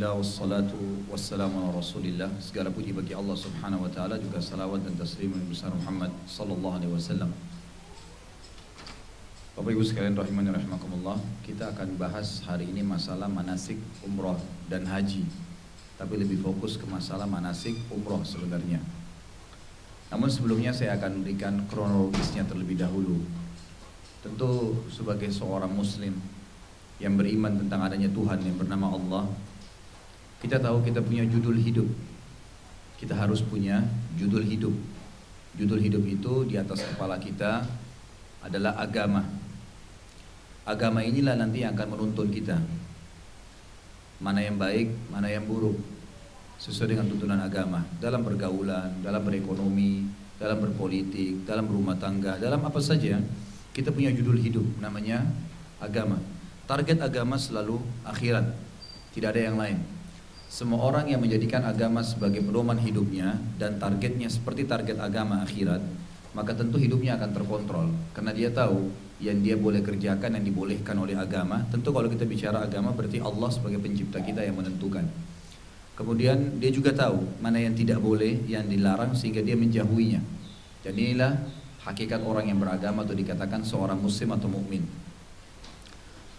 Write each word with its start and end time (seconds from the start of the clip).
Alhamdulillah 0.00 0.24
wassalatu 0.24 0.80
wassalamu 1.12 1.60
ala 1.60 1.76
rasulillah. 1.76 2.32
Segala 2.40 2.72
puji 2.72 2.96
bagi 2.96 3.12
Allah 3.12 3.36
subhanahu 3.36 3.84
wa 3.84 3.90
ta'ala 3.92 4.16
Juga 4.16 4.40
salawat 4.40 4.80
dan 4.80 4.96
taslim 4.96 5.28
Nabi 5.28 5.52
besar 5.52 5.68
Muhammad 5.76 6.08
sallallahu 6.24 6.80
alaihi 6.80 6.88
wasallam. 6.88 7.28
Bapak 9.52 9.76
ibu 9.76 9.84
sekalian 9.84 10.16
rahimani 10.16 10.56
rahimakumullah 10.56 11.20
Kita 11.44 11.76
akan 11.76 12.00
bahas 12.00 12.40
hari 12.48 12.72
ini 12.72 12.80
masalah 12.80 13.28
manasik 13.28 13.76
umroh 14.00 14.40
dan 14.72 14.88
haji. 14.88 15.28
Tapi 16.00 16.14
lebih 16.16 16.40
fokus 16.40 16.80
ke 16.80 16.88
masalah 16.88 17.28
manasik 17.28 17.76
umroh 17.92 18.24
sebenarnya. 18.24 18.80
Namun 20.08 20.32
sebelumnya 20.32 20.72
saya 20.72 20.96
akan 20.96 21.28
berikan 21.28 21.68
kronologisnya 21.68 22.48
terlebih 22.48 22.80
dahulu. 22.80 23.20
Tentu 24.24 24.80
sebagai 24.88 25.28
seorang 25.28 25.68
muslim 25.68 26.16
yang 26.96 27.20
beriman 27.20 27.52
tentang 27.60 27.84
adanya 27.84 28.08
Tuhan 28.08 28.40
yang 28.40 28.56
bernama 28.56 28.96
Allah 28.96 29.28
kita 30.40 30.56
tahu 30.56 30.80
kita 30.80 31.04
punya 31.04 31.28
judul 31.28 31.60
hidup. 31.60 31.88
Kita 32.96 33.12
harus 33.12 33.44
punya 33.44 33.84
judul 34.16 34.44
hidup. 34.44 34.72
Judul 35.56 35.80
hidup 35.84 36.04
itu 36.08 36.48
di 36.48 36.56
atas 36.56 36.80
kepala 36.80 37.20
kita 37.20 37.64
adalah 38.40 38.76
agama. 38.80 39.24
Agama 40.64 41.04
inilah 41.04 41.36
nanti 41.36 41.60
yang 41.60 41.76
akan 41.76 41.96
menuntun 41.96 42.28
kita. 42.32 42.56
Mana 44.20 44.44
yang 44.44 44.56
baik, 44.56 45.12
mana 45.12 45.28
yang 45.28 45.44
buruk. 45.44 45.76
Sesuai 46.60 46.96
dengan 46.96 47.08
tuntunan 47.08 47.40
agama. 47.40 47.84
Dalam 48.00 48.20
pergaulan, 48.24 49.00
dalam 49.00 49.20
berekonomi, 49.24 50.08
dalam 50.40 50.60
berpolitik, 50.60 51.44
dalam 51.44 51.68
berumah 51.68 51.96
tangga, 52.00 52.40
dalam 52.40 52.64
apa 52.64 52.80
saja. 52.80 53.20
Kita 53.76 53.92
punya 53.92 54.12
judul 54.12 54.40
hidup 54.40 54.64
namanya 54.80 55.24
agama. 55.80 56.20
Target 56.64 57.00
agama 57.00 57.36
selalu 57.36 57.80
akhirat. 58.08 58.44
Tidak 59.12 59.28
ada 59.28 59.40
yang 59.40 59.56
lain. 59.60 59.99
Semua 60.50 60.82
orang 60.82 61.06
yang 61.06 61.22
menjadikan 61.22 61.62
agama 61.62 62.02
sebagai 62.02 62.42
pedoman 62.42 62.74
hidupnya 62.74 63.38
dan 63.54 63.78
targetnya 63.78 64.26
seperti 64.26 64.66
target 64.66 64.98
agama 64.98 65.46
akhirat, 65.46 65.78
maka 66.34 66.58
tentu 66.58 66.74
hidupnya 66.74 67.14
akan 67.14 67.30
terkontrol 67.30 67.86
karena 68.10 68.34
dia 68.34 68.50
tahu 68.50 68.90
yang 69.22 69.38
dia 69.46 69.54
boleh 69.54 69.78
kerjakan 69.78 70.34
yang 70.34 70.42
dibolehkan 70.42 70.98
oleh 70.98 71.14
agama. 71.14 71.62
Tentu 71.70 71.94
kalau 71.94 72.10
kita 72.10 72.26
bicara 72.26 72.66
agama 72.66 72.90
berarti 72.90 73.22
Allah 73.22 73.46
sebagai 73.46 73.78
pencipta 73.78 74.18
kita 74.18 74.42
yang 74.42 74.58
menentukan. 74.58 75.06
Kemudian 75.94 76.58
dia 76.58 76.74
juga 76.74 76.98
tahu 76.98 77.22
mana 77.38 77.62
yang 77.62 77.78
tidak 77.78 78.02
boleh, 78.02 78.42
yang 78.50 78.66
dilarang 78.66 79.14
sehingga 79.14 79.46
dia 79.46 79.54
menjauhinya. 79.54 80.18
Dan 80.82 80.98
inilah 80.98 81.46
hakikat 81.86 82.26
orang 82.26 82.50
yang 82.50 82.58
beragama 82.58 83.06
atau 83.06 83.14
dikatakan 83.14 83.62
seorang 83.62 84.02
muslim 84.02 84.34
atau 84.34 84.50
mukmin. 84.50 84.82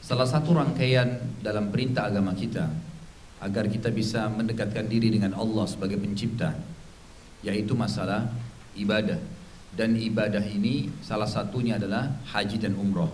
Salah 0.03 0.27
satu 0.27 0.51
rangkaian 0.51 1.39
dalam 1.39 1.71
perintah 1.71 2.11
agama 2.11 2.35
kita 2.35 2.90
agar 3.41 3.65
kita 3.67 3.89
bisa 3.89 4.29
mendekatkan 4.29 4.85
diri 4.85 5.09
dengan 5.09 5.33
Allah 5.33 5.65
sebagai 5.65 5.97
pencipta 5.97 6.53
yaitu 7.41 7.73
masalah 7.73 8.29
ibadah. 8.77 9.17
Dan 9.73 9.97
ibadah 9.97 10.43
ini 10.45 10.91
salah 11.01 11.25
satunya 11.25 11.79
adalah 11.81 12.11
haji 12.29 12.59
dan 12.59 12.77
umroh. 12.77 13.09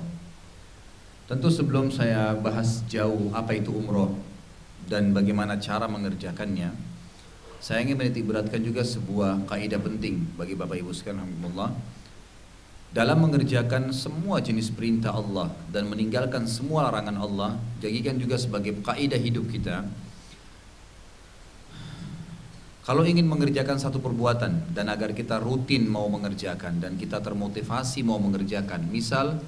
Tentu 1.30 1.48
sebelum 1.48 1.94
saya 1.94 2.36
bahas 2.36 2.84
jauh 2.92 3.32
apa 3.32 3.56
itu 3.56 3.72
umroh 3.72 4.12
dan 4.88 5.16
bagaimana 5.16 5.60
cara 5.60 5.86
mengerjakannya 5.88 6.72
saya 7.58 7.82
ingin 7.82 7.98
menitik 7.98 8.30
beratkan 8.30 8.62
juga 8.62 8.86
sebuah 8.86 9.50
kaidah 9.50 9.82
penting 9.82 10.22
bagi 10.38 10.54
Bapak 10.54 10.78
Ibu 10.78 10.94
sekalian 10.94 11.26
alhamdulillah. 11.26 11.74
Dalam 12.94 13.18
mengerjakan 13.20 13.92
semua 13.92 14.40
jenis 14.40 14.72
perintah 14.72 15.12
Allah 15.12 15.52
dan 15.74 15.90
meninggalkan 15.90 16.46
semua 16.48 16.88
larangan 16.88 17.18
Allah 17.18 17.52
jadikan 17.82 18.16
juga 18.16 18.38
sebagai 18.38 18.78
kaidah 18.86 19.20
hidup 19.20 19.50
kita 19.50 19.84
kalau 22.88 23.04
ingin 23.04 23.28
mengerjakan 23.28 23.76
satu 23.76 24.00
perbuatan 24.00 24.72
dan 24.72 24.88
agar 24.88 25.12
kita 25.12 25.44
rutin 25.44 25.84
mau 25.92 26.08
mengerjakan 26.08 26.80
dan 26.80 26.96
kita 26.96 27.20
termotivasi 27.20 28.00
mau 28.00 28.16
mengerjakan, 28.16 28.88
misal 28.88 29.44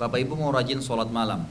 Bapak 0.00 0.16
Ibu 0.24 0.40
mau 0.40 0.48
rajin 0.48 0.80
sholat 0.80 1.12
malam, 1.12 1.44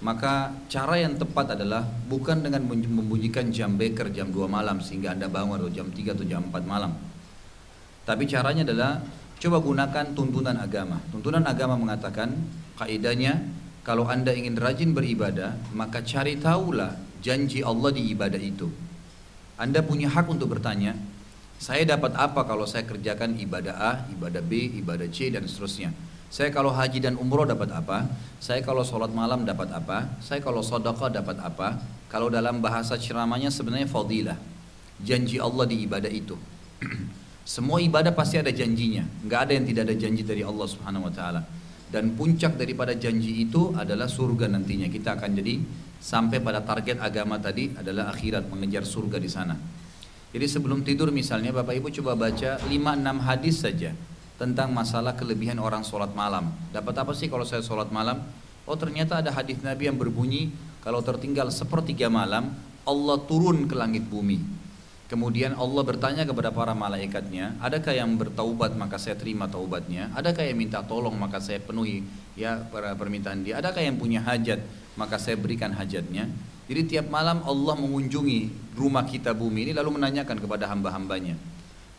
maka 0.00 0.56
cara 0.72 0.96
yang 0.96 1.20
tepat 1.20 1.52
adalah 1.52 1.84
bukan 1.84 2.40
dengan 2.40 2.64
membunyikan 2.64 3.52
jam 3.52 3.76
beker 3.76 4.08
jam 4.08 4.32
2 4.32 4.48
malam 4.48 4.80
sehingga 4.80 5.12
Anda 5.12 5.28
bangun 5.28 5.60
atau 5.60 5.68
jam 5.68 5.92
3 5.92 6.16
atau 6.16 6.24
jam 6.24 6.48
4 6.48 6.64
malam. 6.64 6.96
Tapi 8.08 8.24
caranya 8.24 8.64
adalah 8.64 9.04
coba 9.36 9.60
gunakan 9.60 10.16
tuntunan 10.16 10.56
agama. 10.56 10.96
Tuntunan 11.12 11.44
agama 11.44 11.76
mengatakan 11.76 12.32
kaidahnya 12.80 13.36
kalau 13.84 14.08
Anda 14.08 14.32
ingin 14.32 14.56
rajin 14.56 14.96
beribadah, 14.96 15.60
maka 15.76 16.00
cari 16.00 16.40
tahulah 16.40 16.96
janji 17.20 17.60
Allah 17.60 17.92
di 17.92 18.08
ibadah 18.16 18.40
itu. 18.40 18.91
Anda 19.62 19.78
punya 19.78 20.10
hak 20.10 20.26
untuk 20.26 20.58
bertanya, 20.58 20.98
saya 21.62 21.86
dapat 21.86 22.18
apa 22.18 22.42
kalau 22.42 22.66
saya 22.66 22.82
kerjakan 22.82 23.38
ibadah 23.38 23.78
A, 23.78 23.92
ibadah 24.10 24.42
B, 24.42 24.82
ibadah 24.82 25.06
C, 25.06 25.30
dan 25.30 25.46
seterusnya. 25.46 25.94
Saya 26.26 26.50
kalau 26.50 26.74
haji 26.74 26.98
dan 26.98 27.14
umroh 27.14 27.46
dapat 27.46 27.70
apa? 27.70 28.10
Saya 28.42 28.58
kalau 28.66 28.82
sholat 28.82 29.14
malam 29.14 29.46
dapat 29.46 29.70
apa? 29.70 30.18
Saya 30.18 30.42
kalau 30.42 30.66
sodaka 30.66 31.06
dapat 31.06 31.38
apa? 31.38 31.78
Kalau 32.10 32.26
dalam 32.26 32.58
bahasa 32.58 32.98
ceramahnya 32.98 33.54
sebenarnya 33.54 33.86
fadilah. 33.86 34.34
Janji 34.98 35.38
Allah 35.38 35.62
di 35.70 35.86
ibadah 35.86 36.10
itu. 36.10 36.34
Semua 37.54 37.78
ibadah 37.78 38.10
pasti 38.10 38.42
ada 38.42 38.50
janjinya. 38.50 39.06
Nggak 39.22 39.40
ada 39.46 39.52
yang 39.54 39.66
tidak 39.70 39.82
ada 39.86 39.94
janji 39.94 40.22
dari 40.26 40.42
Allah 40.42 40.66
Subhanahu 40.66 41.06
Wa 41.06 41.12
Taala. 41.14 41.40
Dan 41.86 42.18
puncak 42.18 42.58
daripada 42.58 42.98
janji 42.98 43.46
itu 43.46 43.70
adalah 43.78 44.10
surga 44.10 44.50
nantinya. 44.50 44.90
Kita 44.90 45.14
akan 45.14 45.30
jadi 45.38 45.54
sampai 46.02 46.42
pada 46.42 46.58
target 46.58 46.98
agama 46.98 47.38
tadi 47.38 47.70
adalah 47.78 48.10
akhirat 48.10 48.50
mengejar 48.50 48.82
surga 48.82 49.22
di 49.22 49.30
sana. 49.30 49.54
Jadi 50.34 50.46
sebelum 50.50 50.82
tidur 50.82 51.14
misalnya 51.14 51.54
Bapak 51.54 51.78
Ibu 51.78 51.94
coba 52.02 52.18
baca 52.18 52.58
5-6 52.66 52.74
hadis 53.22 53.56
saja 53.62 53.94
tentang 54.34 54.74
masalah 54.74 55.14
kelebihan 55.14 55.62
orang 55.62 55.86
sholat 55.86 56.10
malam. 56.18 56.50
Dapat 56.74 57.06
apa 57.06 57.12
sih 57.14 57.30
kalau 57.30 57.46
saya 57.46 57.62
sholat 57.62 57.94
malam? 57.94 58.18
Oh 58.66 58.74
ternyata 58.74 59.22
ada 59.22 59.30
hadis 59.30 59.62
Nabi 59.62 59.86
yang 59.86 59.94
berbunyi 59.94 60.50
kalau 60.82 60.98
tertinggal 60.98 61.46
sepertiga 61.54 62.10
malam 62.10 62.50
Allah 62.82 63.16
turun 63.30 63.70
ke 63.70 63.78
langit 63.78 64.02
bumi. 64.10 64.61
Kemudian 65.12 65.52
Allah 65.60 65.84
bertanya 65.84 66.24
kepada 66.24 66.48
para 66.48 66.72
malaikatnya, 66.72 67.60
adakah 67.60 67.92
yang 67.92 68.16
bertaubat 68.16 68.72
maka 68.80 68.96
saya 68.96 69.12
terima 69.12 69.44
taubatnya? 69.44 70.08
Adakah 70.16 70.40
yang 70.40 70.56
minta 70.56 70.80
tolong 70.80 71.12
maka 71.12 71.36
saya 71.36 71.60
penuhi 71.60 72.00
ya 72.32 72.64
permintaan 72.72 73.44
dia? 73.44 73.60
Adakah 73.60 73.84
yang 73.84 74.00
punya 74.00 74.24
hajat 74.24 74.64
maka 74.96 75.20
saya 75.20 75.36
berikan 75.36 75.68
hajatnya. 75.72 76.28
Jadi 76.64 76.96
tiap 76.96 77.12
malam 77.12 77.44
Allah 77.44 77.76
mengunjungi 77.76 78.72
rumah 78.72 79.04
kita 79.04 79.36
bumi 79.36 79.68
ini 79.68 79.72
lalu 79.76 80.00
menanyakan 80.00 80.40
kepada 80.40 80.64
hamba-hambanya. 80.72 81.36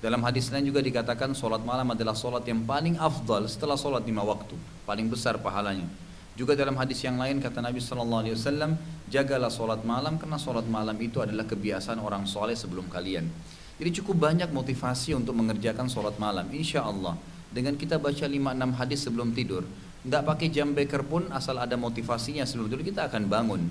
Dalam 0.02 0.20
hadis 0.26 0.50
lain 0.50 0.68
juga 0.68 0.82
dikatakan 0.82 1.38
solat 1.38 1.62
malam 1.62 1.94
adalah 1.94 2.18
solat 2.18 2.44
yang 2.50 2.66
paling 2.66 2.98
afdal 2.98 3.46
setelah 3.46 3.78
solat 3.78 4.04
lima 4.04 4.26
waktu, 4.26 4.58
paling 4.90 5.08
besar 5.08 5.38
pahalanya. 5.38 5.86
Juga 6.34 6.58
dalam 6.58 6.74
hadis 6.82 7.06
yang 7.06 7.22
lain 7.22 7.38
kata 7.38 7.62
Nabi 7.62 7.78
Shallallahu 7.78 8.22
Alaihi 8.26 8.34
Wasallam, 8.34 8.74
jagalah 9.06 9.54
solat 9.54 9.86
malam 9.86 10.18
karena 10.18 10.42
solat 10.42 10.66
malam 10.66 10.98
itu 10.98 11.22
adalah 11.22 11.46
kebiasaan 11.46 12.02
orang 12.02 12.26
soleh 12.26 12.58
sebelum 12.58 12.90
kalian. 12.90 13.30
Jadi 13.78 14.02
cukup 14.02 14.30
banyak 14.30 14.50
motivasi 14.50 15.14
untuk 15.14 15.38
mengerjakan 15.38 15.86
solat 15.86 16.18
malam, 16.18 16.50
insya 16.50 16.82
Allah. 16.82 17.14
Dengan 17.54 17.78
kita 17.78 18.02
baca 18.02 18.26
5-6 18.26 18.80
hadis 18.82 19.00
sebelum 19.06 19.30
tidur, 19.30 19.62
tidak 20.02 20.26
pakai 20.26 20.50
jam 20.50 20.74
beker 20.74 21.06
pun 21.06 21.30
asal 21.30 21.62
ada 21.62 21.78
motivasinya 21.78 22.50
sebelum 22.50 22.66
tidur 22.66 22.82
kita 22.82 23.06
akan 23.14 23.30
bangun. 23.30 23.62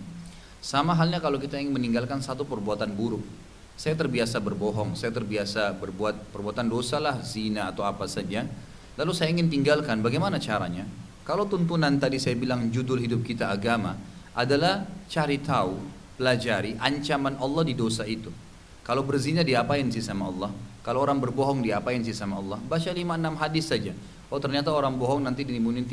Sama 0.63 0.95
halnya 0.95 1.19
kalau 1.19 1.43
kita 1.43 1.59
ingin 1.59 1.75
meninggalkan 1.75 2.23
satu 2.23 2.47
perbuatan 2.47 2.95
buruk. 2.95 3.27
Saya 3.75 3.99
terbiasa 3.99 4.39
berbohong, 4.39 4.95
saya 4.95 5.11
terbiasa 5.11 5.75
berbuat 5.83 6.31
perbuatan 6.31 6.71
dosa 6.71 7.03
lah, 7.03 7.19
zina 7.27 7.75
atau 7.75 7.83
apa 7.83 8.07
saja. 8.07 8.47
Lalu 8.95 9.11
saya 9.11 9.35
ingin 9.35 9.51
tinggalkan, 9.51 9.99
bagaimana 9.99 10.39
caranya? 10.39 10.87
Kalau 11.23 11.47
tuntunan 11.47 11.95
tadi 12.03 12.19
saya 12.19 12.35
bilang 12.35 12.67
judul 12.75 12.99
hidup 12.99 13.23
kita 13.23 13.47
agama 13.55 13.95
adalah 14.35 14.83
cari 15.07 15.39
tahu, 15.39 15.79
pelajari 16.19 16.75
ancaman 16.83 17.39
Allah 17.39 17.63
di 17.63 17.79
dosa 17.79 18.03
itu. 18.03 18.35
Kalau 18.83 19.07
berzina 19.07 19.47
diapain 19.47 19.87
sih 19.95 20.03
sama 20.03 20.27
Allah? 20.27 20.51
Kalau 20.83 20.99
orang 20.99 21.23
berbohong 21.23 21.63
diapain 21.63 22.03
sih 22.03 22.11
sama 22.11 22.43
Allah? 22.43 22.59
Baca 22.67 22.91
5-6 22.91 23.39
hadis 23.39 23.71
saja. 23.71 23.95
Oh 24.33 24.41
ternyata 24.41 24.73
orang 24.73 24.97
bohong 24.97 25.23
nanti 25.23 25.45
diminumin, 25.45 25.85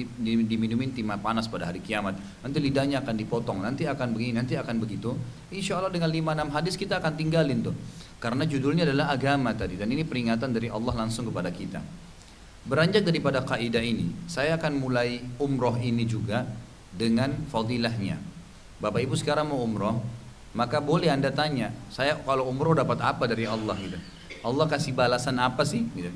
diminumin 0.47 0.95
timah 0.95 1.19
panas 1.19 1.45
pada 1.45 1.69
hari 1.69 1.83
kiamat. 1.83 2.15
Nanti 2.41 2.57
lidahnya 2.63 3.03
akan 3.03 3.13
dipotong, 3.19 3.59
nanti 3.61 3.83
akan 3.85 4.15
begini, 4.15 4.39
nanti 4.39 4.55
akan 4.55 4.79
begitu. 4.79 5.13
Insya 5.53 5.77
Allah 5.77 5.91
dengan 5.91 6.09
5-6 6.09 6.55
hadis 6.55 6.73
kita 6.79 7.03
akan 7.03 7.19
tinggalin 7.19 7.61
tuh. 7.61 7.75
Karena 8.17 8.47
judulnya 8.47 8.87
adalah 8.87 9.13
agama 9.13 9.53
tadi. 9.53 9.75
Dan 9.75 9.91
ini 9.91 10.07
peringatan 10.07 10.55
dari 10.55 10.71
Allah 10.71 11.05
langsung 11.05 11.27
kepada 11.27 11.51
kita. 11.51 11.83
Beranjak 12.69 13.01
daripada 13.01 13.42
kaidah 13.42 13.81
ini, 13.81 14.13
saya 14.30 14.54
akan 14.62 14.77
mulai 14.77 15.25
umroh 15.42 15.74
ini 15.81 16.06
juga 16.06 16.45
dengan 16.94 17.33
fadilahnya. 17.50 18.21
Bapak 18.77 19.01
Ibu 19.10 19.18
sekarang 19.18 19.50
mau 19.50 19.66
umroh, 19.66 19.98
maka 20.54 20.77
boleh 20.77 21.10
anda 21.10 21.33
tanya, 21.33 21.74
saya 21.89 22.13
kalau 22.21 22.45
umroh 22.45 22.77
dapat 22.77 23.01
apa 23.01 23.25
dari 23.25 23.50
Allah 23.50 23.74
gitu. 23.81 23.98
Allah 24.45 24.69
kasih 24.69 24.94
balasan 24.94 25.42
apa 25.42 25.66
sih? 25.66 25.81
Gitu 25.98 26.13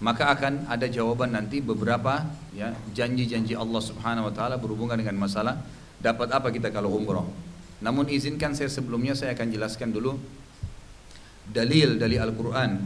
maka 0.00 0.32
akan 0.32 0.64
ada 0.66 0.88
jawaban 0.88 1.36
nanti 1.36 1.60
beberapa 1.60 2.24
ya 2.56 2.72
janji-janji 2.96 3.52
Allah 3.52 3.84
Subhanahu 3.84 4.32
wa 4.32 4.34
taala 4.34 4.56
berhubungan 4.56 4.96
dengan 4.96 5.20
masalah 5.20 5.60
dapat 6.00 6.32
apa 6.32 6.48
kita 6.48 6.72
kalau 6.72 6.96
umroh. 6.96 7.28
Namun 7.84 8.08
izinkan 8.08 8.56
saya 8.56 8.72
sebelumnya 8.72 9.12
saya 9.12 9.36
akan 9.36 9.48
jelaskan 9.52 9.92
dulu 9.92 10.16
dalil 11.52 12.00
dari 12.00 12.16
Al-Quran 12.16 12.80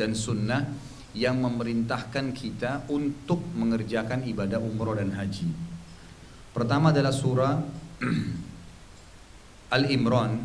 dan 0.00 0.16
Sunnah 0.16 0.64
yang 1.18 1.42
memerintahkan 1.42 2.30
kita 2.30 2.86
untuk 2.94 3.42
mengerjakan 3.58 4.22
ibadah 4.22 4.62
umroh 4.62 4.94
dan 4.94 5.10
haji. 5.10 5.50
Pertama 6.54 6.94
adalah 6.94 7.10
surah 7.10 7.58
Al-Imran 9.76 10.38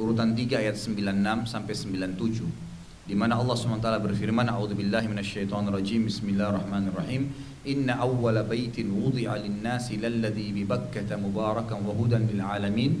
urutan 0.00 0.32
3 0.32 0.64
ayat 0.64 0.80
96 0.80 1.52
sampai 1.52 1.74
97 1.76 3.04
di 3.04 3.12
mana 3.12 3.36
Allah 3.36 3.52
SWT 3.52 3.84
berfirman 4.00 4.48
A'udzubillahi 4.48 5.12
minasyaitonirrajim 5.12 6.08
Bismillahirrahmanirrahim 6.08 7.28
Inna 7.68 8.00
awwala 8.00 8.48
baitin 8.48 8.88
wudi'a 8.96 9.36
lin-nasi 9.44 10.00
lalladzi 10.00 10.56
bi 10.56 10.64
Bakkah 10.64 11.04
mubarakan 11.20 11.84
wa 11.84 11.92
hudan 11.92 12.24
lil 12.24 12.40
alamin 12.40 12.96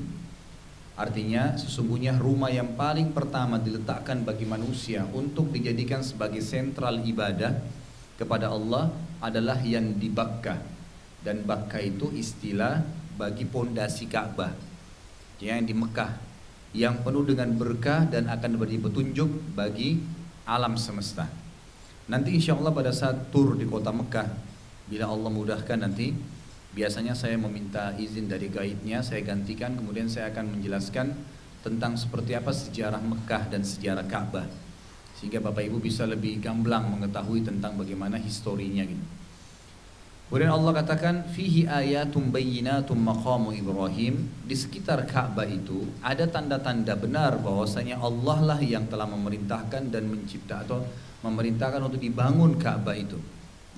Artinya 0.94 1.58
sesungguhnya 1.58 2.14
rumah 2.22 2.54
yang 2.54 2.78
paling 2.78 3.10
pertama 3.10 3.58
diletakkan 3.58 4.22
bagi 4.22 4.46
manusia 4.46 5.02
untuk 5.10 5.50
dijadikan 5.50 6.06
sebagai 6.06 6.38
sentral 6.38 7.02
ibadah 7.02 7.50
kepada 8.14 8.54
Allah 8.54 8.94
adalah 9.18 9.58
yang 9.66 9.98
di 9.98 10.06
Bakkah. 10.06 10.62
Dan 11.18 11.42
Bakkah 11.42 11.82
itu 11.82 12.14
istilah 12.14 12.86
bagi 13.18 13.42
pondasi 13.42 14.06
Ka'bah. 14.06 14.54
Yang 15.42 15.60
di 15.66 15.74
Mekah 15.74 16.12
yang 16.74 17.06
penuh 17.06 17.22
dengan 17.22 17.54
berkah 17.54 18.02
dan 18.06 18.26
akan 18.26 18.58
beri 18.58 18.82
petunjuk 18.82 19.54
bagi 19.54 20.02
alam 20.42 20.74
semesta. 20.74 21.30
Nanti 22.10 22.34
insya 22.34 22.58
Allah 22.58 22.74
pada 22.74 22.90
saat 22.90 23.30
tur 23.30 23.54
di 23.54 23.64
kota 23.64 23.94
Mekah, 23.94 24.28
bila 24.90 25.08
Allah 25.08 25.30
mudahkan 25.30 25.78
nanti 25.80 26.12
Biasanya 26.74 27.14
saya 27.14 27.38
meminta 27.38 27.94
izin 27.94 28.26
dari 28.26 28.50
guide-nya, 28.50 28.98
saya 29.06 29.22
gantikan, 29.22 29.78
kemudian 29.78 30.10
saya 30.10 30.34
akan 30.34 30.58
menjelaskan 30.58 31.14
tentang 31.62 31.94
seperti 31.94 32.34
apa 32.34 32.50
sejarah 32.50 32.98
Mekah 32.98 33.46
dan 33.46 33.62
sejarah 33.62 34.02
Ka'bah. 34.10 34.50
Sehingga 35.14 35.38
Bapak 35.38 35.62
Ibu 35.70 35.78
bisa 35.78 36.02
lebih 36.02 36.42
gamblang 36.42 36.90
mengetahui 36.90 37.46
tentang 37.46 37.78
bagaimana 37.78 38.18
historinya 38.18 38.82
gitu. 38.82 39.06
Kemudian 40.34 40.50
Allah 40.50 40.82
katakan 40.82 41.30
fihi 41.30 41.68
ayatum 41.70 42.34
bayyinatum 42.34 42.98
maqamu 42.98 43.54
Ibrahim 43.54 44.26
di 44.42 44.56
sekitar 44.58 45.06
Ka'bah 45.06 45.46
itu 45.46 45.86
ada 46.02 46.26
tanda-tanda 46.26 46.98
benar 46.98 47.38
bahwasanya 47.38 48.02
Allah 48.02 48.42
lah 48.42 48.58
yang 48.58 48.90
telah 48.90 49.06
memerintahkan 49.06 49.94
dan 49.94 50.10
mencipta 50.10 50.66
atau 50.66 50.82
memerintahkan 51.22 51.78
untuk 51.86 52.02
dibangun 52.02 52.58
Ka'bah 52.58 52.98
itu. 52.98 53.20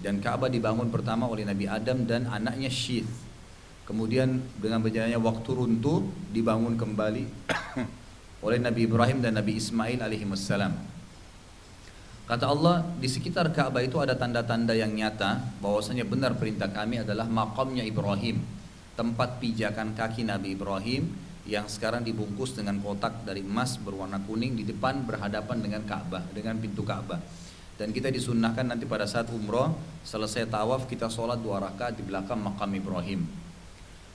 Dan 0.01 0.21
Ka'bah 0.21 0.53
dibangun 0.53 0.93
pertama 0.93 1.25
oleh 1.27 1.47
Nabi 1.49 1.65
Adam 1.67 2.05
dan 2.05 2.29
anaknya 2.29 2.69
Syith. 2.69 3.09
Kemudian 3.87 4.43
dengan 4.59 4.83
berjalannya 4.83 5.19
waktu 5.23 5.51
runtuh 5.55 6.03
dibangun 6.35 6.75
kembali 6.75 7.25
oleh 8.47 8.59
Nabi 8.59 8.91
Ibrahim 8.91 9.23
dan 9.23 9.39
Nabi 9.39 9.57
Ismail 9.57 10.03
alaihi 10.03 10.27
wassalam. 10.27 10.75
Kata 12.27 12.51
Allah, 12.51 12.83
di 12.99 13.07
sekitar 13.07 13.55
Ka'bah 13.55 13.87
itu 13.87 14.03
ada 14.03 14.19
tanda-tanda 14.19 14.75
yang 14.75 14.91
nyata 14.91 15.39
bahwasanya 15.63 16.03
benar 16.03 16.35
perintah 16.35 16.67
kami 16.67 17.07
adalah 17.07 17.31
makamnya 17.31 17.87
Ibrahim, 17.87 18.43
tempat 18.99 19.39
pijakan 19.39 19.95
kaki 19.95 20.27
Nabi 20.27 20.59
Ibrahim 20.59 21.07
yang 21.47 21.71
sekarang 21.71 22.03
dibungkus 22.03 22.59
dengan 22.59 22.83
kotak 22.83 23.23
dari 23.23 23.47
emas 23.47 23.79
berwarna 23.79 24.19
kuning 24.27 24.59
di 24.59 24.67
depan 24.67 25.07
berhadapan 25.07 25.63
dengan 25.63 25.87
Ka'bah, 25.87 26.27
dengan 26.35 26.59
pintu 26.59 26.83
Ka'bah. 26.83 27.23
Dan 27.77 27.93
kita 27.93 28.09
disunnahkan 28.09 28.65
nanti 28.65 28.89
pada 28.89 29.05
saat 29.05 29.29
umroh 29.29 29.77
selesai 30.01 30.49
tawaf 30.49 30.89
kita 30.89 31.13
sholat 31.13 31.37
dua 31.45 31.61
rakaat 31.61 32.01
di 32.01 32.03
belakang 32.09 32.41
makam 32.41 32.73
Ibrahim. 32.73 33.29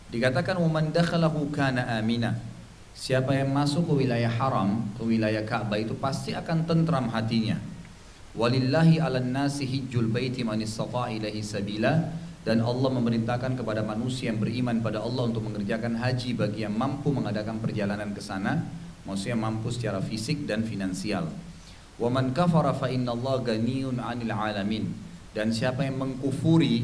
Dikatakan 0.10 0.58
dakhalahu 0.90 1.54
kana 1.54 1.86
amina. 2.02 2.36
Siapa 2.92 3.32
yang 3.32 3.56
masuk 3.56 3.88
ke 3.88 4.04
wilayah 4.04 4.28
haram, 4.28 4.84
ke 5.00 5.04
wilayah 5.08 5.48
Ka'bah 5.48 5.80
itu 5.80 5.96
pasti 5.96 6.36
akan 6.36 6.68
tentram 6.68 7.08
hatinya. 7.08 7.56
Walillahi 8.36 9.00
'alan 9.00 9.32
nasi 9.32 9.64
hijjul 9.64 10.12
baiti 10.12 10.44
man 10.44 10.60
ilaihi 10.60 11.40
sabila 11.40 12.12
dan 12.42 12.60
Allah 12.60 12.90
memerintahkan 12.92 13.56
kepada 13.56 13.86
manusia 13.86 14.34
yang 14.34 14.42
beriman 14.42 14.82
pada 14.82 15.00
Allah 15.00 15.30
untuk 15.30 15.46
mengerjakan 15.46 16.02
haji 16.02 16.34
bagi 16.36 16.66
yang 16.66 16.74
mampu 16.74 17.14
mengadakan 17.14 17.62
perjalanan 17.62 18.12
ke 18.12 18.20
sana, 18.20 18.66
maksudnya 19.06 19.38
mampu 19.38 19.70
secara 19.70 20.02
fisik 20.02 20.50
dan 20.50 20.66
finansial. 20.66 21.30
Wa 22.02 22.10
man 22.10 22.34
kafara 22.34 22.74
fa 22.74 22.90
'anil 22.90 24.34
alamin. 24.34 24.90
Dan 25.32 25.54
siapa 25.54 25.86
yang 25.86 26.02
mengkufuri, 26.02 26.84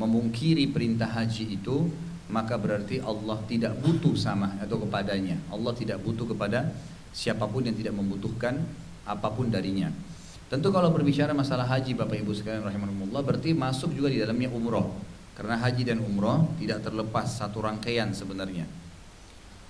memungkiri 0.00 0.72
perintah 0.72 1.06
haji 1.06 1.60
itu, 1.60 1.92
maka 2.32 2.56
berarti 2.56 2.98
Allah 3.04 3.38
tidak 3.44 3.76
butuh 3.84 4.16
sama 4.16 4.56
atau 4.58 4.80
kepadanya. 4.82 5.36
Allah 5.52 5.76
tidak 5.76 6.00
butuh 6.00 6.32
kepada 6.32 6.72
siapa 7.12 7.44
pun 7.44 7.62
yang 7.62 7.76
tidak 7.76 7.94
membutuhkan 7.94 8.64
apa 9.04 9.28
pun 9.30 9.52
darinya. 9.52 9.92
Tentu 10.48 10.72
kalau 10.72 10.90
berbicara 10.90 11.36
masalah 11.36 11.68
haji 11.68 11.94
Bapak 11.94 12.20
Ibu 12.20 12.32
sekalian 12.32 12.64
rahimahumullah 12.64 13.22
berarti 13.22 13.52
masuk 13.52 13.92
juga 13.92 14.08
di 14.10 14.18
dalamnya 14.18 14.48
umroh. 14.50 14.90
Karena 15.34 15.58
haji 15.60 15.82
dan 15.82 15.98
umroh 16.00 16.46
tidak 16.56 16.82
terlepas 16.82 17.26
satu 17.26 17.60
rangkaian 17.60 18.10
sebenarnya. 18.14 18.64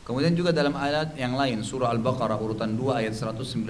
Kemudian 0.04 0.36
juga 0.36 0.52
dalam 0.52 0.76
ayat 0.76 1.16
yang 1.16 1.32
lain 1.32 1.64
surah 1.64 1.88
Al-Baqarah 1.88 2.36
urutan 2.36 2.76
2 2.76 3.00
ayat 3.00 3.16
196 3.16 3.64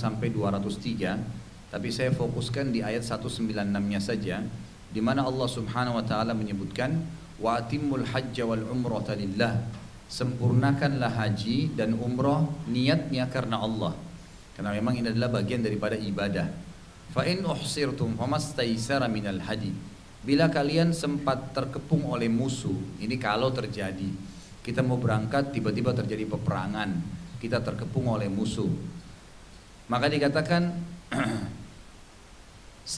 sampai 0.00 0.32
203 0.32 1.46
tapi 1.68 1.92
saya 1.92 2.08
fokuskan 2.16 2.72
di 2.72 2.80
ayat 2.80 3.04
196-nya 3.04 4.00
saja 4.00 4.40
di 4.88 5.00
mana 5.04 5.28
Allah 5.28 5.44
Subhanahu 5.44 6.00
wa 6.00 6.04
taala 6.08 6.32
menyebutkan 6.32 6.96
wa 7.36 7.60
atimul 7.60 8.08
hajja 8.08 8.48
wal 8.48 8.64
umrata 8.72 9.12
lillah. 9.12 9.60
Sempurnakanlah 10.08 11.12
haji 11.12 11.76
dan 11.76 11.92
umrah 11.98 12.48
niatnya 12.70 13.28
karena 13.28 13.60
Allah. 13.60 13.92
Karena 14.56 14.72
memang 14.72 14.96
ini 14.96 15.12
adalah 15.12 15.28
bagian 15.42 15.60
daripada 15.60 15.98
ibadah. 15.98 16.48
Fa 17.12 17.28
in 17.28 17.44
uhsirtum 17.44 18.16
famastaisara 18.16 19.10
minal 19.12 19.44
hadi. 19.44 19.74
Bila 20.24 20.48
kalian 20.48 20.96
sempat 20.96 21.52
terkepung 21.52 22.08
oleh 22.08 22.32
musuh 22.32 22.74
ini 23.02 23.20
kalau 23.20 23.52
terjadi 23.52 24.08
kita 24.66 24.82
mau 24.82 24.98
berangkat 24.98 25.54
tiba-tiba 25.54 25.94
terjadi 25.94 26.26
peperangan, 26.26 26.90
kita 27.38 27.62
terkepung 27.62 28.10
oleh 28.10 28.26
musuh. 28.26 28.66
Maka 29.86 30.10
dikatakan 30.10 30.74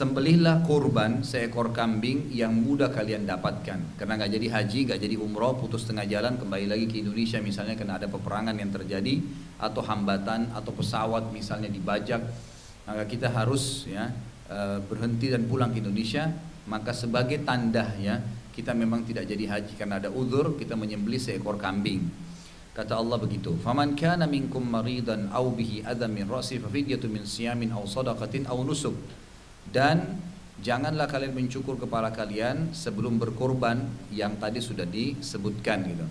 sembelihlah 0.01 0.65
kurban 0.65 1.21
seekor 1.21 1.69
kambing 1.69 2.33
yang 2.33 2.57
mudah 2.57 2.89
kalian 2.89 3.29
dapatkan. 3.29 4.01
Karena 4.01 4.13
nggak 4.17 4.33
jadi 4.33 4.47
haji, 4.49 4.79
nggak 4.89 4.97
jadi 4.97 5.15
umroh, 5.21 5.61
putus 5.61 5.85
tengah 5.85 6.09
jalan 6.09 6.41
kembali 6.41 6.65
lagi 6.65 6.89
ke 6.89 7.05
Indonesia 7.05 7.37
misalnya 7.37 7.77
karena 7.77 8.01
ada 8.01 8.09
peperangan 8.09 8.57
yang 8.57 8.73
terjadi 8.73 9.21
atau 9.61 9.85
hambatan 9.85 10.49
atau 10.57 10.73
pesawat 10.73 11.29
misalnya 11.29 11.69
dibajak, 11.69 12.25
maka 12.89 13.05
kita 13.05 13.29
harus 13.29 13.85
ya 13.85 14.09
eh, 14.49 14.81
berhenti 14.89 15.29
dan 15.29 15.45
pulang 15.45 15.69
ke 15.69 15.85
Indonesia. 15.85 16.33
Maka 16.69 16.93
sebagai 16.93 17.45
tanda 17.45 17.93
ya 17.97 18.21
kita 18.59 18.75
memang 18.75 19.07
tidak 19.07 19.23
jadi 19.23 19.47
haji 19.47 19.79
karena 19.79 20.03
ada 20.03 20.11
uzur, 20.11 20.59
kita 20.59 20.75
menyembelih 20.75 21.15
seekor 21.15 21.55
kambing. 21.55 22.11
Kata 22.75 22.99
Allah 22.99 23.15
begitu, 23.15 23.55
"Faman 23.63 23.95
kana 23.95 24.27
minkum 24.27 24.59
maridan 24.59 25.31
aw 25.31 25.47
bihi 25.47 25.87
adam 25.87 26.11
min 26.11 26.27
ra'si 26.27 26.59
fa 26.59 26.67
fidyatun 26.67 27.07
min 27.07 27.23
siyamin 27.23 27.71
aw 27.71 27.87
sadaqatin 27.87 28.51
aw 28.51 28.59
nusuk." 28.59 28.99
Dan 29.63 30.19
janganlah 30.59 31.07
kalian 31.07 31.31
mencukur 31.31 31.79
kepala 31.79 32.11
kalian 32.11 32.75
sebelum 32.75 33.15
berkorban 33.15 33.87
yang 34.11 34.35
tadi 34.35 34.59
sudah 34.59 34.83
disebutkan 34.83 35.87
gitu. 35.87 36.03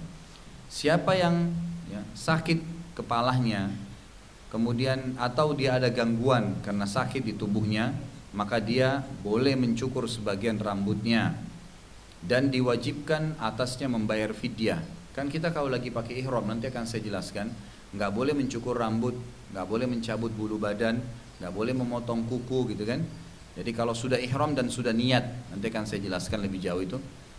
Siapa 0.72 1.20
yang 1.20 1.52
ya, 1.92 2.00
sakit 2.16 2.64
kepalanya, 2.96 3.68
kemudian 4.48 5.20
atau 5.20 5.52
dia 5.52 5.76
ada 5.76 5.92
gangguan 5.92 6.56
karena 6.64 6.88
sakit 6.88 7.28
di 7.28 7.36
tubuhnya, 7.36 7.92
maka 8.32 8.56
dia 8.60 9.04
boleh 9.20 9.56
mencukur 9.56 10.04
sebagian 10.08 10.60
rambutnya 10.60 11.47
dan 12.24 12.50
diwajibkan 12.50 13.38
atasnya 13.38 13.86
membayar 13.86 14.34
fidyah. 14.34 14.82
Kan 15.14 15.30
kita 15.30 15.50
kalau 15.50 15.70
lagi 15.70 15.90
pakai 15.90 16.22
ihram 16.22 16.46
nanti 16.46 16.70
akan 16.70 16.86
saya 16.86 17.02
jelaskan, 17.02 17.50
nggak 17.94 18.10
boleh 18.14 18.34
mencukur 18.34 18.78
rambut, 18.78 19.14
nggak 19.50 19.66
boleh 19.66 19.86
mencabut 19.86 20.30
bulu 20.34 20.58
badan, 20.58 20.98
nggak 21.38 21.52
boleh 21.54 21.74
memotong 21.74 22.26
kuku 22.26 22.74
gitu 22.74 22.86
kan. 22.86 23.02
Jadi 23.58 23.70
kalau 23.74 23.90
sudah 23.90 24.18
ihram 24.22 24.54
dan 24.54 24.70
sudah 24.70 24.94
niat, 24.94 25.50
nanti 25.50 25.66
akan 25.66 25.82
saya 25.86 25.98
jelaskan 25.98 26.46
lebih 26.46 26.62
jauh 26.62 26.78
itu. 26.78 26.98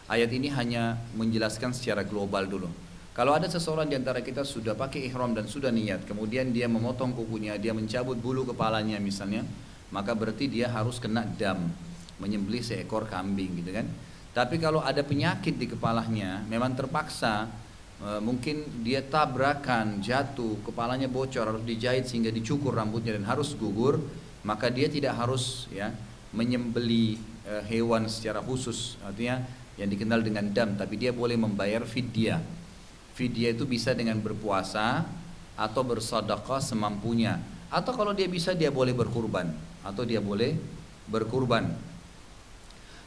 Ayat 0.09 0.33
ini 0.35 0.51
hanya 0.51 0.99
menjelaskan 1.15 1.71
secara 1.71 2.03
global 2.03 2.43
dulu. 2.49 2.67
Kalau 3.15 3.35
ada 3.35 3.47
seseorang 3.47 3.87
di 3.87 3.95
antara 3.99 4.23
kita 4.23 4.43
sudah 4.43 4.75
pakai 4.75 5.07
ihram 5.07 5.35
dan 5.35 5.47
sudah 5.47 5.71
niat, 5.71 6.03
kemudian 6.07 6.51
dia 6.55 6.67
memotong 6.67 7.15
kukunya, 7.15 7.55
dia 7.59 7.75
mencabut 7.75 8.15
bulu 8.15 8.47
kepalanya 8.47 8.95
misalnya, 8.99 9.43
maka 9.91 10.15
berarti 10.15 10.47
dia 10.47 10.71
harus 10.71 10.99
kena 10.99 11.23
dam, 11.23 11.71
menyembelih 12.19 12.63
seekor 12.63 13.07
kambing 13.07 13.59
gitu 13.59 13.75
kan. 13.75 13.87
Tapi 14.29 14.61
kalau 14.61 14.79
ada 14.85 15.01
penyakit 15.01 15.57
di 15.57 15.65
kepalanya, 15.65 16.45
memang 16.45 16.77
terpaksa 16.77 17.49
e, 17.97 18.21
mungkin 18.21 18.85
dia 18.85 19.01
tabrakan, 19.01 19.99
jatuh, 19.99 20.61
kepalanya 20.61 21.09
bocor, 21.09 21.49
harus 21.49 21.65
dijahit 21.65 22.05
sehingga 22.05 22.29
dicukur 22.29 22.77
rambutnya 22.77 23.17
dan 23.17 23.25
harus 23.25 23.57
gugur, 23.57 23.97
maka 24.45 24.69
dia 24.69 24.85
tidak 24.85 25.17
harus 25.17 25.65
ya 25.73 25.89
menyembeli 26.29 27.17
e, 27.41 27.53
hewan 27.73 28.05
secara 28.05 28.39
khusus, 28.45 29.01
artinya 29.01 29.41
yang 29.81 29.89
dikenal 29.89 30.21
dengan 30.21 30.45
dam, 30.51 30.75
tapi 30.75 30.99
dia 30.99 31.09
boleh 31.09 31.39
membayar 31.39 31.81
fidyah. 31.87 32.43
Fidyah 33.15 33.55
itu 33.55 33.65
bisa 33.65 33.95
dengan 33.95 34.19
berpuasa 34.19 35.03
atau 35.59 35.81
bersedekah 35.83 36.63
semampunya. 36.63 37.39
Atau 37.67 37.95
kalau 37.95 38.15
dia 38.15 38.27
bisa 38.27 38.55
dia 38.55 38.71
boleh 38.71 38.95
berkurban 38.95 39.51
atau 39.83 40.03
dia 40.03 40.19
boleh 40.19 40.55
berkurban. 41.07 41.69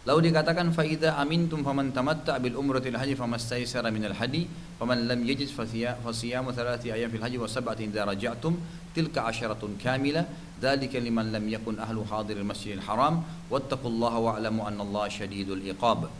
Lalu 0.02 0.34
dikatakan 0.34 0.74
faida 0.74 1.14
amintum 1.14 1.62
faman 1.62 1.94
tamatta 1.94 2.34
bil 2.42 2.58
umratil 2.58 2.98
haji 2.98 3.14
famastaysara 3.14 3.86
minal 3.94 4.18
hadi 4.18 4.50
faman 4.74 5.06
lam 5.06 5.22
yajid 5.22 5.46
fasiyamu 5.54 6.50
thalathati 6.50 6.90
ayam 6.90 7.06
fil 7.06 7.22
haji 7.22 7.38
wa 7.38 7.46
sab'atin 7.46 7.94
idza 7.94 8.02
raja'tum 8.02 8.58
tilka 8.90 9.30
asyaratun 9.30 9.78
kamila 9.78 10.26
dzalika 10.58 10.98
liman 10.98 11.30
lam 11.30 11.46
yakun 11.46 11.78
ahlu 11.78 12.02
hadiril 12.02 12.42
masjidil 12.42 12.82
haram 12.82 13.22
wattaqullaha 13.46 14.18
wa'lamu 14.42 14.66
annallaha 14.66 15.06
syadidul 15.06 15.62
iqab. 15.70 16.10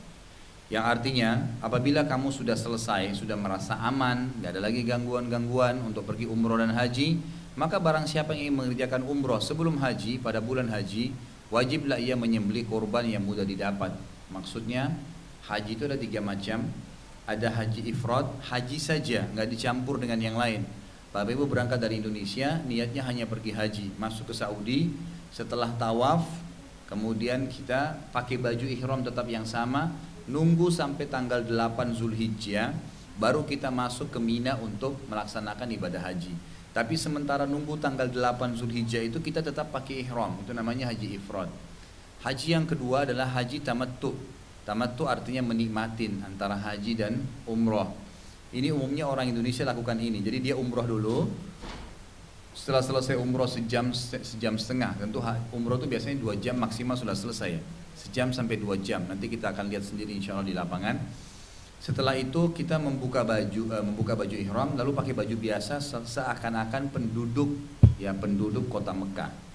Yang 0.71 0.85
artinya 0.87 1.31
apabila 1.59 2.07
kamu 2.07 2.31
sudah 2.31 2.55
selesai 2.55 3.19
sudah 3.19 3.35
merasa 3.35 3.83
aman 3.83 4.31
nggak 4.39 4.51
ada 4.57 4.61
lagi 4.63 4.87
gangguan-gangguan 4.87 5.83
untuk 5.83 6.07
pergi 6.07 6.31
umroh 6.31 6.55
dan 6.55 6.71
haji 6.71 7.19
maka 7.59 7.83
barang 7.83 8.07
siapa 8.07 8.31
yang 8.33 8.47
ingin 8.47 8.55
mengerjakan 8.63 9.03
umroh 9.11 9.43
sebelum 9.43 9.83
haji 9.83 10.23
pada 10.23 10.39
bulan 10.39 10.71
haji 10.71 11.13
wajiblah 11.53 12.01
ia 12.01 12.17
menyembeli 12.17 12.65
korban 12.65 13.05
yang 13.05 13.21
mudah 13.23 13.45
didapat. 13.45 13.93
Maksudnya 14.33 14.89
haji 15.45 15.77
itu 15.77 15.85
ada 15.85 16.01
tiga 16.01 16.25
macam. 16.25 16.65
Ada 17.23 17.55
haji 17.55 17.87
ifrad, 17.87 18.27
haji 18.51 18.83
saja, 18.83 19.31
nggak 19.31 19.47
dicampur 19.47 19.95
dengan 20.01 20.19
yang 20.19 20.35
lain. 20.35 20.67
Bapak 21.15 21.39
Ibu 21.39 21.47
berangkat 21.47 21.79
dari 21.79 22.03
Indonesia, 22.03 22.59
niatnya 22.67 23.07
hanya 23.07 23.31
pergi 23.31 23.55
haji, 23.55 23.95
masuk 23.95 24.33
ke 24.33 24.35
Saudi, 24.35 24.91
setelah 25.31 25.71
tawaf, 25.79 26.27
kemudian 26.91 27.47
kita 27.47 27.95
pakai 28.11 28.43
baju 28.43 28.67
ihram 28.67 29.07
tetap 29.07 29.31
yang 29.31 29.47
sama, 29.47 29.95
nunggu 30.27 30.67
sampai 30.75 31.07
tanggal 31.07 31.47
8 31.47 31.95
Zulhijjah, 31.95 32.75
baru 33.23 33.47
kita 33.47 33.71
masuk 33.71 34.11
ke 34.11 34.19
Mina 34.19 34.59
untuk 34.59 34.99
melaksanakan 35.07 35.69
ibadah 35.79 36.03
haji. 36.03 36.33
Tapi 36.73 36.97
sementara 36.97 37.45
nunggu 37.45 37.77
tanggal 37.77 38.09
8 38.09 38.57
Zulhijjah 38.57 39.05
itu 39.05 39.21
kita 39.21 39.45
tetap 39.45 39.69
pakai 39.69 40.09
ihram. 40.09 40.41
Itu 40.41 40.57
namanya 40.57 40.89
haji 40.89 41.21
ifrad. 41.21 41.53
Haji 42.25 42.47
yang 42.57 42.65
kedua 42.65 43.05
adalah 43.05 43.29
haji 43.29 43.61
tamattu. 43.61 44.17
Tamattu 44.65 45.05
artinya 45.05 45.45
menikmatin 45.45 46.25
antara 46.25 46.57
haji 46.57 46.93
dan 46.97 47.21
umroh. 47.45 47.93
Ini 48.57 48.73
umumnya 48.73 49.05
orang 49.05 49.29
Indonesia 49.29 49.69
lakukan 49.69 50.01
ini. 50.01 50.25
Jadi 50.25 50.39
dia 50.41 50.55
umroh 50.57 50.89
dulu. 50.89 51.29
Setelah 52.57 52.81
selesai 52.81 53.21
umroh 53.21 53.49
sejam 53.49 53.93
sejam 53.97 54.57
setengah, 54.57 54.97
tentu 54.97 55.25
umroh 55.53 55.77
itu 55.81 55.89
biasanya 55.89 56.21
dua 56.21 56.37
jam 56.41 56.57
maksimal 56.57 56.97
sudah 56.97 57.17
selesai. 57.17 57.61
Sejam 57.97 58.33
sampai 58.33 58.57
dua 58.57 58.81
jam. 58.81 59.05
Nanti 59.05 59.29
kita 59.29 59.53
akan 59.53 59.69
lihat 59.69 59.85
sendiri 59.85 60.17
insya 60.17 60.37
Allah 60.37 60.49
di 60.49 60.57
lapangan 60.57 60.97
setelah 61.83 62.15
itu 62.15 62.55
kita 62.55 62.79
membuka 62.79 63.27
baju 63.27 63.63
uh, 63.75 63.83
membuka 63.83 64.15
baju 64.15 64.37
ihram 64.39 64.79
lalu 64.79 64.95
pakai 64.95 65.19
baju 65.19 65.35
biasa 65.35 65.83
seakan-akan 65.83 66.95
penduduk 66.95 67.51
ya 67.99 68.15
penduduk 68.15 68.71
kota 68.71 68.95
Mekah. 68.95 69.51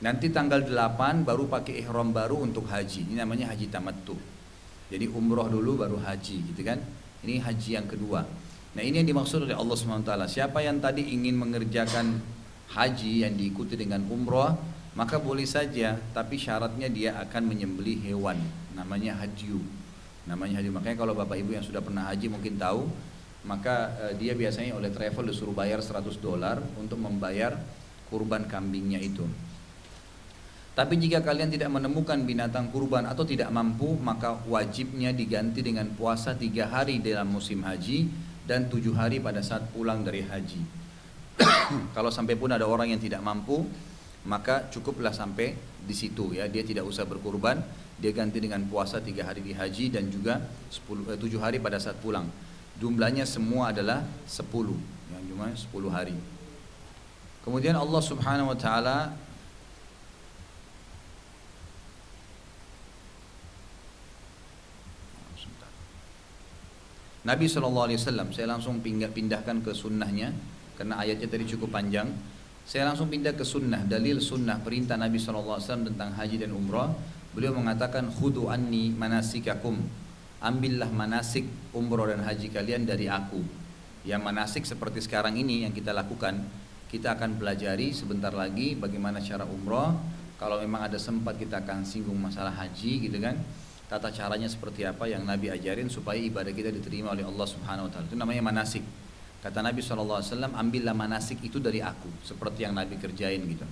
Nanti 0.00 0.32
tanggal 0.32 0.64
8 0.64 1.28
baru 1.28 1.44
pakai 1.44 1.84
ihram 1.84 2.08
baru 2.08 2.40
untuk 2.40 2.64
haji. 2.72 3.12
Ini 3.12 3.20
namanya 3.20 3.52
haji 3.52 3.68
tamattu. 3.68 4.16
Jadi 4.88 5.12
umroh 5.12 5.52
dulu 5.52 5.84
baru 5.84 6.00
haji 6.00 6.54
gitu 6.54 6.64
kan. 6.64 6.80
Ini 7.20 7.44
haji 7.44 7.70
yang 7.76 7.84
kedua. 7.84 8.24
Nah, 8.78 8.82
ini 8.86 9.02
yang 9.02 9.08
dimaksud 9.10 9.42
oleh 9.42 9.58
Allah 9.58 9.74
SWT. 9.74 10.12
Siapa 10.30 10.62
yang 10.62 10.78
tadi 10.78 11.02
ingin 11.02 11.34
mengerjakan 11.34 12.14
haji 12.78 13.26
yang 13.26 13.34
diikuti 13.34 13.74
dengan 13.74 14.06
umroh, 14.06 14.54
maka 14.94 15.18
boleh 15.18 15.50
saja, 15.50 15.98
tapi 16.14 16.38
syaratnya 16.38 16.86
dia 16.86 17.18
akan 17.18 17.42
menyembeli 17.50 17.98
hewan 18.06 18.38
namanya 18.78 19.18
hadyu 19.18 19.58
namanya 20.28 20.60
haji 20.60 20.68
makanya 20.68 20.96
kalau 21.00 21.16
bapak 21.16 21.40
ibu 21.40 21.56
yang 21.56 21.64
sudah 21.64 21.80
pernah 21.80 22.12
haji 22.12 22.28
mungkin 22.28 22.60
tahu 22.60 22.84
maka 23.48 23.96
uh, 23.96 24.12
dia 24.14 24.36
biasanya 24.36 24.76
oleh 24.76 24.92
travel 24.92 25.32
disuruh 25.32 25.56
bayar 25.56 25.80
100 25.80 26.04
dolar 26.20 26.60
untuk 26.76 27.00
membayar 27.00 27.56
kurban 28.12 28.44
kambingnya 28.44 29.00
itu 29.00 29.24
tapi 30.78 30.94
jika 30.94 31.26
kalian 31.26 31.50
tidak 31.50 31.74
menemukan 31.74 32.22
binatang 32.22 32.70
kurban 32.70 33.02
atau 33.10 33.26
tidak 33.26 33.50
mampu, 33.50 33.98
maka 33.98 34.38
wajibnya 34.46 35.10
diganti 35.10 35.58
dengan 35.58 35.90
puasa 35.90 36.38
tiga 36.38 36.70
hari 36.70 37.02
dalam 37.02 37.34
musim 37.34 37.66
haji 37.66 38.06
dan 38.46 38.70
tujuh 38.70 38.94
hari 38.94 39.18
pada 39.18 39.42
saat 39.42 39.66
pulang 39.74 40.06
dari 40.06 40.22
haji. 40.22 40.62
Kalau 41.98 42.14
sampai 42.14 42.38
pun 42.38 42.54
ada 42.54 42.62
orang 42.62 42.94
yang 42.94 43.02
tidak 43.02 43.18
mampu, 43.26 43.66
maka 44.30 44.70
cukuplah 44.70 45.10
sampai 45.10 45.58
di 45.82 45.94
situ 45.98 46.38
ya. 46.38 46.46
Dia 46.46 46.62
tidak 46.62 46.86
usah 46.86 47.02
berkurban, 47.10 47.58
dia 47.98 48.14
ganti 48.14 48.38
dengan 48.38 48.62
puasa 48.70 49.02
tiga 49.02 49.26
hari 49.26 49.42
di 49.42 49.52
haji 49.52 49.90
dan 49.90 50.06
juga 50.08 50.38
10, 50.70 51.14
eh, 51.14 51.18
7 51.18 51.42
hari 51.42 51.58
pada 51.58 51.82
saat 51.82 51.98
pulang 51.98 52.30
jumlahnya 52.78 53.26
semua 53.26 53.74
adalah 53.74 54.06
10 54.24 54.78
yang 55.10 55.22
cuma 55.26 55.50
10 55.50 55.90
hari 55.90 56.14
kemudian 57.42 57.74
Allah 57.74 58.02
subhanahu 58.02 58.54
wa 58.54 58.58
ta'ala 58.58 59.12
Nabi 67.28 67.44
SAW, 67.44 67.92
saya 68.32 68.48
langsung 68.48 68.80
pindahkan 68.80 69.60
ke 69.60 69.76
sunnahnya 69.76 70.32
karena 70.80 70.96
ayatnya 70.96 71.28
tadi 71.28 71.44
cukup 71.44 71.76
panjang. 71.76 72.08
Saya 72.64 72.88
langsung 72.88 73.12
pindah 73.12 73.36
ke 73.36 73.44
sunnah, 73.44 73.84
dalil 73.84 74.16
sunnah 74.16 74.56
perintah 74.64 74.96
Nabi 74.96 75.20
SAW 75.20 75.60
tentang 75.60 76.16
haji 76.16 76.40
dan 76.40 76.56
umrah. 76.56 76.88
Beliau 77.32 77.52
mengatakan 77.56 78.08
khudu 78.08 78.48
anni 78.48 78.92
manasikakum. 78.92 79.76
Ambillah 80.38 80.88
manasik 80.94 81.44
umroh 81.74 82.06
dan 82.06 82.22
haji 82.22 82.48
kalian 82.54 82.86
dari 82.86 83.10
aku. 83.10 83.42
Yang 84.06 84.22
manasik 84.22 84.62
seperti 84.64 85.02
sekarang 85.02 85.34
ini 85.34 85.66
yang 85.66 85.74
kita 85.74 85.90
lakukan, 85.90 86.38
kita 86.88 87.18
akan 87.18 87.36
pelajari 87.36 87.90
sebentar 87.90 88.30
lagi 88.30 88.78
bagaimana 88.78 89.18
cara 89.18 89.42
umroh. 89.44 89.98
Kalau 90.38 90.62
memang 90.62 90.86
ada 90.86 90.96
sempat 90.96 91.34
kita 91.34 91.66
akan 91.66 91.82
singgung 91.82 92.16
masalah 92.16 92.54
haji 92.54 93.10
gitu 93.10 93.18
kan. 93.18 93.34
Tata 93.88 94.12
caranya 94.12 94.46
seperti 94.46 94.84
apa 94.84 95.08
yang 95.08 95.24
Nabi 95.24 95.50
ajarin 95.50 95.90
supaya 95.90 96.20
ibadah 96.20 96.52
kita 96.52 96.70
diterima 96.70 97.10
oleh 97.16 97.24
Allah 97.24 97.46
Subhanahu 97.48 97.88
wa 97.88 97.90
taala. 97.90 98.06
Itu 98.06 98.20
namanya 98.20 98.44
manasik. 98.44 98.84
Kata 99.38 99.62
Nabi 99.62 99.78
SAW, 99.78 100.20
ambillah 100.50 100.98
manasik 100.98 101.38
itu 101.46 101.62
dari 101.62 101.78
aku, 101.78 102.10
seperti 102.26 102.66
yang 102.66 102.74
Nabi 102.74 102.98
kerjain 102.98 103.38
gitu. 103.46 103.62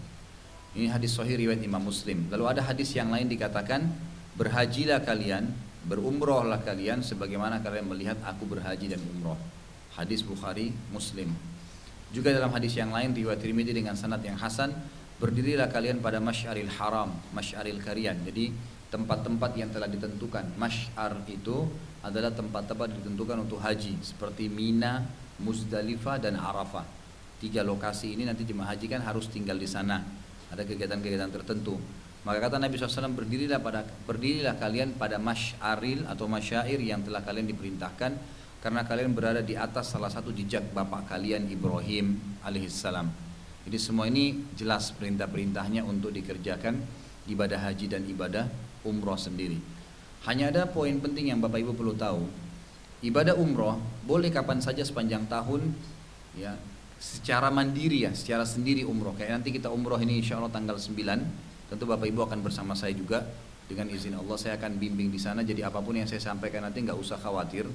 Ini 0.77 0.93
hadis 0.93 1.17
sahih 1.17 1.41
riwayat 1.41 1.65
Imam 1.65 1.81
Muslim. 1.81 2.29
Lalu 2.29 2.45
ada 2.53 2.61
hadis 2.61 2.93
yang 2.93 3.09
lain 3.09 3.33
dikatakan 3.33 3.89
berhajilah 4.37 5.01
kalian, 5.09 5.49
berumrohlah 5.89 6.61
kalian 6.69 7.01
sebagaimana 7.01 7.65
kalian 7.65 7.89
melihat 7.89 8.21
aku 8.21 8.45
berhaji 8.45 8.93
dan 8.93 9.01
umroh. 9.01 9.41
Hadis 9.97 10.21
Bukhari 10.21 10.77
Muslim. 10.93 11.33
Juga 12.13 12.37
dalam 12.37 12.53
hadis 12.53 12.77
yang 12.77 12.93
lain 12.93 13.17
riwayat 13.17 13.41
Tirmidzi 13.41 13.73
dengan 13.73 13.97
sanad 13.97 14.21
yang 14.21 14.37
hasan, 14.37 14.69
berdirilah 15.17 15.73
kalian 15.73 16.05
pada 16.05 16.21
Masyaril 16.21 16.69
Haram, 16.77 17.09
Masyaril 17.33 17.81
Karian. 17.81 18.21
Jadi 18.29 18.53
tempat-tempat 18.93 19.57
yang 19.57 19.73
telah 19.73 19.89
ditentukan. 19.89 20.61
Masyar 20.61 21.25
itu 21.25 21.73
adalah 22.05 22.37
tempat-tempat 22.37 22.93
ditentukan 23.01 23.49
untuk 23.49 23.65
haji 23.65 23.97
seperti 24.05 24.53
Mina, 24.53 25.09
Muzdalifah 25.41 26.21
dan 26.21 26.37
Arafah. 26.37 26.85
Tiga 27.41 27.65
lokasi 27.65 28.13
ini 28.13 28.29
nanti 28.29 28.45
jemaah 28.45 28.77
haji 28.77 28.93
kan 28.93 29.01
harus 29.01 29.25
tinggal 29.33 29.57
di 29.57 29.65
sana 29.65 30.26
ada 30.51 30.63
kegiatan-kegiatan 30.63 31.31
tertentu. 31.33 31.79
Maka 32.27 32.51
kata 32.51 32.59
Nabi 32.59 32.75
SAW 32.75 33.15
berdirilah 33.15 33.63
pada 33.63 33.87
berdirilah 33.87 34.59
kalian 34.59 34.99
pada 34.99 35.15
masyaril 35.23 36.11
atau 36.11 36.27
masyair 36.27 36.83
yang 36.83 37.07
telah 37.07 37.23
kalian 37.23 37.47
diperintahkan 37.47 38.13
karena 38.59 38.83
kalian 38.83 39.15
berada 39.15 39.47
di 39.47 39.55
atas 39.55 39.95
salah 39.95 40.11
satu 40.11 40.35
jejak 40.35 40.75
bapak 40.75 41.07
kalian 41.07 41.47
Ibrahim 41.47 42.19
alaihissalam. 42.43 43.07
Jadi 43.67 43.79
semua 43.79 44.11
ini 44.11 44.43
jelas 44.59 44.91
perintah-perintahnya 44.95 45.87
untuk 45.87 46.11
dikerjakan 46.15 46.83
ibadah 47.31 47.63
haji 47.63 47.87
dan 47.91 48.03
ibadah 48.07 48.47
umroh 48.87 49.19
sendiri. 49.19 49.59
Hanya 50.27 50.51
ada 50.51 50.67
poin 50.67 50.99
penting 50.99 51.31
yang 51.31 51.39
Bapak 51.39 51.63
Ibu 51.63 51.79
perlu 51.79 51.95
tahu. 51.95 52.27
Ibadah 53.03 53.39
umroh 53.39 53.79
boleh 54.03 54.31
kapan 54.35 54.59
saja 54.59 54.83
sepanjang 54.83 55.31
tahun 55.31 55.71
ya 56.35 56.59
secara 56.97 57.53
mandiri 57.53 58.09
ya, 58.09 58.13
secara 58.13 58.45
sendiri 58.45 58.83
umroh. 58.83 59.13
Kayak 59.15 59.41
nanti 59.41 59.53
kita 59.53 59.69
umroh 59.69 60.01
ini 60.01 60.21
insya 60.21 60.41
Allah 60.41 60.53
tanggal 60.53 60.77
9, 60.77 61.73
tentu 61.73 61.85
Bapak 61.85 62.07
Ibu 62.09 62.21
akan 62.27 62.39
bersama 62.41 62.73
saya 62.73 62.97
juga. 62.97 63.25
Dengan 63.67 63.91
izin 63.91 64.15
Allah 64.15 64.39
saya 64.39 64.55
akan 64.63 64.79
bimbing 64.79 65.11
di 65.11 65.19
sana. 65.19 65.43
Jadi 65.43 65.67
apa 65.67 65.83
pun 65.83 65.99
yang 65.99 66.07
saya 66.07 66.23
sampaikan 66.23 66.63
nanti 66.63 66.87
nggak 66.87 66.95
usah 66.95 67.19
khawatir. 67.19 67.67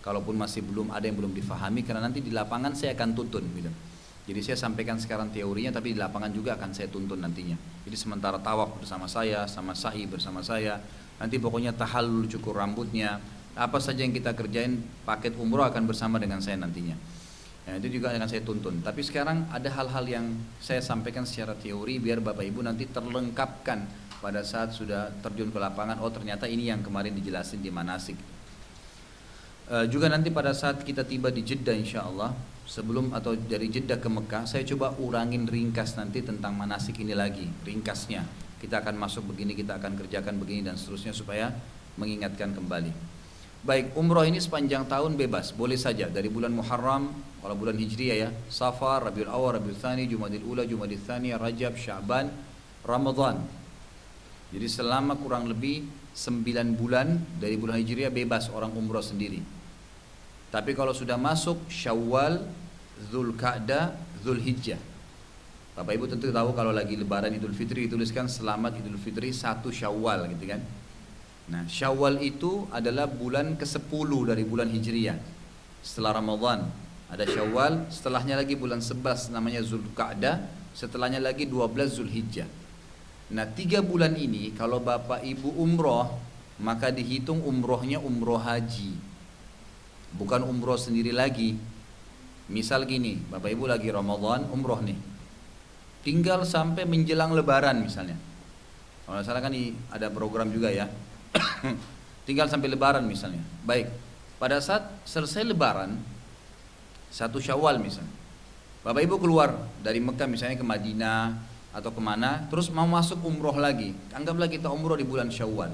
Kalaupun 0.00 0.38
masih 0.38 0.64
belum 0.64 0.94
ada 0.94 1.04
yang 1.04 1.18
belum 1.18 1.34
difahami, 1.36 1.84
karena 1.84 2.08
nanti 2.08 2.24
di 2.24 2.32
lapangan 2.32 2.72
saya 2.72 2.96
akan 2.96 3.12
tuntun. 3.12 3.44
Gitu. 3.52 3.68
Jadi 4.30 4.40
saya 4.46 4.56
sampaikan 4.56 4.96
sekarang 4.96 5.28
teorinya, 5.34 5.74
tapi 5.76 5.92
di 5.92 5.98
lapangan 5.98 6.30
juga 6.32 6.56
akan 6.56 6.70
saya 6.72 6.88
tuntun 6.88 7.20
nantinya. 7.20 7.58
Jadi 7.84 7.96
sementara 7.98 8.38
tawaf 8.40 8.80
bersama 8.80 9.10
saya, 9.10 9.44
sama 9.50 9.76
sa'i 9.76 10.06
bersama 10.06 10.40
saya, 10.40 10.80
nanti 11.20 11.36
pokoknya 11.36 11.76
tahallul 11.76 12.30
cukur 12.30 12.56
rambutnya, 12.56 13.20
apa 13.58 13.76
saja 13.82 14.06
yang 14.06 14.14
kita 14.14 14.32
kerjain 14.32 14.80
paket 15.04 15.34
umroh 15.36 15.66
akan 15.66 15.84
bersama 15.84 16.16
dengan 16.22 16.38
saya 16.40 16.56
nantinya. 16.62 16.94
Ya, 17.70 17.78
itu 17.78 18.02
juga 18.02 18.10
akan 18.10 18.26
saya 18.26 18.42
tuntun. 18.42 18.82
Tapi 18.82 18.98
sekarang 18.98 19.46
ada 19.46 19.70
hal-hal 19.70 20.02
yang 20.10 20.26
saya 20.58 20.82
sampaikan 20.82 21.22
secara 21.22 21.54
teori 21.54 22.02
biar 22.02 22.18
Bapak 22.18 22.42
Ibu 22.42 22.66
nanti 22.66 22.90
terlengkapkan 22.90 23.86
pada 24.18 24.42
saat 24.42 24.74
sudah 24.74 25.14
terjun 25.22 25.54
ke 25.54 25.58
lapangan. 25.62 26.02
Oh 26.02 26.10
ternyata 26.10 26.50
ini 26.50 26.66
yang 26.66 26.82
kemarin 26.82 27.14
dijelasin 27.14 27.62
di 27.62 27.70
manasik. 27.70 28.18
Uh, 29.70 29.86
juga 29.86 30.10
nanti 30.10 30.34
pada 30.34 30.50
saat 30.50 30.82
kita 30.82 31.06
tiba 31.06 31.30
di 31.30 31.46
Jeddah 31.46 31.78
insya 31.78 32.02
Allah 32.02 32.34
sebelum 32.66 33.14
atau 33.14 33.38
dari 33.38 33.70
Jeddah 33.70 34.02
ke 34.02 34.10
Mekah 34.10 34.42
saya 34.42 34.66
coba 34.66 34.98
urangin 34.98 35.46
ringkas 35.46 35.94
nanti 35.94 36.26
tentang 36.26 36.58
manasik 36.58 36.98
ini 36.98 37.14
lagi 37.14 37.46
ringkasnya 37.62 38.26
kita 38.58 38.82
akan 38.82 38.98
masuk 38.98 39.30
begini 39.30 39.54
kita 39.54 39.78
akan 39.78 39.94
kerjakan 39.94 40.42
begini 40.42 40.66
dan 40.66 40.74
seterusnya 40.74 41.14
supaya 41.14 41.54
mengingatkan 41.94 42.50
kembali 42.50 42.90
baik 43.60 43.92
umroh 43.96 44.24
ini 44.24 44.40
sepanjang 44.40 44.88
tahun 44.88 45.20
bebas 45.20 45.52
boleh 45.52 45.76
saja 45.76 46.08
dari 46.08 46.32
bulan 46.32 46.52
Muharram 46.52 47.12
kalau 47.40 47.56
bulan 47.56 47.76
Hijriah 47.76 48.16
ya 48.16 48.28
Safar, 48.52 49.04
Rabiul 49.08 49.28
Awal, 49.28 49.60
Rabiul 49.60 49.76
Thani, 49.80 50.04
Jumadil 50.04 50.44
Ula, 50.44 50.64
Jumadil 50.68 51.00
Thani, 51.00 51.32
Rajab, 51.36 51.76
Syaban, 51.76 52.32
Ramadan 52.84 53.40
jadi 54.50 54.66
selama 54.66 55.14
kurang 55.20 55.46
lebih 55.46 55.86
9 56.16 56.80
bulan 56.80 57.20
dari 57.36 57.54
bulan 57.60 57.78
Hijriah 57.80 58.08
bebas 58.08 58.48
orang 58.48 58.72
umroh 58.72 59.04
sendiri 59.04 59.60
tapi 60.50 60.74
kalau 60.74 60.90
sudah 60.90 61.14
masuk 61.14 61.70
Syawal, 61.70 62.42
Zulkaadah, 63.06 63.94
Zulhijjah. 64.26 64.82
Bapak 65.78 65.94
Ibu 65.94 66.10
tentu 66.10 66.26
tahu 66.34 66.50
kalau 66.58 66.74
lagi 66.74 66.98
lebaran 66.98 67.30
Idul 67.30 67.54
Fitri 67.54 67.86
dituliskan 67.86 68.26
selamat 68.26 68.82
Idul 68.82 68.98
Fitri 68.98 69.30
satu 69.30 69.70
Syawal 69.70 70.26
gitu 70.34 70.50
kan. 70.50 70.60
Nah, 71.50 71.66
Syawal 71.66 72.22
itu 72.22 72.70
adalah 72.70 73.10
bulan 73.10 73.58
ke-10 73.58 74.10
dari 74.30 74.46
bulan 74.46 74.70
Hijriah. 74.70 75.18
Setelah 75.82 76.22
Ramadan 76.22 76.70
ada 77.10 77.24
Syawal, 77.26 77.90
setelahnya 77.90 78.38
lagi 78.38 78.54
bulan 78.54 78.78
11 78.78 79.34
namanya 79.34 79.58
Zulkaadah, 79.66 80.46
setelahnya 80.78 81.18
lagi 81.18 81.50
12 81.50 81.98
Zulhijjah. 81.98 82.46
Nah, 83.34 83.50
tiga 83.50 83.82
bulan 83.82 84.14
ini 84.14 84.54
kalau 84.54 84.78
Bapak 84.78 85.26
Ibu 85.26 85.58
umroh, 85.58 86.22
maka 86.62 86.94
dihitung 86.94 87.42
umrohnya 87.42 87.98
umroh 87.98 88.38
haji 88.38 89.10
bukan 90.14 90.42
umroh 90.42 90.78
sendiri 90.78 91.14
lagi. 91.14 91.54
Misal 92.50 92.82
gini, 92.86 93.14
Bapak 93.30 93.50
Ibu 93.54 93.70
lagi 93.70 93.94
Ramadan, 93.94 94.50
umroh 94.50 94.82
nih. 94.82 94.98
Tinggal 96.02 96.42
sampai 96.42 96.82
menjelang 96.88 97.30
lebaran 97.30 97.78
misalnya. 97.78 98.18
Kalau 99.06 99.22
salah 99.22 99.42
kan 99.42 99.54
ada 99.94 100.06
program 100.10 100.50
juga 100.50 100.70
ya. 100.70 100.90
Tinggal 102.26 102.46
sampai 102.50 102.68
lebaran 102.70 103.04
misalnya. 103.06 103.42
Baik, 103.66 103.90
pada 104.38 104.58
saat 104.58 104.86
selesai 105.06 105.44
lebaran, 105.46 105.98
satu 107.10 107.42
syawal 107.42 107.78
misalnya. 107.82 108.12
Bapak 108.80 109.04
Ibu 109.04 109.20
keluar 109.20 109.52
dari 109.84 110.00
Mekah 110.00 110.24
misalnya 110.24 110.56
ke 110.56 110.64
Madinah 110.64 111.36
atau 111.76 111.92
ke 111.92 112.00
mana, 112.00 112.48
terus 112.48 112.72
mau 112.72 112.88
masuk 112.88 113.20
umroh 113.22 113.54
lagi. 113.54 113.92
Anggaplah 114.16 114.48
kita 114.48 114.72
umroh 114.72 114.96
di 114.96 115.04
bulan 115.04 115.28
syawal. 115.28 115.70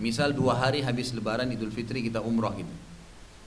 Misal 0.00 0.32
dua 0.32 0.56
hari 0.56 0.80
habis 0.80 1.12
lebaran 1.12 1.52
Idul 1.52 1.68
Fitri 1.68 2.00
kita 2.00 2.24
umroh 2.24 2.56
gitu 2.56 2.74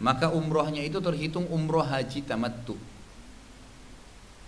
maka 0.03 0.27
umrohnya 0.27 0.83
itu 0.83 0.99
terhitung 0.99 1.47
umroh 1.47 1.87
haji 1.87 2.27
tamattu. 2.27 2.75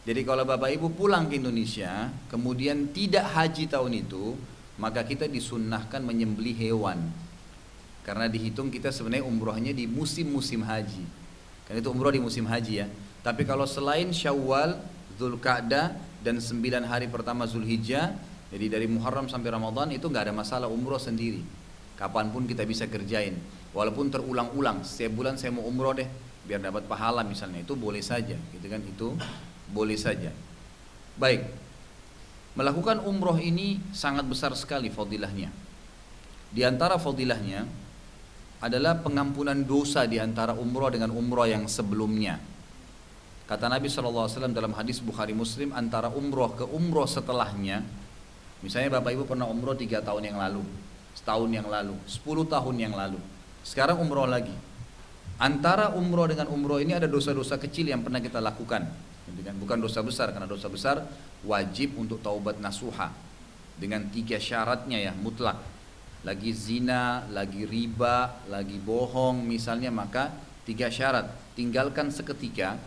Jadi 0.06 0.22
kalau 0.22 0.46
Bapak 0.46 0.70
Ibu 0.70 0.94
pulang 0.94 1.32
ke 1.32 1.42
Indonesia, 1.42 2.12
kemudian 2.30 2.94
tidak 2.94 3.26
haji 3.34 3.66
tahun 3.66 4.06
itu, 4.06 4.38
maka 4.78 5.04
kita 5.04 5.30
disunnahkan 5.30 6.04
menyembeli 6.04 6.56
hewan. 6.56 7.00
Karena 8.06 8.30
dihitung 8.30 8.70
kita 8.70 8.94
sebenarnya 8.94 9.26
umrohnya 9.26 9.74
di 9.74 9.90
musim-musim 9.90 10.62
haji. 10.62 11.04
Karena 11.66 11.82
itu 11.82 11.90
umroh 11.90 12.14
di 12.14 12.22
musim 12.22 12.46
haji 12.46 12.86
ya. 12.86 12.88
Tapi 13.26 13.42
kalau 13.48 13.66
selain 13.66 14.14
Syawal, 14.14 14.78
Zulkaadah 15.18 15.98
dan 16.22 16.38
sembilan 16.38 16.86
hari 16.86 17.10
pertama 17.10 17.50
Zulhijjah, 17.50 18.14
jadi 18.54 18.66
dari 18.78 18.86
Muharram 18.86 19.26
sampai 19.26 19.50
Ramadan 19.50 19.90
itu 19.90 20.06
nggak 20.06 20.30
ada 20.30 20.36
masalah 20.38 20.70
umroh 20.70 21.02
sendiri. 21.02 21.42
Kapan 21.98 22.30
pun 22.30 22.46
kita 22.46 22.62
bisa 22.68 22.86
kerjain 22.86 23.34
walaupun 23.76 24.08
terulang-ulang 24.08 24.88
setiap 24.88 25.20
bulan 25.20 25.36
saya 25.36 25.52
mau 25.52 25.68
umroh 25.68 25.92
deh 25.92 26.08
biar 26.48 26.64
dapat 26.64 26.88
pahala 26.88 27.28
misalnya 27.28 27.60
itu 27.60 27.76
boleh 27.76 28.00
saja 28.00 28.40
gitu 28.56 28.66
kan 28.72 28.80
itu 28.80 29.12
boleh 29.76 30.00
saja 30.00 30.32
baik 31.20 31.65
melakukan 32.56 33.04
umroh 33.04 33.38
ini 33.38 33.78
sangat 33.92 34.26
besar 34.26 34.56
sekali 34.56 34.90
fadilahnya 34.90 35.52
di 36.52 36.62
antara 36.64 36.96
fadilahnya 36.96 37.68
adalah 38.64 38.98
pengampunan 39.04 39.60
dosa 39.62 40.08
di 40.08 40.18
antara 40.18 40.56
umroh 40.56 40.90
dengan 40.90 41.12
umroh 41.12 41.46
yang 41.46 41.68
sebelumnya 41.68 42.40
kata 43.46 43.70
Nabi 43.70 43.92
SAW 43.92 44.50
dalam 44.56 44.74
hadis 44.74 45.04
Bukhari 45.04 45.36
Muslim 45.36 45.76
antara 45.76 46.10
umroh 46.10 46.56
ke 46.56 46.66
umroh 46.66 47.06
setelahnya 47.06 47.84
misalnya 48.64 48.98
Bapak 48.98 49.12
Ibu 49.14 49.24
pernah 49.28 49.46
umroh 49.46 49.76
tiga 49.76 50.02
tahun 50.02 50.34
yang 50.34 50.40
lalu 50.40 50.64
setahun 51.14 51.52
yang 51.52 51.68
lalu 51.68 51.94
sepuluh 52.08 52.48
tahun 52.48 52.76
yang 52.80 52.96
lalu 52.96 53.20
sekarang 53.66 53.98
umroh 53.98 54.30
lagi. 54.30 54.54
Antara 55.42 55.92
umroh 55.98 56.30
dengan 56.30 56.48
umroh 56.54 56.78
ini 56.78 56.96
ada 56.96 57.10
dosa-dosa 57.10 57.58
kecil 57.58 57.90
yang 57.90 58.06
pernah 58.06 58.22
kita 58.22 58.38
lakukan. 58.38 58.86
Bukan 59.34 59.82
dosa 59.82 60.06
besar, 60.06 60.30
karena 60.30 60.46
dosa 60.46 60.70
besar 60.70 61.02
wajib 61.42 61.98
untuk 61.98 62.22
taubat 62.22 62.62
nasuha. 62.62 63.10
Dengan 63.76 64.06
tiga 64.14 64.38
syaratnya 64.38 65.02
ya, 65.02 65.14
mutlak. 65.18 65.58
Lagi 66.26 66.54
zina, 66.54 67.26
lagi 67.30 67.66
riba, 67.66 68.46
lagi 68.50 68.78
bohong 68.82 69.46
misalnya, 69.46 69.90
maka 69.94 70.34
tiga 70.66 70.90
syarat. 70.90 71.30
Tinggalkan 71.54 72.10
seketika, 72.10 72.78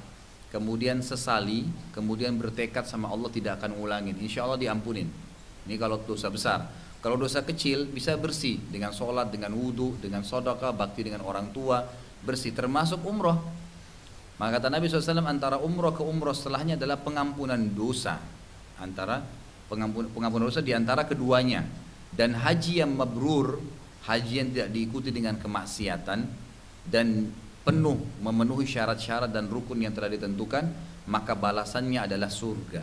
kemudian 0.51 1.03
sesali, 1.03 1.67
kemudian 1.95 2.35
bertekad 2.39 2.87
sama 2.87 3.11
Allah 3.11 3.31
tidak 3.31 3.63
akan 3.63 3.79
ulangin. 3.79 4.19
Insya 4.19 4.47
Allah 4.47 4.59
diampunin. 4.59 5.07
Ini 5.67 5.75
kalau 5.77 6.01
dosa 6.03 6.31
besar. 6.33 6.67
Kalau 6.99 7.15
dosa 7.15 7.47
kecil 7.47 7.87
bisa 7.87 8.19
bersih 8.19 8.59
dengan 8.75 8.91
sholat, 8.91 9.31
dengan 9.31 9.55
wudhu, 9.55 9.95
dengan 10.03 10.27
sodaka, 10.27 10.75
bakti 10.75 11.07
dengan 11.07 11.23
orang 11.23 11.55
tua, 11.55 11.87
bersih 12.27 12.51
termasuk 12.51 12.99
umroh. 13.07 13.39
Maka 14.39 14.63
kata 14.63 14.71
Nabi 14.71 14.87
SAW 14.87 15.19
antara 15.27 15.59
umroh 15.59 15.91
ke 15.91 16.03
umroh 16.07 16.31
setelahnya 16.31 16.79
adalah 16.79 17.03
pengampunan 17.03 17.59
dosa. 17.75 18.23
Antara 18.79 19.19
pengampun, 19.67 20.07
pengampunan 20.15 20.47
dosa 20.47 20.63
di 20.63 20.71
antara 20.71 21.03
keduanya. 21.11 21.67
Dan 22.15 22.39
haji 22.39 22.87
yang 22.87 22.95
mabrur, 22.95 23.59
haji 24.07 24.33
yang 24.39 24.49
tidak 24.55 24.71
diikuti 24.71 25.11
dengan 25.11 25.37
kemaksiatan 25.43 26.23
dan 26.87 27.07
penuh 27.67 27.99
memenuhi 28.23 28.65
syarat-syarat 28.65 29.29
dan 29.29 29.51
rukun 29.51 29.83
yang 29.83 29.93
telah 29.93 30.09
ditentukan, 30.09 30.65
maka 31.11 31.35
balasannya 31.35 32.07
adalah 32.07 32.31
surga. 32.31 32.83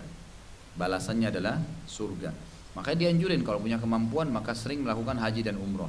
Balasannya 0.76 1.28
adalah 1.32 1.56
surga. 1.88 2.30
Makanya 2.76 3.08
dianjurin 3.08 3.42
kalau 3.48 3.64
punya 3.64 3.80
kemampuan 3.80 4.28
maka 4.28 4.52
sering 4.52 4.84
melakukan 4.84 5.16
haji 5.16 5.42
dan 5.48 5.56
umroh. 5.56 5.88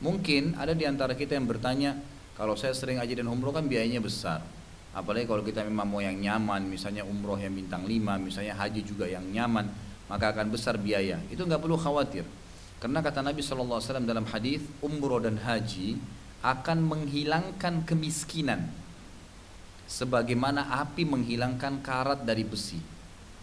Mungkin 0.00 0.54
ada 0.54 0.72
di 0.72 0.86
antara 0.86 1.18
kita 1.18 1.34
yang 1.34 1.50
bertanya, 1.50 1.98
kalau 2.38 2.54
saya 2.54 2.72
sering 2.72 2.96
haji 3.02 3.20
dan 3.20 3.26
umroh 3.28 3.50
kan 3.52 3.66
biayanya 3.66 4.00
besar. 4.00 4.40
Apalagi 4.90 5.26
kalau 5.30 5.46
kita 5.46 5.62
memang 5.62 5.86
mau 5.86 6.02
yang 6.02 6.18
nyaman, 6.18 6.66
misalnya 6.66 7.06
umroh 7.06 7.38
yang 7.38 7.54
bintang 7.54 7.86
5, 7.86 8.18
misalnya 8.18 8.58
haji 8.58 8.80
juga 8.82 9.06
yang 9.06 9.22
nyaman, 9.22 9.70
maka 10.10 10.34
akan 10.34 10.50
besar 10.50 10.74
biaya. 10.78 11.22
Itu 11.30 11.46
nggak 11.46 11.62
perlu 11.62 11.78
khawatir. 11.78 12.26
Karena 12.82 12.98
kata 13.04 13.22
Nabi 13.22 13.44
SAW 13.44 14.02
dalam 14.02 14.26
hadis 14.26 14.64
umroh 14.82 15.22
dan 15.22 15.38
haji 15.38 16.00
akan 16.40 16.78
menghilangkan 16.80 17.84
kemiskinan 17.84 18.72
sebagaimana 19.90 20.70
api 20.80 21.02
menghilangkan 21.04 21.82
karat 21.84 22.22
dari 22.22 22.46
besi 22.46 22.78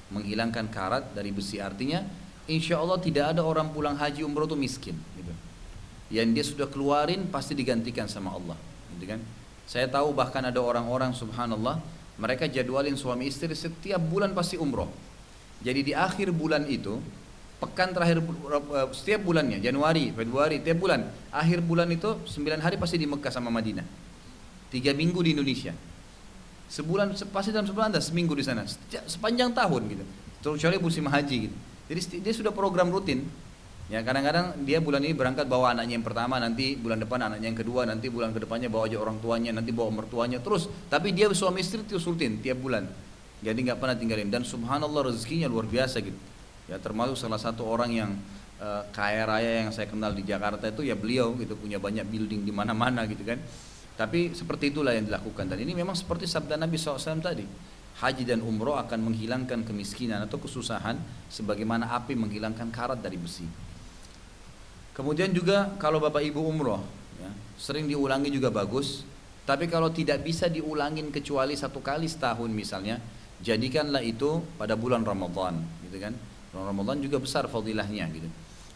menghilangkan 0.10 0.72
karat 0.72 1.12
dari 1.12 1.36
besi 1.36 1.60
artinya 1.60 2.02
insya 2.48 2.80
Allah 2.80 2.98
tidak 3.04 3.36
ada 3.36 3.44
orang 3.44 3.76
pulang 3.76 4.00
haji 4.00 4.24
umroh 4.24 4.48
itu 4.48 4.56
miskin 4.56 4.96
gitu. 5.20 5.34
yang 6.10 6.32
dia 6.32 6.48
sudah 6.48 6.72
keluarin 6.72 7.28
pasti 7.28 7.52
digantikan 7.52 8.08
sama 8.08 8.32
Allah 8.32 8.56
gitu 8.96 9.06
kan 9.12 9.20
saya 9.67 9.91
tahu 9.91 10.15
bahkan 10.15 10.39
ada 10.47 10.63
orang-orang 10.63 11.12
subhanallah 11.12 11.84
mereka 12.15 12.47
jadwalin 12.47 12.95
suami 12.95 13.27
istri 13.27 13.51
setiap 13.51 13.99
bulan 13.99 14.32
pasti 14.32 14.56
umroh. 14.56 14.89
Jadi 15.60 15.91
di 15.91 15.93
akhir 15.93 16.32
bulan 16.32 16.65
itu 16.71 16.97
pekan 17.60 17.91
terakhir 17.91 18.23
eh, 18.23 18.88
setiap 18.93 19.25
bulannya 19.25 19.58
Januari 19.58 20.13
Februari 20.13 20.62
tiap 20.62 20.77
bulan 20.77 21.10
akhir 21.34 21.65
bulan 21.65 21.89
itu 21.89 22.13
9 22.15 22.62
hari 22.62 22.77
pasti 22.77 22.95
di 22.95 23.06
Mekah 23.10 23.30
sama 23.30 23.51
Madinah. 23.51 23.84
Tiga 24.71 24.95
minggu 24.95 25.19
di 25.19 25.36
Indonesia. 25.36 25.75
Sebulan 26.67 27.15
pasti 27.32 27.51
dalam 27.51 27.67
sebulan 27.67 27.95
ada 27.95 28.01
seminggu 28.03 28.36
di 28.36 28.43
sana 28.47 28.63
sepanjang 29.08 29.51
tahun 29.51 29.82
gitu. 29.91 30.03
Kecuali 30.47 30.80
musim 30.80 31.03
haji 31.12 31.38
gitu. 31.51 31.56
Jadi 31.91 32.01
dia 32.23 32.34
sudah 32.36 32.56
program 32.56 32.88
rutin. 32.88 33.27
Ya 33.88 34.04
kadang-kadang 34.04 34.67
dia 34.67 34.84
bulan 34.84 35.00
ini 35.00 35.15
berangkat 35.15 35.47
bawa 35.47 35.71
anaknya 35.71 35.95
yang 35.95 36.04
pertama, 36.04 36.43
nanti 36.43 36.76
bulan 36.76 37.00
depan 37.00 37.23
anaknya 37.23 37.47
yang 37.56 37.60
kedua, 37.60 37.88
nanti 37.88 38.12
bulan 38.12 38.36
ke 38.36 38.43
depannya 38.43 38.67
bawa 38.67 38.84
aja 38.84 39.00
orang 39.00 39.15
tuanya, 39.23 39.56
nanti 39.56 39.71
bawa 39.71 40.04
mertuanya 40.04 40.43
terus. 40.43 40.67
Tapi 40.91 41.15
dia 41.15 41.32
suami 41.32 41.63
istri 41.63 41.88
terus 41.88 42.04
rutin 42.04 42.43
tiap 42.43 42.60
bulan. 42.60 42.84
Jadi 43.39 43.60
nggak 43.63 43.80
pernah 43.80 43.95
tinggalin 43.95 44.28
dan 44.28 44.43
subhanallah 44.43 45.08
rezekinya 45.08 45.47
luar 45.47 45.71
biasa 45.71 46.04
gitu. 46.04 46.19
Ya 46.67 46.76
termasuk 46.84 47.15
salah 47.15 47.39
satu 47.39 47.63
orang 47.63 47.95
yang 47.95 48.12
uh, 48.60 48.84
kaya 48.91 49.23
raya 49.23 49.63
yang 49.63 49.71
saya 49.71 49.88
kenal 49.88 50.12
di 50.12 50.28
Jakarta 50.28 50.67
itu 50.67 50.84
ya 50.84 51.00
beliau 51.00 51.32
gitu 51.39 51.56
punya 51.56 51.80
banyak 51.80 52.04
building 52.12 52.43
di 52.43 52.52
mana-mana 52.52 53.08
gitu 53.08 53.23
kan. 53.23 53.39
Tapi 53.95 54.36
seperti 54.36 54.76
itulah 54.76 54.91
yang 54.91 55.08
dilakukan 55.08 55.47
dan 55.47 55.63
ini 55.63 55.71
memang 55.71 55.95
seperti 55.95 56.28
sabda 56.28 56.60
Nabi 56.60 56.76
SAW 56.76 57.23
tadi 57.23 57.47
haji 57.97 58.23
dan 58.30 58.45
umroh 58.45 58.78
akan 58.78 59.10
menghilangkan 59.10 59.65
kemiskinan 59.65 60.21
atau 60.30 60.38
kesusahan 60.38 61.02
sebagaimana 61.34 61.89
api 61.97 62.13
menghilangkan 62.13 62.69
karat 62.69 63.02
dari 63.02 63.17
besi. 63.17 63.66
Kemudian 64.98 65.30
juga 65.30 65.78
kalau 65.78 66.02
bapak 66.02 66.26
ibu 66.26 66.42
umroh, 66.42 66.82
ya, 67.22 67.30
sering 67.54 67.86
diulangi 67.86 68.34
juga 68.34 68.50
bagus. 68.50 69.06
Tapi 69.46 69.70
kalau 69.70 69.94
tidak 69.94 70.26
bisa 70.26 70.50
diulangin 70.50 71.14
kecuali 71.14 71.54
satu 71.54 71.86
kali 71.86 72.10
setahun 72.10 72.50
misalnya, 72.50 72.98
jadikanlah 73.46 74.02
itu 74.02 74.42
pada 74.58 74.74
bulan 74.74 75.06
Ramadan, 75.06 75.62
gitu 75.86 76.02
kan? 76.02 76.18
Bulan 76.50 76.74
Ramadan 76.74 76.98
juga 77.06 77.22
besar 77.22 77.46
fadilahnya, 77.46 78.10
gitu. 78.10 78.26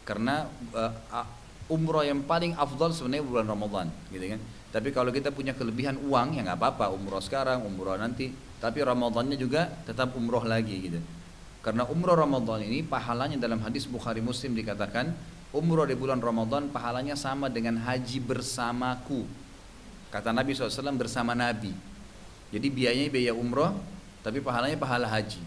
Karena 0.05 0.45
uh, 0.77 1.25
umroh 1.73 2.05
yang 2.05 2.21
paling 2.23 2.53
afdal 2.53 2.93
sebenarnya 2.93 3.25
bulan 3.25 3.45
Ramadan, 3.49 3.89
gitu 4.13 4.37
kan? 4.37 4.39
Tapi 4.71 4.93
kalau 4.93 5.09
kita 5.09 5.33
punya 5.33 5.51
kelebihan 5.57 5.97
uang 5.99 6.37
ya 6.37 6.45
nggak 6.45 6.55
apa-apa, 6.61 6.93
umroh 6.93 7.19
sekarang, 7.19 7.65
umroh 7.65 7.97
nanti. 7.97 8.29
Tapi 8.61 8.79
Ramadannya 8.85 9.35
juga 9.41 9.73
tetap 9.89 10.13
umroh 10.13 10.45
lagi, 10.45 10.77
gitu. 10.85 11.01
Karena 11.65 11.83
umroh 11.89 12.13
Ramadan 12.13 12.61
ini 12.61 12.85
pahalanya 12.85 13.41
dalam 13.41 13.59
hadis 13.65 13.89
Bukhari 13.89 14.21
Muslim 14.21 14.53
dikatakan 14.53 15.11
umroh 15.51 15.83
di 15.83 15.95
bulan 15.99 16.19
Ramadan 16.23 16.71
pahalanya 16.71 17.15
sama 17.19 17.51
dengan 17.51 17.75
haji 17.75 18.23
bersamaku. 18.23 19.27
Kata 20.11 20.31
Nabi 20.31 20.55
SAW 20.55 20.95
bersama 20.95 21.35
Nabi. 21.35 21.71
Jadi 22.51 22.67
biayanya 22.67 23.11
biaya 23.11 23.33
umroh, 23.35 23.71
tapi 24.23 24.43
pahalanya 24.43 24.75
pahala 24.75 25.07
haji. 25.07 25.39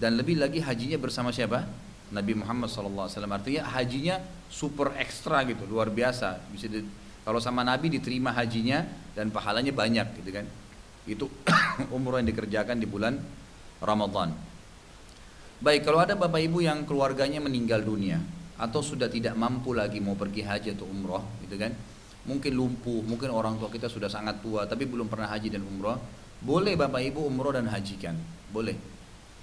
Dan 0.00 0.16
lebih 0.16 0.40
lagi 0.40 0.60
hajinya 0.64 0.96
bersama 0.96 1.28
siapa? 1.32 1.64
Nabi 2.08 2.32
Muhammad 2.32 2.72
SAW. 2.72 3.08
Artinya 3.08 3.68
hajinya 3.68 4.16
super 4.48 4.96
ekstra 4.96 5.44
gitu, 5.44 5.68
luar 5.68 5.92
biasa. 5.92 6.40
Bisa 6.48 6.72
di, 6.72 6.80
kalau 7.24 7.36
sama 7.36 7.60
Nabi 7.64 7.92
diterima 7.92 8.32
hajinya 8.32 8.84
dan 9.12 9.28
pahalanya 9.28 9.72
banyak 9.76 10.24
gitu 10.24 10.30
kan. 10.32 10.46
Itu 11.04 11.28
umroh 11.96 12.16
yang 12.16 12.28
dikerjakan 12.32 12.80
di 12.80 12.88
bulan 12.88 13.20
Ramadan. 13.84 14.32
Baik, 15.60 15.84
kalau 15.84 16.00
ada 16.00 16.16
bapak 16.16 16.40
ibu 16.48 16.64
yang 16.64 16.88
keluarganya 16.88 17.44
meninggal 17.44 17.84
dunia 17.84 18.37
atau 18.58 18.82
sudah 18.82 19.06
tidak 19.06 19.38
mampu 19.38 19.72
lagi 19.72 20.02
mau 20.02 20.18
pergi 20.18 20.42
haji 20.42 20.74
atau 20.74 20.86
umroh 20.90 21.22
gitu 21.46 21.54
kan 21.54 21.72
mungkin 22.28 22.52
lumpuh, 22.52 23.00
mungkin 23.08 23.32
orang 23.32 23.56
tua 23.56 23.72
kita 23.72 23.88
sudah 23.88 24.12
sangat 24.12 24.44
tua 24.44 24.68
tapi 24.68 24.84
belum 24.84 25.08
pernah 25.08 25.32
haji 25.32 25.48
dan 25.48 25.64
umroh, 25.64 25.96
boleh 26.44 26.76
Bapak 26.76 27.00
Ibu 27.00 27.24
umroh 27.24 27.56
dan 27.56 27.66
hajikan, 27.72 28.14
boleh. 28.52 28.76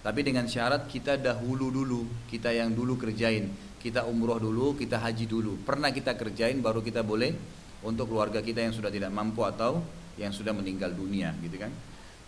Tapi 0.06 0.21
dengan 0.21 0.45
syarat 0.45 0.86
kita 0.86 1.17
dahulu 1.17 1.73
dulu, 1.73 2.06
kita 2.30 2.54
yang 2.54 2.78
dulu 2.78 2.93
kerjain, 2.93 3.49
kita 3.82 4.06
umroh 4.06 4.38
dulu, 4.38 4.78
kita 4.78 5.01
haji 5.01 5.25
dulu. 5.25 5.58
Pernah 5.65 5.89
kita 5.89 6.13
kerjain 6.13 6.62
baru 6.62 6.86
kita 6.86 7.01
boleh 7.01 7.34
untuk 7.82 8.13
keluarga 8.13 8.38
kita 8.45 8.62
yang 8.62 8.69
sudah 8.69 8.93
tidak 8.93 9.10
mampu 9.10 9.41
atau 9.41 9.82
yang 10.21 10.30
sudah 10.30 10.54
meninggal 10.54 10.93
dunia, 10.93 11.34
gitu 11.41 11.58
kan? 11.58 11.73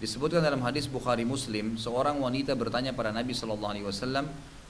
Disebutkan 0.01 0.41
dalam 0.41 0.65
hadis 0.65 0.89
Bukhari 0.89 1.21
Muslim, 1.21 1.77
seorang 1.77 2.17
wanita 2.17 2.57
bertanya 2.57 2.97
pada 2.97 3.13
Nabi 3.13 3.37
Shallallahu 3.37 3.71
Alaihi 3.77 3.85
Wasallam, 3.85 4.25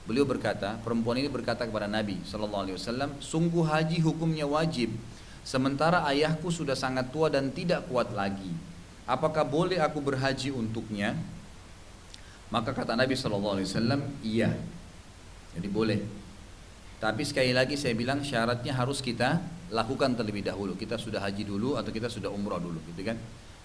beliau 0.08 0.24
berkata, 0.24 0.80
perempuan 0.80 1.20
ini 1.20 1.28
berkata 1.28 1.68
kepada 1.68 1.84
Nabi 1.84 2.16
Shallallahu 2.24 2.64
Alaihi 2.64 2.76
Wasallam, 2.80 3.10
sungguh 3.20 3.62
haji 3.68 4.00
hukumnya 4.00 4.48
wajib, 4.48 4.88
Sementara 5.48 6.04
ayahku 6.04 6.52
sudah 6.52 6.76
sangat 6.76 7.08
tua 7.08 7.32
dan 7.32 7.48
tidak 7.48 7.88
kuat 7.88 8.12
lagi. 8.12 8.52
Apakah 9.08 9.48
boleh 9.48 9.80
aku 9.80 9.96
berhaji 10.04 10.52
untuknya? 10.52 11.16
Maka 12.52 12.76
kata 12.76 12.92
Nabi 12.92 13.16
SAW, 13.16 13.64
iya. 14.20 14.52
Jadi 15.56 15.68
boleh. 15.72 16.04
Tapi 17.00 17.24
sekali 17.24 17.56
lagi 17.56 17.80
saya 17.80 17.96
bilang 17.96 18.20
syaratnya 18.20 18.76
harus 18.76 19.00
kita 19.00 19.40
lakukan 19.72 20.12
terlebih 20.20 20.44
dahulu. 20.44 20.76
Kita 20.76 21.00
sudah 21.00 21.24
haji 21.24 21.48
dulu 21.48 21.80
atau 21.80 21.88
kita 21.88 22.12
sudah 22.12 22.28
umroh 22.28 22.60
dulu, 22.60 22.84
gitu 22.92 23.00
kan? 23.08 23.16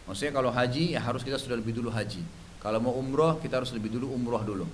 Maksudnya 0.07 0.31
kalau 0.31 0.55
haji 0.55 0.95
ya 0.95 1.03
harus 1.03 1.19
kita 1.19 1.35
sudah 1.35 1.59
lebih 1.59 1.75
dulu 1.75 1.91
haji. 1.91 2.23
Kalau 2.63 2.79
mau 2.79 2.95
umroh 2.95 3.43
kita 3.43 3.59
harus 3.59 3.75
lebih 3.75 3.91
dulu 3.91 4.07
umroh 4.15 4.39
dulu. 4.39 4.67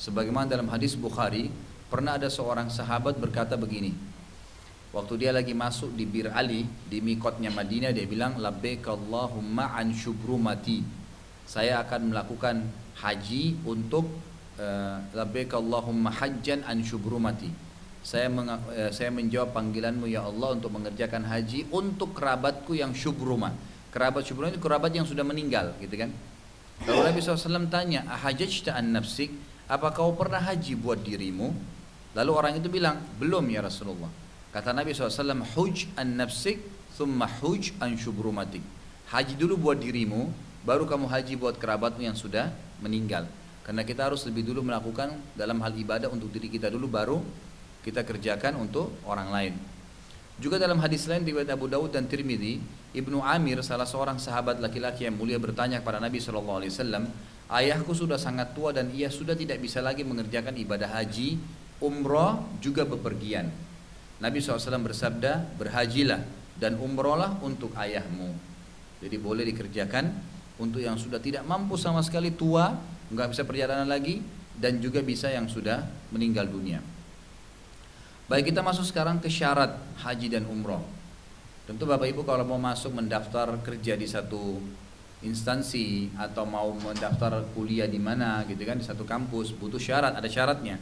Sebagaimana 0.00 0.48
dalam 0.48 0.72
hadis 0.72 0.96
Bukhari 0.96 1.52
pernah 1.92 2.16
ada 2.16 2.32
seorang 2.32 2.72
sahabat 2.72 3.20
berkata 3.20 3.60
begini, 3.60 3.92
Waktu 4.90 5.22
dia 5.22 5.30
lagi 5.30 5.54
masuk 5.54 5.94
di 5.94 6.02
Bir 6.02 6.34
Ali 6.34 6.66
di 6.66 6.98
mikotnya 6.98 7.46
Madinah 7.54 7.94
dia 7.94 8.10
bilang 8.10 8.42
labbaik 8.42 8.82
Allahumma 8.90 9.70
an 9.78 9.94
syubrumati. 9.94 10.82
Saya 11.46 11.78
akan 11.86 12.10
melakukan 12.10 12.66
haji 12.98 13.62
untuk 13.62 14.10
uh, 14.58 14.98
labbaik 15.14 15.54
Allahumma 15.54 16.10
hajjan 16.10 16.66
an 16.66 16.82
syubrumati. 16.82 17.54
Saya 18.02 18.26
uh, 18.34 18.90
saya 18.90 19.14
menjawab 19.14 19.54
panggilanmu 19.54 20.10
ya 20.10 20.26
Allah 20.26 20.58
untuk 20.58 20.74
mengerjakan 20.74 21.22
haji 21.22 21.70
untuk 21.70 22.10
kerabatku 22.10 22.74
yang 22.74 22.90
syubruma. 22.90 23.54
Kerabat 23.94 24.26
syubruma 24.26 24.50
itu 24.50 24.58
kerabat 24.58 24.90
yang 24.90 25.06
sudah 25.06 25.22
meninggal, 25.22 25.70
gitu 25.78 25.94
kan? 25.94 26.10
Kalau 26.82 27.06
Nabi 27.06 27.20
SAW 27.20 27.70
tanya, 27.70 28.06
ahajajta 28.10 28.74
an 28.74 28.96
nafsik, 28.96 29.30
apa 29.70 29.94
kau 29.94 30.10
pernah 30.18 30.42
haji 30.42 30.74
buat 30.74 30.98
dirimu? 30.98 31.54
Lalu 32.18 32.30
orang 32.34 32.58
itu 32.58 32.66
bilang, 32.66 32.98
belum 33.22 33.46
ya 33.46 33.62
Rasulullah. 33.62 34.10
Kata 34.50 34.74
Nabi 34.74 34.90
SAW, 34.90 35.46
huj 35.54 35.86
an 35.94 36.18
nafsik, 36.18 36.58
thumma 36.98 37.30
huj 37.38 37.70
an 37.78 37.94
syubrumatik. 37.94 38.66
Haji 39.14 39.38
dulu 39.38 39.70
buat 39.70 39.78
dirimu, 39.78 40.26
baru 40.66 40.90
kamu 40.90 41.06
haji 41.06 41.38
buat 41.38 41.54
kerabatmu 41.54 42.02
yang 42.02 42.18
sudah 42.18 42.50
meninggal. 42.82 43.30
Karena 43.62 43.86
kita 43.86 44.10
harus 44.10 44.26
lebih 44.26 44.42
dulu 44.42 44.66
melakukan 44.66 45.14
dalam 45.38 45.62
hal 45.62 45.70
ibadah 45.70 46.10
untuk 46.10 46.34
diri 46.34 46.50
kita 46.50 46.66
dulu, 46.66 46.90
baru 46.90 47.22
kita 47.86 48.02
kerjakan 48.02 48.58
untuk 48.58 48.90
orang 49.06 49.30
lain. 49.30 49.54
Juga 50.40 50.56
dalam 50.56 50.80
hadis 50.80 51.04
lain 51.04 51.20
riwayat 51.20 51.52
Abu 51.52 51.68
Dawud 51.68 51.92
dan 51.92 52.08
Tirmidzi, 52.08 52.64
Ibnu 52.96 53.20
Amir 53.20 53.60
salah 53.60 53.84
seorang 53.84 54.16
sahabat 54.16 54.56
laki-laki 54.56 55.04
yang 55.04 55.20
mulia 55.20 55.36
bertanya 55.36 55.84
kepada 55.84 56.00
Nabi 56.00 56.16
SAW, 56.16 56.64
ayahku 57.52 57.92
sudah 57.92 58.16
sangat 58.16 58.56
tua 58.56 58.72
dan 58.72 58.88
ia 58.88 59.12
sudah 59.12 59.36
tidak 59.36 59.60
bisa 59.60 59.84
lagi 59.84 60.00
mengerjakan 60.00 60.56
ibadah 60.56 60.96
haji, 60.96 61.36
umroh 61.84 62.40
juga 62.56 62.88
bepergian. 62.88 63.52
Nabi 64.16 64.40
SAW 64.40 64.80
bersabda, 64.80 65.60
berhajilah 65.60 66.24
dan 66.56 66.80
umrohlah 66.80 67.36
untuk 67.44 67.76
ayahmu. 67.76 68.32
Jadi 69.04 69.16
boleh 69.20 69.44
dikerjakan 69.44 70.08
untuk 70.56 70.80
yang 70.80 70.96
sudah 70.96 71.20
tidak 71.20 71.44
mampu 71.44 71.76
sama 71.76 72.00
sekali 72.00 72.32
tua, 72.32 72.80
nggak 73.12 73.28
bisa 73.36 73.44
perjalanan 73.44 73.84
lagi, 73.84 74.24
dan 74.56 74.80
juga 74.80 75.04
bisa 75.04 75.28
yang 75.28 75.52
sudah 75.52 75.84
meninggal 76.16 76.48
dunia. 76.48 76.80
Baik 78.30 78.54
kita 78.54 78.62
masuk 78.62 78.86
sekarang 78.86 79.18
ke 79.18 79.26
syarat 79.26 79.74
haji 80.06 80.30
dan 80.30 80.46
umroh. 80.46 80.86
Tentu 81.66 81.82
Bapak 81.82 82.14
Ibu 82.14 82.22
kalau 82.22 82.46
mau 82.46 82.62
masuk 82.62 82.94
mendaftar 82.94 83.58
kerja 83.58 83.98
di 83.98 84.06
satu 84.06 84.62
instansi 85.26 86.14
atau 86.14 86.46
mau 86.46 86.70
mendaftar 86.70 87.42
kuliah 87.58 87.90
di 87.90 87.98
mana 87.98 88.46
gitu 88.46 88.62
kan 88.62 88.78
di 88.78 88.86
satu 88.86 89.02
kampus 89.02 89.50
butuh 89.58 89.82
syarat 89.82 90.14
ada 90.14 90.30
syaratnya. 90.30 90.78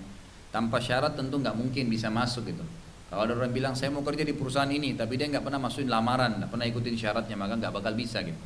Tanpa 0.53 0.77
syarat 0.77 1.17
tentu 1.17 1.41
nggak 1.41 1.57
mungkin 1.57 1.89
bisa 1.89 2.13
masuk 2.13 2.53
gitu. 2.53 2.61
Kalau 3.09 3.25
ada 3.25 3.33
orang 3.33 3.49
bilang 3.57 3.73
saya 3.73 3.97
mau 3.97 4.05
kerja 4.05 4.29
di 4.29 4.37
perusahaan 4.37 4.69
ini, 4.69 4.93
tapi 4.93 5.17
dia 5.17 5.25
nggak 5.33 5.41
pernah 5.41 5.57
masukin 5.57 5.89
lamaran, 5.89 6.45
nggak 6.45 6.53
pernah 6.53 6.69
ikutin 6.69 7.01
syaratnya, 7.01 7.37
maka 7.41 7.57
nggak 7.57 7.73
bakal 7.73 7.97
bisa 7.97 8.21
gitu. 8.21 8.37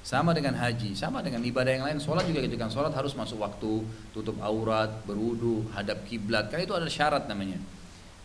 Sama 0.00 0.32
dengan 0.32 0.56
haji, 0.56 0.96
sama 0.96 1.20
dengan 1.20 1.44
ibadah 1.44 1.76
yang 1.76 1.84
lain, 1.84 2.00
sholat 2.00 2.24
juga 2.24 2.40
gitu 2.40 2.56
kan. 2.56 2.72
Sholat 2.72 2.96
harus 2.96 3.12
masuk 3.12 3.36
waktu, 3.36 3.84
tutup 4.16 4.40
aurat, 4.40 5.04
berwudu, 5.04 5.68
hadap 5.76 6.08
kiblat, 6.08 6.48
kan 6.48 6.56
itu 6.56 6.72
ada 6.72 6.88
syarat 6.88 7.28
namanya. 7.28 7.60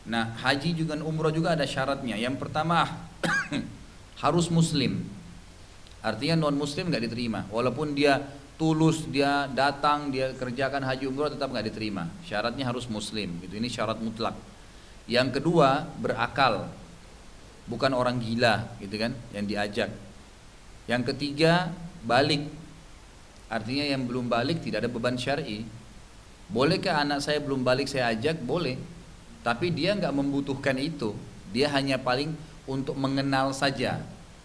Nah 0.10 0.34
haji 0.42 0.74
juga 0.74 0.98
umroh 0.98 1.30
juga 1.30 1.54
ada 1.54 1.66
syaratnya. 1.68 2.18
Yang 2.18 2.42
pertama 2.42 2.86
harus 4.24 4.50
muslim. 4.50 5.06
Artinya 6.02 6.48
non 6.48 6.58
muslim 6.58 6.90
nggak 6.90 7.06
diterima. 7.06 7.46
Walaupun 7.54 7.94
dia 7.94 8.18
tulus, 8.62 9.10
dia 9.10 9.50
datang, 9.50 10.14
dia 10.14 10.38
kerjakan 10.38 10.86
haji 10.86 11.10
umroh 11.10 11.34
tetap 11.34 11.50
nggak 11.50 11.74
diterima. 11.74 12.06
Syaratnya 12.22 12.70
harus 12.70 12.86
muslim. 12.86 13.42
Gitu. 13.42 13.58
Ini 13.58 13.66
syarat 13.66 13.98
mutlak. 13.98 14.38
Yang 15.10 15.42
kedua, 15.42 15.90
berakal. 15.98 16.70
Bukan 17.66 17.94
orang 17.98 18.22
gila, 18.22 18.78
gitu 18.78 19.02
kan, 19.02 19.18
yang 19.34 19.50
diajak. 19.50 19.90
Yang 20.86 21.14
ketiga, 21.14 21.74
balik. 22.06 22.46
Artinya 23.50 23.86
yang 23.98 24.06
belum 24.06 24.30
balik 24.30 24.62
tidak 24.62 24.86
ada 24.86 24.90
beban 24.94 25.18
syar'i. 25.18 25.66
Bolehkah 26.54 27.02
anak 27.02 27.26
saya 27.26 27.42
belum 27.42 27.66
balik 27.66 27.90
saya 27.90 28.14
ajak? 28.14 28.46
Boleh. 28.46 28.78
Tapi 29.42 29.74
dia 29.74 29.98
nggak 29.98 30.14
membutuhkan 30.14 30.78
itu. 30.78 31.18
Dia 31.52 31.70
hanya 31.74 31.98
paling 31.98 32.34
untuk 32.70 32.94
mengenal 32.96 33.52
saja. 33.52 34.02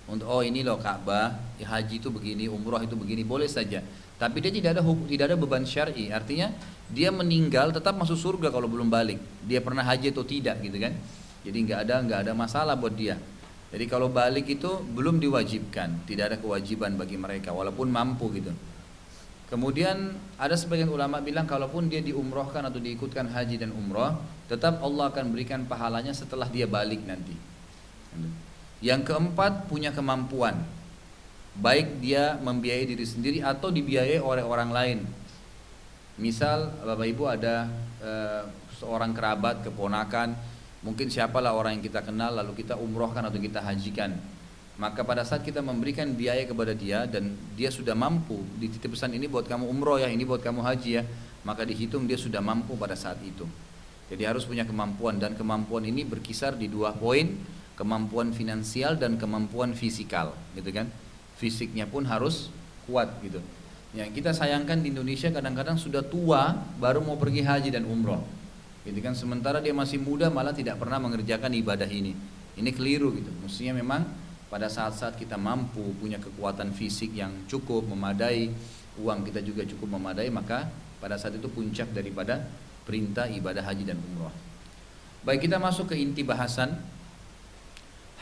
Untuk 0.06 0.30
oh 0.30 0.40
ini 0.40 0.62
loh 0.62 0.78
Ka'bah, 0.78 1.34
ya 1.58 1.66
haji 1.66 1.98
itu 1.98 2.08
begini, 2.14 2.46
umroh 2.46 2.78
itu 2.78 2.94
begini, 2.94 3.26
boleh 3.26 3.50
saja. 3.50 3.82
Tapi 4.16 4.38
dia 4.40 4.48
tidak 4.54 4.78
ada 4.78 4.82
tidak 4.82 5.24
ada 5.28 5.36
beban 5.36 5.66
syar'i. 5.66 6.08
Artinya 6.08 6.54
dia 6.88 7.10
meninggal 7.10 7.74
tetap 7.74 7.92
masuk 7.98 8.16
surga 8.16 8.48
kalau 8.48 8.70
belum 8.70 8.88
balik. 8.88 9.18
Dia 9.44 9.60
pernah 9.60 9.82
haji 9.82 10.14
atau 10.14 10.24
tidak 10.24 10.62
gitu 10.62 10.78
kan? 10.78 10.94
Jadi 11.44 11.58
nggak 11.68 11.80
ada 11.84 11.94
nggak 12.06 12.20
ada 12.26 12.32
masalah 12.32 12.78
buat 12.78 12.94
dia. 12.94 13.18
Jadi 13.66 13.84
kalau 13.90 14.08
balik 14.08 14.46
itu 14.46 14.70
belum 14.94 15.18
diwajibkan, 15.18 16.06
tidak 16.06 16.24
ada 16.32 16.36
kewajiban 16.38 16.94
bagi 16.94 17.18
mereka 17.18 17.50
walaupun 17.50 17.90
mampu 17.90 18.30
gitu. 18.38 18.54
Kemudian 19.46 20.10
ada 20.42 20.58
sebagian 20.58 20.90
ulama 20.90 21.22
bilang 21.22 21.46
kalaupun 21.46 21.86
dia 21.86 22.02
diumrohkan 22.02 22.66
atau 22.66 22.82
diikutkan 22.82 23.30
haji 23.30 23.62
dan 23.62 23.70
umroh, 23.70 24.18
tetap 24.50 24.82
Allah 24.82 25.06
akan 25.14 25.30
berikan 25.30 25.62
pahalanya 25.70 26.10
setelah 26.10 26.50
dia 26.50 26.66
balik 26.66 27.06
nanti. 27.06 27.34
Yang 28.82 29.06
keempat 29.06 29.70
punya 29.70 29.94
kemampuan 29.94 30.66
baik 31.56 32.04
dia 32.04 32.36
membiayai 32.36 32.84
diri 32.84 33.06
sendiri 33.06 33.38
atau 33.40 33.72
dibiayai 33.72 34.20
oleh 34.20 34.44
orang 34.44 34.70
lain. 34.72 34.98
Misal 36.16 36.72
Bapak 36.84 37.06
Ibu 37.08 37.24
ada 37.28 37.68
e, 38.00 38.12
seorang 38.76 39.12
kerabat, 39.12 39.64
keponakan, 39.64 40.36
mungkin 40.84 41.08
siapalah 41.08 41.56
orang 41.56 41.80
yang 41.80 41.84
kita 41.84 42.04
kenal 42.04 42.32
lalu 42.32 42.60
kita 42.64 42.76
umrohkan 42.76 43.24
atau 43.24 43.40
kita 43.40 43.60
hajikan. 43.60 44.16
Maka 44.76 45.00
pada 45.00 45.24
saat 45.24 45.40
kita 45.40 45.64
memberikan 45.64 46.12
biaya 46.12 46.44
kepada 46.44 46.76
dia 46.76 47.08
dan 47.08 47.32
dia 47.56 47.72
sudah 47.72 47.96
mampu 47.96 48.36
dititip 48.60 48.92
pesan 48.92 49.16
ini 49.16 49.24
buat 49.24 49.48
kamu 49.48 49.64
umroh 49.64 49.96
ya, 49.96 50.12
ini 50.12 50.28
buat 50.28 50.44
kamu 50.44 50.60
haji 50.60 50.90
ya, 51.00 51.02
maka 51.48 51.64
dihitung 51.64 52.04
dia 52.04 52.20
sudah 52.20 52.44
mampu 52.44 52.76
pada 52.76 52.92
saat 52.92 53.16
itu. 53.24 53.48
Jadi 54.12 54.22
harus 54.28 54.44
punya 54.44 54.68
kemampuan 54.68 55.16
dan 55.16 55.32
kemampuan 55.32 55.88
ini 55.88 56.04
berkisar 56.04 56.60
di 56.60 56.68
dua 56.68 56.92
poin, 56.92 57.40
kemampuan 57.80 58.36
finansial 58.36 59.00
dan 59.00 59.16
kemampuan 59.16 59.72
fisikal, 59.72 60.36
gitu 60.52 60.68
kan? 60.70 60.92
Fisiknya 61.40 61.88
pun 61.88 62.04
harus 62.04 62.52
kuat 62.84 63.16
gitu. 63.24 63.40
Yang 63.96 64.20
kita 64.20 64.36
sayangkan 64.36 64.84
di 64.84 64.92
Indonesia 64.92 65.32
kadang-kadang 65.32 65.80
sudah 65.80 66.04
tua 66.04 66.52
baru 66.76 67.00
mau 67.00 67.16
pergi 67.16 67.40
haji 67.40 67.72
dan 67.72 67.88
umroh. 67.88 68.20
Gitu 68.84 69.00
kan 69.00 69.16
sementara 69.16 69.58
dia 69.58 69.72
masih 69.72 69.98
muda 69.98 70.28
malah 70.28 70.52
tidak 70.52 70.76
pernah 70.76 71.00
mengerjakan 71.00 71.50
ibadah 71.56 71.88
ini. 71.88 72.12
Ini 72.60 72.70
keliru 72.76 73.10
gitu. 73.16 73.32
Mestinya 73.40 73.80
memang 73.80 74.04
pada 74.56 74.72
saat-saat 74.72 75.20
kita 75.20 75.36
mampu 75.36 75.84
punya 76.00 76.16
kekuatan 76.16 76.72
fisik 76.72 77.12
yang 77.12 77.44
cukup 77.44 77.84
memadai, 77.92 78.48
uang 78.96 79.28
kita 79.28 79.44
juga 79.44 79.68
cukup 79.68 80.00
memadai, 80.00 80.32
maka 80.32 80.72
pada 80.96 81.20
saat 81.20 81.36
itu 81.36 81.44
puncak 81.52 81.92
daripada 81.92 82.40
perintah 82.88 83.28
ibadah 83.28 83.60
haji 83.60 83.84
dan 83.84 84.00
umroh. 84.00 84.32
Baik 85.28 85.44
kita 85.44 85.60
masuk 85.60 85.92
ke 85.92 86.00
inti 86.00 86.24
bahasan. 86.24 86.72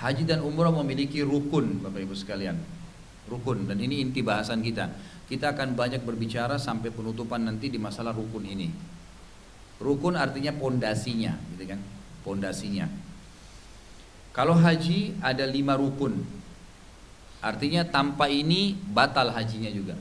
Haji 0.03 0.27
dan 0.27 0.43
umroh 0.43 0.75
memiliki 0.83 1.23
rukun 1.23 1.79
Bapak 1.79 2.03
Ibu 2.03 2.19
sekalian. 2.19 2.59
Rukun 3.31 3.71
dan 3.71 3.79
ini 3.79 4.03
inti 4.03 4.19
bahasan 4.19 4.59
kita. 4.59 4.91
Kita 5.31 5.55
akan 5.55 5.79
banyak 5.79 6.03
berbicara 6.03 6.59
sampai 6.59 6.91
penutupan 6.91 7.47
nanti 7.47 7.71
di 7.71 7.79
masalah 7.79 8.11
rukun 8.11 8.43
ini. 8.43 8.75
Rukun 9.79 10.19
artinya 10.19 10.51
pondasinya, 10.51 11.31
gitu 11.55 11.71
kan? 11.71 11.79
Pondasinya. 12.27 13.14
Kalau 14.35 14.59
haji 14.59 15.15
ada 15.23 15.47
lima 15.47 15.79
rukun, 15.79 16.19
artinya 17.39 17.87
tanpa 17.87 18.27
ini 18.27 18.75
batal 18.75 19.31
hajinya 19.31 19.71
juga. 19.71 19.95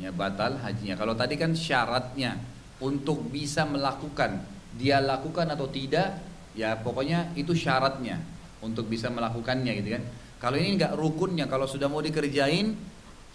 Ya 0.00 0.08
batal 0.08 0.56
hajinya. 0.56 0.96
Kalau 0.96 1.12
tadi 1.12 1.36
kan 1.36 1.52
syaratnya 1.52 2.40
untuk 2.80 3.28
bisa 3.28 3.68
melakukan, 3.68 4.40
dia 4.80 4.96
lakukan 5.04 5.44
atau 5.52 5.68
tidak, 5.68 6.24
ya 6.56 6.72
pokoknya 6.80 7.36
itu 7.36 7.52
syaratnya 7.52 8.16
untuk 8.64 8.88
bisa 8.88 9.12
melakukannya 9.12 9.72
gitu 9.84 10.00
kan. 10.00 10.02
Kalau 10.40 10.56
ini 10.56 10.80
nggak 10.80 10.96
rukunnya, 10.96 11.44
kalau 11.52 11.68
sudah 11.68 11.92
mau 11.92 12.00
dikerjain, 12.00 12.72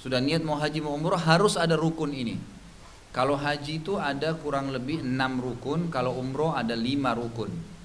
sudah 0.01 0.17
niat 0.17 0.41
mau 0.41 0.57
haji 0.57 0.81
mau 0.81 0.97
umroh 0.97 1.21
harus 1.21 1.53
ada 1.53 1.77
rukun 1.77 2.17
ini. 2.17 2.33
Kalau 3.13 3.37
haji 3.37 3.85
itu 3.85 4.01
ada 4.01 4.33
kurang 4.41 4.73
lebih 4.73 5.05
enam 5.05 5.37
rukun, 5.37 5.93
kalau 5.93 6.17
umroh 6.17 6.57
ada 6.57 6.73
lima 6.73 7.13
rukun. 7.13 7.76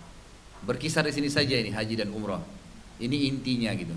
Berkisar 0.62 1.02
di 1.02 1.12
sini 1.14 1.26
saja 1.26 1.58
ini 1.58 1.74
haji 1.74 1.94
dan 1.98 2.14
umroh. 2.14 2.42
Ini 3.02 3.30
intinya 3.30 3.74
gitu. 3.74 3.94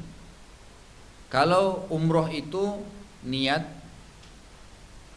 Kalau 1.30 1.86
umroh 1.94 2.30
itu 2.32 2.82
niat 3.26 3.66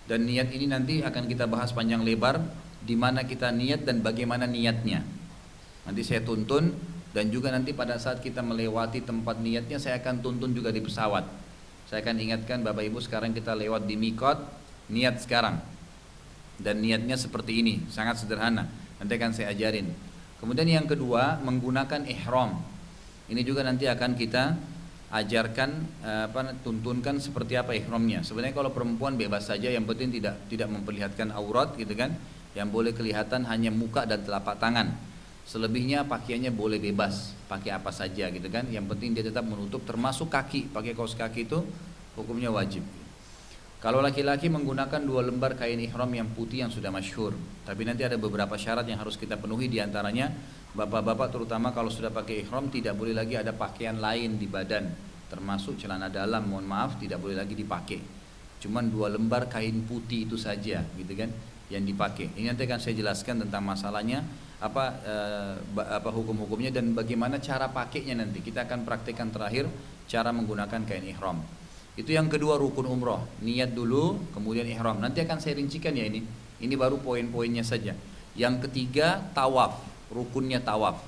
dan 0.08 0.24
niat 0.24 0.48
ini 0.52 0.66
nanti 0.68 1.00
akan 1.04 1.24
kita 1.28 1.44
bahas 1.44 1.72
panjang 1.72 2.00
lebar 2.04 2.40
di 2.84 2.96
mana 2.96 3.24
kita 3.24 3.52
niat 3.52 3.84
dan 3.84 4.00
bagaimana 4.00 4.48
niatnya. 4.48 5.04
Nanti 5.84 6.04
saya 6.04 6.24
tuntun 6.24 6.72
dan 7.16 7.32
juga 7.32 7.48
nanti 7.48 7.72
pada 7.72 7.96
saat 7.96 8.20
kita 8.20 8.44
melewati 8.44 9.00
tempat 9.04 9.40
niatnya 9.40 9.80
saya 9.80 10.00
akan 10.00 10.20
tuntun 10.20 10.52
juga 10.52 10.68
di 10.68 10.84
pesawat. 10.84 11.24
Saya 11.88 12.04
akan 12.04 12.20
ingatkan 12.20 12.60
Bapak 12.60 12.84
Ibu 12.84 13.00
sekarang 13.00 13.32
kita 13.32 13.56
lewat 13.56 13.88
di 13.88 13.96
Mikot, 13.96 14.36
niat 14.92 15.24
sekarang. 15.24 15.56
Dan 16.60 16.84
niatnya 16.84 17.16
seperti 17.16 17.64
ini, 17.64 17.80
sangat 17.88 18.20
sederhana. 18.20 18.68
Nanti 19.00 19.12
akan 19.16 19.32
saya 19.32 19.56
ajarin. 19.56 19.88
Kemudian 20.38 20.70
yang 20.70 20.86
kedua 20.86 21.42
menggunakan 21.42 22.06
ihram. 22.06 22.62
Ini 23.28 23.42
juga 23.42 23.66
nanti 23.66 23.90
akan 23.90 24.14
kita 24.14 24.54
ajarkan 25.08 25.70
eh, 26.04 26.22
apa 26.30 26.54
tuntunkan 26.62 27.18
seperti 27.18 27.58
apa 27.58 27.74
ihramnya. 27.74 28.22
Sebenarnya 28.22 28.54
kalau 28.54 28.70
perempuan 28.70 29.18
bebas 29.18 29.50
saja 29.50 29.66
yang 29.72 29.88
penting 29.88 30.14
tidak 30.14 30.38
tidak 30.46 30.68
memperlihatkan 30.70 31.34
aurat 31.34 31.74
gitu 31.74 31.92
kan. 31.98 32.14
Yang 32.56 32.68
boleh 32.72 32.92
kelihatan 32.96 33.44
hanya 33.46 33.68
muka 33.68 34.08
dan 34.08 34.24
telapak 34.24 34.56
tangan. 34.56 34.94
Selebihnya 35.48 36.04
pakaiannya 36.04 36.52
boleh 36.52 36.76
bebas, 36.76 37.32
pakai 37.48 37.72
apa 37.72 37.88
saja 37.88 38.28
gitu 38.28 38.48
kan. 38.52 38.68
Yang 38.68 38.92
penting 38.94 39.16
dia 39.16 39.24
tetap 39.24 39.48
menutup 39.48 39.80
termasuk 39.88 40.28
kaki, 40.28 40.68
pakai 40.68 40.92
kaos 40.92 41.16
kaki 41.16 41.48
itu 41.48 41.64
hukumnya 42.18 42.52
wajib. 42.52 42.84
Kalau 43.78 44.02
laki-laki 44.02 44.50
menggunakan 44.50 45.06
dua 45.06 45.22
lembar 45.22 45.54
kain 45.54 45.78
ihram 45.78 46.10
yang 46.10 46.26
putih 46.34 46.66
yang 46.66 46.70
sudah 46.74 46.90
masyhur, 46.90 47.30
tapi 47.62 47.86
nanti 47.86 48.02
ada 48.02 48.18
beberapa 48.18 48.58
syarat 48.58 48.82
yang 48.90 48.98
harus 48.98 49.14
kita 49.14 49.38
penuhi 49.38 49.70
di 49.70 49.78
antaranya 49.78 50.34
bapak-bapak 50.74 51.30
terutama 51.30 51.70
kalau 51.70 51.86
sudah 51.86 52.10
pakai 52.10 52.42
ihram 52.42 52.66
tidak 52.74 52.98
boleh 52.98 53.14
lagi 53.14 53.38
ada 53.38 53.54
pakaian 53.54 54.02
lain 54.02 54.34
di 54.34 54.50
badan, 54.50 54.90
termasuk 55.30 55.78
celana 55.78 56.10
dalam, 56.10 56.50
mohon 56.50 56.66
maaf 56.66 56.98
tidak 56.98 57.22
boleh 57.22 57.38
lagi 57.38 57.54
dipakai. 57.54 58.02
Cuman 58.58 58.90
dua 58.90 59.14
lembar 59.14 59.46
kain 59.46 59.86
putih 59.86 60.26
itu 60.26 60.34
saja, 60.34 60.82
gitu 60.98 61.14
kan, 61.14 61.30
yang 61.70 61.86
dipakai. 61.86 62.34
Ini 62.34 62.50
nanti 62.50 62.66
akan 62.66 62.82
saya 62.82 62.98
jelaskan 62.98 63.46
tentang 63.46 63.62
masalahnya 63.62 64.26
apa 64.58 64.84
eh, 65.06 65.54
apa 65.78 66.10
hukum-hukumnya 66.10 66.74
dan 66.74 66.98
bagaimana 66.98 67.38
cara 67.38 67.70
pakainya 67.70 68.18
nanti. 68.18 68.42
Kita 68.42 68.66
akan 68.66 68.82
praktekkan 68.82 69.30
terakhir 69.30 69.70
cara 70.10 70.34
menggunakan 70.34 70.82
kain 70.82 71.06
ihram. 71.06 71.38
Itu 71.98 72.14
yang 72.14 72.30
kedua 72.30 72.54
rukun 72.62 72.86
umroh. 72.86 73.26
Niat 73.42 73.74
dulu, 73.74 74.30
kemudian 74.30 74.62
ihram. 74.70 75.02
Nanti 75.02 75.18
akan 75.26 75.42
saya 75.42 75.58
rincikan 75.58 75.90
ya 75.98 76.06
ini. 76.06 76.22
Ini 76.62 76.74
baru 76.78 77.02
poin-poinnya 77.02 77.66
saja. 77.66 77.98
Yang 78.38 78.70
ketiga 78.70 79.18
tawaf, 79.34 79.82
rukunnya 80.14 80.62
tawaf. 80.62 81.02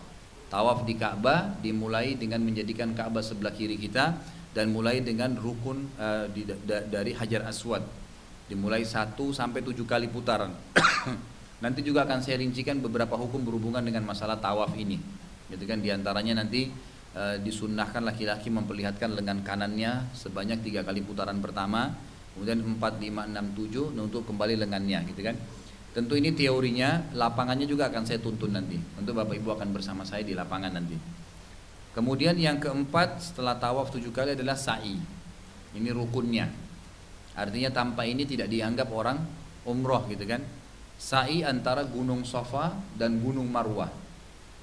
Tawaf 0.50 0.82
di 0.82 0.98
Ka'bah 0.98 1.54
dimulai 1.62 2.18
dengan 2.18 2.42
menjadikan 2.42 2.90
Ka'bah 2.90 3.22
sebelah 3.22 3.54
kiri 3.54 3.78
kita 3.78 4.18
dan 4.50 4.74
mulai 4.74 4.98
dengan 4.98 5.38
rukun 5.38 5.94
uh, 5.94 6.26
di, 6.26 6.42
da, 6.42 6.82
dari 6.82 7.14
Hajar 7.14 7.46
Aswad. 7.46 7.86
Dimulai 8.50 8.82
satu 8.82 9.30
sampai 9.30 9.62
tujuh 9.62 9.86
kali 9.86 10.10
putaran. 10.10 10.50
nanti 11.62 11.86
juga 11.86 12.02
akan 12.02 12.18
saya 12.18 12.42
rincikan 12.42 12.82
beberapa 12.82 13.14
hukum 13.14 13.46
berhubungan 13.46 13.86
dengan 13.86 14.02
masalah 14.10 14.42
tawaf 14.42 14.74
ini. 14.74 14.98
Gitu 15.46 15.70
kan 15.70 15.78
di 15.78 15.94
antaranya 15.94 16.42
nanti 16.42 16.89
e, 17.14 17.22
disunnahkan 17.42 18.02
laki-laki 18.02 18.50
memperlihatkan 18.50 19.14
lengan 19.14 19.42
kanannya 19.42 20.10
sebanyak 20.14 20.62
tiga 20.62 20.86
kali 20.86 21.02
putaran 21.02 21.38
pertama 21.42 21.94
kemudian 22.34 22.62
4, 22.62 22.80
5, 22.80 23.36
6, 23.36 24.00
7 24.00 24.00
untuk 24.00 24.22
kembali 24.24 24.54
lengannya 24.56 25.04
gitu 25.10 25.20
kan. 25.20 25.36
Tentu 25.90 26.14
ini 26.14 26.30
teorinya 26.30 27.02
lapangannya 27.18 27.66
juga 27.66 27.90
akan 27.90 28.06
saya 28.06 28.22
tuntun 28.22 28.54
nanti. 28.54 28.78
Tentu 28.78 29.10
Bapak 29.10 29.34
Ibu 29.34 29.58
akan 29.58 29.68
bersama 29.74 30.06
saya 30.06 30.22
di 30.22 30.38
lapangan 30.38 30.70
nanti. 30.70 30.94
Kemudian 31.90 32.38
yang 32.38 32.62
keempat 32.62 33.18
setelah 33.18 33.58
tawaf 33.58 33.90
tujuh 33.90 34.14
kali 34.14 34.38
adalah 34.38 34.54
sa'i. 34.54 34.94
Ini 35.74 35.90
rukunnya. 35.90 36.46
Artinya 37.34 37.74
tanpa 37.74 38.06
ini 38.06 38.22
tidak 38.22 38.46
dianggap 38.46 38.86
orang 38.94 39.18
umroh 39.66 40.06
gitu 40.06 40.22
kan. 40.30 40.40
Sa'i 40.94 41.42
antara 41.42 41.82
gunung 41.82 42.22
Safa 42.22 42.72
dan 42.94 43.18
gunung 43.18 43.50
Marwah 43.50 43.99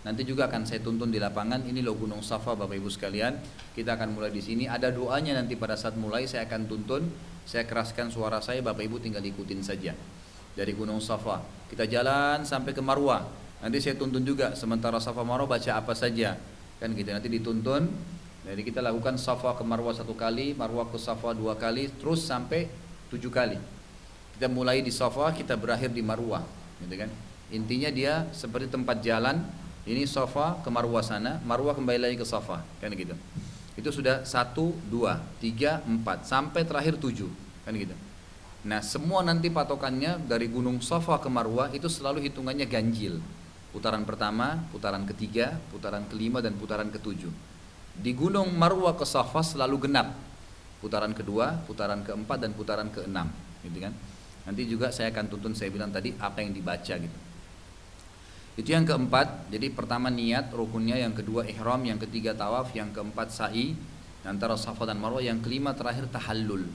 Nanti 0.08 0.24
juga 0.24 0.48
akan 0.48 0.64
saya 0.64 0.80
tuntun 0.80 1.12
di 1.12 1.20
lapangan. 1.20 1.68
Ini 1.68 1.84
loh 1.84 2.00
Gunung 2.00 2.24
Safa 2.24 2.56
Bapak 2.56 2.80
Ibu 2.80 2.88
sekalian. 2.88 3.36
Kita 3.76 4.00
akan 4.00 4.16
mulai 4.16 4.32
di 4.32 4.40
sini. 4.40 4.64
Ada 4.64 4.96
doanya 4.96 5.36
nanti 5.36 5.60
pada 5.60 5.76
saat 5.76 6.00
mulai 6.00 6.24
saya 6.24 6.48
akan 6.48 6.64
tuntun. 6.64 7.12
Saya 7.44 7.68
keraskan 7.68 8.08
suara 8.08 8.40
saya 8.40 8.64
Bapak 8.64 8.88
Ibu 8.88 9.04
tinggal 9.04 9.20
ikutin 9.20 9.60
saja. 9.60 9.92
Dari 10.56 10.72
Gunung 10.72 11.04
Safa. 11.04 11.44
Kita 11.68 11.84
jalan 11.84 12.48
sampai 12.48 12.72
ke 12.72 12.80
Marwah. 12.80 13.28
Nanti 13.60 13.84
saya 13.84 14.00
tuntun 14.00 14.24
juga 14.24 14.56
sementara 14.56 14.96
Safa 15.04 15.28
Marwah 15.28 15.60
baca 15.60 15.76
apa 15.76 15.92
saja. 15.92 16.40
Kan 16.80 16.96
gitu 16.96 17.12
nanti 17.12 17.28
dituntun. 17.28 17.92
Jadi 18.48 18.64
kita 18.64 18.80
lakukan 18.80 19.20
Safa 19.20 19.60
ke 19.60 19.64
Marwah 19.68 19.92
satu 19.92 20.16
kali, 20.16 20.56
Marwah 20.56 20.88
ke 20.88 20.96
Safa 20.96 21.36
dua 21.36 21.60
kali, 21.60 21.92
terus 22.00 22.24
sampai 22.24 22.72
tujuh 23.12 23.28
kali. 23.28 23.60
Kita 24.40 24.48
mulai 24.48 24.80
di 24.80 24.88
Safa, 24.88 25.36
kita 25.36 25.60
berakhir 25.60 25.92
di 25.92 26.00
Marwah, 26.00 26.48
gitu 26.80 26.96
kan? 26.96 27.12
Intinya 27.52 27.92
dia 27.92 28.24
seperti 28.32 28.72
tempat 28.72 29.04
jalan 29.04 29.44
ini 29.88 30.04
sofa 30.04 30.60
ke 30.60 30.70
marwah 30.70 31.00
sana, 31.00 31.40
marwah 31.48 31.72
kembali 31.72 32.00
lagi 32.12 32.16
ke 32.20 32.28
sofa, 32.28 32.60
kan 32.84 32.92
gitu. 32.92 33.16
Itu 33.80 33.90
sudah 33.96 34.28
satu, 34.28 34.76
dua, 34.92 35.24
tiga, 35.40 35.80
empat, 35.88 36.28
sampai 36.28 36.68
terakhir 36.68 37.00
tujuh, 37.00 37.32
kan 37.64 37.72
gitu. 37.72 37.96
Nah 38.68 38.84
semua 38.84 39.24
nanti 39.24 39.48
patokannya 39.48 40.20
dari 40.28 40.52
gunung 40.52 40.84
sofa 40.84 41.16
ke 41.24 41.32
marwah 41.32 41.72
itu 41.72 41.88
selalu 41.88 42.28
hitungannya 42.28 42.68
ganjil. 42.68 43.24
Putaran 43.72 44.04
pertama, 44.04 44.60
putaran 44.76 45.08
ketiga, 45.08 45.56
putaran 45.72 46.04
kelima 46.12 46.44
dan 46.44 46.60
putaran 46.60 46.92
ketujuh. 46.92 47.32
Di 47.96 48.12
gunung 48.12 48.52
marwah 48.60 48.92
ke 49.00 49.08
sofa 49.08 49.40
selalu 49.40 49.88
genap. 49.88 50.12
Putaran 50.84 51.16
kedua, 51.16 51.64
putaran 51.64 52.04
keempat 52.04 52.38
dan 52.44 52.52
putaran 52.54 52.92
keenam, 52.92 53.32
gitu 53.64 53.82
kan. 53.82 53.94
Nanti 54.46 54.68
juga 54.68 54.92
saya 54.92 55.16
akan 55.16 55.26
tuntun 55.32 55.54
saya 55.56 55.72
bilang 55.72 55.90
tadi 55.90 56.14
apa 56.20 56.44
yang 56.44 56.52
dibaca 56.54 56.96
gitu. 56.98 57.18
Itu 58.58 58.74
yang 58.74 58.90
keempat, 58.90 59.54
jadi 59.54 59.70
pertama 59.70 60.10
niat 60.10 60.50
rukunnya, 60.50 60.98
yang 60.98 61.14
kedua 61.14 61.46
ihram, 61.46 61.78
yang 61.86 62.02
ketiga 62.02 62.34
tawaf, 62.34 62.74
yang 62.74 62.90
keempat 62.90 63.30
sa'i 63.30 63.78
antara 64.26 64.58
Safa 64.58 64.90
dan 64.90 64.98
Marwah, 64.98 65.22
yang 65.22 65.38
kelima 65.46 65.78
terakhir 65.78 66.10
tahallul, 66.10 66.66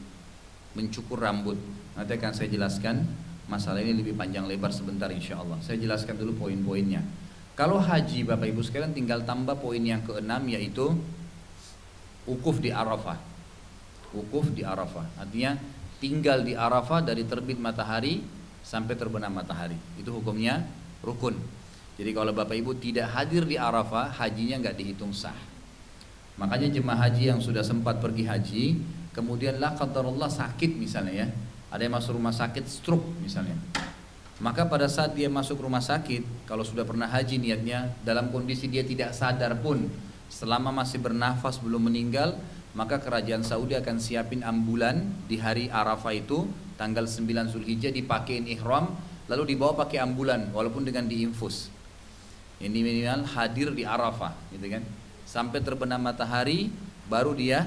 mencukur 0.78 1.18
rambut. 1.18 1.58
Nanti 1.98 2.14
akan 2.14 2.32
saya 2.32 2.48
jelaskan 2.48 3.02
masalah 3.50 3.82
ini 3.82 3.98
lebih 3.98 4.14
panjang 4.14 4.46
lebar 4.46 4.70
sebentar 4.70 5.10
insya 5.10 5.42
Allah. 5.42 5.58
Saya 5.58 5.76
jelaskan 5.82 6.16
dulu 6.16 6.46
poin-poinnya. 6.46 7.02
Kalau 7.58 7.82
haji 7.82 8.24
Bapak 8.24 8.48
Ibu 8.48 8.62
sekalian 8.64 8.96
tinggal 8.96 9.26
tambah 9.26 9.58
poin 9.60 9.82
yang 9.82 10.00
keenam 10.06 10.40
yaitu 10.48 10.96
Wukuf 12.24 12.62
di 12.62 12.70
Arafah. 12.70 13.18
Wukuf 14.14 14.54
di 14.54 14.62
Arafah. 14.62 15.18
Artinya 15.18 15.58
tinggal 15.98 16.46
di 16.46 16.54
Arafah 16.54 17.02
dari 17.02 17.26
terbit 17.26 17.58
matahari 17.58 18.22
sampai 18.62 18.94
terbenam 18.94 19.34
matahari. 19.34 19.74
Itu 19.98 20.14
hukumnya 20.14 20.62
rukun. 21.02 21.34
Jadi 22.00 22.10
kalau 22.16 22.32
Bapak 22.32 22.56
Ibu 22.56 22.80
tidak 22.80 23.12
hadir 23.12 23.44
di 23.44 23.60
Arafah, 23.60 24.16
hajinya 24.16 24.64
nggak 24.64 24.76
dihitung 24.80 25.12
sah. 25.12 25.36
Makanya 26.40 26.72
jemaah 26.72 27.08
haji 27.08 27.28
yang 27.28 27.40
sudah 27.44 27.60
sempat 27.60 28.00
pergi 28.00 28.24
haji, 28.24 28.64
kemudian 29.12 29.60
lah 29.60 29.76
Allah 29.76 30.30
sakit 30.32 30.80
misalnya 30.80 31.14
ya, 31.24 31.28
ada 31.68 31.84
yang 31.84 31.92
masuk 31.92 32.16
rumah 32.16 32.32
sakit 32.32 32.64
stroke 32.64 33.04
misalnya. 33.20 33.54
Maka 34.40 34.66
pada 34.66 34.88
saat 34.88 35.12
dia 35.12 35.28
masuk 35.28 35.60
rumah 35.60 35.84
sakit, 35.84 36.48
kalau 36.48 36.64
sudah 36.64 36.82
pernah 36.88 37.06
haji 37.06 37.36
niatnya, 37.38 37.92
dalam 38.02 38.32
kondisi 38.32 38.66
dia 38.66 38.82
tidak 38.82 39.12
sadar 39.12 39.54
pun, 39.60 39.86
selama 40.32 40.72
masih 40.72 40.98
bernafas 40.98 41.60
belum 41.60 41.92
meninggal, 41.92 42.34
maka 42.72 42.96
kerajaan 42.98 43.44
Saudi 43.44 43.76
akan 43.76 44.00
siapin 44.00 44.40
ambulan 44.40 45.04
di 45.28 45.36
hari 45.36 45.68
Arafah 45.68 46.16
itu, 46.16 46.48
tanggal 46.80 47.04
9 47.04 47.52
Zulhijjah 47.52 47.92
dipakein 47.92 48.48
ihram, 48.48 48.96
lalu 49.28 49.54
dibawa 49.54 49.76
pakai 49.84 50.00
ambulan, 50.00 50.48
walaupun 50.50 50.88
dengan 50.88 51.04
diinfus. 51.04 51.81
Ini 52.62 52.78
minimal 52.78 53.26
hadir 53.26 53.74
di 53.74 53.82
Arafah, 53.82 54.38
gitu 54.54 54.70
kan? 54.70 54.86
Sampai 55.26 55.58
terbenam 55.58 55.98
matahari, 55.98 56.70
baru 57.10 57.34
dia, 57.34 57.66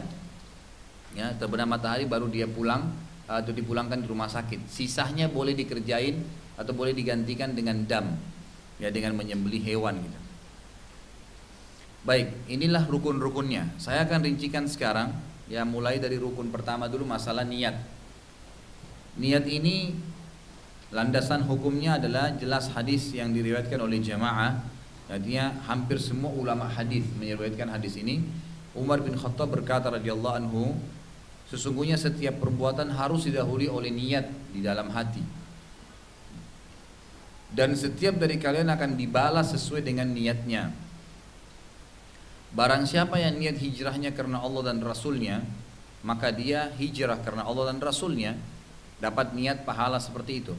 ya 1.11 1.35
terbenam 1.35 1.67
matahari 1.67 2.07
baru 2.07 2.31
dia 2.31 2.47
pulang 2.47 2.95
atau 3.27 3.51
dipulangkan 3.51 3.99
di 3.99 4.07
rumah 4.07 4.31
sakit. 4.31 4.71
Sisanya 4.71 5.27
boleh 5.27 5.51
dikerjain 5.51 6.23
atau 6.55 6.71
boleh 6.71 6.95
digantikan 6.95 7.51
dengan 7.51 7.83
dam, 7.83 8.15
ya 8.79 8.87
dengan 8.87 9.19
menyembelih 9.19 9.59
hewan 9.67 9.99
gitu. 9.99 10.19
Baik, 12.05 12.31
inilah 12.47 12.85
rukun-rukunnya. 12.85 13.75
Saya 13.81 14.05
akan 14.05 14.23
rincikan 14.23 14.69
sekarang, 14.69 15.11
ya 15.49 15.65
mulai 15.65 15.97
dari 15.97 16.21
rukun 16.21 16.53
pertama 16.53 16.85
dulu 16.85 17.03
masalah 17.03 17.43
niat. 17.43 17.75
Niat 19.17 19.43
ini 19.49 19.97
landasan 20.93 21.43
hukumnya 21.49 21.97
adalah 21.97 22.31
jelas 22.37 22.69
hadis 22.71 23.09
yang 23.11 23.33
diriwayatkan 23.33 23.81
oleh 23.81 23.99
jamaah. 23.99 24.74
Artinya 25.05 25.53
hampir 25.69 26.01
semua 26.01 26.33
ulama 26.33 26.65
hadis 26.65 27.05
menyebutkan 27.17 27.69
hadis 27.69 27.93
ini. 27.97 28.25
Umar 28.73 28.99
bin 28.99 29.15
Khattab 29.15 29.53
berkata 29.53 29.87
radhiyallahu 29.93 30.35
anhu, 30.35 30.75
sesungguhnya 31.47 31.95
setiap 31.95 32.41
perbuatan 32.41 32.91
harus 32.91 33.23
didahului 33.23 33.69
oleh 33.69 33.93
niat 33.93 34.27
di 34.51 34.65
dalam 34.65 34.91
hati. 34.91 35.21
Dan 37.55 37.77
setiap 37.77 38.19
dari 38.19 38.35
kalian 38.35 38.67
akan 38.67 38.99
dibalas 38.99 39.55
sesuai 39.55 39.85
dengan 39.85 40.11
niatnya. 40.11 40.73
Barang 42.51 42.83
siapa 42.83 43.19
yang 43.19 43.39
niat 43.39 43.59
hijrahnya 43.59 44.15
karena 44.15 44.39
Allah 44.39 44.71
dan 44.71 44.79
Rasulnya 44.79 45.43
Maka 46.07 46.31
dia 46.31 46.71
hijrah 46.79 47.19
karena 47.19 47.43
Allah 47.43 47.75
dan 47.75 47.83
Rasulnya 47.83 48.31
Dapat 49.03 49.35
niat 49.35 49.67
pahala 49.67 49.99
seperti 49.99 50.39
itu 50.39 50.55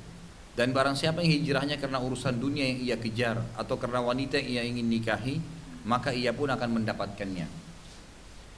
Dan 0.56 0.72
barang 0.72 0.96
siapa 0.96 1.20
yang 1.20 1.36
hijrahnya 1.44 1.76
karena 1.76 2.00
urusan 2.00 2.40
dunia 2.40 2.64
yang 2.64 2.80
ia 2.80 2.96
kejar 2.96 3.44
Atau 3.60 3.76
karena 3.76 4.00
wanita 4.00 4.40
yang 4.40 4.48
ia 4.48 4.62
ingin 4.64 4.88
nikahi 4.88 5.36
Maka 5.84 6.10
ia 6.16 6.34
pun 6.34 6.50
akan 6.50 6.82
mendapatkannya. 6.82 7.46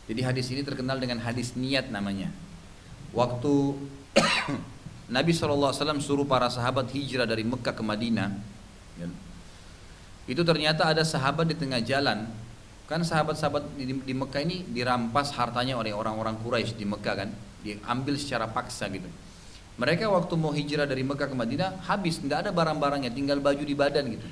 Jadi 0.08 0.20
hadis 0.24 0.48
ini 0.48 0.64
terkenal 0.64 0.96
dengan 0.96 1.20
hadis 1.20 1.52
niat 1.52 1.92
namanya. 1.92 2.32
Waktu 3.12 3.76
Nabi 5.14 5.36
SAW 5.36 5.76
suruh 6.00 6.24
para 6.24 6.48
sahabat 6.48 6.88
hijrah 6.96 7.28
dari 7.28 7.44
Mekah 7.44 7.76
ke 7.76 7.84
Madinah 7.84 8.32
ya, 8.96 9.06
Itu 10.24 10.40
ternyata 10.40 10.88
ada 10.88 11.04
sahabat 11.04 11.52
di 11.52 11.56
tengah 11.60 11.84
jalan. 11.84 12.24
Kan 12.88 13.04
sahabat-sahabat 13.04 13.76
di, 13.76 14.00
di 14.00 14.14
Mekah 14.16 14.40
ini 14.40 14.64
dirampas 14.64 15.36
hartanya 15.36 15.76
oleh 15.76 15.92
orang-orang 15.92 16.40
Quraisy 16.40 16.72
di 16.72 16.88
Mekah 16.88 17.14
kan, 17.20 17.28
diambil 17.60 18.16
secara 18.16 18.48
paksa 18.48 18.88
gitu. 18.88 19.04
Mereka 19.78 20.10
waktu 20.10 20.34
mau 20.34 20.50
hijrah 20.50 20.90
dari 20.90 21.06
Mekah 21.06 21.30
ke 21.30 21.36
Madinah 21.38 21.86
habis, 21.86 22.18
nggak 22.18 22.46
ada 22.46 22.50
barang-barangnya, 22.50 23.14
tinggal 23.14 23.38
baju 23.38 23.62
di 23.62 23.74
badan 23.78 24.10
gitu. 24.10 24.26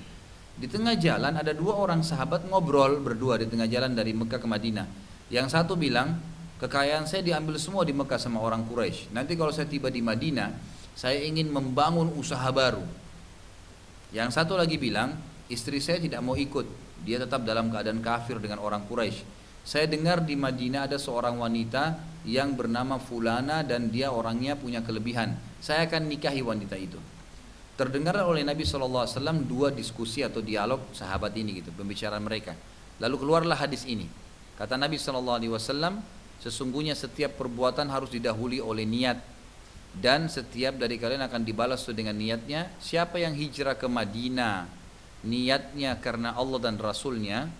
Di 0.58 0.66
tengah 0.66 0.98
jalan 0.98 1.38
ada 1.38 1.54
dua 1.54 1.78
orang 1.78 2.02
sahabat 2.02 2.50
ngobrol 2.50 2.98
berdua 2.98 3.38
di 3.38 3.46
tengah 3.46 3.70
jalan 3.70 3.94
dari 3.94 4.10
Mekah 4.10 4.42
ke 4.42 4.48
Madinah. 4.48 4.86
Yang 5.30 5.54
satu 5.54 5.78
bilang, 5.78 6.18
kekayaan 6.58 7.06
saya 7.06 7.22
diambil 7.22 7.62
semua 7.62 7.86
di 7.86 7.94
Mekah 7.94 8.18
sama 8.18 8.42
orang 8.42 8.66
Quraisy. 8.66 9.14
Nanti 9.14 9.38
kalau 9.38 9.54
saya 9.54 9.70
tiba 9.70 9.86
di 9.86 10.02
Madinah, 10.02 10.50
saya 10.98 11.22
ingin 11.22 11.46
membangun 11.54 12.10
usaha 12.18 12.50
baru. 12.50 12.82
Yang 14.10 14.34
satu 14.34 14.58
lagi 14.58 14.82
bilang, 14.82 15.14
istri 15.46 15.78
saya 15.78 16.02
tidak 16.02 16.26
mau 16.26 16.34
ikut, 16.34 16.66
dia 17.06 17.22
tetap 17.22 17.46
dalam 17.46 17.70
keadaan 17.70 18.02
kafir 18.02 18.42
dengan 18.42 18.58
orang 18.58 18.82
Quraisy. 18.88 19.45
Saya 19.66 19.90
dengar 19.90 20.22
di 20.22 20.38
Madinah 20.38 20.86
ada 20.86 20.94
seorang 20.94 21.42
wanita 21.42 21.98
yang 22.22 22.54
bernama 22.54 23.02
Fulana 23.02 23.66
dan 23.66 23.90
dia 23.90 24.14
orangnya 24.14 24.54
punya 24.54 24.78
kelebihan. 24.78 25.34
Saya 25.58 25.90
akan 25.90 26.06
nikahi 26.06 26.38
wanita 26.38 26.78
itu. 26.78 27.02
Terdengar 27.74 28.14
oleh 28.22 28.46
Nabi 28.46 28.62
SAW 28.62 29.10
dua 29.42 29.74
diskusi 29.74 30.22
atau 30.22 30.38
dialog 30.38 30.78
sahabat 30.94 31.34
ini 31.34 31.58
gitu, 31.58 31.74
pembicaraan 31.74 32.22
mereka. 32.22 32.54
Lalu 33.02 33.26
keluarlah 33.26 33.58
hadis 33.58 33.82
ini. 33.90 34.06
Kata 34.54 34.78
Nabi 34.78 35.02
SAW, 35.02 35.58
sesungguhnya 36.38 36.94
setiap 36.94 37.34
perbuatan 37.34 37.90
harus 37.90 38.14
didahului 38.14 38.62
oleh 38.62 38.86
niat 38.86 39.18
dan 39.98 40.30
setiap 40.30 40.78
dari 40.78 40.94
kalian 40.94 41.26
akan 41.26 41.42
dibalas 41.42 41.82
dengan 41.90 42.14
niatnya. 42.14 42.70
Siapa 42.78 43.18
yang 43.18 43.34
hijrah 43.34 43.74
ke 43.74 43.90
Madinah 43.90 44.70
niatnya 45.26 45.98
karena 45.98 46.38
Allah 46.38 46.70
dan 46.70 46.78
Rasulnya 46.78 47.50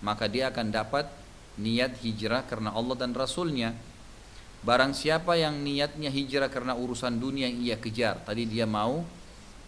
maka 0.00 0.24
dia 0.24 0.48
akan 0.48 0.72
dapat 0.72 1.19
niat 1.60 2.00
hijrah 2.00 2.48
karena 2.48 2.72
Allah 2.72 2.96
dan 2.96 3.12
Rasulnya. 3.12 3.76
Barang 4.64 4.92
siapa 4.92 5.36
yang 5.36 5.60
niatnya 5.60 6.08
hijrah 6.08 6.48
karena 6.48 6.76
urusan 6.76 7.16
dunia 7.20 7.48
yang 7.48 7.60
ia 7.60 7.76
kejar. 7.76 8.20
Tadi 8.24 8.48
dia 8.48 8.64
mau 8.64 9.04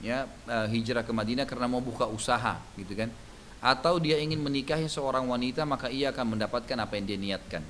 ya 0.01 0.25
eh, 0.49 0.67
hijrah 0.73 1.05
ke 1.05 1.13
Madinah 1.13 1.45
karena 1.45 1.69
mau 1.69 1.85
buka 1.85 2.09
usaha 2.09 2.61
gitu 2.77 2.97
kan. 2.97 3.13
Atau 3.63 4.03
dia 4.03 4.19
ingin 4.19 4.43
menikahi 4.43 4.91
seorang 4.91 5.29
wanita 5.29 5.63
maka 5.63 5.87
ia 5.93 6.11
akan 6.11 6.37
mendapatkan 6.37 6.77
apa 6.81 6.99
yang 6.99 7.07
dia 7.07 7.19
niatkan. 7.21 7.63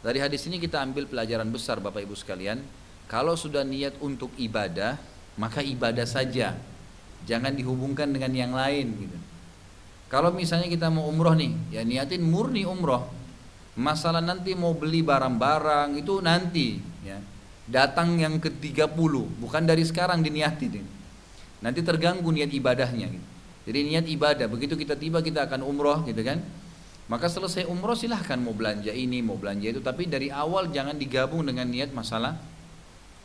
Dari 0.00 0.16
hadis 0.16 0.48
ini 0.48 0.56
kita 0.56 0.80
ambil 0.80 1.04
pelajaran 1.04 1.50
besar 1.52 1.76
Bapak 1.76 2.00
Ibu 2.08 2.16
sekalian. 2.16 2.64
Kalau 3.04 3.36
sudah 3.36 3.66
niat 3.66 4.00
untuk 4.00 4.32
ibadah 4.40 4.96
maka 5.36 5.60
ibadah 5.60 6.08
saja. 6.08 6.56
Jangan 7.28 7.52
dihubungkan 7.52 8.08
dengan 8.08 8.32
yang 8.32 8.52
lain 8.56 8.96
gitu. 8.96 9.18
Kalau 10.10 10.34
misalnya 10.34 10.66
kita 10.66 10.90
mau 10.90 11.06
umroh 11.06 11.38
nih, 11.38 11.54
ya 11.70 11.86
niatin 11.86 12.24
murni 12.24 12.66
umroh. 12.66 13.19
Masalah 13.78 14.18
nanti 14.18 14.54
mau 14.58 14.74
beli 14.74 15.00
barang-barang 15.04 15.94
itu 15.98 16.18
nanti, 16.18 16.82
ya. 17.06 17.22
Datang 17.70 18.18
yang 18.18 18.42
ke-30, 18.42 18.90
bukan 19.38 19.62
dari 19.62 19.86
sekarang 19.86 20.26
diniatin. 20.26 20.82
Nanti 21.62 21.80
terganggu 21.84 22.26
niat 22.34 22.50
ibadahnya 22.50 23.06
gitu. 23.12 23.26
Jadi 23.70 23.78
niat 23.86 24.06
ibadah, 24.10 24.50
begitu 24.50 24.74
kita 24.74 24.98
tiba 24.98 25.22
kita 25.22 25.46
akan 25.46 25.62
umroh 25.62 26.02
gitu 26.08 26.18
kan. 26.24 26.42
Maka 27.06 27.26
selesai 27.30 27.66
umroh 27.66 27.94
silahkan 27.94 28.38
mau 28.38 28.54
belanja 28.54 28.90
ini, 28.90 29.22
mau 29.22 29.38
belanja 29.38 29.66
itu. 29.70 29.80
Tapi 29.82 30.06
dari 30.10 30.30
awal 30.30 30.70
jangan 30.74 30.98
digabung 30.98 31.46
dengan 31.46 31.66
niat 31.66 31.94
masalah 31.94 32.38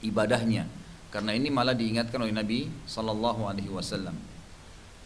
ibadahnya. 0.05 0.69
Karena 1.10 1.31
ini 1.34 1.47
malah 1.47 1.73
diingatkan 1.73 2.19
oleh 2.19 2.36
Nabi 2.36 2.67
Sallallahu 2.89 3.47
Alaihi 3.47 3.71
Wasallam. 3.71 4.13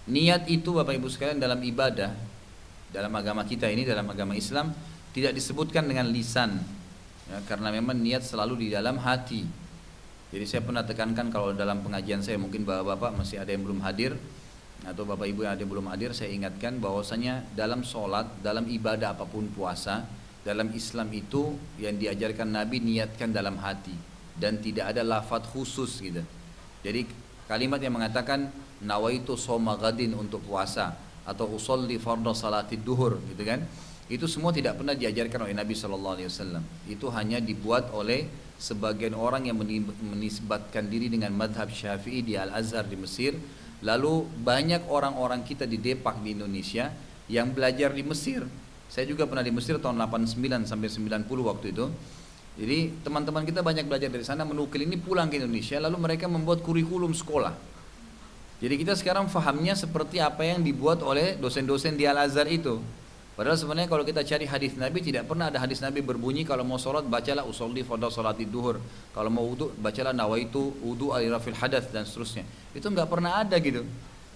Niat 0.09 0.49
itu 0.49 0.73
Bapak 0.73 0.97
Ibu 0.97 1.05
sekalian 1.05 1.37
dalam 1.37 1.61
ibadah, 1.61 2.15
dalam 2.89 3.13
agama 3.13 3.45
kita 3.45 3.69
ini, 3.69 3.85
dalam 3.85 4.09
agama 4.09 4.33
Islam 4.33 4.73
tidak 5.15 5.33
disebutkan 5.33 5.89
dengan 5.89 6.09
lisan, 6.09 6.61
ya, 7.29 7.37
karena 7.49 7.73
memang 7.73 7.97
niat 7.97 8.21
selalu 8.21 8.65
di 8.65 8.67
dalam 8.73 9.01
hati. 9.01 9.45
Jadi 10.29 10.45
saya 10.45 10.61
pernah 10.61 10.85
tekankan 10.85 11.33
kalau 11.33 11.57
dalam 11.57 11.81
pengajian 11.81 12.21
saya 12.21 12.37
mungkin 12.37 12.61
bapak-bapak 12.61 13.17
masih 13.17 13.41
ada 13.41 13.49
yang 13.49 13.65
belum 13.65 13.81
hadir 13.81 14.13
atau 14.85 15.03
bapak 15.03 15.25
ibu 15.25 15.43
yang 15.43 15.57
ada 15.57 15.61
yang 15.65 15.73
belum 15.73 15.89
hadir 15.89 16.13
saya 16.13 16.29
ingatkan 16.29 16.77
bahwasanya 16.77 17.43
dalam 17.57 17.81
sholat, 17.81 18.29
dalam 18.45 18.69
ibadah 18.69 19.17
apa 19.17 19.25
pun 19.25 19.49
puasa, 19.49 20.05
dalam 20.45 20.69
Islam 20.71 21.09
itu 21.11 21.57
yang 21.81 21.97
diajarkan 21.97 22.45
Nabi 22.45 22.77
niatkan 22.77 23.33
dalam 23.33 23.57
hati 23.57 23.91
dan 24.39 24.61
tidak 24.61 24.95
ada 24.95 25.03
lafat 25.03 25.49
khusus 25.49 25.99
gitu. 25.99 26.23
Jadi 26.85 27.09
kalimat 27.49 27.81
yang 27.81 27.97
mengatakan 27.97 28.47
nawaitu 28.79 29.35
soma 29.35 29.75
gadin 29.75 30.15
untuk 30.15 30.39
puasa 30.47 30.95
atau 31.27 31.51
usolli 31.51 31.99
fardhu 31.99 32.31
salati 32.31 32.79
duhur 32.79 33.19
gitu 33.35 33.43
kan. 33.43 33.65
Itu 34.09 34.25
semua 34.25 34.49
tidak 34.49 34.81
pernah 34.81 34.97
diajarkan 34.97 35.45
oleh 35.45 35.55
Nabi 35.55 35.77
Shallallahu 35.77 36.15
Alaihi 36.17 36.29
Wasallam. 36.33 36.63
Itu 36.89 37.13
hanya 37.13 37.37
dibuat 37.37 37.93
oleh 37.93 38.25
sebagian 38.57 39.13
orang 39.13 39.47
yang 39.47 39.55
menisbatkan 39.55 40.89
diri 40.89 41.07
dengan 41.07 41.31
madhab 41.37 41.69
syafi'i 41.69 42.25
di 42.25 42.33
Al 42.33 42.49
Azhar 42.51 42.89
di 42.89 42.97
Mesir. 42.97 43.37
Lalu 43.85 44.27
banyak 44.43 44.89
orang-orang 44.89 45.45
kita 45.45 45.63
di 45.69 45.79
Depak 45.79 46.19
di 46.19 46.35
Indonesia 46.35 46.91
yang 47.29 47.53
belajar 47.53 47.93
di 47.93 48.03
Mesir. 48.03 48.43
Saya 48.89 49.05
juga 49.05 49.29
pernah 49.29 49.45
di 49.45 49.53
Mesir 49.53 49.77
tahun 49.77 50.01
89 50.01 50.65
sampai 50.65 50.89
90 50.89 51.29
waktu 51.45 51.67
itu 51.71 51.85
jadi 52.59 52.91
teman-teman 53.07 53.47
kita 53.47 53.63
banyak 53.63 53.87
belajar 53.87 54.11
dari 54.11 54.27
sana 54.27 54.43
menukil 54.43 54.83
ini 54.83 54.99
pulang 54.99 55.31
ke 55.31 55.39
Indonesia 55.39 55.79
lalu 55.79 55.95
mereka 55.95 56.27
membuat 56.27 56.59
kurikulum 56.59 57.15
sekolah. 57.15 57.55
Jadi 58.59 58.75
kita 58.75 58.99
sekarang 58.99 59.31
fahamnya 59.31 59.71
seperti 59.79 60.19
apa 60.19 60.43
yang 60.43 60.59
dibuat 60.59 60.99
oleh 60.99 61.39
dosen-dosen 61.39 61.95
di 61.95 62.03
Al-Azhar 62.03 62.51
itu. 62.51 62.83
Padahal 63.39 63.55
sebenarnya 63.55 63.87
kalau 63.87 64.03
kita 64.03 64.19
cari 64.27 64.43
hadis 64.43 64.75
Nabi 64.75 64.99
tidak 64.99 65.23
pernah 65.23 65.47
ada 65.47 65.63
hadis 65.63 65.79
Nabi 65.79 66.03
berbunyi 66.03 66.43
kalau 66.43 66.67
mau 66.67 66.75
sholat 66.75 67.07
bacalah 67.07 67.47
usolli 67.47 67.87
fadal 67.87 68.11
sholat 68.11 68.35
duhur. 68.43 68.83
Kalau 69.15 69.31
mau 69.31 69.47
wudhu 69.47 69.71
bacalah 69.79 70.11
nawaitu 70.11 70.75
wudhu 70.83 71.15
alirafil 71.15 71.55
hadas 71.55 71.87
dan 71.87 72.03
seterusnya. 72.03 72.43
Itu 72.75 72.91
nggak 72.91 73.07
pernah 73.07 73.39
ada 73.39 73.55
gitu. 73.63 73.87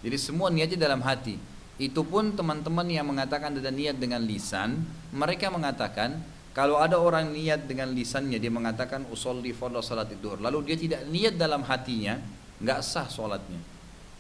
Jadi 0.07 0.15
semua 0.15 0.47
niatnya 0.47 0.87
dalam 0.87 1.03
hati. 1.03 1.35
Itu 1.75 2.07
pun 2.07 2.31
teman-teman 2.31 2.87
yang 2.87 3.03
mengatakan 3.03 3.51
ada 3.51 3.67
niat 3.75 3.99
dengan 3.99 4.23
lisan, 4.23 4.87
mereka 5.11 5.51
mengatakan 5.51 6.23
kalau 6.55 6.79
ada 6.79 6.95
orang 6.95 7.27
niat 7.27 7.67
dengan 7.67 7.91
lisannya 7.91 8.39
dia 8.39 8.55
mengatakan 8.55 9.03
usolli 9.11 9.51
fadal 9.51 9.83
sholat 9.83 10.15
duhur, 10.15 10.39
lalu 10.39 10.71
dia 10.71 10.79
tidak 10.79 11.01
niat 11.11 11.35
dalam 11.35 11.59
hatinya, 11.67 12.23
nggak 12.63 12.79
sah 12.79 13.11
sholatnya. 13.11 13.72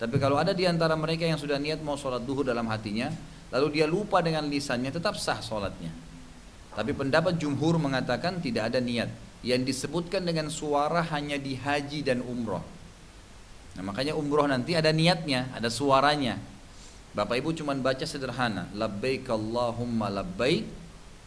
Tapi 0.03 0.19
kalau 0.19 0.35
ada 0.35 0.51
di 0.51 0.67
antara 0.67 0.99
mereka 0.99 1.23
yang 1.23 1.39
sudah 1.39 1.55
niat 1.55 1.79
mau 1.79 1.95
sholat 1.95 2.27
duhur 2.27 2.43
dalam 2.43 2.67
hatinya, 2.67 3.07
lalu 3.55 3.79
dia 3.79 3.87
lupa 3.87 4.19
dengan 4.19 4.43
lisannya, 4.51 4.91
tetap 4.91 5.15
sah 5.15 5.39
sholatnya. 5.39 5.95
Tapi 6.75 6.91
pendapat 6.91 7.39
jumhur 7.39 7.79
mengatakan 7.79 8.43
tidak 8.43 8.67
ada 8.67 8.83
niat. 8.83 9.07
Yang 9.47 9.71
disebutkan 9.71 10.27
dengan 10.27 10.51
suara 10.51 10.99
hanya 11.15 11.39
di 11.39 11.55
haji 11.55 12.03
dan 12.03 12.19
umroh. 12.19 12.59
Nah 13.79 13.83
makanya 13.87 14.11
umroh 14.19 14.43
nanti 14.43 14.75
ada 14.75 14.91
niatnya, 14.91 15.47
ada 15.55 15.71
suaranya. 15.71 16.35
Bapak 17.15 17.39
Ibu 17.39 17.55
cuma 17.55 17.71
baca 17.71 18.03
sederhana, 18.03 18.67
labbaik 18.75 19.23
Allahumma 19.31 20.11
labbaik. 20.11 20.67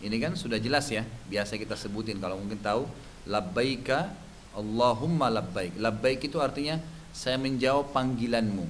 Ini 0.04 0.16
kan 0.20 0.36
sudah 0.36 0.60
jelas 0.60 0.92
ya, 0.92 1.08
biasa 1.32 1.56
kita 1.56 1.80
sebutin 1.80 2.20
kalau 2.20 2.36
mungkin 2.36 2.60
tahu, 2.60 2.84
labbaika 3.24 4.12
Allahumma 4.52 5.32
labbaik. 5.32 5.80
Labbaik 5.80 6.28
itu 6.28 6.36
artinya 6.44 6.76
saya 7.16 7.40
menjawab 7.40 7.96
panggilanmu. 7.96 8.68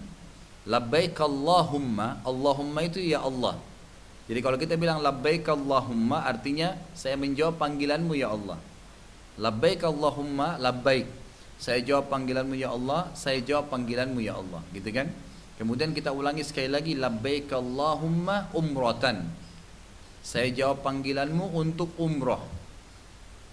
Labbaik 0.71 1.19
Allahumma, 1.19 2.23
Allahumma 2.23 2.87
itu 2.87 3.03
ya 3.03 3.27
Allah. 3.27 3.59
Jadi 4.31 4.39
kalau 4.39 4.59
kita 4.59 4.79
bilang 4.79 5.03
labbaik 5.03 5.47
Allahumma 5.51 6.23
artinya 6.23 6.79
saya 6.95 7.19
menjawab 7.19 7.59
panggilanmu 7.59 8.15
ya 8.15 8.31
Allah. 8.31 8.59
Labbaik 9.43 9.83
Allahumma 9.83 10.63
labbaik. 10.63 11.11
Saya 11.59 11.83
jawab 11.83 12.07
panggilanmu 12.13 12.55
ya 12.55 12.71
Allah, 12.71 13.11
saya 13.19 13.41
jawab 13.41 13.73
panggilanmu 13.73 14.21
ya 14.21 14.37
Allah, 14.37 14.61
gitu 14.77 14.93
kan? 14.93 15.09
Kemudian 15.57 15.97
kita 15.97 16.13
ulangi 16.13 16.45
sekali 16.45 16.69
lagi 16.69 16.93
labbaik 16.93 17.49
Allahumma 17.49 18.53
umratan. 18.53 19.25
Saya 20.21 20.53
jawab 20.53 20.85
panggilanmu 20.85 21.57
untuk 21.57 21.97
umroh. 21.97 22.45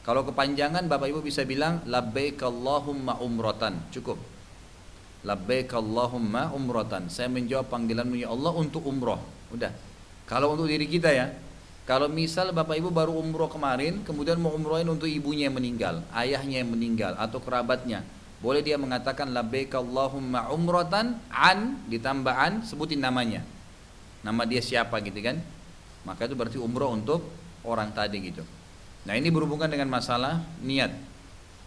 Kalau 0.04 0.28
kepanjangan 0.28 0.84
Bapak 0.92 1.16
Ibu 1.16 1.24
bisa 1.24 1.48
bilang 1.48 1.80
labbaik 1.88 2.44
Allahumma 2.44 3.24
umratan, 3.24 3.88
cukup. 3.96 4.33
Labbaik 5.24 5.72
Allahumma 5.72 6.52
umratan. 6.52 7.08
Saya 7.08 7.32
menjawab 7.32 7.72
panggilanmu 7.72 8.20
ya 8.20 8.32
Allah 8.32 8.52
untuk 8.52 8.84
umroh. 8.84 9.20
Udah. 9.56 9.72
Kalau 10.28 10.56
untuk 10.56 10.68
diri 10.68 10.88
kita 10.88 11.12
ya. 11.12 11.32
Kalau 11.84 12.08
misal 12.08 12.56
Bapak 12.56 12.80
Ibu 12.80 12.96
baru 12.96 13.12
umroh 13.12 13.52
kemarin, 13.52 14.08
kemudian 14.08 14.40
mau 14.40 14.56
umrohin 14.56 14.88
untuk 14.88 15.04
ibunya 15.04 15.52
yang 15.52 15.60
meninggal, 15.60 16.00
ayahnya 16.16 16.64
yang 16.64 16.72
meninggal, 16.72 17.12
atau 17.20 17.44
kerabatnya. 17.44 18.08
Boleh 18.40 18.64
dia 18.64 18.80
mengatakan 18.80 19.32
labbaik 19.36 19.76
Allahumma 19.76 20.48
umratan 20.52 21.20
an 21.28 21.84
ditambah 21.92 22.32
an 22.32 22.64
sebutin 22.64 23.04
namanya. 23.04 23.44
Nama 24.24 24.44
dia 24.48 24.64
siapa 24.64 25.00
gitu 25.04 25.20
kan? 25.20 25.44
Maka 26.08 26.28
itu 26.28 26.36
berarti 26.40 26.60
umroh 26.60 26.96
untuk 26.96 27.20
orang 27.68 27.92
tadi 27.92 28.32
gitu. 28.32 28.44
Nah 29.04 29.20
ini 29.20 29.28
berhubungan 29.28 29.68
dengan 29.68 29.92
masalah 29.92 30.40
niat. 30.64 30.92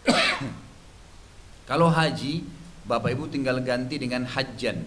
Kalau 1.68 1.92
haji 1.92 2.44
Bapak 2.86 3.10
Ibu 3.10 3.26
tinggal 3.26 3.58
ganti 3.66 3.98
dengan 3.98 4.22
hajjan. 4.22 4.86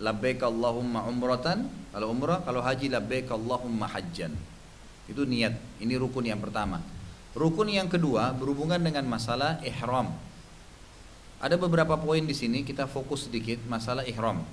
Labbaik 0.00 0.44
Allahumma 0.44 1.08
umratan, 1.08 1.68
kalau 1.92 2.12
umrah, 2.12 2.44
kalau 2.44 2.60
haji 2.60 2.92
labbaik 2.92 3.32
Allahumma 3.32 3.88
hajjan. 3.88 4.32
Itu 5.08 5.24
niat. 5.24 5.56
Ini 5.80 5.96
rukun 5.96 6.28
yang 6.28 6.44
pertama. 6.44 6.84
Rukun 7.32 7.72
yang 7.72 7.88
kedua 7.88 8.36
berhubungan 8.36 8.80
dengan 8.80 9.08
masalah 9.08 9.60
ihram. 9.64 10.12
Ada 11.40 11.56
beberapa 11.56 11.96
poin 11.96 12.20
di 12.20 12.36
sini 12.36 12.68
kita 12.68 12.84
fokus 12.84 13.32
sedikit 13.32 13.64
masalah 13.64 14.04
ihram. 14.04 14.44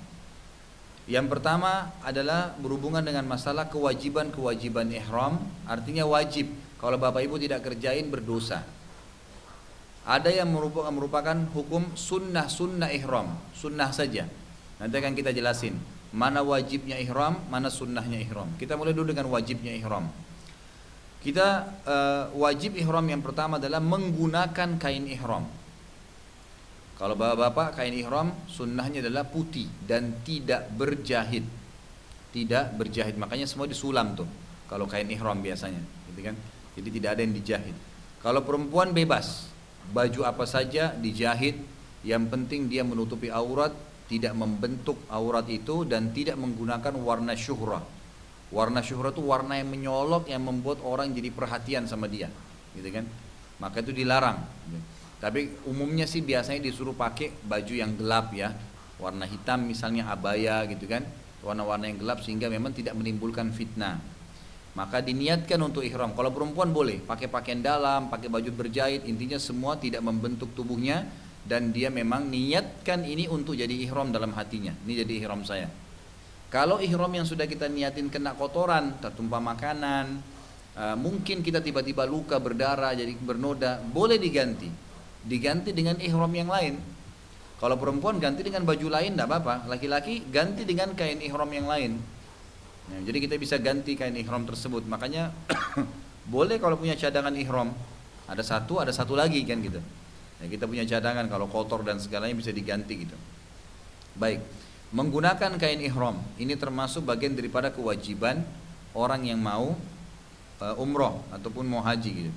Yang 1.08 1.26
pertama 1.28 1.92
adalah 2.00 2.56
berhubungan 2.60 3.00
dengan 3.04 3.28
masalah 3.28 3.68
kewajiban-kewajiban 3.68 4.88
ihram, 4.92 5.40
artinya 5.68 6.04
wajib. 6.08 6.48
Kalau 6.80 6.96
Bapak 6.96 7.24
Ibu 7.24 7.40
tidak 7.40 7.64
kerjain 7.64 8.08
berdosa. 8.08 8.64
Ada 10.08 10.32
yang 10.32 10.48
merupakan, 10.48 10.88
merupakan 10.88 11.36
hukum 11.52 11.92
sunnah-sunnah 11.92 12.88
ihram, 12.96 13.36
sunnah 13.52 13.92
saja. 13.92 14.24
Nanti 14.80 14.94
akan 14.96 15.12
kita 15.12 15.36
jelasin 15.36 15.76
mana 16.16 16.40
wajibnya 16.40 16.96
ihram, 16.96 17.36
mana 17.52 17.68
sunnahnya 17.68 18.16
ihram. 18.24 18.48
Kita 18.56 18.80
mulai 18.80 18.96
dulu 18.96 19.12
dengan 19.12 19.28
wajibnya 19.28 19.76
ihram. 19.76 20.08
Kita 21.18 21.46
uh, 21.84 22.24
wajib 22.38 22.78
ihram 22.78 23.04
yang 23.04 23.20
pertama 23.20 23.60
adalah 23.60 23.82
menggunakan 23.82 24.80
kain 24.80 25.04
ihram. 25.10 25.44
Kalau 26.96 27.14
bapak-bapak 27.14 27.78
kain 27.78 27.94
ihram 27.94 28.32
sunnahnya 28.48 29.04
adalah 29.04 29.28
putih 29.28 29.68
dan 29.84 30.24
tidak 30.24 30.72
berjahit. 30.72 31.44
Tidak 32.32 32.74
berjahit, 32.74 33.20
makanya 33.20 33.44
semua 33.44 33.68
disulam 33.68 34.16
tuh. 34.16 34.28
Kalau 34.68 34.84
kain 34.88 35.08
ihram 35.08 35.40
biasanya, 35.40 35.80
gitu 36.12 36.20
kan? 36.22 36.36
Jadi 36.76 36.88
tidak 37.00 37.10
ada 37.16 37.20
yang 37.24 37.34
dijahit. 37.34 37.76
Kalau 38.20 38.44
perempuan 38.44 38.92
bebas, 38.92 39.48
baju 39.92 40.20
apa 40.24 40.44
saja 40.44 40.92
dijahit. 40.94 41.56
Yang 42.06 42.24
penting 42.30 42.70
dia 42.70 42.86
menutupi 42.86 43.26
aurat 43.26 43.74
tidak 44.08 44.32
membentuk 44.32 44.96
aurat 45.12 45.44
itu 45.50 45.84
dan 45.84 46.14
tidak 46.14 46.38
menggunakan 46.40 46.94
warna 46.96 47.36
syuhrah. 47.36 47.84
Warna 48.48 48.80
syuhrah 48.80 49.12
itu 49.12 49.20
warna 49.20 49.60
yang 49.60 49.68
menyolok 49.68 50.32
yang 50.32 50.40
membuat 50.40 50.80
orang 50.80 51.12
jadi 51.12 51.28
perhatian 51.28 51.84
sama 51.84 52.08
dia. 52.08 52.32
Gitu 52.72 52.88
kan? 52.88 53.04
Maka 53.60 53.84
itu 53.84 53.92
dilarang. 53.92 54.40
Tapi 55.18 55.66
umumnya 55.68 56.08
sih 56.08 56.24
biasanya 56.24 56.64
disuruh 56.64 56.96
pakai 56.96 57.34
baju 57.44 57.74
yang 57.74 57.92
gelap 57.98 58.32
ya. 58.32 58.54
Warna 58.96 59.28
hitam 59.28 59.68
misalnya 59.68 60.08
abaya 60.08 60.64
gitu 60.70 60.88
kan. 60.88 61.04
Warna-warna 61.44 61.90
yang 61.90 62.00
gelap 62.00 62.24
sehingga 62.24 62.48
memang 62.48 62.72
tidak 62.72 62.96
menimbulkan 62.96 63.52
fitnah 63.52 64.17
maka 64.78 65.02
diniatkan 65.02 65.58
untuk 65.58 65.82
ihram. 65.82 66.14
Kalau 66.14 66.30
perempuan 66.30 66.70
boleh 66.70 67.02
pakai 67.02 67.26
pakaian 67.26 67.58
dalam, 67.58 68.06
pakai 68.06 68.30
baju 68.30 68.46
berjahit, 68.54 69.02
intinya 69.10 69.34
semua 69.34 69.74
tidak 69.74 70.06
membentuk 70.06 70.54
tubuhnya 70.54 71.02
dan 71.42 71.74
dia 71.74 71.90
memang 71.90 72.30
niatkan 72.30 73.02
ini 73.02 73.26
untuk 73.26 73.58
jadi 73.58 73.74
ihram 73.74 74.14
dalam 74.14 74.30
hatinya. 74.38 74.70
Ini 74.86 75.02
jadi 75.02 75.12
ihram 75.26 75.42
saya. 75.42 75.66
Kalau 76.46 76.78
ihram 76.78 77.10
yang 77.10 77.26
sudah 77.26 77.50
kita 77.50 77.66
niatin 77.66 78.06
kena 78.06 78.38
kotoran, 78.38 79.02
tertumpah 79.02 79.42
makanan, 79.42 80.22
uh, 80.78 80.94
mungkin 80.94 81.42
kita 81.42 81.58
tiba-tiba 81.58 82.06
luka 82.06 82.38
berdarah 82.38 82.94
jadi 82.94 83.18
bernoda, 83.18 83.82
boleh 83.82 84.14
diganti. 84.14 84.70
Diganti 85.26 85.74
dengan 85.74 85.98
ihram 85.98 86.30
yang 86.30 86.46
lain. 86.46 86.78
Kalau 87.58 87.74
perempuan 87.74 88.22
ganti 88.22 88.46
dengan 88.46 88.62
baju 88.62 88.86
lain 88.86 89.18
tidak 89.18 89.26
apa-apa. 89.26 89.66
Laki-laki 89.66 90.22
ganti 90.30 90.62
dengan 90.62 90.94
kain 90.94 91.18
ihram 91.18 91.50
yang 91.50 91.66
lain. 91.66 91.98
Ya, 92.88 92.98
jadi 93.12 93.18
kita 93.28 93.34
bisa 93.36 93.56
ganti 93.60 93.94
kain 93.94 94.16
ihram 94.16 94.48
tersebut. 94.48 94.84
Makanya 94.88 95.32
boleh 96.34 96.56
kalau 96.56 96.80
punya 96.80 96.96
cadangan 96.96 97.32
ihram, 97.36 97.72
ada 98.28 98.40
satu, 98.44 98.80
ada 98.80 98.92
satu 98.92 99.12
lagi 99.12 99.44
kan 99.44 99.60
gitu. 99.60 99.80
Ya, 100.38 100.46
kita 100.48 100.64
punya 100.64 100.86
cadangan 100.88 101.26
kalau 101.28 101.50
kotor 101.50 101.84
dan 101.84 102.00
segalanya 102.00 102.36
bisa 102.36 102.54
diganti 102.54 103.08
gitu. 103.08 103.16
Baik, 104.16 104.42
menggunakan 104.90 105.60
kain 105.60 105.80
ihram 105.84 106.18
ini 106.40 106.56
termasuk 106.56 107.04
bagian 107.04 107.36
daripada 107.36 107.68
kewajiban 107.68 108.42
orang 108.96 109.28
yang 109.28 109.38
mau 109.38 109.76
uh, 110.58 110.74
umroh 110.80 111.22
ataupun 111.30 111.64
mau 111.68 111.84
haji 111.84 112.12
gitu. 112.24 112.32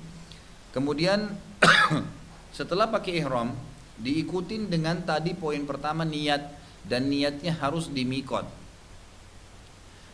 Kemudian 0.72 1.32
setelah 2.56 2.88
pakai 2.88 3.24
ihram 3.24 3.56
diikutin 4.00 4.68
dengan 4.68 5.00
tadi 5.04 5.36
poin 5.36 5.62
pertama 5.64 6.04
niat 6.04 6.48
dan 6.86 7.06
niatnya 7.06 7.54
harus 7.54 7.86
di 7.88 8.02
mikot 8.02 8.61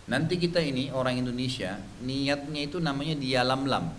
Nanti 0.08 0.40
kita 0.40 0.56
ini 0.64 0.88
orang 0.88 1.20
Indonesia 1.20 1.76
niatnya 2.00 2.64
itu 2.64 2.80
namanya 2.80 3.12
di 3.12 3.36
Yalamlam. 3.36 3.92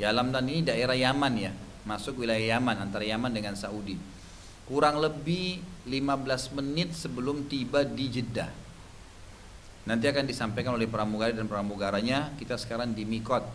Yalamlam 0.00 0.44
ini 0.48 0.60
daerah 0.64 0.96
Yaman 0.96 1.32
ya, 1.36 1.52
masuk 1.84 2.24
wilayah 2.24 2.56
Yaman 2.56 2.80
antara 2.80 3.04
Yaman 3.04 3.32
dengan 3.32 3.52
Saudi. 3.60 4.00
Kurang 4.64 4.98
lebih 4.98 5.60
15 5.84 6.56
menit 6.56 6.96
sebelum 6.96 7.44
tiba 7.44 7.84
di 7.84 8.08
Jeddah. 8.08 8.50
Nanti 9.86 10.10
akan 10.10 10.26
disampaikan 10.26 10.74
oleh 10.74 10.90
pramugari 10.90 11.30
dan 11.30 11.46
pramugaranya. 11.46 12.34
Kita 12.34 12.58
sekarang 12.58 12.90
di 12.90 13.06
Mikot. 13.06 13.46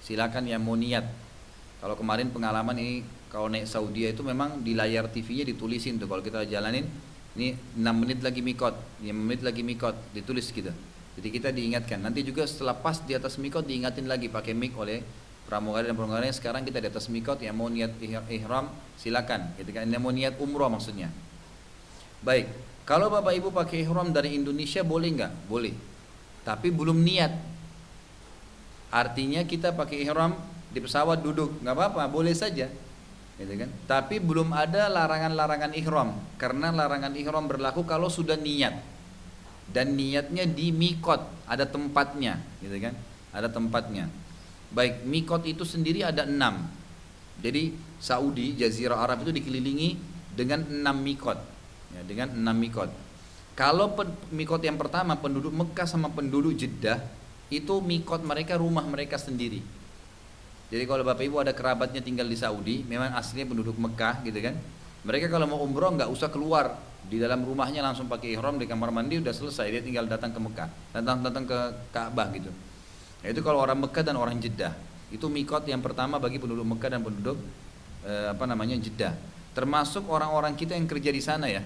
Silakan 0.00 0.48
yang 0.48 0.64
mau 0.64 0.72
niat. 0.72 1.04
Kalau 1.84 1.92
kemarin 2.00 2.32
pengalaman 2.32 2.80
ini 2.80 3.04
kalau 3.28 3.52
naik 3.52 3.68
Saudi 3.68 4.08
itu 4.08 4.24
memang 4.24 4.64
di 4.64 4.72
layar 4.72 5.12
TV-nya 5.12 5.44
ditulisin 5.52 6.00
tuh 6.00 6.08
kalau 6.08 6.24
kita 6.24 6.48
jalanin 6.48 6.88
ini 7.34 7.58
6 7.74 7.82
menit 7.98 8.22
lagi 8.22 8.40
mikot, 8.40 8.74
5 9.02 9.10
menit 9.10 9.42
lagi 9.42 9.66
mikot, 9.66 9.94
ditulis 10.14 10.46
gitu. 10.54 10.70
Jadi 11.14 11.28
kita 11.30 11.50
diingatkan. 11.50 12.02
Nanti 12.02 12.22
juga 12.22 12.46
setelah 12.46 12.74
pas 12.74 12.98
di 13.02 13.14
atas 13.14 13.38
mikot 13.38 13.66
diingatin 13.66 14.06
lagi 14.06 14.30
pakai 14.30 14.54
mik 14.54 14.74
oleh 14.78 15.02
pramugari 15.46 15.86
dan 15.86 15.94
pramugari 15.94 16.30
sekarang 16.30 16.66
kita 16.66 16.82
di 16.82 16.88
atas 16.90 17.06
mikot 17.10 17.38
yang 17.42 17.54
mau 17.54 17.70
niat 17.70 17.94
ihram 18.30 18.70
silakan. 18.98 19.54
Gitu 19.58 19.70
kan. 19.70 19.86
Yang 19.86 20.02
mau 20.02 20.14
niat 20.14 20.34
umroh 20.42 20.70
maksudnya. 20.70 21.10
Baik. 22.22 22.50
Kalau 22.84 23.08
Bapak 23.08 23.32
Ibu 23.34 23.48
pakai 23.54 23.86
ihram 23.86 24.10
dari 24.10 24.34
Indonesia 24.34 24.82
boleh 24.82 25.08
nggak? 25.14 25.32
Boleh. 25.46 25.74
Tapi 26.42 26.68
belum 26.68 26.98
niat. 27.02 27.32
Artinya 28.94 29.42
kita 29.42 29.74
pakai 29.74 30.06
ihram 30.06 30.38
di 30.70 30.78
pesawat 30.82 31.22
duduk, 31.22 31.62
nggak 31.62 31.74
apa-apa, 31.74 32.06
boleh 32.10 32.34
saja. 32.34 32.66
Gitu 33.34 33.54
kan? 33.58 33.70
Tapi 33.90 34.22
belum 34.22 34.54
ada 34.54 34.86
larangan-larangan 34.86 35.74
ihram 35.74 36.14
karena 36.38 36.70
larangan 36.70 37.10
ihram 37.18 37.50
berlaku 37.50 37.82
kalau 37.82 38.06
sudah 38.06 38.38
niat. 38.38 38.78
Dan 39.64 39.96
niatnya 39.96 40.44
di 40.44 40.70
mikot, 40.70 41.48
ada 41.48 41.64
tempatnya, 41.64 42.36
gitu 42.60 42.76
kan? 42.78 42.94
Ada 43.32 43.48
tempatnya. 43.48 44.12
Baik, 44.70 45.08
mikot 45.08 45.42
itu 45.48 45.64
sendiri 45.64 46.04
ada 46.04 46.28
enam. 46.28 46.68
Jadi 47.40 47.72
Saudi, 47.96 48.54
Jazirah 48.54 49.00
Arab 49.00 49.24
itu 49.24 49.32
dikelilingi 49.32 49.96
dengan 50.36 50.68
enam 50.68 51.00
mikot, 51.00 51.40
ya, 51.96 52.04
dengan 52.04 52.36
enam 52.36 52.54
mikot. 52.60 52.92
Kalau 53.56 53.96
mikot 54.34 54.60
yang 54.62 54.76
pertama 54.76 55.16
penduduk 55.16 55.54
Mekah 55.54 55.86
sama 55.86 56.12
penduduk 56.12 56.52
Jeddah 56.58 57.00
itu 57.48 57.78
mikot 57.80 58.20
mereka 58.20 58.58
rumah 58.60 58.84
mereka 58.84 59.14
sendiri. 59.16 59.62
Jadi 60.74 60.90
kalau 60.90 61.06
bapak 61.06 61.22
ibu 61.22 61.38
ada 61.38 61.54
kerabatnya 61.54 62.02
tinggal 62.02 62.26
di 62.26 62.34
Saudi, 62.34 62.82
memang 62.82 63.14
aslinya 63.14 63.46
penduduk 63.46 63.78
Mekah 63.78 64.26
gitu 64.26 64.42
kan. 64.42 64.58
Mereka 65.06 65.30
kalau 65.30 65.46
mau 65.46 65.62
umroh 65.62 65.94
nggak 65.94 66.10
usah 66.10 66.34
keluar 66.34 66.74
di 67.06 67.22
dalam 67.22 67.46
rumahnya 67.46 67.78
langsung 67.78 68.10
pakai 68.10 68.34
ihram 68.34 68.58
di 68.58 68.66
kamar 68.66 68.90
mandi 68.90 69.22
udah 69.22 69.30
selesai 69.30 69.70
dia 69.70 69.78
tinggal 69.86 70.10
datang 70.10 70.34
ke 70.34 70.40
Mekah, 70.42 70.66
datang 70.90 71.22
datang 71.22 71.46
ke 71.46 71.58
Ka'bah 71.94 72.26
gitu. 72.34 72.50
Nah, 73.22 73.28
itu 73.30 73.38
kalau 73.46 73.62
orang 73.62 73.86
Mekah 73.86 74.02
dan 74.02 74.18
orang 74.18 74.34
Jeddah. 74.42 74.74
Itu 75.14 75.30
mikot 75.30 75.62
yang 75.70 75.78
pertama 75.78 76.18
bagi 76.18 76.42
penduduk 76.42 76.66
Mekah 76.66 76.90
dan 76.90 77.06
penduduk 77.06 77.38
eh, 78.02 78.34
apa 78.34 78.42
namanya 78.42 78.74
Jeddah. 78.74 79.14
Termasuk 79.54 80.10
orang-orang 80.10 80.58
kita 80.58 80.74
yang 80.74 80.90
kerja 80.90 81.14
di 81.14 81.22
sana 81.22 81.46
ya. 81.46 81.62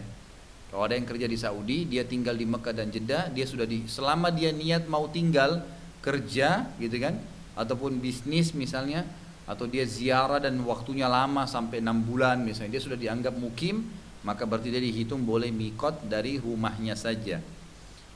Kalau 0.68 0.84
ada 0.84 0.92
yang 0.92 1.08
kerja 1.08 1.24
di 1.24 1.38
Saudi, 1.40 1.88
dia 1.88 2.04
tinggal 2.04 2.36
di 2.36 2.44
Mekah 2.44 2.76
dan 2.76 2.92
Jeddah, 2.92 3.32
dia 3.32 3.48
sudah 3.48 3.64
di 3.64 3.88
selama 3.88 4.28
dia 4.28 4.52
niat 4.52 4.84
mau 4.84 5.08
tinggal 5.08 5.64
kerja 6.04 6.68
gitu 6.76 7.00
kan 7.00 7.37
ataupun 7.58 7.98
bisnis 7.98 8.54
misalnya 8.54 9.02
atau 9.48 9.66
dia 9.66 9.82
ziarah 9.82 10.38
dan 10.38 10.54
waktunya 10.62 11.10
lama 11.10 11.48
sampai 11.48 11.82
enam 11.82 11.98
bulan 12.04 12.38
misalnya 12.38 12.78
dia 12.78 12.82
sudah 12.84 12.98
dianggap 13.00 13.34
mukim 13.34 13.82
maka 14.22 14.46
berarti 14.46 14.68
dia 14.70 14.82
dihitung 14.82 15.22
boleh 15.22 15.50
mikot 15.50 16.06
dari 16.06 16.38
rumahnya 16.42 16.98
saja. 16.98 17.38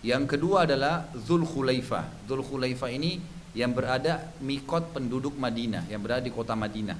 Yang 0.02 0.34
kedua 0.34 0.66
adalah 0.66 1.06
Zul 1.14 1.46
Khulaifah. 1.46 2.26
Zul 2.26 2.42
Khulaifah 2.42 2.90
ini 2.90 3.22
yang 3.54 3.70
berada 3.70 4.34
mikot 4.42 4.90
penduduk 4.90 5.38
Madinah, 5.38 5.86
yang 5.86 6.02
berada 6.02 6.26
di 6.26 6.34
kota 6.34 6.58
Madinah. 6.58 6.98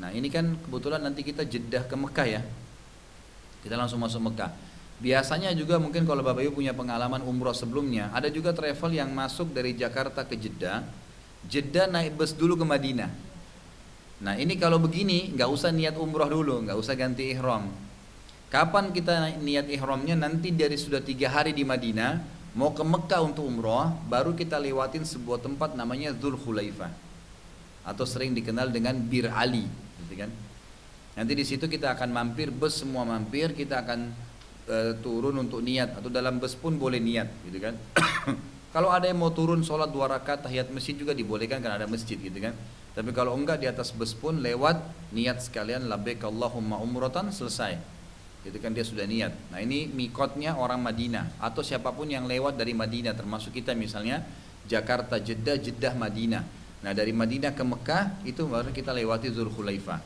Nah 0.00 0.10
ini 0.10 0.32
kan 0.32 0.56
kebetulan 0.56 1.04
nanti 1.04 1.20
kita 1.20 1.44
jedah 1.44 1.84
ke 1.84 1.94
Mekah 1.94 2.26
ya. 2.26 2.42
Kita 3.60 3.76
langsung 3.76 4.00
masuk 4.00 4.32
Mekah. 4.32 4.50
Biasanya 5.04 5.52
juga 5.52 5.76
mungkin 5.76 6.08
kalau 6.08 6.24
Bapak 6.24 6.48
Ibu 6.48 6.64
punya 6.64 6.72
pengalaman 6.72 7.20
umroh 7.26 7.52
sebelumnya, 7.52 8.08
ada 8.14 8.30
juga 8.32 8.54
travel 8.56 8.94
yang 8.94 9.10
masuk 9.12 9.52
dari 9.52 9.74
Jakarta 9.76 10.24
ke 10.24 10.38
Jeddah, 10.38 10.86
Jeddah 11.48 11.90
naik 11.90 12.16
bus 12.16 12.32
dulu 12.32 12.56
ke 12.56 12.66
Madinah. 12.66 13.10
Nah 14.24 14.34
ini 14.40 14.56
kalau 14.56 14.80
begini 14.80 15.34
nggak 15.36 15.50
usah 15.50 15.68
niat 15.74 16.00
umroh 16.00 16.28
dulu, 16.30 16.64
nggak 16.64 16.78
usah 16.78 16.94
ganti 16.96 17.34
ihram. 17.34 17.68
Kapan 18.48 18.94
kita 18.94 19.34
niat 19.42 19.66
ihramnya? 19.66 20.14
Nanti 20.14 20.54
dari 20.54 20.78
sudah 20.78 21.02
tiga 21.02 21.26
hari 21.28 21.50
di 21.50 21.66
Madinah, 21.66 22.22
mau 22.54 22.70
ke 22.70 22.86
Mekah 22.86 23.20
untuk 23.26 23.44
umroh, 23.44 23.90
baru 24.06 24.30
kita 24.32 24.62
lewatin 24.62 25.02
sebuah 25.02 25.42
tempat 25.42 25.74
namanya 25.74 26.14
Dhul 26.14 26.38
Khulaifah 26.38 26.94
atau 27.84 28.06
sering 28.08 28.32
dikenal 28.32 28.70
dengan 28.70 28.96
Bir 28.96 29.28
Ali, 29.28 29.66
gitu 30.06 30.14
kan? 30.24 30.30
Nanti 31.14 31.32
di 31.36 31.44
situ 31.44 31.68
kita 31.68 31.92
akan 31.98 32.10
mampir 32.14 32.48
bus 32.48 32.80
semua 32.80 33.04
mampir, 33.04 33.52
kita 33.52 33.84
akan 33.84 34.14
e, 34.64 34.76
turun 35.04 35.36
untuk 35.36 35.60
niat 35.60 36.00
atau 36.00 36.08
dalam 36.08 36.40
bus 36.40 36.56
pun 36.56 36.78
boleh 36.78 37.02
niat, 37.02 37.28
gitu 37.44 37.58
kan? 37.60 37.74
kalau 38.74 38.90
ada 38.90 39.06
yang 39.06 39.22
mau 39.22 39.30
turun 39.30 39.62
sholat 39.62 39.86
dua 39.94 40.10
rakaat 40.10 40.50
tahiyat 40.50 40.74
masjid 40.74 40.98
juga 40.98 41.14
dibolehkan 41.14 41.62
karena 41.62 41.78
ada 41.78 41.86
masjid, 41.86 42.18
gitu 42.18 42.34
kan? 42.42 42.58
Tapi 42.98 43.14
kalau 43.14 43.38
enggak 43.38 43.62
di 43.62 43.70
atas 43.70 43.94
bus 43.94 44.10
pun 44.18 44.42
lewat 44.42 44.82
niat 45.14 45.38
sekalian 45.46 45.86
labbaik 45.86 46.26
Allahumma 46.26 46.82
umratan 46.82 47.30
selesai. 47.30 47.78
Itu 48.42 48.58
kan 48.58 48.74
dia 48.74 48.82
sudah 48.82 49.06
niat. 49.06 49.30
Nah 49.54 49.62
ini 49.62 49.86
mikotnya 49.86 50.58
orang 50.58 50.82
Madinah 50.82 51.38
atau 51.38 51.62
siapa 51.62 51.94
pun 51.94 52.10
yang 52.10 52.26
lewat 52.26 52.58
dari 52.58 52.74
Madinah 52.74 53.14
termasuk 53.14 53.54
kita 53.54 53.78
misalnya 53.78 54.26
Jakarta, 54.66 55.22
Jeddah, 55.22 55.54
Jeddah, 55.54 55.94
Madinah. 55.94 56.42
Nah 56.82 56.92
dari 56.92 57.14
Madinah 57.14 57.54
ke 57.54 57.64
Mekah 57.64 58.26
itu 58.26 58.42
baru 58.44 58.74
kita 58.74 58.90
lewati 58.90 59.30
Zulhulaifah. 59.30 60.02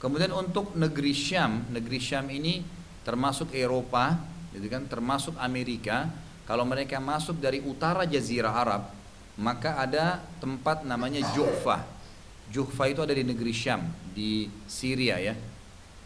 Kemudian 0.00 0.32
untuk 0.32 0.72
negeri 0.72 1.12
Syam, 1.12 1.68
negeri 1.68 2.00
Syam 2.00 2.32
ini 2.32 2.64
termasuk 3.04 3.52
Eropa, 3.52 4.16
gitu 4.56 4.66
kan, 4.72 4.88
termasuk 4.88 5.36
Amerika. 5.36 6.08
Kalau 6.50 6.66
mereka 6.66 6.98
masuk 6.98 7.38
dari 7.38 7.62
utara 7.62 8.02
Jazirah 8.02 8.50
Arab, 8.50 8.90
maka 9.38 9.78
ada 9.78 10.18
tempat 10.42 10.82
namanya 10.82 11.22
Juhfa. 11.30 11.86
Juhfa 12.50 12.90
itu 12.90 12.98
ada 13.06 13.14
di 13.14 13.22
negeri 13.22 13.54
Syam, 13.54 13.86
di 14.10 14.50
Syria 14.66 15.22
ya. 15.22 15.38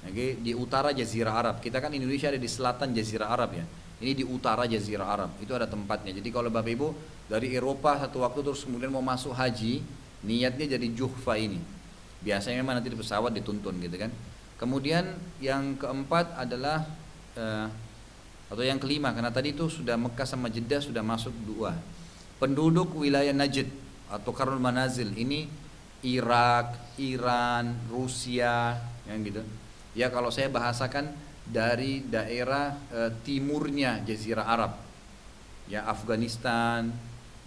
Oke, 0.05 0.36
di 0.36 0.53
utara 0.53 0.92
Jazirah 0.92 1.32
Arab. 1.32 1.64
Kita 1.64 1.80
kan 1.80 1.88
Indonesia 1.97 2.28
ada 2.28 2.36
di 2.36 2.45
selatan 2.45 2.92
Jazirah 2.92 3.32
Arab 3.32 3.57
ya. 3.57 3.64
Ini 4.05 4.12
di 4.12 4.20
utara 4.20 4.68
Jazirah 4.68 5.09
Arab. 5.09 5.32
Itu 5.40 5.57
ada 5.57 5.64
tempatnya. 5.64 6.12
Jadi 6.12 6.28
kalau 6.28 6.53
Bapak 6.53 6.76
Ibu 6.76 6.88
dari 7.24 7.57
Eropa 7.57 7.97
satu 8.05 8.20
waktu 8.20 8.45
terus 8.45 8.68
kemudian 8.68 8.92
mau 8.92 9.01
masuk 9.01 9.32
haji, 9.32 9.80
niatnya 10.28 10.76
jadi 10.76 10.86
Juhfa 10.92 11.40
ini. 11.40 11.57
Biasanya 12.20 12.61
memang 12.61 12.84
nanti 12.84 12.92
di 12.92 13.01
pesawat 13.01 13.32
dituntun 13.32 13.80
gitu 13.80 13.97
kan. 13.97 14.12
Kemudian 14.61 15.09
yang 15.40 15.72
keempat 15.80 16.36
adalah 16.36 16.84
uh, 17.32 17.72
atau 18.49 18.61
yang 18.61 18.76
kelima 18.76 19.11
karena 19.16 19.32
tadi 19.32 19.57
itu 19.57 19.66
sudah 19.72 19.97
Mekah 19.97 20.28
sama 20.28 20.53
Jeddah 20.53 20.80
sudah 20.84 21.01
masuk 21.01 21.32
dua. 21.49 21.72
Penduduk 22.36 22.92
wilayah 22.99 23.32
Najd 23.32 23.70
atau 24.11 24.30
Karnul 24.36 24.61
Manazil 24.61 25.11
ini 25.16 25.49
Irak, 26.05 27.01
Iran, 27.01 27.88
Rusia, 27.88 28.76
yang 29.09 29.24
gitu. 29.24 29.40
Ya 29.97 30.12
kalau 30.12 30.28
saya 30.28 30.53
bahasakan 30.53 31.09
dari 31.49 32.05
daerah 32.05 32.76
e, 32.92 33.01
timurnya 33.24 34.05
Jazirah 34.05 34.45
Arab, 34.45 34.72
ya 35.64 35.88
Afghanistan, 35.88 36.92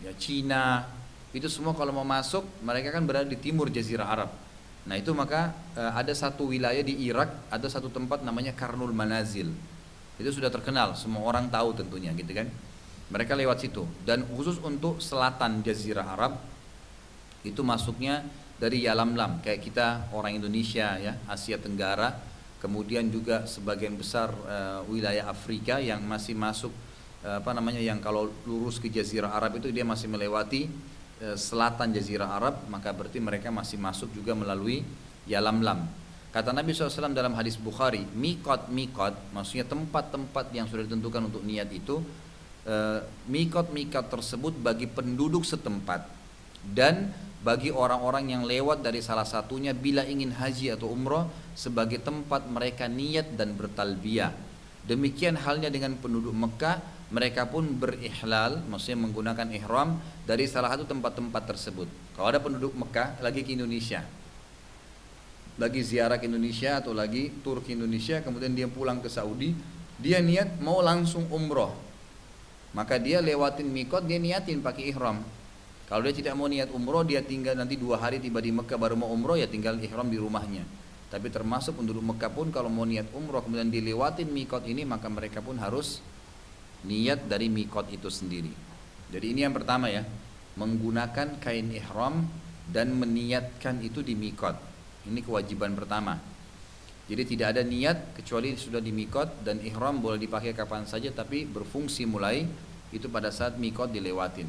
ya 0.01 0.09
Cina, 0.17 0.89
itu 1.37 1.45
semua 1.45 1.77
kalau 1.77 1.93
mau 1.93 2.07
masuk 2.07 2.41
mereka 2.65 2.89
kan 2.89 3.05
berada 3.05 3.29
di 3.29 3.37
timur 3.37 3.69
Jazirah 3.69 4.09
Arab. 4.09 4.31
Nah 4.89 4.95
itu 4.97 5.13
maka 5.13 5.53
e, 5.77 5.81
ada 5.81 6.13
satu 6.17 6.49
wilayah 6.49 6.81
di 6.81 7.05
Irak, 7.05 7.53
ada 7.53 7.67
satu 7.69 7.93
tempat 7.93 8.25
namanya 8.25 8.57
Karnul 8.57 8.95
Manazil. 8.95 9.53
Itu 10.17 10.33
sudah 10.33 10.49
terkenal, 10.49 10.97
semua 10.97 11.23
orang 11.23 11.47
tahu 11.47 11.77
tentunya 11.77 12.13
gitu 12.17 12.33
kan. 12.33 12.49
Mereka 13.07 13.39
lewat 13.39 13.63
situ 13.63 13.87
dan 14.03 14.27
khusus 14.35 14.59
untuk 14.59 14.99
selatan 14.99 15.63
Jazirah 15.63 16.17
Arab 16.17 16.35
itu 17.47 17.63
masuknya 17.63 18.19
dari 18.59 18.83
Yalamlam 18.83 19.39
kayak 19.39 19.63
kita 19.63 20.11
orang 20.11 20.35
Indonesia 20.35 20.99
ya 20.99 21.15
Asia 21.23 21.55
Tenggara 21.55 22.11
kemudian 22.59 23.07
juga 23.07 23.47
sebagian 23.47 23.95
besar 23.95 24.35
e, 24.35 24.57
wilayah 24.91 25.31
Afrika 25.31 25.79
yang 25.79 26.03
masih 26.03 26.35
masuk 26.35 26.73
e, 27.23 27.29
apa 27.39 27.55
namanya 27.55 27.79
yang 27.79 28.03
kalau 28.03 28.27
lurus 28.43 28.75
ke 28.75 28.91
Jazirah 28.91 29.31
Arab 29.31 29.55
itu 29.63 29.71
dia 29.71 29.87
masih 29.87 30.11
melewati 30.11 30.67
Eh, 31.17 31.33
selatan 31.33 31.89
Jazirah 31.97 32.29
Arab 32.29 32.69
maka 32.69 32.93
berarti 32.93 33.17
mereka 33.17 33.49
masih 33.49 33.81
masuk 33.81 34.05
juga 34.13 34.37
melalui 34.37 34.85
Yalamlam. 35.25 35.89
Kata 36.27 36.51
Nabi 36.51 36.75
SAW 36.75 37.15
dalam 37.15 37.33
hadis 37.39 37.55
Bukhari, 37.55 38.03
mikot 38.03 38.67
mikot, 38.67 39.15
maksudnya 39.31 39.63
tempat-tempat 39.63 40.51
yang 40.51 40.67
sudah 40.67 40.83
ditentukan 40.83 41.31
untuk 41.31 41.41
niat 41.41 41.71
itu, 41.71 42.03
eh, 42.67 42.99
mikot 43.31 43.71
mikot 43.71 44.11
tersebut 44.11 44.53
bagi 44.59 44.91
penduduk 44.91 45.47
setempat 45.47 46.03
dan 46.75 47.15
bagi 47.47 47.71
orang-orang 47.71 48.33
yang 48.33 48.43
lewat 48.43 48.83
dari 48.83 48.99
salah 48.99 49.23
satunya 49.23 49.71
bila 49.71 50.03
ingin 50.03 50.35
haji 50.35 50.75
atau 50.75 50.91
umroh 50.91 51.31
sebagai 51.55 52.03
tempat 52.03 52.43
mereka 52.51 52.91
niat 52.91 53.39
dan 53.39 53.55
bertalbiyah. 53.55 54.35
Demikian 54.83 55.39
halnya 55.39 55.71
dengan 55.71 55.95
penduduk 55.95 56.35
Mekah 56.35 56.79
mereka 57.07 57.47
pun 57.47 57.63
berihlal, 57.63 58.67
maksudnya 58.67 58.99
menggunakan 58.99 59.47
ihram 59.55 59.95
dari 60.27 60.43
salah 60.43 60.75
satu 60.75 60.83
tempat-tempat 60.83 61.55
tersebut. 61.55 61.87
Kalau 62.19 62.27
ada 62.27 62.43
penduduk 62.43 62.75
Mekah 62.75 63.23
lagi 63.23 63.47
ke 63.47 63.55
Indonesia, 63.55 64.03
lagi 65.57 65.81
ziarah 65.81 66.21
ke 66.21 66.29
Indonesia 66.29 66.77
atau 66.77 66.93
lagi 66.93 67.33
tur 67.41 67.65
ke 67.65 67.73
Indonesia, 67.73 68.21
kemudian 68.21 68.53
dia 68.53 68.69
pulang 68.69 69.01
ke 69.01 69.09
Saudi, 69.09 69.57
dia 69.97 70.21
niat 70.21 70.61
mau 70.61 70.79
langsung 70.85 71.25
umroh, 71.33 71.73
maka 72.77 73.01
dia 73.01 73.17
lewatin 73.19 73.65
mikot, 73.65 74.05
dia 74.05 74.21
niatin 74.21 74.61
pakai 74.61 74.93
ihram. 74.93 75.25
Kalau 75.89 76.03
dia 76.05 76.13
tidak 76.13 76.37
mau 76.37 76.45
niat 76.45 76.69
umroh, 76.69 77.01
dia 77.01 77.25
tinggal 77.25 77.57
nanti 77.57 77.73
dua 77.79 77.97
hari 77.97 78.21
tiba 78.21 78.37
di 78.37 78.53
Mekah 78.53 78.77
baru 78.77 78.93
mau 78.93 79.09
umroh, 79.09 79.33
ya 79.33 79.49
tinggal 79.49 79.79
ihram 79.81 80.05
di 80.11 80.21
rumahnya. 80.21 80.61
Tapi 81.07 81.31
termasuk 81.31 81.79
penduduk 81.79 82.03
Mekah 82.03 82.29
pun 82.29 82.51
kalau 82.51 82.67
mau 82.67 82.83
niat 82.83 83.07
umroh 83.15 83.39
kemudian 83.39 83.71
dilewatin 83.71 84.27
mikot 84.27 84.67
ini 84.67 84.83
maka 84.83 85.07
mereka 85.07 85.39
pun 85.39 85.55
harus 85.55 86.03
niat 86.83 87.25
dari 87.31 87.47
mikot 87.47 87.87
itu 87.89 88.11
sendiri. 88.11 88.51
Jadi 89.07 89.25
ini 89.31 89.47
yang 89.47 89.55
pertama 89.55 89.87
ya, 89.87 90.03
menggunakan 90.59 91.39
kain 91.39 91.71
ihram 91.71 92.27
dan 92.67 92.91
meniatkan 92.99 93.79
itu 93.79 94.03
di 94.03 94.19
mikot. 94.19 94.59
Ini 95.07 95.23
kewajiban 95.23 95.73
pertama. 95.73 96.19
Jadi 97.07 97.23
tidak 97.23 97.55
ada 97.55 97.63
niat 97.63 98.19
kecuali 98.19 98.59
sudah 98.59 98.83
di 98.83 98.91
mikot 98.91 99.47
dan 99.47 99.63
ihram 99.63 100.03
boleh 100.03 100.19
dipakai 100.19 100.51
kapan 100.51 100.83
saja 100.83 101.07
tapi 101.15 101.47
berfungsi 101.47 102.03
mulai 102.03 102.43
itu 102.91 103.07
pada 103.07 103.31
saat 103.31 103.55
mikot 103.55 103.95
dilewatin. 103.95 104.47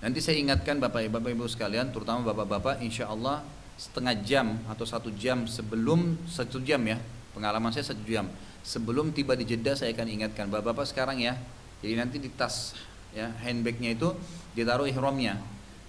Nanti 0.00 0.20
saya 0.24 0.40
ingatkan 0.40 0.80
Bapak 0.80 1.08
Bapak 1.08 1.30
Ibu 1.32 1.48
sekalian, 1.48 1.88
terutama 1.92 2.32
Bapak-bapak, 2.32 2.84
insya 2.84 3.08
Allah 3.08 3.44
setengah 3.76 4.16
jam 4.24 4.56
atau 4.68 4.88
satu 4.88 5.12
jam 5.12 5.44
sebelum 5.44 6.16
satu 6.24 6.64
jam 6.64 6.80
ya, 6.84 6.96
pengalaman 7.36 7.72
saya 7.72 7.92
satu 7.92 8.00
jam 8.08 8.28
sebelum 8.66 9.12
tiba 9.12 9.38
di 9.38 9.46
Jeddah 9.46 9.78
saya 9.78 9.94
akan 9.94 10.08
ingatkan 10.10 10.50
Bapak-bapak 10.50 10.90
sekarang 10.90 11.22
ya. 11.22 11.38
Jadi 11.84 11.94
nanti 11.94 12.16
di 12.18 12.32
tas 12.32 12.72
ya 13.12 13.30
handbagnya 13.44 13.94
itu 13.94 14.10
ditaruh 14.58 14.88
ihramnya. 14.90 15.38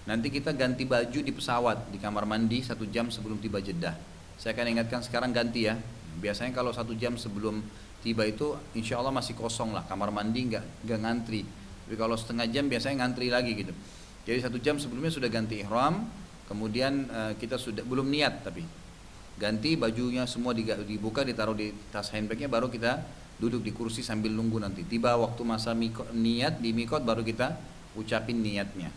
Nanti 0.08 0.32
kita 0.32 0.56
ganti 0.56 0.88
baju 0.88 1.20
di 1.20 1.28
pesawat 1.28 1.92
di 1.92 2.00
kamar 2.00 2.24
mandi 2.24 2.64
satu 2.64 2.88
jam 2.88 3.12
sebelum 3.12 3.36
tiba 3.36 3.60
Jeddah. 3.60 3.92
Saya 4.40 4.56
akan 4.56 4.80
ingatkan 4.80 5.04
sekarang 5.04 5.36
ganti 5.36 5.68
ya. 5.68 5.76
Biasanya 6.16 6.56
kalau 6.56 6.72
satu 6.72 6.96
jam 6.96 7.20
sebelum 7.20 7.60
tiba 8.00 8.24
itu 8.24 8.56
insya 8.72 8.96
Allah 8.96 9.12
masih 9.12 9.36
kosong 9.36 9.76
lah 9.76 9.84
kamar 9.84 10.08
mandi 10.08 10.48
nggak 10.48 10.98
ngantri. 11.04 11.44
Tapi 11.84 11.94
kalau 12.00 12.16
setengah 12.16 12.48
jam 12.48 12.72
biasanya 12.72 13.04
ngantri 13.04 13.28
lagi 13.28 13.52
gitu. 13.52 13.76
Jadi 14.24 14.38
satu 14.40 14.56
jam 14.56 14.80
sebelumnya 14.80 15.12
sudah 15.12 15.28
ganti 15.28 15.60
ihram, 15.60 16.08
kemudian 16.48 17.04
uh, 17.12 17.32
kita 17.36 17.60
sudah 17.60 17.84
belum 17.84 18.08
niat 18.08 18.48
tapi 18.48 18.64
ganti 19.38 19.76
bajunya 19.76 20.24
semua 20.24 20.56
dibuka 20.56 21.22
ditaruh 21.22 21.54
di 21.54 21.70
tas 21.92 22.10
handbagnya 22.10 22.50
baru 22.50 22.72
kita 22.72 23.04
duduk 23.38 23.62
di 23.62 23.70
kursi 23.70 24.02
sambil 24.02 24.34
nunggu 24.34 24.58
nanti 24.58 24.82
tiba 24.82 25.14
waktu 25.14 25.46
masa 25.46 25.76
mikot, 25.76 26.10
niat 26.10 26.58
di 26.58 26.74
mikot 26.74 27.06
baru 27.06 27.22
kita 27.22 27.54
ucapin 27.94 28.42
niatnya 28.42 28.90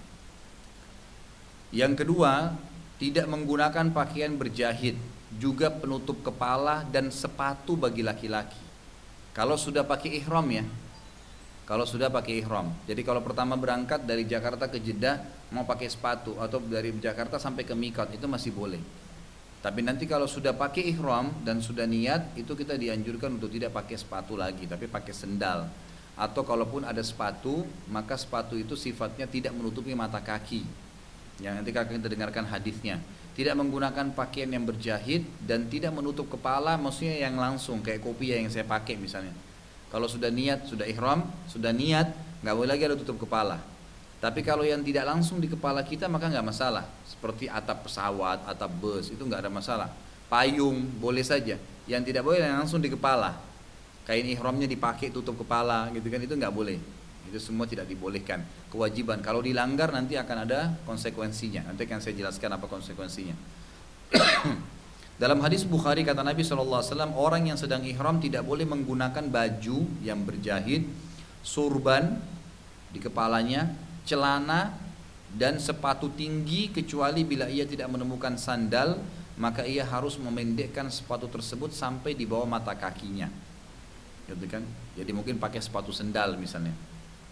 yang 1.71 1.95
kedua 1.95 2.55
tidak 3.01 3.25
menggunakan 3.27 3.89
pakaian 3.95 4.35
berjahit 4.37 4.95
juga 5.35 5.71
penutup 5.71 6.21
kepala 6.21 6.83
dan 6.91 7.09
sepatu 7.09 7.79
bagi 7.79 8.03
laki-laki 8.03 8.59
kalau 9.31 9.55
sudah 9.55 9.87
pakai 9.87 10.21
ihram 10.21 10.47
ya 10.51 10.63
kalau 11.71 11.87
sudah 11.87 12.11
pakai 12.11 12.43
ihram. 12.43 12.67
Jadi 12.83 12.99
kalau 12.99 13.23
pertama 13.23 13.55
berangkat 13.55 14.03
dari 14.03 14.27
Jakarta 14.27 14.67
ke 14.67 14.75
Jeddah 14.83 15.23
mau 15.55 15.63
pakai 15.63 15.87
sepatu 15.87 16.35
atau 16.35 16.59
dari 16.59 16.91
Jakarta 16.99 17.39
sampai 17.39 17.63
ke 17.63 17.71
Mikot 17.71 18.11
itu 18.11 18.27
masih 18.27 18.51
boleh. 18.51 18.83
Tapi 19.63 19.79
nanti 19.79 20.03
kalau 20.03 20.27
sudah 20.27 20.51
pakai 20.51 20.91
ihram 20.91 21.31
dan 21.47 21.63
sudah 21.63 21.87
niat 21.87 22.35
itu 22.35 22.59
kita 22.59 22.75
dianjurkan 22.75 23.39
untuk 23.39 23.55
tidak 23.55 23.71
pakai 23.71 23.95
sepatu 23.95 24.35
lagi 24.35 24.67
tapi 24.67 24.91
pakai 24.91 25.15
sendal. 25.15 25.71
Atau 26.19 26.43
kalaupun 26.43 26.83
ada 26.83 26.99
sepatu 26.99 27.63
maka 27.87 28.19
sepatu 28.19 28.59
itu 28.59 28.75
sifatnya 28.75 29.23
tidak 29.23 29.55
menutupi 29.55 29.95
mata 29.95 30.19
kaki. 30.19 30.67
Yang 31.39 31.53
nanti 31.61 31.71
kakak 31.71 31.95
kita 31.95 32.09
dengarkan 32.11 32.49
hadisnya. 32.49 32.99
Tidak 33.31 33.55
menggunakan 33.55 34.11
pakaian 34.11 34.51
yang 34.51 34.67
berjahit 34.67 35.23
dan 35.47 35.71
tidak 35.71 35.95
menutup 35.95 36.27
kepala 36.27 36.75
maksudnya 36.75 37.23
yang 37.23 37.39
langsung 37.39 37.79
kayak 37.79 38.03
kopi 38.03 38.35
yang 38.35 38.51
saya 38.51 38.67
pakai 38.67 38.99
misalnya 38.99 39.31
kalau 39.91 40.07
sudah 40.07 40.31
niat, 40.31 40.71
sudah 40.71 40.87
ihram, 40.87 41.27
sudah 41.51 41.75
niat, 41.75 42.15
nggak 42.39 42.55
boleh 42.55 42.69
lagi 42.71 42.87
ada 42.87 42.95
tutup 42.95 43.27
kepala. 43.27 43.59
Tapi 44.23 44.39
kalau 44.39 44.63
yang 44.63 44.79
tidak 44.87 45.03
langsung 45.03 45.43
di 45.43 45.51
kepala 45.51 45.83
kita 45.83 46.07
maka 46.07 46.31
nggak 46.31 46.47
masalah. 46.47 46.87
Seperti 47.03 47.51
atap 47.51 47.83
pesawat, 47.83 48.47
atap 48.47 48.71
bus 48.79 49.11
itu 49.11 49.19
nggak 49.19 49.43
ada 49.43 49.51
masalah. 49.51 49.91
Payung 50.31 50.79
boleh 50.95 51.27
saja. 51.27 51.59
Yang 51.91 52.01
tidak 52.07 52.23
boleh 52.23 52.39
yang 52.39 52.63
langsung 52.63 52.79
di 52.79 52.87
kepala. 52.87 53.35
Kain 54.07 54.23
ihramnya 54.23 54.65
dipakai 54.65 55.11
tutup 55.11 55.35
kepala 55.43 55.91
gitu 55.91 56.07
kan 56.07 56.23
itu 56.23 56.39
nggak 56.39 56.55
boleh. 56.55 56.79
Itu 57.31 57.39
semua 57.39 57.63
tidak 57.63 57.87
dibolehkan. 57.87 58.43
Kewajiban. 58.67 59.23
Kalau 59.23 59.39
dilanggar 59.39 59.95
nanti 59.95 60.19
akan 60.19 60.37
ada 60.43 60.75
konsekuensinya. 60.83 61.71
Nanti 61.71 61.87
akan 61.87 62.03
saya 62.03 62.19
jelaskan 62.19 62.59
apa 62.59 62.67
konsekuensinya. 62.67 63.35
Dalam 65.21 65.39
hadis 65.39 65.63
Bukhari 65.63 66.03
kata 66.03 66.27
Nabi 66.27 66.43
SAW, 66.43 66.83
orang 67.15 67.47
yang 67.47 67.55
sedang 67.55 67.87
ihram 67.87 68.19
tidak 68.19 68.43
boleh 68.43 68.67
menggunakan 68.67 69.31
baju 69.31 69.87
yang 70.03 70.27
berjahit, 70.27 70.83
surban 71.39 72.19
di 72.91 72.99
kepalanya, 72.99 73.71
celana 74.03 74.75
dan 75.31 75.55
sepatu 75.61 76.11
tinggi 76.11 76.67
kecuali 76.73 77.23
bila 77.23 77.47
ia 77.47 77.63
tidak 77.63 77.87
menemukan 77.87 78.35
sandal, 78.35 78.99
maka 79.39 79.63
ia 79.63 79.87
harus 79.87 80.19
memendekkan 80.19 80.91
sepatu 80.91 81.31
tersebut 81.31 81.71
sampai 81.71 82.11
di 82.11 82.27
bawah 82.27 82.49
mata 82.49 82.75
kakinya. 82.75 83.31
Gitu 84.27 84.45
kan? 84.51 84.65
Jadi 84.99 85.11
mungkin 85.15 85.39
pakai 85.39 85.63
sepatu 85.63 85.95
sendal 85.95 86.35
misalnya. 86.35 86.75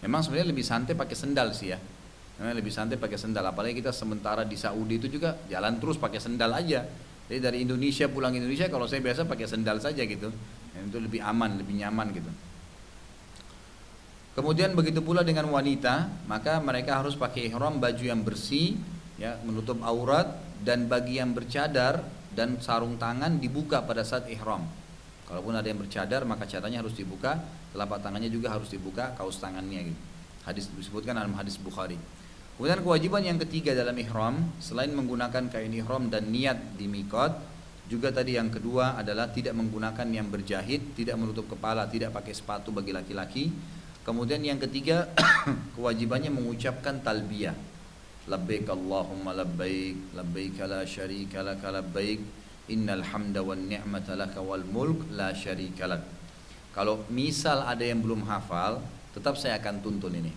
Memang 0.00 0.24
sebenarnya 0.24 0.48
lebih 0.52 0.64
santai 0.64 0.96
pakai 0.96 1.16
sendal 1.16 1.52
sih 1.52 1.72
ya. 1.72 1.78
Memang 2.40 2.56
lebih 2.56 2.72
santai 2.72 2.96
pakai 2.96 3.20
sendal. 3.20 3.44
Apalagi 3.44 3.80
kita 3.80 3.92
sementara 3.92 4.44
di 4.48 4.56
Saudi 4.56 4.96
itu 4.96 5.08
juga 5.12 5.36
jalan 5.48 5.76
terus 5.76 6.00
pakai 6.00 6.18
sendal 6.18 6.52
aja 6.56 6.88
jadi 7.30 7.38
dari 7.46 7.62
Indonesia 7.62 8.10
pulang 8.10 8.34
Indonesia 8.34 8.66
kalau 8.66 8.90
saya 8.90 8.98
biasa 9.06 9.22
pakai 9.22 9.46
sendal 9.46 9.78
saja 9.78 10.02
gitu. 10.02 10.34
Itu 10.74 10.98
lebih 10.98 11.22
aman, 11.22 11.62
lebih 11.62 11.78
nyaman 11.78 12.10
gitu. 12.10 12.26
Kemudian 14.34 14.74
begitu 14.74 14.98
pula 14.98 15.22
dengan 15.22 15.46
wanita, 15.46 16.10
maka 16.26 16.58
mereka 16.58 16.98
harus 16.98 17.14
pakai 17.14 17.46
ihram 17.46 17.78
baju 17.78 18.02
yang 18.02 18.26
bersih, 18.26 18.74
ya, 19.14 19.38
menutup 19.46 19.78
aurat 19.86 20.42
dan 20.66 20.90
bagi 20.90 21.22
yang 21.22 21.30
bercadar 21.30 22.02
dan 22.34 22.58
sarung 22.58 22.98
tangan 22.98 23.38
dibuka 23.38 23.78
pada 23.86 24.02
saat 24.02 24.26
ihram. 24.26 24.66
Kalaupun 25.30 25.54
ada 25.54 25.62
yang 25.70 25.78
bercadar, 25.78 26.26
maka 26.26 26.42
cadarnya 26.42 26.82
harus 26.82 26.98
dibuka, 26.98 27.38
telapak 27.70 28.02
tangannya 28.02 28.26
juga 28.26 28.50
harus 28.50 28.66
dibuka, 28.66 29.14
kaos 29.14 29.38
tangannya 29.38 29.94
gitu. 29.94 30.00
Hadis 30.42 30.66
disebutkan 30.74 31.14
dalam 31.14 31.30
hadis 31.38 31.54
Bukhari. 31.54 31.94
Kemudian 32.58 32.82
kewajiban 32.82 33.22
yang 33.22 33.38
ketiga 33.46 33.72
dalam 33.72 33.94
ihram 33.94 34.50
selain 34.58 34.90
menggunakan 34.90 35.46
kain 35.48 35.70
ihram 35.70 36.10
dan 36.10 36.28
niat 36.28 36.74
di 36.74 36.90
mikot 36.90 37.32
juga 37.90 38.14
tadi 38.14 38.38
yang 38.38 38.50
kedua 38.50 38.94
adalah 38.94 39.30
tidak 39.34 39.50
menggunakan 39.58 40.06
yang 40.10 40.30
berjahit, 40.30 40.94
tidak 40.94 41.18
menutup 41.18 41.50
kepala, 41.50 41.90
tidak 41.90 42.14
pakai 42.14 42.30
sepatu 42.30 42.70
bagi 42.70 42.94
laki-laki. 42.94 43.50
Kemudian 44.06 44.38
yang 44.46 44.62
ketiga 44.62 45.10
kewajibannya 45.74 46.30
mengucapkan 46.30 47.02
talbiyah. 47.02 47.54
Labbaik 48.30 48.70
Allahumma 48.70 49.34
labbaik, 49.34 50.14
labbaik 50.14 50.58
la 50.70 50.86
syarika 50.86 51.42
lak 51.42 51.66
labbaik, 51.66 52.39
innal 52.70 53.02
hamda 53.02 53.42
wan 53.42 53.66
ni'mata 53.66 54.14
laka 54.14 54.38
wal 54.38 54.62
mulk 54.62 55.10
la 55.10 55.34
syarika 55.34 55.90
lak. 55.90 56.02
Kalau 56.70 57.02
misal 57.10 57.66
ada 57.66 57.82
yang 57.82 57.98
belum 57.98 58.22
hafal, 58.30 58.78
tetap 59.10 59.34
saya 59.34 59.58
akan 59.58 59.82
tuntun 59.82 60.14
ini. 60.14 60.30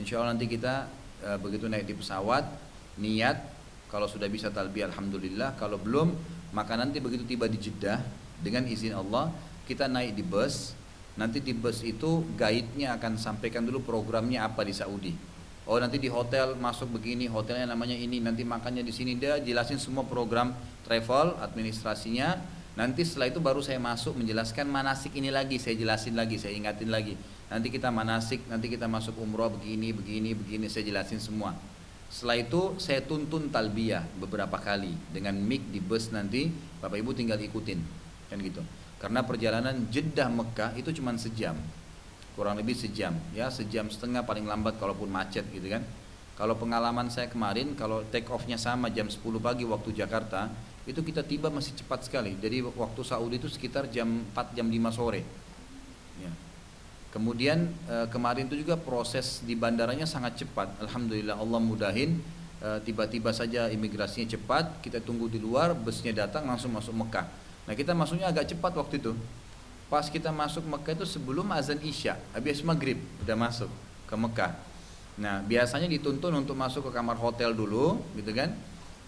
Insya 0.00 0.18
Allah 0.18 0.32
nanti 0.32 0.48
kita 0.48 0.88
e, 1.20 1.28
begitu 1.36 1.68
naik 1.68 1.84
di 1.84 1.94
pesawat 1.94 2.48
niat 2.96 3.36
kalau 3.92 4.08
sudah 4.08 4.26
bisa 4.28 4.48
talbiyah 4.48 4.92
alhamdulillah 4.92 5.56
kalau 5.60 5.76
belum 5.76 6.14
maka 6.54 6.76
nanti 6.78 7.02
begitu 7.02 7.24
tiba 7.24 7.44
di 7.50 7.60
Jeddah 7.60 8.00
dengan 8.40 8.64
izin 8.64 8.94
Allah 8.94 9.32
kita 9.68 9.90
naik 9.90 10.16
di 10.16 10.24
bus 10.24 10.72
nanti 11.18 11.42
di 11.42 11.50
bus 11.50 11.82
itu 11.82 12.22
guide-nya 12.38 12.94
akan 12.96 13.18
sampaikan 13.18 13.66
dulu 13.66 13.82
programnya 13.82 14.46
apa 14.46 14.62
di 14.62 14.72
Saudi 14.72 15.12
oh 15.68 15.76
nanti 15.76 16.00
di 16.00 16.08
hotel 16.08 16.56
masuk 16.56 16.96
begini 16.96 17.28
hotelnya 17.28 17.68
namanya 17.68 17.94
ini 17.94 18.18
nanti 18.18 18.42
makannya 18.42 18.80
di 18.80 18.90
sini. 18.90 19.14
Dia 19.20 19.36
jelasin 19.38 19.76
semua 19.76 20.02
program 20.08 20.56
travel 20.88 21.36
administrasinya. 21.44 22.56
Nanti 22.74 23.02
setelah 23.02 23.28
itu 23.28 23.42
baru 23.42 23.60
saya 23.60 23.76
masuk 23.82 24.16
menjelaskan 24.16 24.64
manasik 24.70 25.12
ini 25.18 25.28
lagi. 25.28 25.60
Saya 25.60 25.76
jelasin 25.76 26.16
lagi 26.16 26.40
saya 26.40 26.56
ingatin 26.56 26.88
lagi. 26.88 27.14
Nanti 27.48 27.68
kita 27.68 27.88
manasik, 27.92 28.44
nanti 28.48 28.68
kita 28.68 28.84
masuk 28.88 29.16
umroh 29.20 29.48
begini, 29.48 29.92
begini, 29.96 30.36
begini, 30.36 30.68
saya 30.68 30.84
jelasin 30.84 31.16
semua. 31.16 31.56
Setelah 32.08 32.40
itu 32.40 32.76
saya 32.80 33.04
tuntun 33.04 33.52
talbiyah 33.52 34.04
beberapa 34.16 34.56
kali. 34.56 34.92
Dengan 35.12 35.36
mic 35.36 35.68
di 35.68 35.80
bus 35.80 36.08
nanti 36.08 36.48
Bapak 36.80 36.96
Ibu 36.96 37.12
tinggal 37.12 37.40
ikutin. 37.40 37.80
Kan 38.32 38.40
gitu. 38.40 38.64
Karena 38.98 39.22
perjalanan 39.22 39.88
Jeddah 39.88 40.28
Mekah 40.28 40.74
itu 40.74 40.90
cuma 40.90 41.14
sejam, 41.14 41.54
kurang 42.38 42.54
lebih 42.54 42.78
sejam, 42.78 43.18
ya 43.34 43.50
sejam 43.50 43.90
setengah 43.90 44.22
paling 44.22 44.46
lambat 44.46 44.78
kalaupun 44.78 45.10
macet 45.10 45.42
gitu 45.50 45.66
kan. 45.66 45.82
Kalau 46.38 46.54
pengalaman 46.54 47.10
saya 47.10 47.26
kemarin, 47.26 47.74
kalau 47.74 48.06
take 48.14 48.30
off-nya 48.30 48.54
sama 48.54 48.94
jam 48.94 49.10
10 49.10 49.18
pagi 49.42 49.66
waktu 49.66 49.90
Jakarta, 49.90 50.46
itu 50.86 51.02
kita 51.02 51.26
tiba 51.26 51.50
masih 51.50 51.74
cepat 51.74 52.06
sekali. 52.06 52.38
Jadi 52.38 52.62
waktu 52.62 53.02
Saudi 53.02 53.42
itu 53.42 53.50
sekitar 53.50 53.90
jam 53.90 54.22
4 54.30 54.54
jam 54.54 54.70
5 54.70 54.94
sore. 54.94 55.26
Ya. 56.22 56.30
Kemudian 57.10 57.74
e, 57.90 58.06
kemarin 58.14 58.46
itu 58.46 58.62
juga 58.62 58.78
proses 58.78 59.42
di 59.42 59.58
bandaranya 59.58 60.06
sangat 60.06 60.46
cepat. 60.46 60.78
Alhamdulillah 60.78 61.34
Allah 61.34 61.58
mudahin. 61.58 62.22
E, 62.62 62.68
tiba-tiba 62.86 63.34
saja 63.34 63.66
imigrasinya 63.66 64.38
cepat. 64.38 64.78
Kita 64.78 65.02
tunggu 65.02 65.26
di 65.26 65.42
luar, 65.42 65.74
busnya 65.74 66.14
datang 66.14 66.46
langsung 66.46 66.70
masuk 66.70 66.94
Mekah. 66.94 67.26
Nah 67.66 67.74
kita 67.74 67.98
masuknya 67.98 68.30
agak 68.30 68.48
cepat 68.48 68.78
waktu 68.78 69.02
itu. 69.02 69.12
Pas 69.88 70.04
kita 70.12 70.28
masuk 70.28 70.68
Mekah 70.68 70.92
itu 71.00 71.06
sebelum 71.08 71.48
azan 71.52 71.80
Isya, 71.80 72.20
habis 72.36 72.60
maghrib 72.60 73.00
udah 73.24 73.36
masuk 73.36 73.72
ke 74.04 74.14
Mekah. 74.14 74.52
Nah 75.16 75.40
biasanya 75.40 75.88
dituntun 75.88 76.32
untuk 76.36 76.52
masuk 76.54 76.88
ke 76.88 76.90
kamar 76.92 77.16
hotel 77.16 77.56
dulu, 77.56 77.96
gitu 78.12 78.36
kan? 78.36 78.52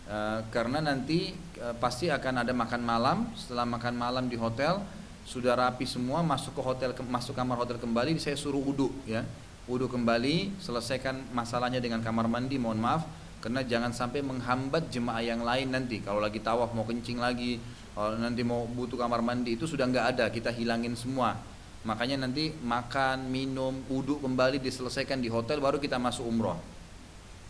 E, 0.08 0.16
karena 0.48 0.80
nanti 0.80 1.36
e, 1.36 1.66
pasti 1.76 2.08
akan 2.08 2.48
ada 2.48 2.52
makan 2.56 2.80
malam. 2.80 3.28
Setelah 3.36 3.68
makan 3.68 3.94
malam 3.94 4.24
di 4.32 4.40
hotel, 4.40 4.80
sudah 5.28 5.52
rapi 5.54 5.84
semua 5.84 6.24
masuk 6.24 6.56
ke 6.56 6.62
hotel 6.64 6.90
masuk 7.06 7.36
kamar 7.36 7.60
hotel 7.60 7.76
kembali 7.76 8.16
saya 8.16 8.34
suruh 8.34 8.58
wudhu 8.58 8.90
ya 9.04 9.22
wudhu 9.68 9.86
kembali 9.86 10.58
selesaikan 10.58 11.30
masalahnya 11.30 11.78
dengan 11.78 12.02
kamar 12.02 12.26
mandi 12.26 12.56
mohon 12.58 12.80
maaf 12.80 13.06
karena 13.40 13.64
jangan 13.64 13.92
sampai 13.92 14.20
menghambat 14.20 14.92
jemaah 14.92 15.24
yang 15.24 15.40
lain 15.40 15.72
nanti 15.72 16.00
kalau 16.04 16.20
lagi 16.20 16.40
tawaf 16.40 16.72
mau 16.76 16.84
kencing 16.84 17.16
lagi 17.16 17.60
kalau 17.96 18.16
nanti 18.16 18.44
mau 18.44 18.68
butuh 18.68 19.00
kamar 19.00 19.24
mandi 19.24 19.56
itu 19.56 19.64
sudah 19.64 19.88
nggak 19.88 20.06
ada 20.16 20.24
kita 20.28 20.52
hilangin 20.52 20.92
semua 20.96 21.36
makanya 21.84 22.28
nanti 22.28 22.52
makan 22.60 23.32
minum 23.32 23.80
wudhu 23.88 24.20
kembali 24.20 24.60
diselesaikan 24.60 25.18
di 25.18 25.32
hotel 25.32 25.64
baru 25.64 25.80
kita 25.80 25.96
masuk 25.96 26.28
umroh 26.28 26.60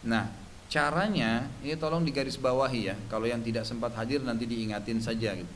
Nah, 0.00 0.32
caranya 0.72 1.44
ini 1.60 1.76
tolong 1.76 2.00
digaris 2.00 2.40
bawahi 2.40 2.80
ya. 2.88 2.96
Kalau 3.12 3.28
yang 3.28 3.44
tidak 3.44 3.68
sempat 3.68 3.92
hadir 4.00 4.24
nanti 4.24 4.48
diingatin 4.48 5.00
saja 5.02 5.36
gitu. 5.36 5.52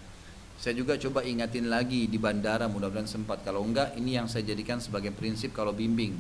Saya 0.55 0.74
juga 0.78 0.95
coba 0.95 1.26
ingatin 1.26 1.66
lagi 1.66 2.07
di 2.07 2.14
bandara 2.20 2.70
mudah-mudahan 2.70 3.09
sempat. 3.09 3.43
Kalau 3.43 3.64
enggak 3.64 3.97
ini 3.99 4.20
yang 4.20 4.28
saya 4.30 4.47
jadikan 4.47 4.78
sebagai 4.78 5.11
prinsip 5.11 5.51
kalau 5.57 5.72
bimbing. 5.74 6.14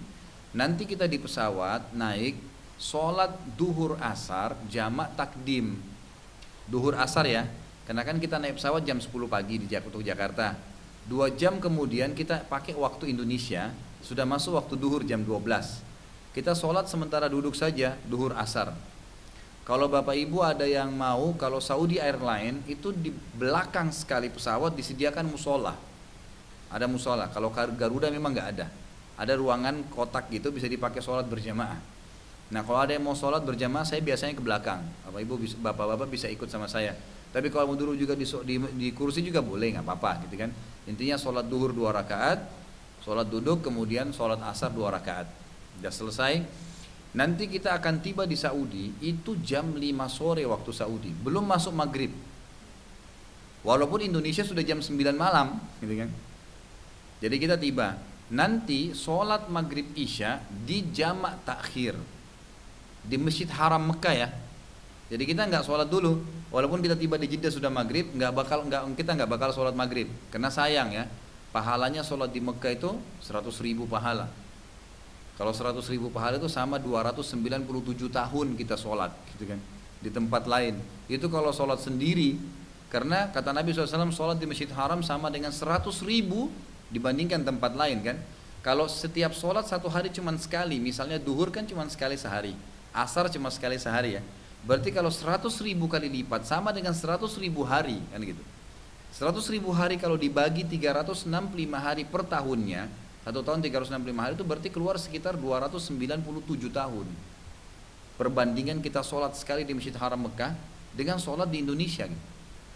Nanti 0.56 0.88
kita 0.88 1.06
di 1.06 1.20
pesawat 1.20 1.94
naik 1.94 2.34
sholat 2.80 3.34
duhur 3.54 3.96
asar 4.02 4.58
jamak 4.68 5.14
takdim. 5.14 5.78
Duhur 6.66 6.96
asar 6.96 7.28
ya. 7.28 7.46
Karena 7.84 8.00
kan 8.00 8.16
kita 8.16 8.40
naik 8.40 8.56
pesawat 8.56 8.82
jam 8.88 8.96
10 8.96 9.10
pagi 9.28 9.60
di 9.60 9.68
Jakarta. 10.04 10.56
Dua 11.04 11.28
jam 11.28 11.60
kemudian 11.60 12.16
kita 12.16 12.48
pakai 12.48 12.72
waktu 12.72 13.12
Indonesia 13.12 13.68
sudah 14.00 14.24
masuk 14.24 14.56
waktu 14.56 14.74
duhur 14.80 15.04
jam 15.04 15.20
12 15.20 15.94
kita 16.34 16.50
sholat 16.50 16.90
sementara 16.90 17.30
duduk 17.30 17.54
saja, 17.54 17.94
duhur 18.10 18.34
asar. 18.34 18.74
Kalau 19.62 19.86
Bapak 19.86 20.18
Ibu 20.18 20.42
ada 20.42 20.66
yang 20.66 20.90
mau, 20.90 21.30
kalau 21.38 21.62
Saudi 21.62 22.02
Airline 22.02 22.58
itu 22.66 22.90
di 22.90 23.14
belakang 23.38 23.94
sekali 23.94 24.26
pesawat 24.26 24.74
disediakan 24.74 25.30
musola. 25.30 25.78
Ada 26.74 26.90
musola. 26.90 27.30
Kalau 27.30 27.54
Garuda 27.54 28.10
memang 28.10 28.34
nggak 28.34 28.48
ada. 28.50 28.66
Ada 29.14 29.38
ruangan 29.38 29.86
kotak 29.94 30.26
gitu 30.34 30.50
bisa 30.50 30.66
dipakai 30.66 30.98
sholat 30.98 31.22
berjamaah. 31.30 31.78
Nah 32.54 32.62
kalau 32.62 32.86
ada 32.86 32.94
yang 32.94 33.02
mau 33.02 33.18
sholat 33.18 33.42
berjamaah 33.42 33.82
saya 33.82 33.98
biasanya 33.98 34.38
ke 34.38 34.42
belakang. 34.46 34.78
Bapak 35.02 35.20
Ibu, 35.26 35.34
bapak-bapak 35.58 36.06
bisa 36.06 36.30
ikut 36.30 36.46
sama 36.46 36.70
saya. 36.70 36.94
Tapi 37.34 37.50
kalau 37.50 37.74
mau 37.74 37.74
duduk 37.74 37.98
juga 37.98 38.14
di, 38.14 38.22
di, 38.22 38.54
di 38.78 38.88
kursi 38.94 39.26
juga 39.26 39.42
boleh 39.42 39.74
nggak 39.74 39.82
apa-apa 39.82 40.22
gitu 40.30 40.38
kan. 40.38 40.54
Intinya 40.86 41.18
sholat 41.18 41.50
duhur 41.50 41.74
dua 41.74 41.90
rakaat, 41.90 42.46
sholat 43.02 43.26
duduk 43.26 43.66
kemudian 43.66 44.14
sholat 44.14 44.38
asar 44.46 44.70
dua 44.70 44.94
rakaat. 44.94 45.26
Sudah 45.82 45.90
selesai. 45.90 46.34
Nanti 47.18 47.50
kita 47.50 47.74
akan 47.74 47.98
tiba 47.98 48.22
di 48.22 48.38
Saudi 48.38 48.90
itu 49.02 49.34
jam 49.42 49.70
5 49.70 49.82
sore 50.10 50.42
waktu 50.46 50.70
Saudi, 50.74 51.10
belum 51.14 51.46
masuk 51.46 51.70
maghrib. 51.70 52.10
Walaupun 53.62 54.02
Indonesia 54.02 54.42
sudah 54.42 54.66
jam 54.66 54.82
9 54.82 55.14
malam, 55.14 55.58
gitu 55.78 55.94
kan. 55.94 56.10
Jadi 57.22 57.36
kita 57.38 57.54
tiba. 57.54 57.98
Nanti 58.34 58.98
sholat 58.98 59.46
maghrib 59.46 59.94
isya 59.94 60.42
di 60.50 60.90
jamak 60.90 61.46
takhir 61.46 61.94
di 63.04 63.16
Masjid 63.20 63.48
Haram 63.52 63.80
Mekah 63.92 64.14
ya. 64.16 64.28
Jadi 65.12 65.24
kita 65.28 65.44
nggak 65.44 65.62
sholat 65.68 65.86
dulu, 65.86 66.24
walaupun 66.48 66.80
kita 66.80 66.96
tiba 66.96 67.20
di 67.20 67.28
Jeddah 67.28 67.52
sudah 67.52 67.68
maghrib, 67.68 68.08
nggak 68.16 68.32
bakal 68.32 68.64
nggak 68.64 68.82
kita 68.96 69.12
nggak 69.14 69.30
bakal 69.30 69.52
sholat 69.52 69.76
maghrib, 69.76 70.08
karena 70.32 70.48
sayang 70.48 70.96
ya, 70.96 71.04
pahalanya 71.52 72.00
sholat 72.00 72.32
di 72.32 72.40
Mekah 72.40 72.72
itu 72.72 72.90
100 73.20 73.46
ribu 73.60 73.84
pahala. 73.84 74.26
Kalau 75.34 75.50
100 75.50 75.82
ribu 75.90 76.08
pahala 76.08 76.38
itu 76.38 76.48
sama 76.48 76.78
297 76.78 77.66
tahun 78.06 78.46
kita 78.54 78.78
sholat 78.78 79.10
gitu 79.34 79.50
kan 79.50 79.60
di 79.98 80.10
tempat 80.12 80.46
lain. 80.46 80.78
Itu 81.10 81.26
kalau 81.26 81.50
sholat 81.50 81.82
sendiri 81.82 82.38
karena 82.86 83.26
kata 83.34 83.50
Nabi 83.50 83.74
SAW 83.74 84.14
sholat 84.14 84.38
di 84.38 84.46
Masjid 84.46 84.70
Haram 84.70 85.02
sama 85.02 85.32
dengan 85.32 85.50
100 85.50 85.90
ribu 86.06 86.54
dibandingkan 86.92 87.42
tempat 87.42 87.74
lain 87.74 87.98
kan. 88.04 88.16
Kalau 88.64 88.88
setiap 88.88 89.36
sholat 89.36 89.68
satu 89.68 89.92
hari 89.92 90.08
cuma 90.08 90.32
sekali, 90.40 90.80
misalnya 90.80 91.20
duhur 91.20 91.52
kan 91.52 91.68
cuma 91.68 91.84
sekali 91.90 92.16
sehari, 92.16 92.56
asar 92.94 93.26
cuma 93.28 93.50
sekali 93.50 93.74
sehari 93.76 94.16
ya. 94.16 94.22
Berarti 94.64 94.94
kalau 94.94 95.12
100 95.12 95.44
ribu 95.60 95.90
kali 95.90 96.08
lipat 96.08 96.48
sama 96.48 96.72
dengan 96.72 96.94
100 96.94 97.20
ribu 97.42 97.66
hari 97.66 98.00
kan 98.14 98.22
gitu. 98.22 98.40
100 99.18 99.34
ribu 99.52 99.74
hari 99.74 99.98
kalau 100.00 100.16
dibagi 100.16 100.64
365 100.64 101.28
hari 101.74 102.06
per 102.06 102.22
tahunnya 102.24 102.88
satu 103.24 103.40
tahun 103.40 103.64
365 103.64 104.04
hari 104.20 104.32
itu 104.36 104.44
berarti 104.44 104.68
keluar 104.68 105.00
sekitar 105.00 105.40
297 105.40 106.20
tahun. 106.68 107.08
Perbandingan 108.20 108.84
kita 108.84 109.00
sholat 109.00 109.32
sekali 109.32 109.64
di 109.64 109.72
Masjid 109.72 109.96
Haram 109.96 110.28
Mekah 110.28 110.52
dengan 110.92 111.16
sholat 111.16 111.48
di 111.48 111.64
Indonesia. 111.64 112.04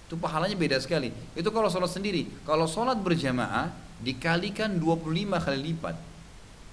Itu 0.09 0.17
pahalanya 0.17 0.57
beda 0.57 0.81
sekali. 0.81 1.13
Itu 1.37 1.53
kalau 1.53 1.69
sholat 1.69 1.93
sendiri. 1.93 2.25
Kalau 2.49 2.65
sholat 2.65 2.97
berjamaah 2.97 3.69
dikalikan 4.01 4.73
25 4.81 5.37
kali 5.37 5.61
lipat. 5.77 6.01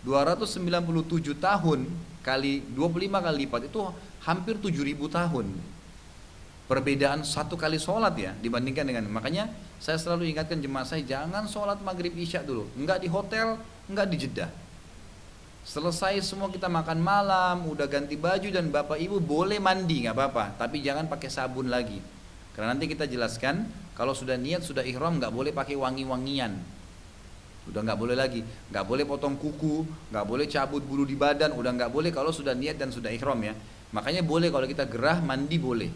297 0.08 1.36
tahun 1.36 1.80
kali 2.26 2.66
25 2.74 3.06
kali 3.14 3.38
lipat 3.46 3.62
itu 3.70 3.80
hampir 4.26 4.58
7000 4.58 4.98
tahun. 5.14 5.48
Perbedaan 6.66 7.22
satu 7.22 7.54
kali 7.54 7.78
sholat 7.78 8.18
ya 8.18 8.34
dibandingkan 8.42 8.90
dengan 8.90 9.06
makanya 9.14 9.54
saya 9.78 10.02
selalu 10.02 10.34
ingatkan 10.34 10.58
jemaah 10.58 10.82
saya 10.82 11.06
jangan 11.06 11.46
sholat 11.46 11.78
maghrib 11.86 12.18
isya 12.18 12.42
dulu. 12.42 12.66
Enggak 12.74 13.06
di 13.06 13.08
hotel 13.14 13.62
enggak 13.86 14.10
di 14.10 14.18
Jeddah. 14.26 14.50
Selesai 15.66 16.26
semua 16.26 16.50
kita 16.50 16.66
makan 16.66 16.98
malam 17.02 17.70
udah 17.70 17.86
ganti 17.86 18.18
baju 18.18 18.50
dan 18.50 18.74
bapak 18.74 18.98
ibu 18.98 19.22
boleh 19.22 19.62
mandi 19.62 20.10
nggak 20.10 20.18
apa-apa. 20.18 20.58
Tapi 20.58 20.82
jangan 20.82 21.06
pakai 21.06 21.30
sabun 21.30 21.70
lagi. 21.70 22.02
Karena 22.58 22.74
nanti 22.74 22.90
kita 22.90 23.06
jelaskan 23.06 23.70
kalau 23.94 24.18
sudah 24.18 24.34
niat 24.34 24.66
sudah 24.66 24.82
ihram 24.82 25.22
nggak 25.22 25.30
boleh 25.30 25.54
pakai 25.54 25.78
wangi-wangian 25.78 26.75
udah 27.70 27.82
nggak 27.82 28.00
boleh 28.00 28.16
lagi. 28.18 28.42
Nggak 28.44 28.86
boleh 28.86 29.04
potong 29.06 29.36
kuku 29.36 29.86
nggak 30.14 30.26
boleh 30.26 30.46
cabut 30.46 30.82
bulu 30.86 31.04
di 31.04 31.18
badan. 31.18 31.54
Udah 31.54 31.72
nggak 31.74 31.92
boleh 31.92 32.10
kalau 32.14 32.30
sudah 32.30 32.54
niat 32.54 32.78
dan 32.78 32.90
sudah 32.94 33.10
ihram 33.10 33.38
ya. 33.42 33.54
Makanya 33.94 34.22
boleh 34.26 34.50
kalau 34.50 34.66
kita 34.66 34.86
gerah 34.86 35.22
mandi 35.22 35.58
boleh. 35.58 35.90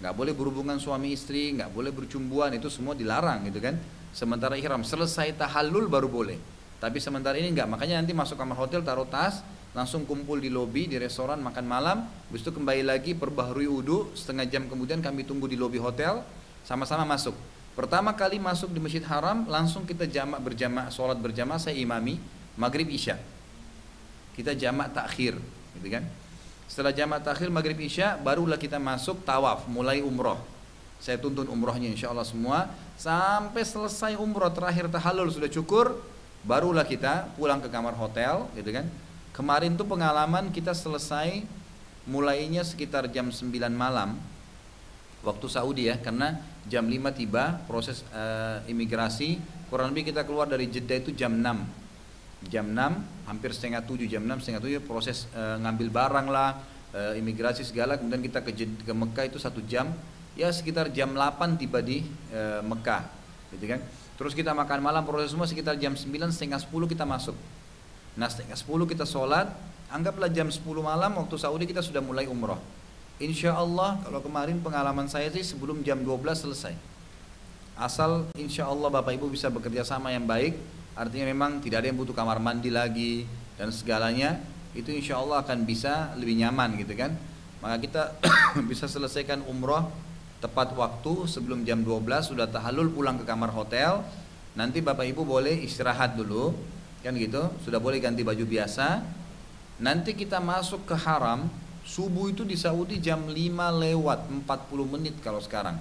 Nggak 0.00 0.14
boleh 0.16 0.32
berhubungan 0.32 0.80
suami 0.80 1.12
istri, 1.12 1.52
nggak 1.56 1.72
boleh 1.72 1.92
bercumbuan. 1.92 2.52
Itu 2.56 2.72
semua 2.72 2.96
dilarang 2.96 3.44
gitu 3.48 3.60
kan. 3.60 3.76
Sementara 4.10 4.58
ihram 4.58 4.82
selesai 4.82 5.36
tahallul 5.38 5.86
baru 5.86 6.08
boleh. 6.10 6.38
Tapi 6.80 6.96
sementara 6.96 7.36
ini 7.36 7.52
nggak, 7.52 7.68
makanya 7.68 8.00
nanti 8.00 8.16
masuk 8.16 8.40
kamar 8.40 8.56
hotel 8.56 8.80
taruh 8.80 9.04
tas, 9.04 9.44
langsung 9.76 10.08
kumpul 10.08 10.40
di 10.40 10.48
lobi 10.48 10.88
di 10.88 10.96
restoran 10.96 11.36
makan 11.44 11.68
malam, 11.68 12.08
habis 12.08 12.40
itu 12.40 12.56
kembali 12.56 12.88
lagi 12.88 13.12
perbaharui 13.12 13.68
wudhu, 13.68 14.16
setengah 14.16 14.48
jam 14.48 14.64
kemudian 14.64 15.04
kami 15.04 15.28
tunggu 15.28 15.44
di 15.44 15.60
lobi 15.60 15.76
hotel, 15.76 16.24
sama-sama 16.64 17.04
masuk. 17.04 17.36
Pertama 17.78 18.12
kali 18.12 18.42
masuk 18.42 18.74
di 18.74 18.82
Masjid 18.82 19.02
Haram, 19.06 19.46
langsung 19.46 19.86
kita 19.86 20.04
jamak 20.04 20.42
berjamaah, 20.42 20.90
sholat 20.90 21.16
berjamaah, 21.16 21.62
saya 21.62 21.78
imami, 21.78 22.18
maghrib 22.58 22.90
isya. 22.90 23.16
Kita 24.34 24.52
jamak 24.58 24.90
takhir, 24.92 25.38
gitu 25.78 25.88
kan. 25.88 26.04
Setelah 26.70 26.94
jamaah 26.94 27.18
takhir 27.18 27.50
maghrib 27.50 27.82
isya 27.82 28.14
barulah 28.14 28.54
kita 28.54 28.78
masuk 28.78 29.26
tawaf 29.26 29.66
mulai 29.66 30.06
umroh. 30.06 30.38
Saya 31.02 31.18
tuntun 31.18 31.50
umrohnya 31.50 31.90
insya 31.90 32.14
Allah 32.14 32.22
semua 32.22 32.70
sampai 32.94 33.66
selesai 33.66 34.14
umroh 34.14 34.46
terakhir 34.54 34.86
tahallul 34.86 35.34
sudah 35.34 35.50
cukur 35.50 35.98
barulah 36.46 36.86
kita 36.86 37.26
pulang 37.34 37.58
ke 37.58 37.66
kamar 37.66 37.98
hotel 37.98 38.46
gitu 38.54 38.70
kan. 38.70 38.86
Kemarin 39.34 39.74
tuh 39.74 39.82
pengalaman 39.82 40.54
kita 40.54 40.70
selesai 40.70 41.42
mulainya 42.06 42.62
sekitar 42.62 43.10
jam 43.10 43.34
9 43.34 43.50
malam 43.74 44.14
waktu 45.26 45.46
Saudi 45.50 45.90
ya 45.90 45.98
karena 45.98 46.38
jam 46.68 46.84
5 46.84 47.14
tiba 47.16 47.62
proses 47.64 48.04
uh, 48.12 48.60
imigrasi. 48.68 49.40
Kurang 49.70 49.94
lebih 49.94 50.10
kita 50.10 50.26
keluar 50.26 50.50
dari 50.50 50.66
Jeddah 50.66 50.98
itu 50.98 51.14
jam 51.14 51.30
6 51.32 51.80
jam 52.48 52.64
6 52.64 53.28
hampir 53.28 53.52
setengah 53.52 53.84
7 53.84 54.08
jam 54.08 54.24
6 54.24 54.40
setengah 54.40 54.62
7 54.64 54.88
proses 54.88 55.28
e, 55.36 55.42
ngambil 55.60 55.88
barang 55.92 56.26
lah 56.32 56.56
e, 56.88 57.20
imigrasi 57.20 57.68
segala. 57.68 58.00
Kemudian 58.00 58.24
kita 58.24 58.40
ke, 58.40 58.56
ke 58.56 58.92
Mekah 58.96 59.28
itu 59.28 59.36
satu 59.36 59.60
jam. 59.68 59.92
Ya 60.38 60.48
sekitar 60.48 60.88
jam 60.88 61.12
8 61.12 61.60
tiba 61.60 61.84
di 61.84 62.00
e, 62.32 62.40
Mekah 62.64 63.04
gitu 63.52 63.66
kan. 63.68 63.84
Terus 64.16 64.32
kita 64.32 64.56
makan 64.56 64.80
malam 64.80 65.04
proses 65.04 65.32
semua 65.32 65.44
sekitar 65.44 65.76
jam 65.76 65.92
9 65.92 66.08
setengah 66.32 66.60
10 66.64 66.72
kita 66.88 67.04
masuk. 67.04 67.36
Nah 68.16 68.28
setengah 68.32 68.56
10 68.56 68.88
kita 68.88 69.04
sholat 69.04 69.52
anggaplah 69.92 70.32
jam 70.32 70.48
10 70.48 70.64
malam 70.80 71.12
waktu 71.20 71.36
Saudi 71.36 71.68
kita 71.68 71.84
sudah 71.84 72.00
mulai 72.00 72.24
umroh 72.24 72.58
Insya 73.20 73.52
Allah 73.52 74.00
kalau 74.00 74.24
kemarin 74.24 74.64
pengalaman 74.64 75.04
saya 75.04 75.28
sih 75.28 75.44
sebelum 75.44 75.84
jam 75.84 76.00
12 76.00 76.40
selesai. 76.40 76.72
Asal 77.76 78.24
insya 78.32 78.64
Allah 78.64 78.88
Bapak 78.88 79.12
Ibu 79.12 79.28
bisa 79.28 79.52
bekerja 79.52 79.84
sama 79.84 80.08
yang 80.08 80.24
baik 80.24 80.56
artinya 80.96 81.28
memang 81.28 81.60
tidak 81.60 81.84
ada 81.84 81.92
yang 81.92 82.00
butuh 82.00 82.16
kamar 82.16 82.40
mandi 82.40 82.72
lagi 82.72 83.28
dan 83.60 83.68
segalanya 83.76 84.40
itu 84.72 84.88
insya 84.88 85.20
Allah 85.20 85.44
akan 85.44 85.68
bisa 85.68 86.16
lebih 86.16 86.32
nyaman 86.40 86.80
gitu 86.80 86.96
kan. 86.96 87.12
Maka 87.60 87.76
kita 87.84 88.02
bisa 88.72 88.88
selesaikan 88.88 89.44
umroh 89.44 89.92
tepat 90.40 90.72
waktu 90.72 91.28
sebelum 91.28 91.60
jam 91.68 91.84
12 91.84 92.24
sudah 92.24 92.48
tahallul 92.48 92.88
pulang 92.88 93.20
ke 93.20 93.28
kamar 93.28 93.52
hotel. 93.52 94.00
Nanti 94.56 94.80
bapak 94.80 95.04
ibu 95.04 95.28
boleh 95.28 95.60
istirahat 95.60 96.16
dulu 96.16 96.56
kan 97.04 97.12
gitu. 97.20 97.52
Sudah 97.68 97.84
boleh 97.84 98.00
ganti 98.00 98.24
baju 98.24 98.48
biasa. 98.48 99.04
Nanti 99.84 100.16
kita 100.16 100.40
masuk 100.40 100.88
ke 100.88 100.96
haram 100.96 101.52
subuh 101.84 102.30
itu 102.30 102.46
di 102.46 102.54
Saudi 102.54 103.00
jam 103.02 103.26
5 103.26 103.34
lewat 103.80 104.20
40 104.28 104.92
menit 104.94 105.14
kalau 105.24 105.42
sekarang 105.42 105.76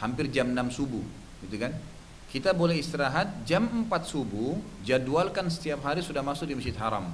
hampir 0.00 0.28
jam 0.32 0.50
6 0.50 0.72
subuh 0.72 1.04
gitu 1.46 1.56
kan 1.56 1.72
kita 2.32 2.56
boleh 2.56 2.80
istirahat 2.80 3.44
jam 3.44 3.68
4 3.68 3.92
subuh, 4.08 4.56
jadwalkan 4.80 5.52
setiap 5.52 5.84
hari 5.84 6.00
sudah 6.00 6.24
masuk 6.24 6.48
di 6.48 6.56
Masjid 6.56 6.72
Haram. 6.80 7.12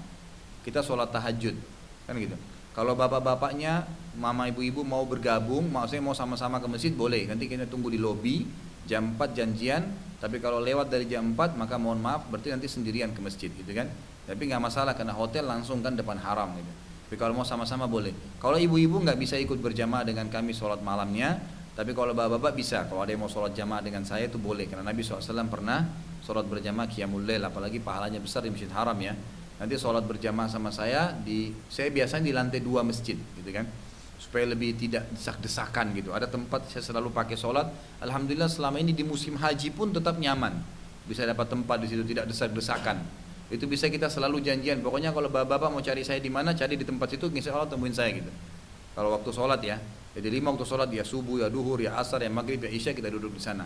Kita 0.62 0.78
sholat 0.78 1.10
tahajud, 1.10 1.58
kan 2.06 2.14
gitu. 2.14 2.38
Kalau 2.70 2.94
bapak-bapaknya, 2.94 3.82
mama 4.14 4.46
ibu-ibu 4.46 4.86
mau 4.86 5.02
bergabung, 5.02 5.66
maksudnya 5.66 6.06
mau 6.06 6.14
sama-sama 6.14 6.62
ke 6.62 6.70
masjid 6.70 6.94
boleh. 6.94 7.26
Nanti 7.26 7.50
kita 7.50 7.66
tunggu 7.66 7.90
di 7.90 7.98
lobi 7.98 8.46
jam 8.86 9.18
4 9.18 9.34
janjian. 9.34 9.90
Tapi 10.22 10.38
kalau 10.38 10.62
lewat 10.62 10.86
dari 10.86 11.10
jam 11.10 11.34
4 11.34 11.58
maka 11.58 11.74
mohon 11.82 11.98
maaf 11.98 12.30
berarti 12.30 12.54
nanti 12.54 12.70
sendirian 12.70 13.10
ke 13.10 13.18
masjid 13.18 13.50
gitu 13.50 13.74
kan. 13.74 13.90
Tapi 14.22 14.38
nggak 14.46 14.62
masalah 14.62 14.94
karena 14.94 15.18
hotel 15.18 15.50
langsung 15.50 15.82
kan 15.82 15.98
depan 15.98 16.14
haram 16.22 16.54
gitu. 16.54 16.72
Tapi 17.08 17.16
kalau 17.16 17.32
mau 17.32 17.46
sama-sama 17.48 17.88
boleh. 17.88 18.12
Kalau 18.36 18.60
ibu-ibu 18.60 19.00
nggak 19.00 19.16
bisa 19.16 19.40
ikut 19.40 19.56
berjamaah 19.64 20.04
dengan 20.04 20.28
kami 20.28 20.52
sholat 20.52 20.84
malamnya, 20.84 21.40
tapi 21.72 21.96
kalau 21.96 22.12
bapak-bapak 22.12 22.52
bisa. 22.52 22.84
Kalau 22.84 23.00
ada 23.00 23.16
yang 23.16 23.24
mau 23.24 23.32
sholat 23.32 23.56
jamaah 23.56 23.80
dengan 23.80 24.04
saya 24.04 24.28
itu 24.28 24.36
boleh. 24.36 24.68
Karena 24.68 24.84
Nabi 24.92 25.00
SAW 25.00 25.24
pernah 25.48 25.88
sholat 26.20 26.44
berjamaah 26.44 26.84
qiyamul 26.84 27.24
lail, 27.24 27.40
apalagi 27.48 27.80
pahalanya 27.80 28.20
besar 28.20 28.44
di 28.44 28.52
Masjid 28.52 28.68
Haram 28.76 29.00
ya. 29.00 29.16
Nanti 29.56 29.74
sholat 29.80 30.04
berjamaah 30.04 30.52
sama 30.52 30.68
saya 30.68 31.16
di 31.16 31.48
saya 31.72 31.88
biasanya 31.88 32.28
di 32.28 32.34
lantai 32.36 32.60
dua 32.60 32.84
masjid, 32.84 33.16
gitu 33.16 33.50
kan 33.56 33.64
supaya 34.18 34.44
lebih 34.50 34.76
tidak 34.76 35.08
desak-desakan 35.14 35.96
gitu. 35.96 36.12
Ada 36.12 36.28
tempat 36.28 36.68
saya 36.68 36.84
selalu 36.84 37.14
pakai 37.14 37.38
sholat. 37.38 37.72
Alhamdulillah 38.04 38.52
selama 38.52 38.76
ini 38.76 38.92
di 38.92 39.00
musim 39.00 39.38
haji 39.40 39.72
pun 39.72 39.94
tetap 39.94 40.20
nyaman. 40.20 40.58
Bisa 41.08 41.24
dapat 41.24 41.48
tempat 41.48 41.80
di 41.80 41.88
situ 41.88 42.04
tidak 42.04 42.28
desak-desakan. 42.28 43.00
Itu 43.48 43.64
bisa 43.64 43.88
kita 43.88 44.12
selalu 44.12 44.44
janjian. 44.44 44.84
Pokoknya 44.84 45.12
kalau 45.16 45.32
bapak-bapak 45.32 45.72
mau 45.72 45.80
cari 45.80 46.04
saya 46.04 46.20
di 46.20 46.28
mana, 46.28 46.52
cari 46.52 46.76
di 46.76 46.84
tempat 46.84 47.16
situ, 47.16 47.32
insya 47.32 47.56
Allah 47.56 47.68
temuin 47.68 47.96
saya 47.96 48.12
gitu. 48.12 48.28
Kalau 48.92 49.14
waktu 49.16 49.30
sholat 49.32 49.60
ya, 49.64 49.80
jadi 50.12 50.28
lima 50.28 50.52
waktu 50.52 50.68
sholat 50.68 50.90
ya 50.92 51.06
subuh, 51.06 51.40
ya 51.40 51.48
duhur, 51.48 51.80
ya 51.80 51.96
asar, 51.96 52.20
ya 52.20 52.28
maghrib, 52.28 52.60
ya 52.60 52.68
isya 52.68 52.92
kita 52.92 53.08
duduk 53.08 53.38
di 53.38 53.42
sana. 53.42 53.64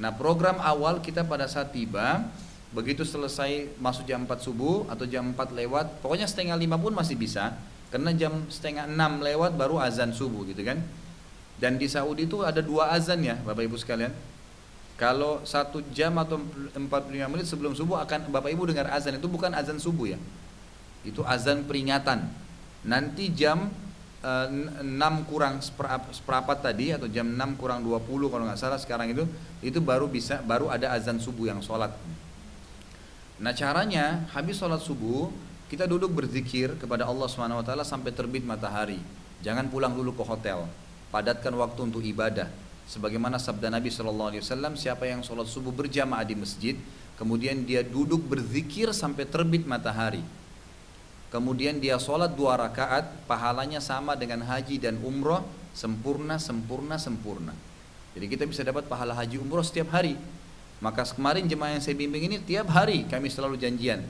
Nah 0.00 0.10
program 0.16 0.58
awal 0.58 0.98
kita 1.04 1.22
pada 1.22 1.46
saat 1.46 1.70
tiba, 1.70 2.26
begitu 2.72 3.04
selesai 3.04 3.76
masuk 3.76 4.08
jam 4.08 4.24
4 4.24 4.40
subuh 4.40 4.88
atau 4.88 5.04
jam 5.04 5.30
4 5.36 5.52
lewat, 5.52 6.00
pokoknya 6.00 6.24
setengah 6.24 6.56
lima 6.56 6.80
pun 6.80 6.96
masih 6.96 7.14
bisa, 7.14 7.54
karena 7.92 8.10
jam 8.16 8.32
setengah 8.48 8.88
enam 8.88 9.20
lewat 9.20 9.54
baru 9.54 9.76
azan 9.82 10.14
subuh 10.16 10.48
gitu 10.48 10.64
kan. 10.64 10.80
Dan 11.60 11.76
di 11.76 11.84
Saudi 11.92 12.24
itu 12.24 12.40
ada 12.40 12.64
dua 12.64 12.88
azan 12.96 13.20
ya 13.20 13.36
Bapak 13.44 13.68
Ibu 13.68 13.76
sekalian. 13.76 14.16
Kalau 15.00 15.40
satu 15.48 15.80
jam 15.96 16.12
atau 16.20 16.36
45 16.76 17.32
menit 17.32 17.48
sebelum 17.48 17.72
subuh 17.72 18.04
akan 18.04 18.28
Bapak 18.28 18.52
Ibu 18.52 18.68
dengar 18.68 18.92
azan 18.92 19.16
itu 19.16 19.32
bukan 19.32 19.48
azan 19.56 19.80
subuh 19.80 20.12
ya. 20.12 20.20
Itu 21.08 21.24
azan 21.24 21.64
peringatan. 21.64 22.28
Nanti 22.84 23.32
jam 23.32 23.72
eh, 24.20 24.48
6 24.84 24.84
kurang 25.24 25.64
seperapat 26.12 26.60
tadi 26.60 26.92
atau 26.92 27.08
jam 27.08 27.24
6 27.24 27.56
kurang 27.56 27.80
20 27.80 28.28
kalau 28.28 28.44
nggak 28.44 28.60
salah 28.60 28.76
sekarang 28.76 29.08
itu 29.16 29.24
itu 29.64 29.80
baru 29.80 30.04
bisa 30.04 30.44
baru 30.44 30.68
ada 30.68 30.92
azan 30.92 31.16
subuh 31.16 31.48
yang 31.48 31.64
sholat. 31.64 31.96
Nah 33.40 33.56
caranya 33.56 34.28
habis 34.36 34.60
sholat 34.60 34.84
subuh 34.84 35.32
kita 35.72 35.88
duduk 35.88 36.12
berzikir 36.12 36.76
kepada 36.76 37.08
Allah 37.08 37.24
swt 37.24 37.72
sampai 37.88 38.12
terbit 38.12 38.44
matahari. 38.44 39.00
Jangan 39.40 39.72
pulang 39.72 39.96
dulu 39.96 40.12
ke 40.12 40.28
hotel. 40.28 40.68
Padatkan 41.08 41.56
waktu 41.56 41.88
untuk 41.88 42.04
ibadah 42.04 42.52
sebagaimana 42.90 43.38
sabda 43.38 43.70
Nabi 43.70 43.86
Shallallahu 43.86 44.34
Alaihi 44.34 44.42
Wasallam 44.42 44.74
siapa 44.74 45.06
yang 45.06 45.22
sholat 45.22 45.46
subuh 45.46 45.70
berjamaah 45.70 46.26
di 46.26 46.34
masjid 46.34 46.74
kemudian 47.14 47.62
dia 47.62 47.86
duduk 47.86 48.18
berzikir 48.26 48.90
sampai 48.90 49.30
terbit 49.30 49.62
matahari. 49.62 50.26
Kemudian 51.30 51.78
dia 51.78 51.94
sholat 52.02 52.34
dua 52.34 52.58
rakaat 52.58 53.06
pahalanya 53.30 53.78
sama 53.78 54.18
dengan 54.18 54.42
haji 54.42 54.82
dan 54.82 54.98
umroh 54.98 55.46
sempurna 55.70 56.42
sempurna 56.42 56.98
sempurna. 56.98 57.54
Jadi 58.18 58.26
kita 58.26 58.42
bisa 58.50 58.66
dapat 58.66 58.90
pahala 58.90 59.14
haji 59.14 59.38
umroh 59.38 59.62
setiap 59.62 59.94
hari. 59.94 60.18
Maka 60.82 61.06
kemarin 61.06 61.46
jemaah 61.46 61.78
yang 61.78 61.84
saya 61.86 61.94
bimbing 61.94 62.26
ini 62.26 62.42
tiap 62.42 62.66
hari 62.74 63.06
kami 63.06 63.30
selalu 63.30 63.54
janjian. 63.62 64.02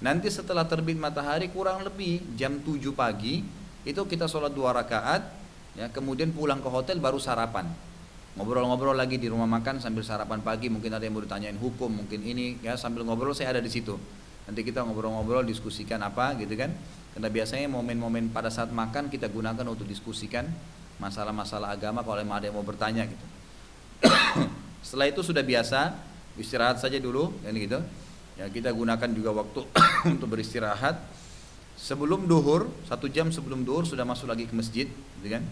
Nanti 0.00 0.32
setelah 0.32 0.64
terbit 0.64 0.96
matahari 0.96 1.52
kurang 1.52 1.84
lebih 1.84 2.24
jam 2.40 2.56
7 2.64 2.80
pagi 2.96 3.44
itu 3.84 4.00
kita 4.08 4.24
sholat 4.24 4.54
dua 4.54 4.72
rakaat 4.72 5.20
ya 5.76 5.92
kemudian 5.92 6.32
pulang 6.32 6.62
ke 6.62 6.68
hotel 6.72 6.96
baru 7.02 7.20
sarapan 7.20 7.68
ngobrol-ngobrol 8.32 8.96
lagi 8.96 9.20
di 9.20 9.28
rumah 9.28 9.44
makan 9.44 9.76
sambil 9.76 10.00
sarapan 10.00 10.40
pagi 10.40 10.72
mungkin 10.72 10.96
ada 10.96 11.04
yang 11.04 11.12
mau 11.12 11.24
ditanyain 11.24 11.56
hukum 11.60 12.00
mungkin 12.00 12.24
ini 12.24 12.56
ya 12.64 12.80
sambil 12.80 13.04
ngobrol 13.04 13.36
saya 13.36 13.52
ada 13.52 13.60
di 13.60 13.68
situ. 13.68 13.96
Nanti 14.48 14.60
kita 14.64 14.82
ngobrol-ngobrol 14.82 15.44
diskusikan 15.44 16.00
apa 16.02 16.34
gitu 16.40 16.56
kan? 16.56 16.72
Karena 17.12 17.28
biasanya 17.28 17.68
momen-momen 17.68 18.32
pada 18.32 18.48
saat 18.48 18.72
makan 18.72 19.12
kita 19.12 19.28
gunakan 19.28 19.62
untuk 19.68 19.84
diskusikan 19.84 20.48
masalah-masalah 20.96 21.76
agama 21.76 22.00
kalau 22.00 22.24
ada 22.24 22.48
yang 22.48 22.56
mau 22.56 22.64
bertanya 22.64 23.04
gitu. 23.04 23.24
Setelah 24.86 25.12
itu 25.12 25.20
sudah 25.20 25.44
biasa 25.44 25.92
istirahat 26.40 26.80
saja 26.80 26.96
dulu 26.96 27.36
kan 27.44 27.52
gitu. 27.52 27.78
Ya 28.40 28.48
kita 28.48 28.72
gunakan 28.72 29.08
juga 29.12 29.30
waktu 29.36 29.60
untuk 30.16 30.32
beristirahat. 30.32 30.96
Sebelum 31.76 32.30
duhur 32.30 32.70
satu 32.88 33.10
jam 33.10 33.28
sebelum 33.28 33.66
duhur 33.66 33.84
sudah 33.84 34.06
masuk 34.06 34.30
lagi 34.32 34.48
ke 34.48 34.54
masjid 34.56 34.88
gitu 34.88 35.28
kan? 35.28 35.44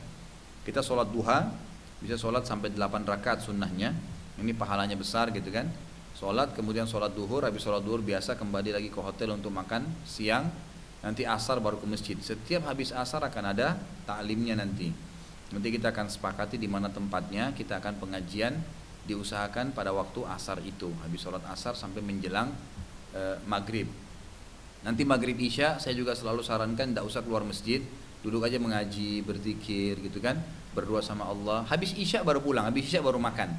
Kita 0.64 0.80
sholat 0.80 1.12
duha 1.12 1.50
bisa 2.00 2.16
sholat 2.16 2.48
sampai 2.48 2.72
8 2.72 3.04
rakaat 3.04 3.44
sunnahnya. 3.44 3.92
Ini 4.40 4.56
pahalanya 4.56 4.96
besar 4.96 5.28
gitu 5.36 5.52
kan. 5.52 5.68
Sholat 6.16 6.56
kemudian 6.56 6.88
sholat 6.88 7.12
duhur. 7.12 7.44
Habis 7.44 7.60
sholat 7.60 7.84
duhur 7.84 8.00
biasa 8.00 8.40
kembali 8.40 8.72
lagi 8.72 8.88
ke 8.88 9.00
hotel 9.00 9.36
untuk 9.36 9.52
makan 9.52 9.84
siang. 10.08 10.48
Nanti 11.04 11.28
asar 11.28 11.60
baru 11.60 11.76
ke 11.76 11.86
masjid. 11.88 12.16
Setiap 12.16 12.64
habis 12.68 12.92
asar 12.92 13.20
akan 13.20 13.44
ada 13.52 13.76
taklimnya 14.08 14.56
nanti. 14.56 14.88
Nanti 15.52 15.68
kita 15.68 15.92
akan 15.92 16.08
sepakati 16.08 16.56
di 16.56 16.68
mana 16.68 16.88
tempatnya. 16.88 17.52
Kita 17.52 17.84
akan 17.84 18.00
pengajian 18.00 18.56
diusahakan 19.04 19.76
pada 19.76 19.92
waktu 19.92 20.24
asar 20.24 20.64
itu. 20.64 20.88
Habis 21.04 21.20
sholat 21.20 21.44
asar 21.52 21.76
sampai 21.76 22.00
menjelang 22.00 22.48
e, 23.12 23.40
maghrib. 23.44 23.88
Nanti 24.80 25.04
maghrib 25.04 25.36
isya 25.36 25.76
saya 25.76 25.92
juga 25.92 26.16
selalu 26.16 26.40
sarankan 26.40 26.96
tidak 26.96 27.04
usah 27.04 27.20
keluar 27.20 27.44
masjid. 27.44 27.84
Duduk 28.20 28.44
aja 28.44 28.60
mengaji 28.60 29.24
berzikir 29.24 30.00
gitu 30.00 30.20
kan 30.20 30.40
berdoa 30.72 31.02
sama 31.02 31.26
Allah. 31.26 31.66
Habis 31.66 31.94
isya 31.98 32.22
baru 32.22 32.38
pulang 32.38 32.66
habis 32.66 32.86
isya 32.86 33.02
baru 33.02 33.18
makan. 33.18 33.50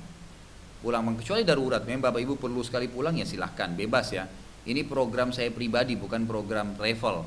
Pulang 0.82 1.04
kecuali 1.20 1.46
darurat. 1.46 1.84
Memang 1.86 2.10
bapak 2.10 2.22
ibu 2.24 2.34
perlu 2.40 2.64
sekali 2.66 2.90
pulang 2.90 3.14
ya 3.14 3.28
silahkan. 3.28 3.70
Bebas 3.76 4.10
ya. 4.16 4.26
Ini 4.62 4.86
program 4.86 5.34
saya 5.34 5.50
pribadi 5.50 5.98
bukan 5.98 6.26
program 6.26 6.74
travel. 6.78 7.26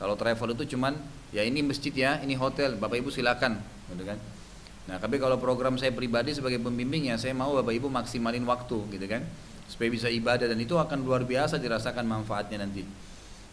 Kalau 0.00 0.14
travel 0.16 0.56
itu 0.56 0.76
cuman 0.76 0.96
ya 1.32 1.44
ini 1.44 1.64
masjid 1.64 1.92
ya 1.92 2.20
ini 2.20 2.36
hotel. 2.36 2.76
Bapak 2.76 3.00
ibu 3.00 3.08
silakan 3.12 3.60
gitu 3.92 4.04
kan. 4.04 4.18
Nah 4.88 4.96
tapi 4.98 5.16
kalau 5.22 5.38
program 5.38 5.78
saya 5.78 5.94
pribadi 5.94 6.34
sebagai 6.34 6.58
pembimbing 6.58 7.12
ya 7.12 7.16
saya 7.20 7.36
mau 7.36 7.54
bapak 7.56 7.72
ibu 7.76 7.88
maksimalin 7.88 8.44
waktu 8.44 8.78
gitu 8.96 9.06
kan. 9.06 9.22
Supaya 9.70 9.86
bisa 9.86 10.10
ibadah 10.10 10.50
dan 10.50 10.58
itu 10.58 10.74
akan 10.74 11.06
luar 11.06 11.22
biasa 11.22 11.62
dirasakan 11.62 12.02
manfaatnya 12.02 12.66
nanti. 12.66 12.82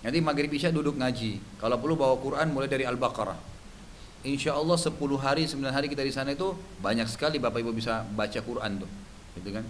Nanti 0.01 0.17
maghrib 0.23 0.49
isya 0.49 0.73
duduk 0.73 0.97
ngaji. 0.97 1.61
Kalau 1.61 1.77
perlu 1.77 1.93
bawa 1.93 2.15
Quran 2.17 2.49
mulai 2.49 2.65
dari 2.65 2.89
Al-Baqarah 2.89 3.56
Insya 4.25 4.57
Allah 4.57 4.77
10 4.77 4.97
hari, 5.21 5.45
9 5.45 5.61
hari 5.69 5.87
kita 5.91 6.01
di 6.01 6.09
sana 6.09 6.33
itu 6.33 6.57
banyak 6.81 7.05
sekali 7.05 7.37
Bapak 7.37 7.61
Ibu 7.61 7.71
bisa 7.75 8.01
baca 8.17 8.39
Quran 8.41 8.81
tuh. 8.81 8.89
Gitu 9.37 9.49
kan. 9.53 9.65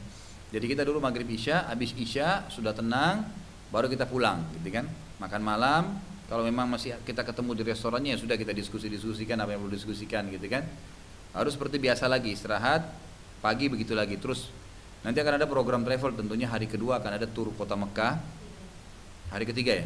Jadi 0.47 0.65
kita 0.71 0.87
dulu 0.87 1.03
maghrib 1.03 1.27
isya, 1.27 1.67
habis 1.67 1.91
isya 1.99 2.47
sudah 2.47 2.71
tenang, 2.71 3.27
baru 3.67 3.91
kita 3.91 4.07
pulang, 4.07 4.39
gitu 4.55 4.71
kan. 4.71 4.87
Makan 5.19 5.41
malam, 5.43 5.83
kalau 6.31 6.47
memang 6.47 6.71
masih 6.71 6.95
kita 7.03 7.27
ketemu 7.27 7.51
di 7.55 7.63
restorannya 7.67 8.15
ya 8.15 8.19
sudah 8.19 8.39
kita 8.39 8.55
diskusi-diskusikan 8.55 9.35
apa 9.43 9.55
yang 9.55 9.63
perlu 9.63 9.75
diskusikan 9.75 10.27
gitu 10.31 10.47
kan. 10.47 10.63
Harus 11.35 11.59
seperti 11.59 11.79
biasa 11.83 12.07
lagi, 12.07 12.31
istirahat, 12.31 12.87
pagi 13.43 13.67
begitu 13.67 13.91
lagi. 13.91 14.15
Terus 14.15 14.47
nanti 15.03 15.19
akan 15.19 15.39
ada 15.39 15.47
program 15.47 15.83
travel 15.83 16.15
tentunya 16.15 16.47
hari 16.47 16.67
kedua 16.67 17.03
akan 17.03 17.11
ada 17.19 17.27
tur 17.27 17.51
kota 17.51 17.75
Mekah. 17.75 18.15
Hari 19.35 19.43
ketiga 19.43 19.83
ya? 19.83 19.85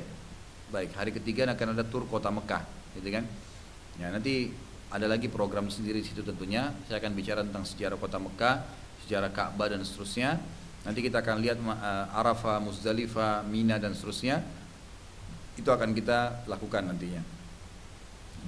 Baik, 0.69 0.93
hari 0.93 1.11
ketiga 1.13 1.49
akan 1.49 1.67
ada 1.73 1.81
tur 1.81 2.05
kota 2.05 2.29
Mekah, 2.29 2.61
gitu 3.01 3.09
kan. 3.09 3.25
Ya, 4.01 4.09
nanti 4.09 4.49
ada 4.89 5.05
lagi 5.05 5.29
program 5.29 5.69
sendiri 5.69 6.01
di 6.01 6.09
situ 6.09 6.25
tentunya. 6.25 6.73
Saya 6.89 6.97
akan 6.97 7.13
bicara 7.13 7.45
tentang 7.45 7.61
sejarah 7.69 8.01
kota 8.01 8.17
Mekah, 8.17 8.65
sejarah 9.05 9.29
Ka'bah 9.29 9.69
dan 9.69 9.85
seterusnya. 9.85 10.41
Nanti 10.81 11.05
kita 11.05 11.21
akan 11.21 11.37
lihat 11.37 11.61
uh, 11.61 12.09
Arafah, 12.17 12.57
Muzdalifah, 12.57 13.45
Mina 13.45 13.77
dan 13.77 13.93
seterusnya. 13.93 14.41
Itu 15.53 15.69
akan 15.69 15.93
kita 15.93 16.49
lakukan 16.49 16.89
nantinya. 16.89 17.21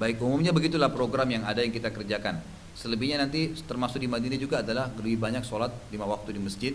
Baik, 0.02 0.26
umumnya 0.26 0.50
begitulah 0.50 0.90
program 0.90 1.30
yang 1.30 1.46
ada 1.46 1.62
yang 1.62 1.70
kita 1.70 1.94
kerjakan. 1.94 2.42
Selebihnya 2.74 3.22
nanti 3.22 3.54
termasuk 3.70 4.02
di 4.02 4.10
Madinah 4.10 4.42
juga 4.42 4.66
adalah 4.66 4.90
lebih 4.98 5.22
banyak 5.22 5.46
sholat 5.46 5.70
lima 5.94 6.10
waktu 6.10 6.34
di 6.34 6.42
masjid, 6.42 6.74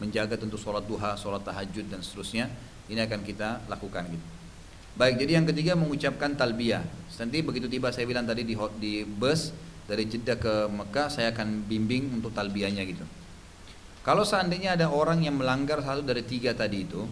menjaga 0.00 0.40
tentu 0.40 0.56
sholat 0.56 0.88
duha, 0.88 1.12
sholat 1.20 1.44
tahajud 1.44 1.92
dan 1.92 2.00
seterusnya. 2.00 2.48
Ini 2.88 3.04
akan 3.04 3.20
kita 3.20 3.68
lakukan 3.68 4.08
gitu. 4.08 4.33
Baik, 4.94 5.26
jadi 5.26 5.42
yang 5.42 5.46
ketiga 5.50 5.74
mengucapkan 5.74 6.38
talbiyah. 6.38 6.86
Nanti 7.18 7.42
begitu 7.42 7.66
tiba 7.66 7.90
saya 7.90 8.06
bilang 8.06 8.30
tadi 8.30 8.46
di, 8.46 8.54
di 8.78 9.02
bus 9.02 9.50
dari 9.90 10.06
Jeddah 10.06 10.38
ke 10.38 10.70
Mekah, 10.70 11.10
saya 11.10 11.34
akan 11.34 11.66
bimbing 11.66 12.14
untuk 12.14 12.30
talbiyahnya 12.30 12.86
gitu. 12.86 13.02
Kalau 14.06 14.22
seandainya 14.22 14.78
ada 14.78 14.86
orang 14.86 15.26
yang 15.26 15.34
melanggar 15.34 15.82
satu 15.82 16.06
dari 16.06 16.22
tiga 16.22 16.54
tadi 16.54 16.86
itu, 16.86 17.10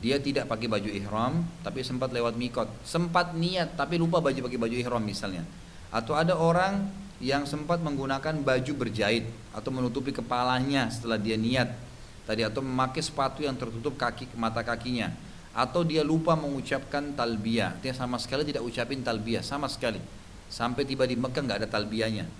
dia 0.00 0.16
tidak 0.16 0.48
pakai 0.48 0.72
baju 0.72 0.88
ihram, 0.88 1.44
tapi 1.60 1.84
sempat 1.84 2.16
lewat 2.16 2.32
mikot, 2.32 2.64
sempat 2.80 3.36
niat 3.36 3.76
tapi 3.76 4.00
lupa 4.00 4.24
baju 4.24 4.48
pakai 4.48 4.56
baju 4.56 4.76
ihram 4.80 5.04
misalnya. 5.04 5.44
Atau 5.92 6.16
ada 6.16 6.32
orang 6.32 6.88
yang 7.20 7.44
sempat 7.44 7.84
menggunakan 7.84 8.40
baju 8.40 8.72
berjahit 8.72 9.28
atau 9.52 9.68
menutupi 9.68 10.16
kepalanya 10.16 10.88
setelah 10.88 11.20
dia 11.20 11.36
niat 11.36 11.76
tadi 12.24 12.40
atau 12.40 12.64
memakai 12.64 13.04
sepatu 13.04 13.44
yang 13.44 13.52
tertutup 13.52 14.00
kaki 14.00 14.32
mata 14.38 14.64
kakinya 14.64 15.27
atau 15.58 15.82
dia 15.82 16.06
lupa 16.06 16.38
mengucapkan 16.38 17.18
talbiyah. 17.18 17.82
Dia 17.82 17.90
sama 17.90 18.14
sekali 18.22 18.46
tidak 18.46 18.62
ucapin 18.62 19.02
talbiyah. 19.02 19.42
Sama 19.42 19.66
sekali. 19.66 19.98
Sampai 20.46 20.86
tiba 20.86 21.02
di 21.02 21.18
Mekah 21.18 21.42
nggak 21.42 21.58
ada 21.66 21.68
talbiyahnya. 21.68 22.30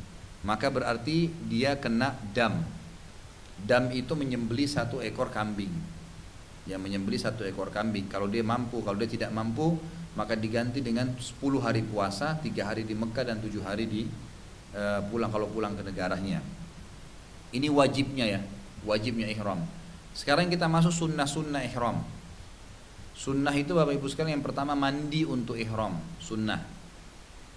Maka 0.47 0.71
berarti 0.71 1.27
dia 1.51 1.75
kena 1.75 2.15
dam. 2.31 2.63
Dam 3.59 3.91
itu 3.91 4.15
menyembeli 4.15 4.71
satu 4.71 5.03
ekor 5.03 5.35
kambing. 5.35 5.75
Yang 6.71 6.79
menyembeli 6.79 7.19
satu 7.19 7.43
ekor 7.43 7.75
kambing. 7.75 8.07
Kalau 8.07 8.31
dia 8.31 8.47
mampu 8.47 8.87
kalau 8.87 8.95
dia 8.95 9.11
tidak 9.11 9.35
mampu 9.35 9.75
maka 10.15 10.39
diganti 10.39 10.79
dengan 10.79 11.15
10 11.15 11.43
hari 11.59 11.83
puasa, 11.83 12.39
3 12.39 12.55
hari 12.63 12.83
di 12.87 12.95
Mekah 12.95 13.35
dan 13.35 13.43
7 13.43 13.51
hari 13.67 13.91
di 13.91 14.03
uh, 14.79 15.03
pulang. 15.11 15.35
Kalau 15.35 15.51
pulang 15.51 15.75
ke 15.75 15.83
negaranya. 15.83 16.39
Ini 17.51 17.67
wajibnya 17.67 18.31
ya, 18.31 18.41
wajibnya 18.87 19.27
ihram. 19.27 19.59
Sekarang 20.15 20.47
kita 20.47 20.71
masuk 20.71 20.95
sunnah-sunnah 20.95 21.67
ihram. 21.67 21.99
Sunnah 23.19 23.51
itu 23.51 23.75
Bapak 23.75 23.99
Ibu 23.99 24.07
sekalian 24.07 24.39
yang 24.39 24.47
pertama 24.47 24.79
mandi 24.79 25.27
untuk 25.27 25.59
ihram, 25.59 25.99
sunnah. 26.23 26.63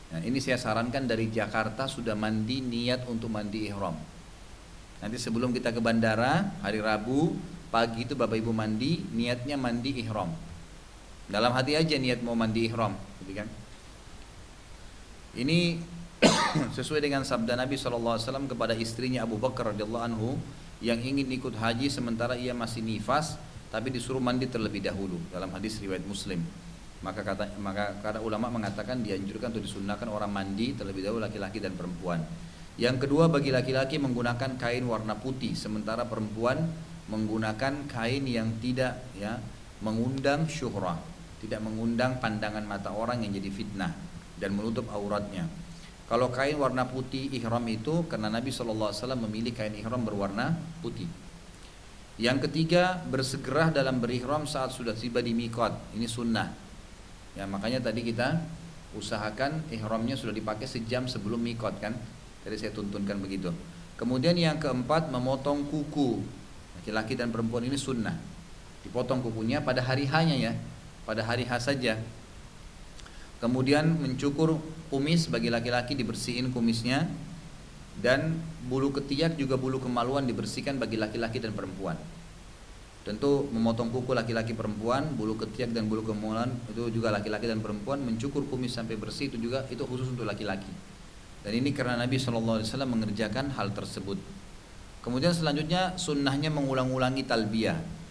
Nah, 0.09 0.19
ini 0.25 0.41
saya 0.41 0.57
sarankan 0.57 1.05
dari 1.05 1.29
Jakarta 1.29 1.85
sudah 1.85 2.17
mandi 2.17 2.65
niat 2.65 3.05
untuk 3.05 3.29
mandi 3.29 3.69
ihram. 3.69 3.93
Nanti 5.05 5.21
sebelum 5.21 5.53
kita 5.53 5.69
ke 5.69 5.77
bandara 5.77 6.49
hari 6.65 6.81
Rabu 6.81 7.37
pagi 7.69 8.09
itu 8.09 8.17
Bapak 8.17 8.41
Ibu 8.41 8.49
mandi 8.49 9.05
niatnya 9.13 9.53
mandi 9.53 10.01
ihram. 10.01 10.33
Dalam 11.29 11.53
hati 11.53 11.77
aja 11.77 11.93
niat 11.93 12.25
mau 12.25 12.33
mandi 12.33 12.65
ihram, 12.65 12.97
gitu 13.21 13.37
kan? 13.37 13.47
Ini 15.37 15.77
sesuai 16.77 17.05
dengan 17.05 17.21
sabda 17.21 17.53
Nabi 17.53 17.77
SAW 17.77 18.17
kepada 18.49 18.73
istrinya 18.73 19.29
Abu 19.29 19.37
Bakar 19.37 19.77
radhiyallahu 19.77 20.05
anhu 20.09 20.41
yang 20.81 20.97
ingin 20.97 21.29
ikut 21.29 21.53
haji 21.53 21.85
sementara 21.93 22.33
ia 22.33 22.57
masih 22.57 22.81
nifas 22.81 23.37
tapi 23.71 23.87
disuruh 23.89 24.19
mandi 24.19 24.51
terlebih 24.51 24.83
dahulu 24.83 25.15
dalam 25.31 25.47
hadis 25.55 25.79
riwayat 25.79 26.03
Muslim. 26.03 26.43
Maka 27.01 27.25
kata 27.25 27.57
maka 27.57 27.97
kata 28.03 28.19
ulama 28.21 28.51
mengatakan 28.51 29.01
dianjurkan 29.01 29.55
untuk 29.57 29.65
disunahkan 29.65 30.05
orang 30.05 30.29
mandi 30.29 30.77
terlebih 30.77 31.01
dahulu 31.01 31.23
laki-laki 31.23 31.57
dan 31.57 31.73
perempuan. 31.73 32.21
Yang 32.77 33.07
kedua 33.07 33.31
bagi 33.31 33.49
laki-laki 33.49 33.97
menggunakan 33.97 34.59
kain 34.59 34.85
warna 34.85 35.17
putih 35.17 35.57
sementara 35.57 36.05
perempuan 36.05 36.61
menggunakan 37.09 37.89
kain 37.89 38.27
yang 38.29 38.53
tidak 38.61 39.01
ya 39.17 39.41
mengundang 39.81 40.45
syuhrah 40.45 41.01
tidak 41.41 41.57
mengundang 41.65 42.21
pandangan 42.21 42.61
mata 42.61 42.93
orang 42.93 43.25
yang 43.25 43.33
jadi 43.33 43.49
fitnah 43.49 43.91
dan 44.37 44.53
menutup 44.53 44.85
auratnya. 44.93 45.49
Kalau 46.05 46.29
kain 46.29 46.59
warna 46.59 46.85
putih 46.85 47.33
ihram 47.33 47.65
itu 47.65 48.05
karena 48.05 48.29
Nabi 48.29 48.53
SAW 48.53 48.93
memilih 49.25 49.57
kain 49.57 49.73
ihram 49.73 50.05
berwarna 50.05 50.53
putih. 50.85 51.09
Yang 52.21 52.45
ketiga 52.45 53.01
bersegera 53.09 53.73
dalam 53.73 53.97
berihram 53.97 54.45
saat 54.45 54.69
sudah 54.69 54.93
tiba 54.93 55.25
di 55.25 55.33
mikot. 55.33 55.73
Ini 55.97 56.05
sunnah. 56.05 56.53
Ya 57.33 57.49
makanya 57.49 57.81
tadi 57.81 58.05
kita 58.05 58.37
usahakan 58.93 59.65
ihramnya 59.73 60.13
sudah 60.13 60.29
dipakai 60.29 60.69
sejam 60.69 61.09
sebelum 61.09 61.41
mikot 61.41 61.81
kan. 61.81 61.97
Tadi 62.45 62.55
saya 62.61 62.77
tuntunkan 62.77 63.17
begitu. 63.17 63.49
Kemudian 63.97 64.37
yang 64.37 64.61
keempat 64.61 65.09
memotong 65.09 65.65
kuku. 65.65 66.21
Laki-laki 66.77 67.17
dan 67.17 67.33
perempuan 67.33 67.65
ini 67.65 67.73
sunnah. 67.73 68.13
Dipotong 68.85 69.25
kukunya 69.25 69.65
pada 69.65 69.81
hari 69.81 70.05
hanya 70.05 70.37
ya 70.37 70.53
pada 71.09 71.25
hari 71.25 71.49
H 71.49 71.73
saja. 71.73 71.97
Kemudian 73.41 73.97
mencukur 73.97 74.61
kumis 74.93 75.25
bagi 75.25 75.49
laki-laki 75.49 75.97
dibersihin 75.97 76.53
kumisnya 76.53 77.09
dan 77.99 78.39
bulu 78.71 78.95
ketiak 78.95 79.35
juga 79.35 79.59
bulu 79.59 79.83
kemaluan 79.83 80.23
dibersihkan 80.23 80.79
bagi 80.79 80.95
laki-laki 80.95 81.43
dan 81.43 81.51
perempuan. 81.51 81.99
Tentu 83.01 83.49
memotong 83.49 83.89
kuku 83.89 84.13
laki-laki 84.13 84.53
perempuan, 84.53 85.17
bulu 85.17 85.35
ketiak 85.35 85.73
dan 85.73 85.89
bulu 85.89 86.05
kemaluan 86.05 86.53
itu 86.69 86.93
juga 86.93 87.09
laki-laki 87.11 87.49
dan 87.49 87.59
perempuan, 87.59 87.97
mencukur 87.99 88.45
kumis 88.45 88.77
sampai 88.77 88.95
bersih 88.95 89.27
itu 89.27 89.41
juga 89.41 89.65
itu 89.67 89.81
khusus 89.83 90.07
untuk 90.13 90.23
laki-laki. 90.23 90.69
Dan 91.41 91.57
ini 91.57 91.73
karena 91.73 91.97
Nabi 91.97 92.21
SAW 92.21 92.61
mengerjakan 92.85 93.57
hal 93.57 93.73
tersebut. 93.73 94.21
Kemudian 95.01 95.33
selanjutnya 95.33 95.97
sunnahnya 95.97 96.53
mengulang-ulangi 96.53 97.25
talbiyah 97.25 98.01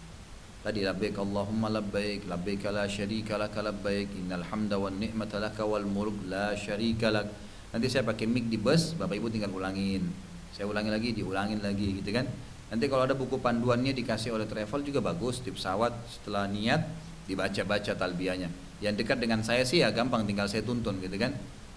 Tadi 0.61 0.85
labbaik 0.85 1.17
Allahumma 1.17 1.73
labbaik 1.73 2.29
labbaik 2.29 2.69
la 2.69 2.85
syarika 2.85 3.41
lak 3.41 3.57
labbaik 3.57 4.13
innal 4.13 4.45
hamda 4.45 4.77
wan 4.77 4.93
ni'mata 5.01 5.41
laka 5.41 5.65
wal 5.65 5.89
mulk 5.89 6.29
la 6.29 6.53
syarika 6.53 7.09
lak. 7.09 7.33
Nanti 7.71 7.87
saya 7.87 8.03
pakai 8.03 8.27
mic 8.27 8.51
di 8.51 8.59
bus, 8.59 8.99
Bapak 8.99 9.15
Ibu 9.15 9.31
tinggal 9.31 9.55
ulangin. 9.55 10.11
Saya 10.51 10.67
ulangi 10.67 10.91
lagi, 10.91 11.15
diulangin 11.15 11.63
lagi 11.63 12.03
gitu 12.03 12.11
kan. 12.11 12.27
Nanti 12.71 12.87
kalau 12.91 13.07
ada 13.07 13.15
buku 13.15 13.39
panduannya 13.39 13.95
dikasih 13.95 14.35
oleh 14.35 14.47
travel 14.47 14.83
juga 14.83 14.99
bagus 15.03 15.43
di 15.43 15.55
pesawat 15.55 15.95
setelah 16.11 16.51
niat 16.51 16.83
dibaca-baca 17.31 17.95
talbiyahnya. 17.95 18.51
Yang 18.83 19.07
dekat 19.07 19.19
dengan 19.23 19.47
saya 19.47 19.63
sih 19.63 19.83
ya 19.87 19.95
gampang 19.95 20.27
tinggal 20.27 20.51
saya 20.51 20.67
tuntun 20.67 20.99
gitu 20.99 21.15
kan. 21.15 21.35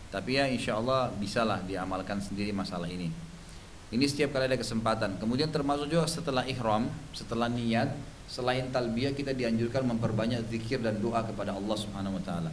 Tapi 0.10 0.38
ya 0.38 0.46
insya 0.50 0.78
Allah 0.78 1.10
bisalah 1.14 1.62
diamalkan 1.66 2.22
sendiri 2.22 2.54
masalah 2.54 2.90
ini. 2.90 3.10
Ini 3.94 4.06
setiap 4.10 4.34
kali 4.34 4.50
ada 4.50 4.58
kesempatan. 4.58 5.22
Kemudian 5.22 5.54
termasuk 5.54 5.86
juga 5.90 6.10
setelah 6.10 6.42
ihram, 6.50 6.90
setelah 7.14 7.46
niat, 7.46 7.94
selain 8.26 8.74
talbiyah 8.74 9.14
kita 9.14 9.38
dianjurkan 9.38 9.86
memperbanyak 9.86 10.50
zikir 10.50 10.82
dan 10.82 10.98
doa 10.98 11.22
kepada 11.22 11.54
Allah 11.54 11.78
Subhanahu 11.78 12.18
wa 12.18 12.24
taala. 12.26 12.50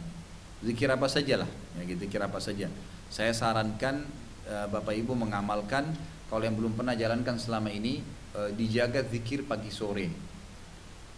Zikir 0.61 0.93
apa 0.93 1.09
saja 1.09 1.41
lah, 1.41 1.49
ya 1.77 1.81
gitu, 1.89 2.05
zikir 2.05 2.21
apa 2.21 2.37
saja. 2.37 2.69
Saya 3.11 3.35
sarankan 3.35 4.07
e, 4.47 4.55
Bapak 4.71 4.95
Ibu 4.95 5.19
mengamalkan 5.19 5.83
kalau 6.31 6.47
yang 6.47 6.55
belum 6.55 6.79
pernah 6.79 6.95
jalankan 6.95 7.35
selama 7.35 7.67
ini 7.67 7.99
e, 8.31 8.55
dijaga 8.55 9.03
zikir 9.03 9.43
pagi 9.43 9.67
sore. 9.67 10.07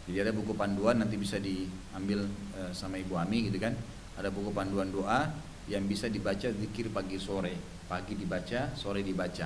Jadi 0.09 0.17
ada 0.17 0.33
buku 0.33 0.57
panduan 0.57 0.97
nanti 0.97 1.21
bisa 1.21 1.37
diambil 1.37 2.25
e, 2.57 2.73
sama 2.73 2.97
Ibu 2.97 3.13
Ami 3.13 3.45
gitu 3.53 3.61
kan. 3.61 3.77
Ada 4.17 4.33
buku 4.33 4.49
panduan 4.49 4.89
doa 4.89 5.29
yang 5.69 5.85
bisa 5.85 6.09
dibaca 6.09 6.49
zikir 6.49 6.89
pagi 6.89 7.21
sore. 7.21 7.53
Pagi 7.85 8.17
dibaca, 8.17 8.73
sore 8.73 9.05
dibaca. 9.05 9.45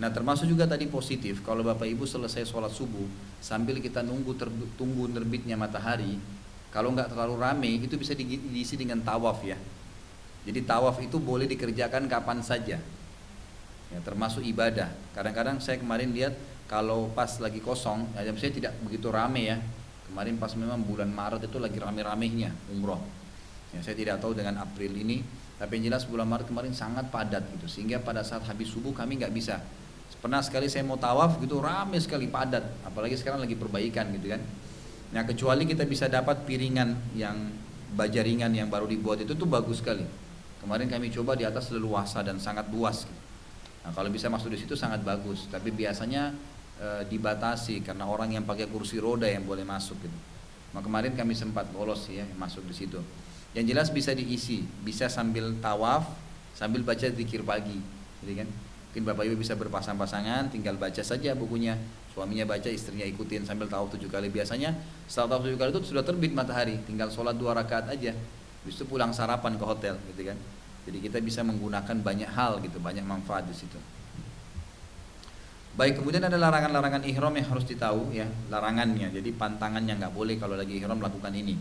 Nah 0.00 0.08
termasuk 0.08 0.48
juga 0.48 0.64
tadi 0.64 0.88
positif 0.88 1.44
kalau 1.44 1.60
Bapak 1.60 1.84
Ibu 1.84 2.08
selesai 2.08 2.48
sholat 2.48 2.72
subuh 2.72 3.04
sambil 3.36 3.84
kita 3.84 4.00
nunggu 4.00 4.32
ter, 4.32 4.48
tunggu 4.80 5.12
terbitnya 5.12 5.60
matahari 5.60 6.16
kalau 6.72 6.96
nggak 6.96 7.12
terlalu 7.12 7.36
rame 7.36 7.68
itu 7.84 8.00
bisa 8.00 8.16
di, 8.16 8.40
diisi 8.48 8.80
dengan 8.80 9.04
tawaf 9.04 9.44
ya. 9.44 9.60
Jadi 10.44 10.64
tawaf 10.64 10.96
itu 11.04 11.20
boleh 11.20 11.44
dikerjakan 11.50 12.08
kapan 12.08 12.40
saja. 12.40 12.80
Ya, 13.90 13.98
termasuk 14.04 14.46
ibadah. 14.46 14.88
Kadang-kadang 15.12 15.58
saya 15.58 15.82
kemarin 15.82 16.14
lihat 16.14 16.32
kalau 16.70 17.10
pas 17.12 17.40
lagi 17.42 17.58
kosong, 17.58 18.06
ya 18.14 18.30
saya 18.38 18.52
tidak 18.54 18.72
begitu 18.86 19.10
rame 19.10 19.50
ya. 19.50 19.58
Kemarin 20.10 20.38
pas 20.38 20.50
memang 20.58 20.82
bulan 20.82 21.10
Maret 21.10 21.46
itu 21.46 21.58
lagi 21.58 21.78
rame-ramenya 21.78 22.50
umroh. 22.72 23.02
Ya, 23.70 23.82
saya 23.82 23.94
tidak 23.94 24.18
tahu 24.18 24.34
dengan 24.34 24.58
April 24.58 24.94
ini, 24.94 25.22
tapi 25.58 25.78
yang 25.78 25.94
jelas 25.94 26.06
bulan 26.06 26.26
Maret 26.26 26.50
kemarin 26.50 26.74
sangat 26.74 27.10
padat 27.10 27.46
gitu. 27.58 27.66
Sehingga 27.70 28.02
pada 28.02 28.26
saat 28.26 28.42
habis 28.46 28.70
subuh 28.70 28.90
kami 28.90 29.22
nggak 29.22 29.34
bisa 29.34 29.62
Pernah 30.20 30.44
sekali 30.44 30.68
saya 30.68 30.84
mau 30.84 31.00
tawaf 31.00 31.40
gitu 31.40 31.64
rame 31.64 31.96
sekali 31.96 32.28
padat, 32.28 32.84
apalagi 32.84 33.16
sekarang 33.16 33.40
lagi 33.40 33.56
perbaikan 33.56 34.12
gitu 34.12 34.28
kan. 34.28 34.42
Nah 35.16 35.24
kecuali 35.24 35.64
kita 35.64 35.88
bisa 35.88 36.12
dapat 36.12 36.44
piringan 36.44 37.16
yang 37.16 37.48
baja 37.96 38.20
ringan 38.20 38.52
yang 38.52 38.68
baru 38.68 38.84
dibuat 38.84 39.24
itu 39.24 39.32
tuh 39.32 39.48
bagus 39.48 39.80
sekali. 39.80 40.04
Kemarin 40.60 40.86
kami 40.92 41.08
coba 41.08 41.34
di 41.34 41.48
atas 41.48 41.72
leluasa 41.72 42.20
dan 42.20 42.36
sangat 42.36 42.68
luas. 42.68 43.08
Nah 43.80 43.92
kalau 43.96 44.12
bisa 44.12 44.28
masuk 44.28 44.52
di 44.52 44.60
situ 44.60 44.76
sangat 44.76 45.00
bagus, 45.00 45.48
tapi 45.48 45.72
biasanya 45.72 46.36
e, 46.76 46.88
dibatasi 47.08 47.80
karena 47.80 48.04
orang 48.04 48.36
yang 48.36 48.44
pakai 48.44 48.68
kursi 48.68 49.00
roda 49.00 49.24
yang 49.24 49.48
boleh 49.48 49.64
masuk 49.64 49.96
gitu. 50.04 50.18
Nah, 50.70 50.82
kemarin 50.82 51.18
kami 51.18 51.34
sempat 51.34 51.66
lolos 51.74 52.06
ya 52.06 52.22
masuk 52.38 52.62
di 52.70 52.74
situ. 52.74 53.00
Yang 53.50 53.66
jelas 53.74 53.88
bisa 53.90 54.14
diisi, 54.14 54.62
bisa 54.86 55.10
sambil 55.10 55.58
tawaf, 55.58 56.06
sambil 56.54 56.86
baca 56.86 57.10
zikir 57.10 57.42
pagi, 57.42 57.82
gitu 58.22 58.32
kan? 58.38 58.46
Mungkin 58.90 59.02
Bapak 59.06 59.22
Ibu 59.26 59.38
bisa 59.38 59.54
berpasang-pasangan, 59.58 60.50
tinggal 60.50 60.78
baca 60.78 61.02
saja 61.02 61.34
bukunya. 61.34 61.78
Suaminya 62.10 62.42
baca, 62.42 62.66
istrinya 62.66 63.06
ikutin 63.06 63.46
sambil 63.46 63.70
tahu 63.70 63.86
tujuh 63.94 64.10
kali. 64.10 64.30
Biasanya 64.30 64.74
setelah 65.06 65.38
tahu 65.38 65.50
tujuh 65.50 65.58
kali 65.58 65.70
itu 65.74 65.82
sudah 65.94 66.02
terbit 66.02 66.34
matahari, 66.34 66.78
tinggal 66.86 67.06
sholat 67.10 67.38
dua 67.38 67.54
rakaat 67.54 67.90
aja. 67.90 68.14
Habis 68.62 68.76
itu 68.76 68.84
pulang 68.84 69.12
sarapan 69.12 69.56
ke 69.56 69.64
hotel, 69.64 69.96
gitu 70.12 70.32
kan. 70.32 70.38
Jadi 70.88 70.98
kita 71.00 71.18
bisa 71.20 71.40
menggunakan 71.44 71.96
banyak 72.00 72.30
hal 72.30 72.60
gitu, 72.64 72.80
banyak 72.80 73.04
manfaat 73.04 73.48
di 73.48 73.56
situ. 73.56 73.76
Baik, 75.76 76.02
kemudian 76.02 76.26
ada 76.26 76.36
larangan-larangan 76.36 77.06
ihram 77.08 77.32
yang 77.36 77.48
harus 77.48 77.64
ditahu 77.64 78.10
ya, 78.12 78.28
larangannya. 78.52 79.14
Jadi 79.14 79.30
pantangannya 79.32 79.96
nggak 79.96 80.12
boleh 80.12 80.36
kalau 80.36 80.58
lagi 80.58 80.76
ihram 80.76 80.98
melakukan 80.98 81.32
ini. 81.32 81.56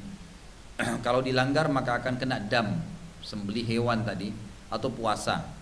kalau 1.05 1.23
dilanggar 1.23 1.71
maka 1.71 2.03
akan 2.03 2.19
kena 2.19 2.41
dam, 2.41 2.79
sembelih 3.23 3.63
hewan 3.63 4.03
tadi 4.03 4.33
atau 4.71 4.89
puasa 4.91 5.59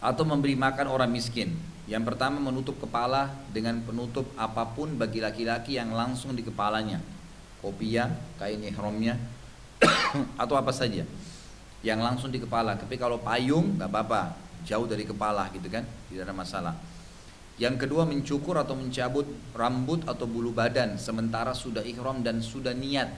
atau 0.00 0.24
memberi 0.24 0.56
makan 0.56 0.88
orang 0.88 1.12
miskin. 1.12 1.52
Yang 1.84 2.12
pertama 2.12 2.40
menutup 2.40 2.80
kepala 2.80 3.28
dengan 3.52 3.84
penutup 3.84 4.24
apa 4.40 4.64
pun 4.72 4.96
bagi 4.96 5.20
laki-laki 5.20 5.76
yang 5.76 5.92
langsung 5.92 6.32
di 6.32 6.40
kepalanya. 6.40 6.98
Kopiah, 7.60 8.08
kain 8.40 8.60
ihramnya 8.64 9.20
atau 10.42 10.56
apa 10.56 10.72
saja 10.72 11.04
yang 11.80 12.00
langsung 12.00 12.32
di 12.32 12.40
kepala. 12.40 12.76
Tapi 12.76 12.96
kalau 12.96 13.20
payung 13.20 13.76
nggak 13.76 13.88
apa-apa, 13.88 14.36
jauh 14.64 14.88
dari 14.88 15.04
kepala 15.04 15.48
gitu 15.52 15.68
kan, 15.68 15.84
tidak 16.08 16.28
ada 16.28 16.34
masalah. 16.36 16.74
Yang 17.60 17.84
kedua 17.84 18.08
mencukur 18.08 18.56
atau 18.56 18.72
mencabut 18.72 19.28
rambut 19.52 20.00
atau 20.08 20.24
bulu 20.24 20.48
badan 20.56 20.96
sementara 20.96 21.52
sudah 21.52 21.84
ihram 21.84 22.24
dan 22.24 22.40
sudah 22.40 22.72
niat. 22.72 23.12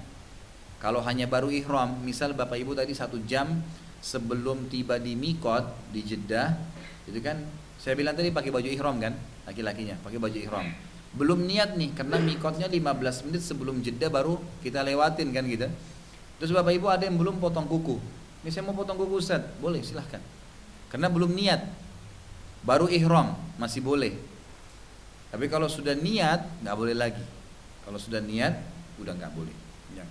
Kalau 0.83 0.99
hanya 1.07 1.31
baru 1.31 1.47
ihram, 1.47 2.03
misal 2.03 2.35
Bapak 2.35 2.59
Ibu 2.59 2.75
tadi 2.75 2.91
satu 2.91 3.23
jam 3.23 3.63
sebelum 4.03 4.67
tiba 4.67 4.99
di 4.99 5.15
Mikot 5.15 5.95
di 5.95 6.03
Jeddah 6.03 6.59
itu 7.07 7.23
kan 7.23 7.39
saya 7.79 7.95
bilang 7.95 8.19
tadi 8.19 8.35
pakai 8.35 8.51
baju 8.51 8.67
ihram 8.67 8.99
kan 8.99 9.15
laki-lakinya 9.47 9.95
pakai 10.03 10.19
baju 10.19 10.39
ihram 10.39 10.67
belum 11.13 11.45
niat 11.45 11.77
nih 11.77 11.93
karena 11.93 12.17
mikotnya 12.17 12.69
15 12.73 13.29
menit 13.29 13.43
sebelum 13.45 13.85
jeda 13.85 14.09
baru 14.09 14.41
kita 14.65 14.81
lewatin 14.81 15.29
kan 15.29 15.45
gitu. 15.45 15.69
Terus 16.41 16.51
bapak 16.51 16.73
ibu 16.73 16.89
ada 16.89 17.05
yang 17.05 17.21
belum 17.21 17.37
potong 17.37 17.69
kuku? 17.69 18.01
Ini 18.43 18.51
saya 18.51 18.65
mau 18.65 18.75
potong 18.75 18.97
kuku 18.97 19.21
Ustaz. 19.21 19.45
Boleh 19.61 19.85
silahkan. 19.85 20.19
Karena 20.89 21.13
belum 21.13 21.37
niat 21.37 21.63
baru 22.65 22.89
ihram 22.89 23.37
masih 23.61 23.85
boleh. 23.85 24.17
Tapi 25.29 25.49
kalau 25.53 25.69
sudah 25.69 25.93
niat 25.93 26.49
nggak 26.65 26.77
boleh 26.77 26.97
lagi. 26.97 27.25
Kalau 27.85 28.01
sudah 28.01 28.25
niat 28.25 28.57
udah 28.97 29.13
nggak 29.13 29.33
boleh. 29.37 29.57
Ya. 29.93 30.09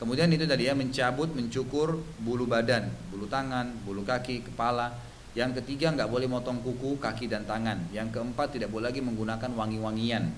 kemudian 0.00 0.32
itu 0.32 0.48
tadi 0.48 0.64
ya 0.64 0.72
mencabut 0.72 1.28
mencukur 1.36 2.00
bulu 2.24 2.48
badan. 2.48 2.88
Bulu 3.12 3.28
tangan 3.28 3.68
bulu 3.84 4.00
kaki 4.00 4.48
kepala 4.48 4.96
yang 5.38 5.54
ketiga 5.54 5.94
nggak 5.94 6.10
boleh 6.10 6.26
motong 6.26 6.58
kuku, 6.66 6.98
kaki 6.98 7.30
dan 7.30 7.46
tangan. 7.46 7.86
Yang 7.94 8.18
keempat 8.18 8.58
tidak 8.58 8.74
boleh 8.74 8.90
lagi 8.90 8.98
menggunakan 8.98 9.54
wangi-wangian. 9.54 10.34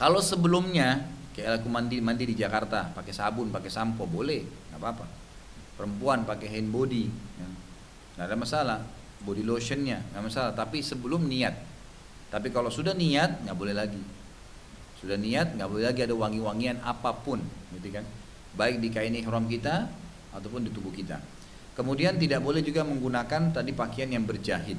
Kalau 0.00 0.24
sebelumnya 0.24 1.04
kayak 1.36 1.60
aku 1.60 1.68
mandi 1.68 2.00
mandi 2.00 2.24
di 2.24 2.40
Jakarta 2.40 2.88
pakai 2.96 3.12
sabun, 3.12 3.52
pakai 3.52 3.68
sampo 3.68 4.08
boleh, 4.08 4.40
nggak 4.72 4.80
apa-apa. 4.80 5.06
Perempuan 5.76 6.24
pakai 6.24 6.48
hand 6.56 6.72
body, 6.72 7.04
ya. 7.12 7.48
nggak 8.16 8.26
ada 8.32 8.36
masalah. 8.40 8.80
Body 9.20 9.44
lotionnya 9.44 10.00
nggak 10.16 10.24
masalah. 10.24 10.52
Tapi 10.56 10.80
sebelum 10.80 11.28
niat. 11.28 11.52
Tapi 12.32 12.48
kalau 12.48 12.72
sudah 12.72 12.96
niat 12.96 13.44
nggak 13.44 13.56
boleh 13.60 13.76
lagi. 13.76 14.00
Sudah 15.04 15.20
niat 15.20 15.52
nggak 15.52 15.68
boleh 15.68 15.84
lagi 15.92 16.00
ada 16.00 16.16
wangi-wangian 16.16 16.80
apa 16.80 17.12
pun, 17.12 17.44
gitu 17.76 17.92
kan? 17.92 18.08
Baik 18.56 18.80
di 18.80 18.88
kain 18.88 19.12
ihram 19.12 19.44
kita 19.52 19.84
ataupun 20.32 20.64
di 20.64 20.72
tubuh 20.72 20.96
kita. 20.96 21.33
Kemudian 21.74 22.14
tidak 22.14 22.38
boleh 22.38 22.62
juga 22.62 22.86
menggunakan 22.86 23.50
tadi 23.50 23.74
pakaian 23.74 24.06
yang 24.06 24.22
berjahit. 24.22 24.78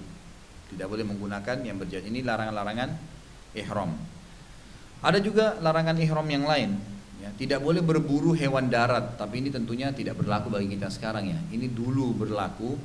Tidak 0.72 0.88
boleh 0.88 1.04
menggunakan 1.04 1.60
yang 1.62 1.76
berjahit. 1.76 2.08
Ini 2.08 2.24
larangan-larangan 2.24 2.90
ihram. 3.60 3.92
Ada 5.04 5.20
juga 5.20 5.60
larangan 5.60 6.00
ihram 6.00 6.28
yang 6.32 6.48
lain. 6.48 6.72
Ya, 7.20 7.30
tidak 7.36 7.64
boleh 7.64 7.84
berburu 7.84 8.36
hewan 8.36 8.68
darat, 8.68 9.16
tapi 9.16 9.40
ini 9.44 9.50
tentunya 9.52 9.92
tidak 9.92 10.20
berlaku 10.20 10.52
bagi 10.52 10.72
kita 10.72 10.88
sekarang 10.92 11.32
ya. 11.32 11.40
Ini 11.52 11.72
dulu 11.72 12.16
berlaku 12.16 12.76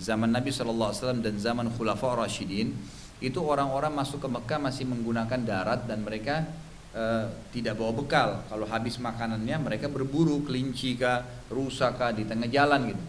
zaman 0.00 0.30
Nabi 0.32 0.50
SAW 0.50 1.20
dan 1.20 1.34
zaman 1.36 1.68
Khulafa 1.74 2.16
Rashidin 2.16 2.74
itu 3.20 3.38
orang-orang 3.44 3.92
masuk 3.92 4.24
ke 4.24 4.28
Mekah 4.32 4.58
masih 4.58 4.88
menggunakan 4.88 5.40
darat 5.44 5.84
dan 5.84 6.00
mereka 6.00 6.48
e, 6.96 7.28
tidak 7.52 7.76
bawa 7.76 7.92
bekal. 7.92 8.28
Kalau 8.48 8.64
habis 8.64 8.96
makanannya 8.96 9.60
mereka 9.60 9.92
berburu 9.92 10.40
kelinci 10.48 10.96
kah, 10.96 11.20
rusa 11.52 11.92
kah 11.92 12.16
di 12.16 12.24
tengah 12.24 12.48
jalan 12.48 12.96
gitu. 12.96 13.04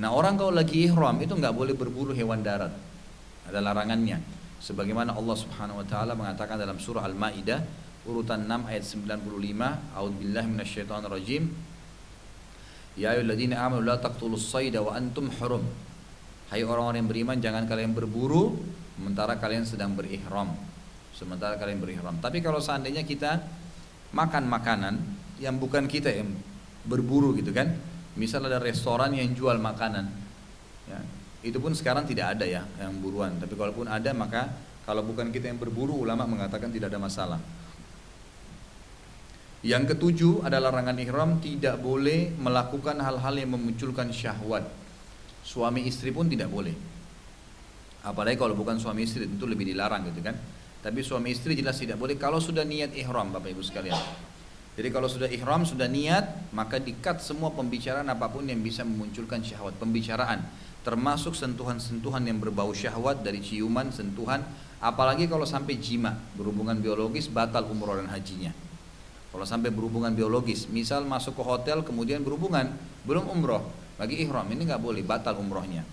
Nah 0.00 0.08
orang 0.08 0.40
kalau 0.40 0.52
lagi 0.54 0.88
ihram 0.88 1.20
itu 1.20 1.36
nggak 1.36 1.52
boleh 1.52 1.76
berburu 1.76 2.16
hewan 2.16 2.40
darat. 2.40 2.72
Ada 3.44 3.60
larangannya. 3.60 4.22
Sebagaimana 4.62 5.12
Allah 5.12 5.36
Subhanahu 5.36 5.82
wa 5.82 5.86
taala 5.86 6.14
mengatakan 6.14 6.56
dalam 6.56 6.78
surah 6.78 7.04
Al-Maidah 7.04 7.60
urutan 8.06 8.46
6 8.46 8.70
ayat 8.70 8.84
95, 8.86 9.98
A'udzubillahi 9.98 10.46
minasyaitonir 10.48 11.10
rajim. 11.12 11.42
Ya 12.96 13.16
ayyuhalladzina 13.16 13.58
amanu 13.58 13.84
la 13.84 13.98
taqtulus 13.98 14.48
sayda 14.48 14.80
wa 14.80 14.94
antum 14.94 15.28
hurum. 15.28 15.66
Hai 16.52 16.62
orang-orang 16.62 17.04
yang 17.04 17.10
beriman 17.10 17.36
jangan 17.40 17.64
kalian 17.64 17.96
berburu 17.96 18.56
sementara 18.96 19.40
kalian 19.40 19.64
sedang 19.64 19.96
berihram. 19.96 20.52
Sementara 21.16 21.56
kalian 21.56 21.80
berihram. 21.80 22.16
Tapi 22.20 22.44
kalau 22.44 22.60
seandainya 22.60 23.04
kita 23.04 23.40
makan 24.12 24.48
makanan 24.48 24.94
yang 25.40 25.56
bukan 25.56 25.88
kita 25.88 26.12
yang 26.12 26.28
berburu 26.84 27.32
gitu 27.34 27.50
kan, 27.50 27.72
misal 28.18 28.44
ada 28.44 28.60
restoran 28.60 29.12
yang 29.16 29.32
jual 29.32 29.56
makanan 29.56 30.08
ya, 30.88 30.98
itu 31.42 31.58
pun 31.58 31.72
sekarang 31.72 32.04
tidak 32.06 32.38
ada 32.38 32.46
ya 32.46 32.62
yang 32.78 32.94
buruan. 33.02 33.34
Tapi 33.40 33.54
kalaupun 33.58 33.90
ada 33.90 34.10
maka 34.14 34.52
kalau 34.86 35.02
bukan 35.02 35.30
kita 35.34 35.50
yang 35.50 35.58
berburu 35.58 36.02
ulama 36.06 36.26
mengatakan 36.28 36.70
tidak 36.70 36.92
ada 36.92 37.00
masalah. 37.00 37.40
Yang 39.62 39.94
ketujuh 39.94 40.42
adalah 40.42 40.74
larangan 40.74 40.98
ihram 40.98 41.38
tidak 41.38 41.78
boleh 41.78 42.34
melakukan 42.34 42.98
hal-hal 42.98 43.34
yang 43.38 43.54
memunculkan 43.54 44.10
syahwat. 44.10 44.66
Suami 45.46 45.86
istri 45.86 46.10
pun 46.10 46.26
tidak 46.26 46.50
boleh. 46.50 46.74
Apalagi 48.02 48.34
kalau 48.34 48.58
bukan 48.58 48.82
suami 48.82 49.06
istri 49.06 49.30
tentu 49.30 49.46
lebih 49.46 49.70
dilarang 49.70 50.10
gitu 50.10 50.18
kan. 50.18 50.34
Tapi 50.82 50.98
suami 51.06 51.30
istri 51.30 51.54
jelas 51.54 51.78
tidak 51.78 51.94
boleh. 51.94 52.18
Kalau 52.18 52.42
sudah 52.42 52.66
niat 52.66 52.90
ihram 52.98 53.30
Bapak 53.30 53.54
Ibu 53.54 53.62
sekalian 53.62 53.94
jadi 54.72 54.88
kalau 54.88 55.04
sudah 55.04 55.28
ihram, 55.28 55.68
sudah 55.68 55.84
niat, 55.84 56.48
maka 56.56 56.80
dikat 56.80 57.20
semua 57.20 57.52
pembicaraan 57.52 58.08
apa 58.08 58.24
pun 58.32 58.48
yang 58.48 58.56
bisa 58.64 58.80
memunculkan 58.88 59.44
syahwat. 59.44 59.76
Pembicaraan, 59.76 60.40
termasuk 60.80 61.36
sentuhan-sentuhan 61.36 62.24
yang 62.24 62.40
berbau 62.40 62.72
syahwat 62.72 63.20
dari 63.20 63.44
ciuman, 63.44 63.92
sentuhan, 63.92 64.40
apalagi 64.80 65.28
kalau 65.28 65.44
sampai 65.44 65.76
jima, 65.76 66.16
berhubungan 66.40 66.80
biologis, 66.80 67.28
batal 67.28 67.68
umroh 67.68 68.00
dan 68.00 68.08
hajinya. 68.08 68.56
Kalau 69.28 69.44
sampai 69.44 69.68
berhubungan 69.68 70.12
biologis, 70.16 70.64
misal 70.72 71.04
masuk 71.04 71.36
ke 71.36 71.42
hotel 71.44 71.84
kemudian 71.84 72.24
berhubungan, 72.24 72.72
belum 73.04 73.28
umroh, 73.28 73.68
lagi 74.00 74.24
ihram, 74.24 74.48
ini 74.48 74.64
nggak 74.64 74.80
boleh, 74.80 75.04
batal 75.04 75.36
umrohnya. 75.36 75.84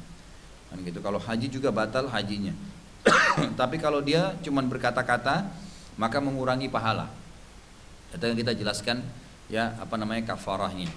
Kan 0.72 0.86
gitu. 0.88 1.04
Kalau 1.04 1.20
haji 1.20 1.52
juga 1.52 1.74
batal 1.76 2.08
hajinya. 2.08 2.56
Tapi 3.60 3.76
kalau 3.76 4.00
dia 4.00 4.40
cuma 4.40 4.64
berkata-kata, 4.64 5.52
maka 6.00 6.18
mengurangi 6.24 6.72
pahala. 6.72 7.12
Yang 8.18 8.38
kita 8.42 8.54
jelaskan 8.58 9.06
ya 9.50 9.78
apa 9.78 9.98
namanya 9.98 10.34
kafarahnya. 10.34 10.90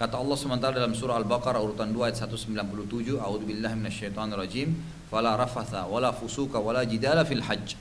Kata 0.00 0.16
Allah 0.16 0.32
SWT 0.32 0.64
dalam 0.72 0.96
surah 0.96 1.20
Al-Baqarah 1.20 1.60
urutan 1.60 1.92
2 1.92 2.08
ayat 2.08 2.16
197, 2.24 3.20
A'udzubillahi 3.20 3.76
minasyaitonirrajim, 3.76 4.72
fala 5.12 5.36
rafatha 5.36 5.84
wala 5.84 6.08
fusuka 6.16 6.56
wala 6.56 6.88
jidala 6.88 7.20
fil 7.28 7.44
hajj. 7.44 7.76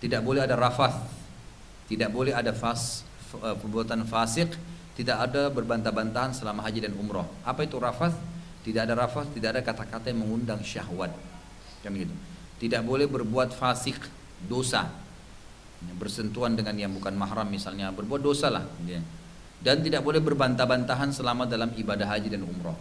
Tidak 0.00 0.24
boleh 0.24 0.48
ada 0.48 0.56
rafath, 0.56 0.96
tidak 1.92 2.08
boleh 2.08 2.32
ada 2.32 2.56
fas 2.56 3.04
eh, 3.36 3.52
perbuatan 3.52 4.08
fasik, 4.08 4.56
tidak 4.96 5.28
ada 5.28 5.52
berbantah-bantahan 5.52 6.32
selama 6.32 6.64
haji 6.64 6.88
dan 6.88 6.96
umroh. 6.96 7.28
Apa 7.44 7.68
itu 7.68 7.76
rafath? 7.76 8.16
Tidak 8.64 8.88
ada 8.88 8.96
rafath, 8.96 9.28
tidak 9.36 9.52
ada 9.52 9.60
kata-kata 9.60 10.08
yang 10.08 10.24
mengundang 10.24 10.64
syahwat. 10.64 11.12
Kan 11.84 11.92
gitu. 11.92 12.16
Tidak 12.64 12.80
boleh 12.80 13.04
berbuat 13.04 13.52
fasik, 13.52 14.00
dosa, 14.48 14.88
bersentuhan 15.98 16.58
dengan 16.58 16.74
yang 16.74 16.90
bukan 16.90 17.14
mahram 17.14 17.46
misalnya 17.46 17.94
berbuat 17.94 18.22
dosa 18.22 18.50
lah 18.50 18.66
dan 19.62 19.78
tidak 19.78 20.02
boleh 20.02 20.18
berbantah-bantahan 20.18 21.14
selama 21.14 21.46
dalam 21.46 21.70
ibadah 21.78 22.10
haji 22.10 22.34
dan 22.34 22.42
umroh. 22.42 22.74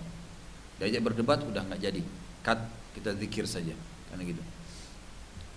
Diajak 0.81 1.05
berdebat 1.05 1.45
udah 1.45 1.61
nggak 1.69 1.81
jadi. 1.81 2.01
Cut 2.41 2.57
kita 2.97 3.13
zikir 3.21 3.45
saja 3.45 3.77
karena 4.09 4.25
gitu. 4.25 4.41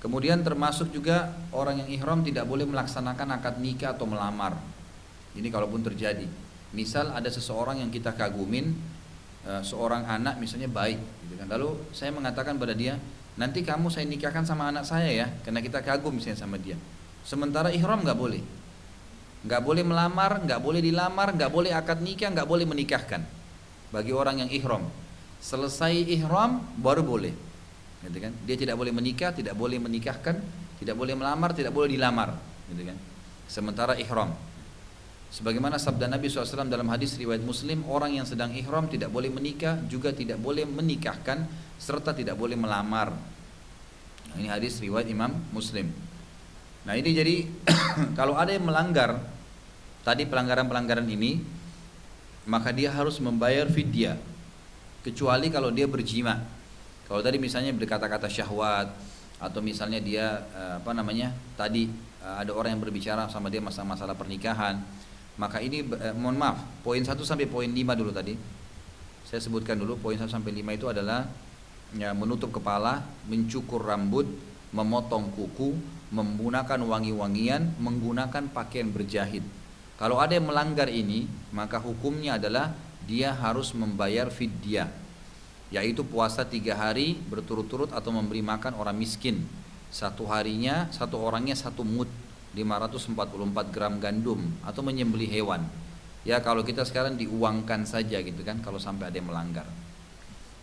Kemudian 0.05 0.45
termasuk 0.45 0.93
juga 0.93 1.33
orang 1.57 1.81
yang 1.81 1.89
ihram 1.89 2.21
tidak 2.21 2.45
boleh 2.45 2.69
melaksanakan 2.69 3.41
akad 3.41 3.57
nikah 3.57 3.97
atau 3.97 4.05
melamar. 4.05 4.61
Ini 5.33 5.49
kalaupun 5.49 5.81
terjadi. 5.81 6.29
Misal 6.77 7.09
ada 7.09 7.33
seseorang 7.33 7.81
yang 7.81 7.89
kita 7.89 8.13
kagumin 8.13 8.77
eh, 9.49 9.63
seorang 9.65 10.05
anak 10.05 10.37
misalnya 10.37 10.69
baik 10.69 11.01
gitu 11.25 11.41
kan. 11.41 11.49
Lalu 11.49 11.89
saya 11.97 12.13
mengatakan 12.13 12.61
pada 12.61 12.77
dia 12.77 13.01
nanti 13.41 13.65
kamu 13.65 13.89
saya 13.89 14.05
nikahkan 14.05 14.45
sama 14.45 14.69
anak 14.69 14.85
saya 14.85 15.11
ya 15.11 15.27
karena 15.43 15.59
kita 15.59 15.83
kagum 15.83 16.15
misalnya 16.15 16.39
sama 16.39 16.55
dia 16.55 16.79
Sementara 17.25 17.73
ihram 17.73 18.05
nggak 18.05 18.19
boleh. 18.19 18.43
Nggak 19.45 19.61
boleh 19.61 19.85
melamar, 19.85 20.41
nggak 20.45 20.61
boleh 20.61 20.81
dilamar, 20.81 21.33
nggak 21.33 21.51
boleh 21.53 21.73
akad 21.73 22.01
nikah, 22.01 22.33
nggak 22.33 22.49
boleh 22.49 22.65
menikahkan. 22.69 23.25
Bagi 23.93 24.13
orang 24.13 24.45
yang 24.45 24.51
ihram. 24.53 24.85
Selesai 25.41 26.05
ihram 26.09 26.65
baru 26.81 27.05
boleh. 27.05 27.33
Gitu 28.05 28.19
kan? 28.21 28.33
Dia 28.45 28.57
tidak 28.57 28.77
boleh 28.77 28.93
menikah, 28.93 29.33
tidak 29.33 29.57
boleh 29.57 29.81
menikahkan, 29.81 30.37
tidak 30.81 30.97
boleh 30.97 31.17
melamar, 31.17 31.57
tidak 31.57 31.73
boleh 31.73 31.93
dilamar. 31.93 32.37
Gitu 32.73 32.89
kan? 32.89 32.97
Sementara 33.49 33.97
ihram. 34.01 34.33
Sebagaimana 35.35 35.83
sabda 35.83 36.07
Nabi 36.07 36.31
SAW 36.31 36.71
dalam 36.71 36.87
hadis 36.95 37.19
riwayat 37.19 37.43
Muslim, 37.43 37.83
orang 37.91 38.15
yang 38.15 38.27
sedang 38.29 38.55
ihram 38.55 38.87
tidak 38.87 39.11
boleh 39.11 39.35
menikah, 39.35 39.83
juga 39.91 40.15
tidak 40.15 40.39
boleh 40.39 40.63
menikahkan, 40.63 41.43
serta 41.75 42.15
tidak 42.15 42.39
boleh 42.39 42.55
melamar. 42.55 43.11
Nah, 44.31 44.37
ini 44.39 44.47
hadis 44.47 44.79
riwayat 44.79 45.11
Imam 45.11 45.35
Muslim. 45.51 45.91
Nah 46.85 46.95
ini 46.97 47.11
jadi 47.17 47.37
kalau 48.19 48.37
ada 48.37 48.53
yang 48.53 48.69
melanggar 48.69 49.21
tadi 50.05 50.29
pelanggaran-pelanggaran 50.29 51.09
ini 51.09 51.41
maka 52.45 52.73
dia 52.77 52.93
harus 52.93 53.17
membayar 53.25 53.65
fidyah 53.73 54.21
kecuali 55.01 55.49
kalau 55.49 55.73
dia 55.73 55.89
berjima. 55.89 56.41
Kalau 57.05 57.21
tadi 57.21 57.37
misalnya 57.37 57.73
berkata-kata 57.77 58.29
syahwat 58.29 58.89
atau 59.41 59.61
misalnya 59.61 60.01
dia 60.01 60.41
eh, 60.57 60.75
apa 60.81 60.93
namanya 60.97 61.33
tadi 61.57 61.89
eh, 62.25 62.37
ada 62.41 62.53
orang 62.57 62.77
yang 62.79 62.83
berbicara 62.85 63.29
sama 63.29 63.53
dia 63.53 63.61
masalah-masalah 63.61 64.17
pernikahan 64.17 64.81
maka 65.37 65.59
ini 65.59 65.85
eh, 65.85 66.15
mohon 66.15 66.39
maaf 66.39 66.63
poin 66.81 67.03
1 67.03 67.13
sampai 67.19 67.45
poin 67.45 67.67
5 67.67 68.01
dulu 68.01 68.15
tadi 68.15 68.39
saya 69.27 69.41
sebutkan 69.43 69.77
dulu 69.77 69.99
poin 69.99 70.17
1 70.17 70.31
sampai 70.31 70.55
5 70.55 70.79
itu 70.79 70.87
adalah 70.89 71.27
ya, 71.99 72.15
menutup 72.15 72.55
kepala 72.55 73.03
mencukur 73.27 73.83
rambut 73.83 74.25
memotong 74.71 75.35
kuku 75.35 75.77
menggunakan 76.11 76.81
wangi-wangian, 76.81 77.79
menggunakan 77.81 78.51
pakaian 78.53 78.91
berjahit. 78.91 79.45
Kalau 79.95 80.19
ada 80.19 80.35
yang 80.35 80.51
melanggar 80.51 80.91
ini, 80.91 81.31
maka 81.55 81.79
hukumnya 81.79 82.37
adalah 82.37 82.75
dia 83.07 83.31
harus 83.31 83.71
membayar 83.77 84.29
fidyah, 84.29 84.91
yaitu 85.71 86.03
puasa 86.03 86.43
tiga 86.43 86.75
hari 86.75 87.17
berturut-turut 87.31 87.95
atau 87.95 88.11
memberi 88.11 88.43
makan 88.43 88.75
orang 88.75 88.99
miskin. 88.99 89.45
Satu 89.95 90.27
harinya, 90.27 90.91
satu 90.91 91.23
orangnya 91.23 91.55
satu 91.55 91.87
mut. 91.87 92.11
544 92.55 93.75
gram 93.75 93.99
gandum 93.99 94.39
atau 94.63 94.81
menyembeli 94.87 95.27
hewan. 95.27 95.67
Ya 96.23 96.39
kalau 96.41 96.63
kita 96.63 96.87
sekarang 96.87 97.19
diuangkan 97.19 97.85
saja 97.85 98.23
gitu 98.23 98.41
kan 98.47 98.63
kalau 98.63 98.79
sampai 98.79 99.11
ada 99.11 99.19
yang 99.19 99.29
melanggar. 99.29 99.67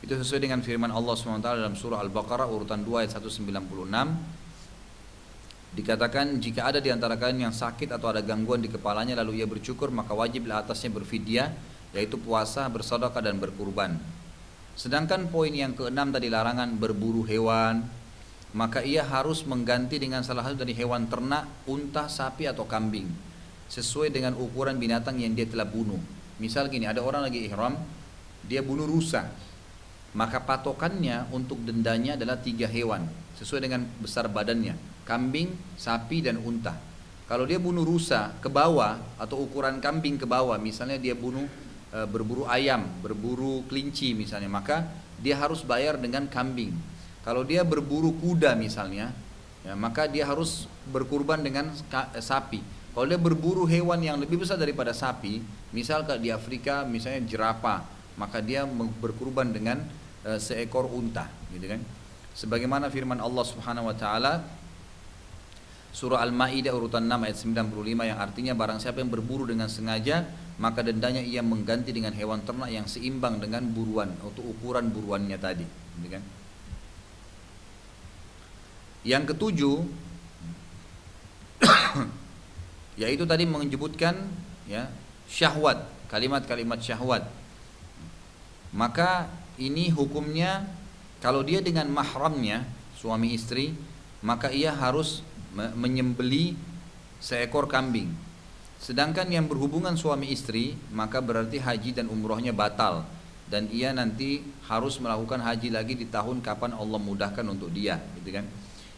Itu 0.01 0.17
sesuai 0.17 0.41
dengan 0.41 0.65
firman 0.65 0.89
Allah 0.89 1.13
SWT 1.13 1.45
dalam 1.45 1.77
surah 1.77 2.01
Al-Baqarah 2.01 2.49
urutan 2.49 2.81
2 2.81 3.05
ayat 3.05 3.13
196 3.21 3.45
Dikatakan 5.71 6.43
jika 6.43 6.67
ada 6.67 6.83
di 6.83 6.91
antara 6.91 7.15
kalian 7.15 7.47
yang 7.47 7.55
sakit 7.55 7.95
atau 7.95 8.11
ada 8.11 8.19
gangguan 8.19 8.59
di 8.59 8.67
kepalanya 8.67 9.15
lalu 9.23 9.39
ia 9.39 9.47
bercukur 9.47 9.87
maka 9.87 10.11
wajiblah 10.11 10.67
atasnya 10.67 10.91
berfidyah 10.91 11.47
yaitu 11.95 12.19
puasa, 12.19 12.67
bersedekah 12.67 13.23
dan 13.23 13.39
berkurban. 13.39 13.95
Sedangkan 14.75 15.27
poin 15.31 15.51
yang 15.51 15.75
keenam 15.75 16.11
tadi 16.11 16.31
larangan 16.31 16.75
berburu 16.75 17.23
hewan, 17.27 17.83
maka 18.51 18.83
ia 18.83 19.03
harus 19.03 19.43
mengganti 19.47 19.99
dengan 19.99 20.23
salah 20.23 20.43
satu 20.43 20.63
dari 20.63 20.75
hewan 20.75 21.07
ternak, 21.07 21.47
unta, 21.67 22.07
sapi 22.07 22.47
atau 22.47 22.67
kambing 22.67 23.07
sesuai 23.71 24.11
dengan 24.11 24.35
ukuran 24.35 24.75
binatang 24.75 25.15
yang 25.19 25.31
dia 25.31 25.47
telah 25.47 25.63
bunuh. 25.63 25.99
Misal 26.39 26.67
gini, 26.67 26.83
ada 26.83 26.99
orang 26.99 27.23
lagi 27.23 27.47
ihram, 27.47 27.79
dia 28.43 28.59
bunuh 28.59 28.83
rusa, 28.83 29.31
maka 30.11 30.43
patokannya 30.43 31.31
untuk 31.31 31.63
dendanya 31.63 32.19
adalah 32.19 32.35
tiga 32.39 32.67
hewan 32.67 33.07
sesuai 33.39 33.63
dengan 33.63 33.87
besar 34.03 34.27
badannya 34.27 34.91
kambing, 35.11 35.51
sapi 35.75 36.23
dan 36.23 36.39
unta. 36.39 36.77
Kalau 37.27 37.47
dia 37.47 37.59
bunuh 37.59 37.83
rusa 37.87 38.35
ke 38.43 38.51
bawah 38.51 38.99
atau 39.15 39.43
ukuran 39.43 39.79
kambing 39.79 40.19
ke 40.19 40.27
bawah, 40.27 40.59
misalnya 40.59 40.99
dia 40.99 41.15
bunuh 41.15 41.47
e, 41.91 41.99
berburu 42.07 42.43
ayam, 42.47 42.87
berburu 42.99 43.63
kelinci 43.71 44.11
misalnya, 44.11 44.51
maka 44.51 44.87
dia 45.19 45.39
harus 45.39 45.63
bayar 45.63 45.95
dengan 45.95 46.27
kambing. 46.27 46.75
Kalau 47.23 47.47
dia 47.47 47.63
berburu 47.63 48.11
kuda 48.19 48.55
misalnya, 48.59 49.15
ya, 49.63 49.73
maka 49.79 50.11
dia 50.11 50.27
harus 50.27 50.67
berkurban 50.91 51.39
dengan 51.39 51.71
e, 51.71 52.19
sapi. 52.19 52.59
Kalau 52.91 53.07
dia 53.07 53.19
berburu 53.19 53.63
hewan 53.63 54.03
yang 54.03 54.19
lebih 54.19 54.43
besar 54.43 54.59
daripada 54.59 54.91
sapi, 54.91 55.39
misal 55.71 56.03
di 56.19 56.27
Afrika 56.27 56.83
misalnya 56.83 57.23
jerapah, 57.23 57.87
maka 58.19 58.43
dia 58.43 58.67
berkurban 58.99 59.55
dengan 59.55 59.79
e, 60.25 60.37
seekor 60.41 60.89
unta, 60.89 61.29
gitu 61.53 61.65
kan? 61.65 61.81
Sebagaimana 62.31 62.87
firman 62.87 63.19
Allah 63.19 63.45
Subhanahu 63.45 63.91
wa 63.91 63.95
taala 63.95 64.33
Surah 65.91 66.23
Al-Maidah 66.23 66.71
urutan 66.71 67.03
6 67.03 67.27
ayat 67.27 67.35
95 67.67 68.07
yang 68.07 68.15
artinya 68.15 68.53
barang 68.55 68.79
siapa 68.79 69.03
yang 69.03 69.11
berburu 69.11 69.43
dengan 69.43 69.67
sengaja 69.67 70.23
maka 70.61 70.85
dendanya 70.85 71.19
ia 71.25 71.41
mengganti 71.41 71.89
dengan 71.89 72.13
hewan 72.13 72.45
ternak 72.45 72.69
yang 72.69 72.85
seimbang 72.85 73.41
dengan 73.41 73.65
buruan 73.65 74.13
untuk 74.21 74.45
ukuran 74.45 74.93
buruannya 74.93 75.33
tadi, 75.41 75.65
gitu 75.65 76.07
kan? 76.13 76.23
Yang 79.01 79.23
ketujuh 79.33 79.77
yaitu 83.01 83.25
tadi 83.25 83.49
menyebutkan 83.49 84.13
ya 84.69 84.85
syahwat, 85.25 85.81
kalimat-kalimat 86.13 86.77
syahwat. 86.77 87.25
Maka 88.69 89.25
ini 89.61 89.93
hukumnya 89.93 90.65
kalau 91.21 91.45
dia 91.45 91.61
dengan 91.61 91.85
mahramnya 91.93 92.65
suami 92.97 93.37
istri 93.37 93.77
maka 94.25 94.49
ia 94.49 94.73
harus 94.73 95.21
menyembeli 95.53 96.57
seekor 97.21 97.69
kambing. 97.69 98.09
Sedangkan 98.81 99.29
yang 99.29 99.45
berhubungan 99.45 99.93
suami 99.93 100.33
istri 100.33 100.73
maka 100.89 101.21
berarti 101.21 101.61
haji 101.61 101.93
dan 101.93 102.09
umrohnya 102.09 102.49
batal 102.49 103.05
dan 103.51 103.67
ia 103.69 103.91
nanti 103.93 104.41
harus 104.71 104.97
melakukan 104.97 105.43
haji 105.43 105.69
lagi 105.75 105.93
di 105.99 106.07
tahun 106.07 106.39
kapan 106.39 106.71
Allah 106.71 106.97
mudahkan 106.97 107.43
untuk 107.51 107.67
dia, 107.69 107.99
gitu 108.17 108.39
kan? 108.39 108.47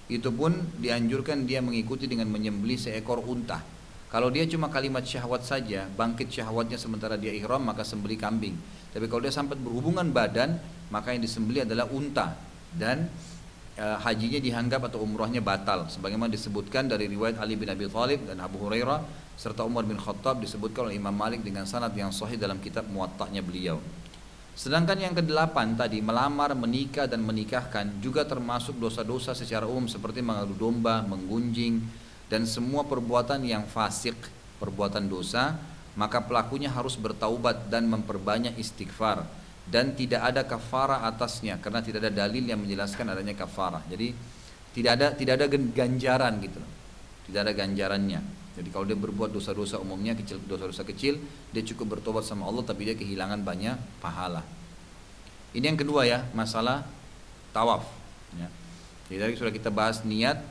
Itu 0.05 0.29
pun 0.29 0.53
dianjurkan 0.77 1.49
dia 1.49 1.57
mengikuti 1.59 2.05
dengan 2.05 2.29
menyembeli 2.29 2.77
seekor 2.77 3.25
unta. 3.25 3.65
Kalau 4.13 4.29
dia 4.29 4.45
cuma 4.45 4.69
kalimat 4.69 5.01
syahwat 5.01 5.41
saja, 5.41 5.89
bangkit 5.89 6.29
syahwatnya 6.29 6.77
sementara 6.77 7.17
dia 7.17 7.33
ihram 7.33 7.65
maka 7.65 7.81
sembeli 7.81 8.13
kambing. 8.13 8.53
Tapi 8.93 9.09
kalau 9.09 9.25
dia 9.25 9.33
sampai 9.33 9.57
berhubungan 9.57 10.05
badan, 10.13 10.61
maka 10.93 11.17
yang 11.17 11.25
disembeli 11.25 11.65
adalah 11.65 11.89
unta 11.89 12.37
dan 12.77 13.09
uh, 13.73 13.97
hajinya 14.05 14.37
dianggap 14.37 14.85
atau 14.85 15.01
umrohnya 15.01 15.41
batal 15.41 15.89
sebagaimana 15.89 16.29
disebutkan 16.29 16.85
dari 16.85 17.09
riwayat 17.09 17.41
Ali 17.41 17.57
bin 17.57 17.73
Abi 17.73 17.89
Thalib 17.89 18.29
dan 18.29 18.37
Abu 18.37 18.61
Hurairah 18.61 19.01
serta 19.33 19.65
Umar 19.65 19.81
bin 19.89 19.97
Khattab 19.97 20.45
disebutkan 20.45 20.93
oleh 20.93 21.01
Imam 21.01 21.13
Malik 21.13 21.41
dengan 21.41 21.65
sanad 21.65 21.97
yang 21.97 22.13
sahih 22.13 22.37
dalam 22.37 22.61
kitab 22.61 22.85
muwatta'nya 22.85 23.41
beliau. 23.41 23.81
Sedangkan 24.53 25.01
yang 25.01 25.17
kedelapan 25.17 25.73
tadi 25.73 25.97
melamar, 26.05 26.53
menikah 26.53 27.09
dan 27.09 27.25
menikahkan 27.25 27.97
juga 27.97 28.21
termasuk 28.29 28.77
dosa-dosa 28.77 29.33
secara 29.33 29.65
umum 29.65 29.89
seperti 29.89 30.21
mengadu 30.21 30.53
domba, 30.53 31.01
menggunjing 31.01 31.81
dan 32.33 32.49
semua 32.49 32.81
perbuatan 32.81 33.45
yang 33.45 33.69
fasik, 33.69 34.17
perbuatan 34.57 35.05
dosa, 35.05 35.53
maka 35.93 36.17
pelakunya 36.25 36.73
harus 36.73 36.97
bertaubat 36.97 37.69
dan 37.69 37.85
memperbanyak 37.85 38.57
istighfar 38.57 39.21
dan 39.69 39.93
tidak 39.93 40.25
ada 40.25 40.41
kafara 40.41 41.05
atasnya 41.05 41.61
karena 41.61 41.85
tidak 41.85 42.09
ada 42.09 42.25
dalil 42.25 42.41
yang 42.41 42.57
menjelaskan 42.57 43.13
adanya 43.13 43.37
kafara. 43.37 43.85
Jadi 43.85 44.17
tidak 44.73 44.91
ada 44.97 45.07
tidak 45.13 45.33
ada 45.37 45.45
ganjaran 45.53 46.41
gitu 46.41 46.57
Tidak 47.29 47.39
ada 47.39 47.53
ganjarannya. 47.53 48.19
Jadi 48.57 48.69
kalau 48.73 48.89
dia 48.89 48.97
berbuat 48.97 49.29
dosa-dosa 49.29 49.77
umumnya 49.77 50.17
kecil 50.17 50.41
dosa-dosa 50.49 50.81
kecil, 50.81 51.21
dia 51.53 51.61
cukup 51.61 52.01
bertobat 52.01 52.25
sama 52.25 52.49
Allah 52.49 52.65
tapi 52.65 52.89
dia 52.89 52.97
kehilangan 52.97 53.45
banyak 53.45 53.77
pahala. 54.01 54.41
Ini 55.53 55.69
yang 55.69 55.77
kedua 55.77 56.09
ya, 56.09 56.25
masalah 56.33 56.81
tawaf. 57.53 57.85
Ya. 58.33 58.49
Jadi 59.07 59.17
tadi 59.21 59.33
sudah 59.37 59.53
kita 59.53 59.69
bahas 59.69 60.01
niat 60.01 60.41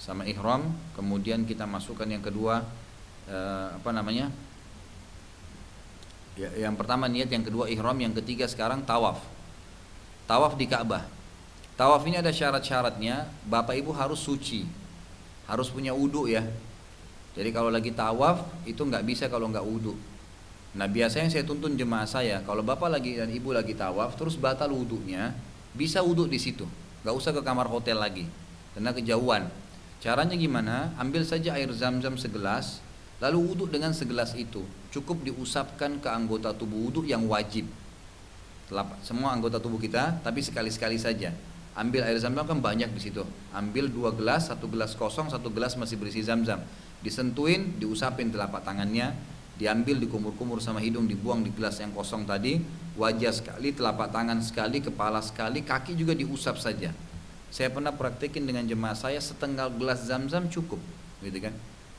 sama 0.00 0.24
ihram, 0.24 0.72
kemudian 0.96 1.44
kita 1.44 1.68
masukkan 1.68 2.08
yang 2.08 2.24
kedua 2.24 2.64
eh, 3.28 3.68
apa 3.76 3.92
namanya? 3.92 4.32
Ya, 6.40 6.48
yang 6.56 6.72
pertama 6.72 7.04
niat, 7.04 7.28
yang 7.28 7.44
kedua 7.44 7.68
ihram, 7.68 8.00
yang 8.00 8.16
ketiga 8.16 8.48
sekarang 8.48 8.80
tawaf. 8.80 9.20
Tawaf 10.24 10.56
di 10.56 10.64
Ka'bah. 10.64 11.04
Tawaf 11.76 12.00
ini 12.08 12.16
ada 12.16 12.32
syarat-syaratnya. 12.32 13.28
Bapak 13.44 13.76
Ibu 13.76 13.92
harus 13.92 14.24
suci, 14.24 14.64
harus 15.44 15.68
punya 15.68 15.92
wudhu 15.92 16.32
ya. 16.32 16.48
Jadi 17.36 17.50
kalau 17.52 17.68
lagi 17.68 17.92
tawaf 17.94 18.42
itu 18.64 18.80
nggak 18.80 19.04
bisa 19.04 19.28
kalau 19.28 19.52
nggak 19.52 19.62
wudhu. 19.62 19.94
Nah 20.74 20.86
biasanya 20.86 21.28
saya 21.30 21.42
tuntun 21.42 21.74
jemaah 21.74 22.06
saya 22.06 22.42
kalau 22.46 22.62
bapak 22.62 22.90
lagi 22.94 23.18
dan 23.18 23.26
ibu 23.30 23.50
lagi 23.50 23.74
tawaf 23.74 24.14
terus 24.14 24.38
batal 24.38 24.70
wudhunya 24.70 25.34
bisa 25.74 25.98
wudhu 25.98 26.30
di 26.30 26.38
situ, 26.38 26.66
nggak 27.02 27.14
usah 27.14 27.34
ke 27.34 27.42
kamar 27.42 27.66
hotel 27.66 27.98
lagi 27.98 28.26
karena 28.74 28.94
kejauhan. 28.94 29.50
Caranya 30.00 30.34
gimana? 30.34 30.96
Ambil 30.96 31.22
saja 31.28 31.54
air 31.54 31.68
zam-zam 31.76 32.16
segelas, 32.16 32.80
Lalu 33.20 33.52
wudhu 33.52 33.64
dengan 33.68 33.92
segelas 33.92 34.32
itu 34.32 34.64
cukup 34.88 35.20
diusapkan 35.20 36.00
ke 36.00 36.08
anggota 36.08 36.56
tubuh 36.56 36.88
wudhu 36.88 37.04
yang 37.04 37.28
wajib. 37.28 37.68
Semua 39.04 39.36
anggota 39.36 39.60
tubuh 39.60 39.76
kita, 39.76 40.24
tapi 40.24 40.40
sekali-sekali 40.40 40.96
saja. 40.96 41.36
Ambil 41.76 42.00
air 42.00 42.16
zam-zam 42.16 42.48
kan 42.48 42.58
banyak 42.64 42.88
di 42.96 43.00
situ. 43.00 43.22
Ambil 43.52 43.92
dua 43.92 44.16
gelas, 44.16 44.48
satu 44.48 44.72
gelas 44.72 44.96
kosong, 44.96 45.28
satu 45.28 45.52
gelas 45.52 45.76
masih 45.76 46.00
berisi 46.00 46.24
zam-zam. 46.24 46.64
Disentuhin, 47.04 47.76
diusapin 47.76 48.32
telapak 48.32 48.64
tangannya, 48.64 49.12
diambil, 49.60 50.00
dikumur-kumur 50.00 50.64
sama 50.64 50.80
hidung, 50.80 51.04
dibuang 51.04 51.44
di 51.44 51.52
gelas 51.52 51.76
yang 51.76 51.92
kosong 51.92 52.24
tadi. 52.24 52.56
Wajah 52.96 53.32
sekali, 53.36 53.76
telapak 53.76 54.10
tangan 54.16 54.40
sekali, 54.40 54.80
kepala 54.80 55.20
sekali, 55.20 55.60
kaki 55.60 55.92
juga 55.92 56.16
diusap 56.16 56.56
saja. 56.56 56.90
Saya 57.50 57.68
pernah 57.68 57.90
praktekin 57.90 58.46
dengan 58.46 58.62
jemaah 58.62 58.94
saya 58.94 59.18
setengah 59.18 59.66
gelas 59.74 60.06
zam-zam 60.06 60.46
cukup, 60.46 60.78
gitu 61.22 61.38
kan? 61.42 61.54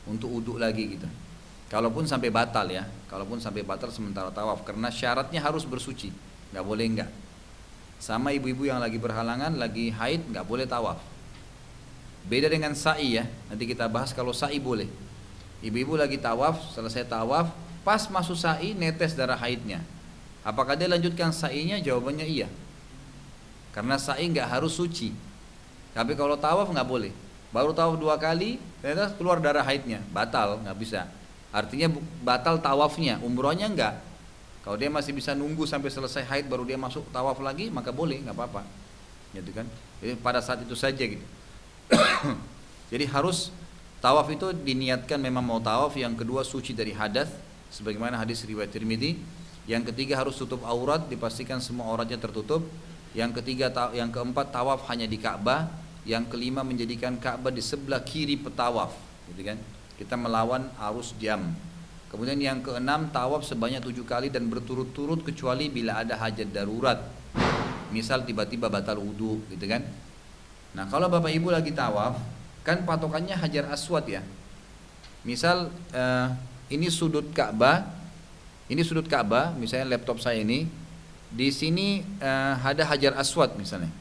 untuk 0.09 0.29
uduk 0.31 0.57
lagi 0.57 0.97
gitu. 0.97 1.07
Kalaupun 1.71 2.03
sampai 2.03 2.27
batal 2.33 2.67
ya, 2.67 2.83
kalaupun 3.07 3.39
sampai 3.39 3.63
batal 3.63 3.93
sementara 3.93 4.27
tawaf 4.33 4.65
karena 4.67 4.91
syaratnya 4.91 5.39
harus 5.39 5.63
bersuci, 5.63 6.11
nggak 6.51 6.65
boleh 6.65 6.85
enggak. 6.87 7.09
Sama 8.01 8.33
ibu-ibu 8.33 8.67
yang 8.67 8.81
lagi 8.81 8.97
berhalangan, 8.97 9.55
lagi 9.55 9.93
haid 9.93 10.25
nggak 10.33 10.43
boleh 10.43 10.65
tawaf. 10.67 10.99
Beda 12.27 12.51
dengan 12.51 12.75
sa'i 12.75 13.17
ya, 13.17 13.25
nanti 13.49 13.65
kita 13.65 13.87
bahas 13.87 14.11
kalau 14.11 14.35
sa'i 14.35 14.59
boleh. 14.59 14.89
Ibu-ibu 15.61 15.95
lagi 15.95 16.17
tawaf, 16.17 16.73
selesai 16.73 17.07
tawaf, 17.07 17.53
pas 17.85 18.01
masuk 18.09 18.35
sa'i 18.35 18.73
netes 18.73 19.13
darah 19.13 19.37
haidnya. 19.37 19.79
Apakah 20.41 20.73
dia 20.73 20.89
lanjutkan 20.89 21.29
sa'inya? 21.29 21.77
Jawabannya 21.77 22.25
iya. 22.25 22.49
Karena 23.71 23.95
sa'i 23.95 24.27
nggak 24.27 24.49
harus 24.49 24.73
suci. 24.73 25.13
Tapi 25.91 26.15
kalau 26.15 26.39
tawaf 26.39 26.71
nggak 26.71 26.87
boleh. 26.87 27.11
Baru 27.51 27.75
tawaf 27.75 27.99
dua 27.99 28.15
kali, 28.15 28.63
ternyata 28.79 29.11
keluar 29.19 29.43
darah 29.43 29.63
haidnya, 29.67 29.99
batal, 30.15 30.63
nggak 30.63 30.77
bisa. 30.79 31.03
Artinya 31.51 31.91
batal 32.23 32.63
tawafnya, 32.63 33.19
umrohnya 33.19 33.67
enggak. 33.67 33.99
Kalau 34.63 34.79
dia 34.79 34.87
masih 34.87 35.11
bisa 35.11 35.35
nunggu 35.35 35.67
sampai 35.67 35.91
selesai 35.91 36.23
haid 36.23 36.47
baru 36.47 36.63
dia 36.63 36.79
masuk 36.79 37.03
tawaf 37.11 37.43
lagi, 37.43 37.67
maka 37.67 37.91
boleh, 37.91 38.23
nggak 38.23 38.31
apa-apa. 38.31 38.63
Gitu 39.35 39.51
kan? 39.51 39.67
Jadi 39.99 40.15
pada 40.23 40.39
saat 40.39 40.63
itu 40.63 40.77
saja 40.79 41.03
gitu. 41.03 41.25
Jadi 42.91 43.05
harus 43.11 43.51
tawaf 43.99 44.31
itu 44.31 44.55
diniatkan 44.55 45.19
memang 45.19 45.43
mau 45.43 45.59
tawaf, 45.59 45.91
yang 45.99 46.15
kedua 46.15 46.47
suci 46.47 46.71
dari 46.71 46.95
hadas, 46.95 47.27
sebagaimana 47.67 48.15
hadis 48.15 48.47
riwayat 48.47 48.71
Tirmidzi. 48.71 49.19
Yang 49.67 49.91
ketiga 49.91 50.23
harus 50.23 50.39
tutup 50.39 50.63
aurat, 50.63 51.03
dipastikan 51.11 51.59
semua 51.59 51.91
auratnya 51.91 52.15
tertutup. 52.15 52.63
Yang 53.11 53.43
ketiga, 53.43 53.67
yang 53.91 54.07
keempat 54.07 54.55
tawaf 54.55 54.87
hanya 54.87 55.03
di 55.03 55.19
Ka'bah, 55.19 55.80
yang 56.07 56.25
kelima 56.25 56.65
menjadikan 56.65 57.17
Ka'bah 57.21 57.53
di 57.53 57.61
sebelah 57.61 58.01
kiri 58.01 58.37
petawaf, 58.37 58.93
gitu 59.29 59.41
kan? 59.45 59.57
Kita 59.97 60.17
melawan 60.17 60.65
arus 60.89 61.13
jam. 61.21 61.53
Kemudian 62.11 62.35
yang 62.43 62.59
keenam 62.59 63.07
tawaf 63.13 63.47
sebanyak 63.47 63.79
tujuh 63.87 64.03
kali 64.03 64.27
dan 64.27 64.51
berturut-turut 64.51 65.23
kecuali 65.23 65.71
bila 65.71 66.03
ada 66.03 66.19
hajat 66.19 66.51
darurat. 66.51 66.99
Misal 67.93 68.27
tiba-tiba 68.27 68.67
batal 68.67 68.99
wudhu 68.99 69.39
gitu 69.47 69.63
kan. 69.63 69.85
Nah 70.75 70.91
kalau 70.91 71.07
bapak 71.07 71.31
ibu 71.31 71.47
lagi 71.47 71.71
tawaf 71.71 72.19
kan 72.67 72.83
patokannya 72.83 73.37
hajar 73.39 73.71
aswad 73.71 74.03
ya. 74.11 74.19
Misal 75.23 75.71
uh, 75.95 76.27
ini 76.67 76.91
sudut 76.91 77.31
Ka'bah, 77.31 77.87
ini 78.67 78.83
sudut 78.83 79.07
Ka'bah, 79.07 79.55
misalnya 79.55 79.95
laptop 79.95 80.19
saya 80.19 80.43
ini, 80.43 80.67
di 81.31 81.47
sini 81.53 82.03
uh, 82.19 82.59
ada 82.59 82.83
hajar 82.91 83.15
aswad 83.15 83.55
misalnya. 83.55 84.00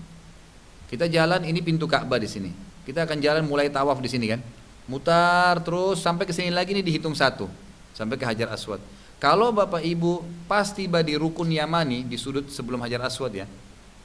Kita 0.91 1.07
jalan 1.07 1.47
ini 1.47 1.63
pintu 1.63 1.87
Ka'bah 1.87 2.19
di 2.19 2.27
sini. 2.27 2.51
Kita 2.83 3.07
akan 3.07 3.23
jalan 3.23 3.47
mulai 3.47 3.71
tawaf 3.71 4.03
di 4.03 4.11
sini 4.11 4.27
kan. 4.27 4.43
Mutar 4.91 5.63
terus 5.63 6.03
sampai 6.03 6.27
ke 6.27 6.35
sini 6.35 6.51
lagi 6.51 6.75
ini 6.75 6.83
dihitung 6.83 7.15
satu 7.15 7.47
sampai 7.95 8.19
ke 8.19 8.27
Hajar 8.27 8.51
Aswad. 8.51 8.83
Kalau 9.23 9.55
Bapak 9.55 9.87
Ibu 9.87 10.27
pas 10.51 10.67
tiba 10.75 10.99
di 11.07 11.15
rukun 11.15 11.47
Yamani 11.47 12.03
di 12.03 12.19
sudut 12.19 12.51
sebelum 12.51 12.83
Hajar 12.83 13.07
Aswad 13.07 13.31
ya. 13.31 13.47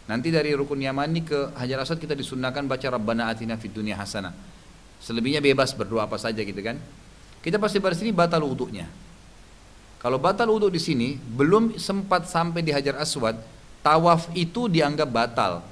Nanti 0.05 0.29
dari 0.29 0.53
rukun 0.53 0.77
Yamani 0.77 1.25
ke 1.25 1.57
Hajar 1.57 1.81
Aswad 1.81 1.97
kita 1.97 2.13
disunahkan 2.13 2.69
baca 2.69 2.85
Rabbana 2.85 3.33
atina 3.33 3.57
fid 3.57 3.73
dunya 3.73 3.97
hasanah. 3.97 4.37
Selebihnya 5.01 5.41
bebas 5.41 5.73
berdoa 5.73 6.05
apa 6.05 6.21
saja 6.21 6.45
gitu 6.45 6.61
kan. 6.61 6.77
Kita 7.41 7.57
pasti 7.57 7.81
di 7.81 7.97
sini 7.97 8.11
batal 8.13 8.45
wudhunya. 8.45 8.85
Kalau 9.97 10.21
batal 10.21 10.53
wudhu 10.53 10.69
di 10.69 10.77
sini 10.77 11.17
belum 11.17 11.81
sempat 11.81 12.29
sampai 12.29 12.61
di 12.61 12.69
Hajar 12.69 13.01
Aswad, 13.01 13.41
tawaf 13.81 14.29
itu 14.37 14.69
dianggap 14.69 15.09
batal. 15.09 15.65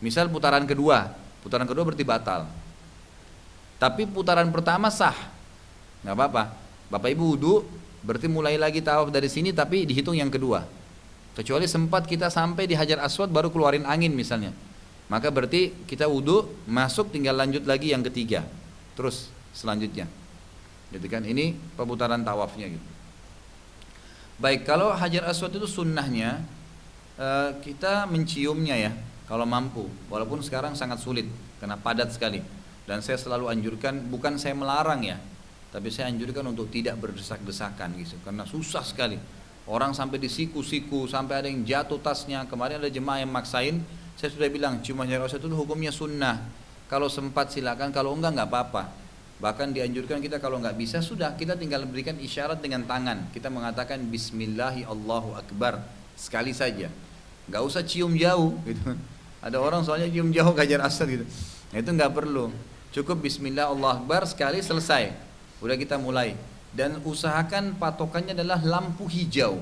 Misal 0.00 0.32
putaran 0.32 0.64
kedua, 0.64 1.12
putaran 1.44 1.68
kedua 1.68 1.84
berarti 1.84 2.04
batal. 2.04 2.48
Tapi 3.76 4.08
putaran 4.08 4.48
pertama 4.48 4.88
sah, 4.88 5.16
nggak 6.04 6.14
apa-apa. 6.16 6.42
Bapak 6.88 7.08
Ibu 7.12 7.24
wudhu, 7.36 7.54
berarti 8.00 8.26
mulai 8.28 8.56
lagi 8.56 8.80
tawaf 8.80 9.12
dari 9.12 9.28
sini 9.28 9.52
tapi 9.52 9.84
dihitung 9.84 10.16
yang 10.16 10.32
kedua. 10.32 10.64
Kecuali 11.36 11.68
sempat 11.68 12.08
kita 12.08 12.32
sampai 12.32 12.66
di 12.66 12.74
Hajar 12.74 13.00
Aswad 13.04 13.30
baru 13.30 13.52
keluarin 13.52 13.84
angin 13.86 14.12
misalnya. 14.12 14.56
Maka 15.12 15.28
berarti 15.28 15.72
kita 15.84 16.08
wudhu, 16.08 16.48
masuk 16.64 17.12
tinggal 17.12 17.36
lanjut 17.36 17.64
lagi 17.68 17.92
yang 17.92 18.00
ketiga. 18.04 18.44
Terus 18.96 19.28
selanjutnya. 19.52 20.08
Gitu 20.90 21.06
kan? 21.06 21.22
Ini 21.22 21.54
pemutaran 21.76 22.24
tawafnya 22.24 22.72
gitu. 22.72 22.88
Baik, 24.40 24.64
kalau 24.64 24.90
Hajar 24.96 25.28
Aswad 25.28 25.52
itu 25.52 25.68
sunnahnya 25.68 26.40
eh, 27.20 27.50
kita 27.60 28.08
menciumnya 28.08 28.74
ya 28.74 28.92
kalau 29.30 29.46
mampu. 29.46 29.86
Walaupun 30.10 30.42
sekarang 30.42 30.74
sangat 30.74 30.98
sulit 30.98 31.30
karena 31.62 31.78
padat 31.78 32.10
sekali. 32.10 32.42
Dan 32.82 32.98
saya 33.06 33.14
selalu 33.14 33.46
anjurkan 33.46 34.10
bukan 34.10 34.34
saya 34.34 34.58
melarang 34.58 35.06
ya, 35.06 35.14
tapi 35.70 35.94
saya 35.94 36.10
anjurkan 36.10 36.42
untuk 36.50 36.66
tidak 36.74 36.98
berdesak-desakan 36.98 37.94
gitu 38.02 38.18
karena 38.26 38.42
susah 38.42 38.82
sekali. 38.82 39.14
Orang 39.70 39.94
sampai 39.94 40.18
disiku-siku, 40.18 41.06
sampai 41.06 41.46
ada 41.46 41.46
yang 41.46 41.62
jatuh 41.62 42.02
tasnya. 42.02 42.42
Kemarin 42.50 42.82
ada 42.82 42.90
jemaah 42.90 43.22
yang 43.22 43.30
maksain, 43.30 43.78
saya 44.18 44.34
sudah 44.34 44.50
bilang 44.50 44.82
cuma 44.82 45.06
nyari 45.06 45.30
itu 45.30 45.46
hukumnya 45.54 45.94
sunnah. 45.94 46.42
Kalau 46.90 47.06
sempat 47.06 47.54
silakan, 47.54 47.94
kalau 47.94 48.10
enggak 48.18 48.34
enggak 48.34 48.50
apa-apa. 48.50 48.82
Bahkan 49.38 49.70
dianjurkan 49.70 50.18
kita 50.18 50.42
kalau 50.42 50.58
enggak 50.58 50.74
bisa 50.74 50.98
sudah 50.98 51.38
kita 51.38 51.54
tinggal 51.54 51.86
berikan 51.86 52.18
isyarat 52.18 52.58
dengan 52.58 52.82
tangan. 52.82 53.30
Kita 53.30 53.46
mengatakan 53.46 54.02
Bismillahi 54.10 54.82
Allahu 54.90 55.38
Akbar 55.38 55.86
sekali 56.18 56.50
saja. 56.50 56.90
Enggak 57.46 57.62
usah 57.62 57.86
cium 57.86 58.18
jauh 58.18 58.58
gitu. 58.66 58.98
Ada 59.40 59.56
orang 59.56 59.80
soalnya 59.84 60.08
cium 60.12 60.28
jauh 60.32 60.52
kajar 60.52 60.84
asal 60.84 61.08
gitu. 61.08 61.24
Nah, 61.72 61.76
itu 61.80 61.90
enggak 61.90 62.12
perlu. 62.12 62.52
Cukup 62.92 63.24
Bismillah 63.24 63.72
Allah 63.72 64.00
Akbar 64.00 64.28
sekali 64.28 64.60
selesai. 64.60 65.12
Udah 65.64 65.76
kita 65.76 65.96
mulai 65.96 66.36
dan 66.70 67.02
usahakan 67.02 67.74
patokannya 67.76 68.34
adalah 68.34 68.62
lampu 68.62 69.06
hijau. 69.10 69.58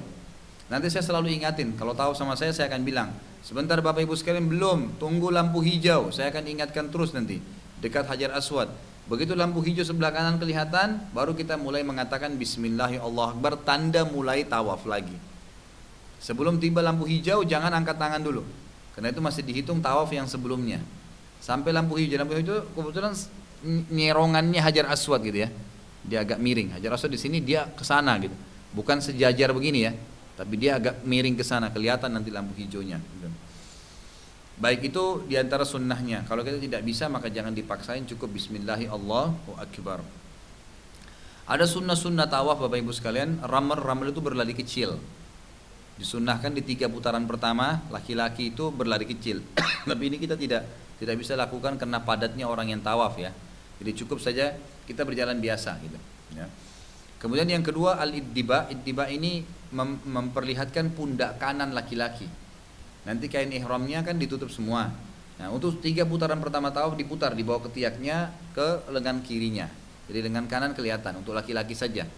Nanti 0.68 0.92
saya 0.92 1.00
selalu 1.00 1.32
ingatin, 1.32 1.72
kalau 1.80 1.96
tahu 1.96 2.12
sama 2.12 2.36
saya 2.36 2.52
saya 2.52 2.68
akan 2.68 2.84
bilang, 2.84 3.08
sebentar 3.40 3.80
Bapak 3.80 4.04
Ibu 4.04 4.12
sekalian 4.12 4.44
belum, 4.44 5.00
tunggu 5.00 5.32
lampu 5.32 5.64
hijau. 5.64 6.12
Saya 6.12 6.28
akan 6.28 6.44
ingatkan 6.44 6.92
terus 6.92 7.16
nanti 7.16 7.40
dekat 7.80 8.04
Hajar 8.04 8.36
Aswad. 8.36 8.68
Begitu 9.08 9.32
lampu 9.32 9.64
hijau 9.64 9.80
sebelah 9.88 10.12
kanan 10.12 10.36
kelihatan, 10.36 11.00
baru 11.16 11.32
kita 11.32 11.56
mulai 11.56 11.80
mengatakan 11.80 12.36
Bismillahirrahmanirrahim, 12.36 13.64
tanda 13.64 14.04
mulai 14.04 14.44
tawaf 14.44 14.84
lagi. 14.84 15.16
Sebelum 16.20 16.60
tiba 16.60 16.84
lampu 16.84 17.08
hijau, 17.08 17.40
jangan 17.48 17.72
angkat 17.72 17.96
tangan 17.96 18.20
dulu. 18.20 18.44
Karena 18.98 19.14
itu 19.14 19.22
masih 19.22 19.46
dihitung 19.46 19.78
tawaf 19.78 20.10
yang 20.10 20.26
sebelumnya. 20.26 20.82
Sampai 21.38 21.70
lampu 21.70 21.94
hijau, 21.94 22.18
lampu 22.18 22.34
hijau 22.34 22.66
kebetulan 22.74 23.14
nyerongannya 23.94 24.58
Hajar 24.58 24.90
Aswad 24.90 25.22
gitu 25.22 25.46
ya 25.46 25.50
dia 26.08 26.24
agak 26.24 26.40
miring. 26.40 26.72
Hajar 26.74 26.96
Aswad 26.96 27.12
di 27.12 27.20
sini 27.20 27.44
dia 27.44 27.68
ke 27.68 27.84
sana 27.84 28.16
gitu. 28.16 28.34
Bukan 28.72 29.04
sejajar 29.04 29.52
begini 29.52 29.84
ya, 29.84 29.92
tapi 30.36 30.56
dia 30.60 30.80
agak 30.80 31.04
miring 31.04 31.36
ke 31.36 31.44
sana, 31.44 31.68
kelihatan 31.68 32.08
nanti 32.12 32.32
lampu 32.32 32.56
hijaunya. 32.56 33.00
Gitu. 33.00 33.28
Baik 34.58 34.90
itu 34.90 35.22
di 35.28 35.38
antara 35.38 35.62
sunnahnya. 35.62 36.26
Kalau 36.26 36.42
kita 36.42 36.58
tidak 36.58 36.82
bisa 36.82 37.06
maka 37.06 37.30
jangan 37.30 37.54
dipaksain 37.54 38.02
cukup 38.08 38.34
Bismillahi 38.34 38.90
Allahu 38.90 39.54
Akbar. 39.54 40.02
Ada 41.48 41.64
sunnah-sunnah 41.64 42.28
tawaf 42.28 42.60
Bapak 42.60 42.76
Ibu 42.82 42.92
sekalian. 42.92 43.40
Ramel 43.40 43.78
ramel 43.78 44.12
itu 44.12 44.20
berlari 44.20 44.52
kecil. 44.52 44.98
Disunnahkan 45.98 46.54
di 46.54 46.62
tiga 46.62 46.86
putaran 46.86 47.26
pertama 47.26 47.82
laki-laki 47.90 48.54
itu 48.54 48.70
berlari 48.70 49.04
kecil. 49.04 49.42
Tapi 49.90 50.02
ini 50.06 50.16
kita 50.16 50.38
tidak 50.38 50.64
tidak 50.98 51.14
bisa 51.18 51.34
lakukan 51.34 51.74
karena 51.78 52.02
padatnya 52.02 52.46
orang 52.46 52.70
yang 52.70 52.80
tawaf 52.80 53.18
ya. 53.18 53.34
Jadi 53.78 53.90
cukup 54.02 54.18
saja 54.22 54.54
kita 54.88 55.04
berjalan 55.04 55.36
biasa 55.36 55.76
gitu 55.84 56.00
ya. 56.32 56.48
kemudian 57.20 57.44
yang 57.44 57.60
kedua 57.60 58.00
al 58.00 58.16
iddiba 58.16 58.72
iddiba 58.72 59.04
ini 59.12 59.44
mem 59.76 60.00
memperlihatkan 60.00 60.96
pundak 60.96 61.36
kanan 61.36 61.76
laki-laki 61.76 62.24
nanti 63.04 63.28
kain 63.28 63.52
ihramnya 63.52 64.00
kan 64.00 64.16
ditutup 64.16 64.48
semua 64.48 64.88
nah 65.36 65.52
untuk 65.52 65.84
tiga 65.84 66.08
putaran 66.08 66.40
pertama 66.40 66.72
tawaf 66.72 66.96
diputar 66.96 67.36
di 67.36 67.44
bawah 67.44 67.68
ketiaknya 67.68 68.32
ke 68.56 68.88
lengan 68.88 69.20
kirinya 69.20 69.68
jadi 70.08 70.24
lengan 70.24 70.48
kanan 70.48 70.72
kelihatan 70.72 71.20
untuk 71.20 71.36
laki-laki 71.36 71.76
saja 71.76 72.08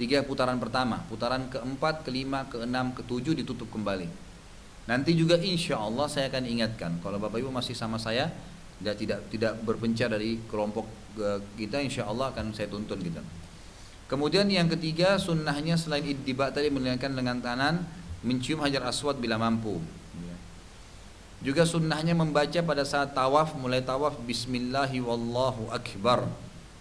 tiga 0.00 0.22
putaran 0.26 0.58
pertama 0.58 1.02
putaran 1.06 1.46
keempat 1.50 2.02
kelima 2.02 2.46
keenam 2.50 2.90
ketujuh 2.94 3.34
ditutup 3.38 3.70
kembali 3.70 4.10
nanti 4.90 5.16
juga 5.16 5.38
insya 5.38 5.78
Allah 5.80 6.10
saya 6.10 6.28
akan 6.28 6.44
ingatkan 6.44 6.98
kalau 7.00 7.16
bapak 7.22 7.40
ibu 7.40 7.50
masih 7.50 7.72
sama 7.78 7.96
saya 7.96 8.34
tidak 8.80 8.94
tidak 8.98 9.20
tidak 9.30 9.52
berpencar 9.62 10.10
dari 10.10 10.42
kelompok 10.50 10.84
eh, 11.16 11.40
kita 11.56 11.78
insya 11.78 12.04
Allah 12.10 12.34
akan 12.34 12.50
saya 12.52 12.66
tuntun 12.66 12.98
gitu. 13.00 13.22
Kemudian 14.04 14.44
yang 14.52 14.68
ketiga 14.68 15.16
sunnahnya 15.16 15.80
selain 15.80 16.04
iddiba 16.04 16.52
tadi 16.52 16.68
meninggalkan 16.68 17.16
lengan 17.16 17.40
kanan 17.40 17.74
mencium 18.20 18.60
hajar 18.60 18.84
aswad 18.84 19.16
bila 19.16 19.40
mampu. 19.40 19.80
Juga 21.44 21.68
sunnahnya 21.68 22.16
membaca 22.16 22.56
pada 22.64 22.88
saat 22.88 23.12
tawaf 23.12 23.52
mulai 23.60 23.84
tawaf 23.84 24.16
Bismillahi 24.24 24.96
wallahu 25.04 25.68
akbar. 25.68 26.24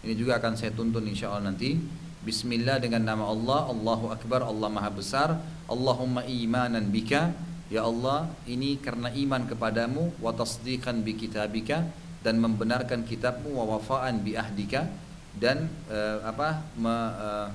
Ini 0.04 0.16
juga 0.16 0.40
akan 0.40 0.56
saya 0.56 0.72
tuntun 0.72 1.04
insya 1.04 1.32
Allah 1.32 1.52
nanti. 1.52 1.80
Bismillah 2.24 2.80
dengan 2.80 3.04
nama 3.04 3.28
Allah, 3.28 3.68
Allahu 3.68 4.08
Akbar, 4.16 4.48
Allah 4.48 4.72
Maha 4.72 4.88
Besar, 4.96 5.44
Allahumma 5.68 6.24
imanan 6.24 6.88
bika, 6.88 7.36
Ya 7.68 7.84
Allah, 7.84 8.32
ini 8.48 8.80
karena 8.80 9.12
iman 9.12 9.44
kepadamu 9.44 10.16
wa 10.24 10.32
tasdiqan 10.32 11.04
bi 11.04 11.20
kitabika 11.20 11.84
dan 12.24 12.40
membenarkan 12.40 13.04
kitabmu 13.04 13.60
wa 13.60 13.76
wafaan 13.76 14.24
bi 14.24 14.40
ahdika 14.40 14.88
dan 15.36 15.68
uh, 15.92 16.24
apa 16.24 16.64
me, 16.80 16.96
uh, 16.96 17.48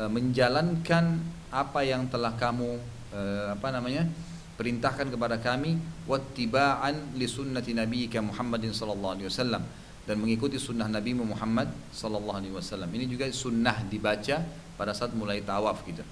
uh, 0.00 0.08
menjalankan 0.08 1.20
apa 1.52 1.84
yang 1.84 2.08
telah 2.08 2.32
kamu 2.32 2.80
uh, 3.12 3.60
apa 3.60 3.68
namanya? 3.76 4.08
perintahkan 4.56 5.12
kepada 5.12 5.36
kami 5.36 5.76
wattiba'an 6.08 7.12
li 7.20 7.28
sunnati 7.28 7.76
Muhammadin 8.24 8.72
sallallahu 8.72 9.20
alaihi 9.20 9.28
wasallam 9.28 9.60
dan 10.02 10.18
mengikuti 10.18 10.58
sunnah 10.58 10.90
Nabi 10.90 11.14
Muhammad 11.14 11.70
sallallahu 11.94 12.38
alaihi 12.42 12.54
wasallam. 12.54 12.90
Ini 12.90 13.06
juga 13.06 13.30
sunnah 13.30 13.86
dibaca 13.86 14.42
pada 14.74 14.90
saat 14.90 15.14
mulai 15.14 15.38
tawaf 15.38 15.86
gitu. 15.86 16.02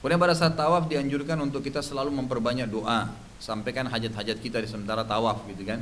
Kemudian 0.00 0.20
pada 0.20 0.36
saat 0.36 0.56
tawaf 0.56 0.88
dianjurkan 0.88 1.40
untuk 1.40 1.64
kita 1.64 1.80
selalu 1.80 2.12
memperbanyak 2.24 2.68
doa, 2.68 3.12
sampaikan 3.40 3.88
hajat-hajat 3.88 4.36
kita 4.40 4.60
di 4.60 4.68
sementara 4.68 5.04
tawaf 5.04 5.44
gitu 5.48 5.64
kan. 5.64 5.80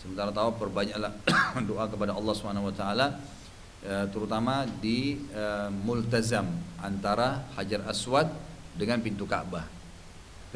Sementara 0.00 0.32
tawaf 0.32 0.56
perbanyaklah 0.60 1.12
doa 1.68 1.84
kepada 1.88 2.12
Allah 2.16 2.34
Subhanahu 2.36 2.72
wa 2.72 2.74
taala 2.76 3.20
e, 3.84 4.08
terutama 4.08 4.64
di 4.80 5.20
e, 5.28 5.44
multazam 5.84 6.48
antara 6.80 7.44
Hajar 7.52 7.84
Aswad 7.84 8.32
dengan 8.76 9.00
pintu 9.04 9.28
Ka'bah. 9.28 9.68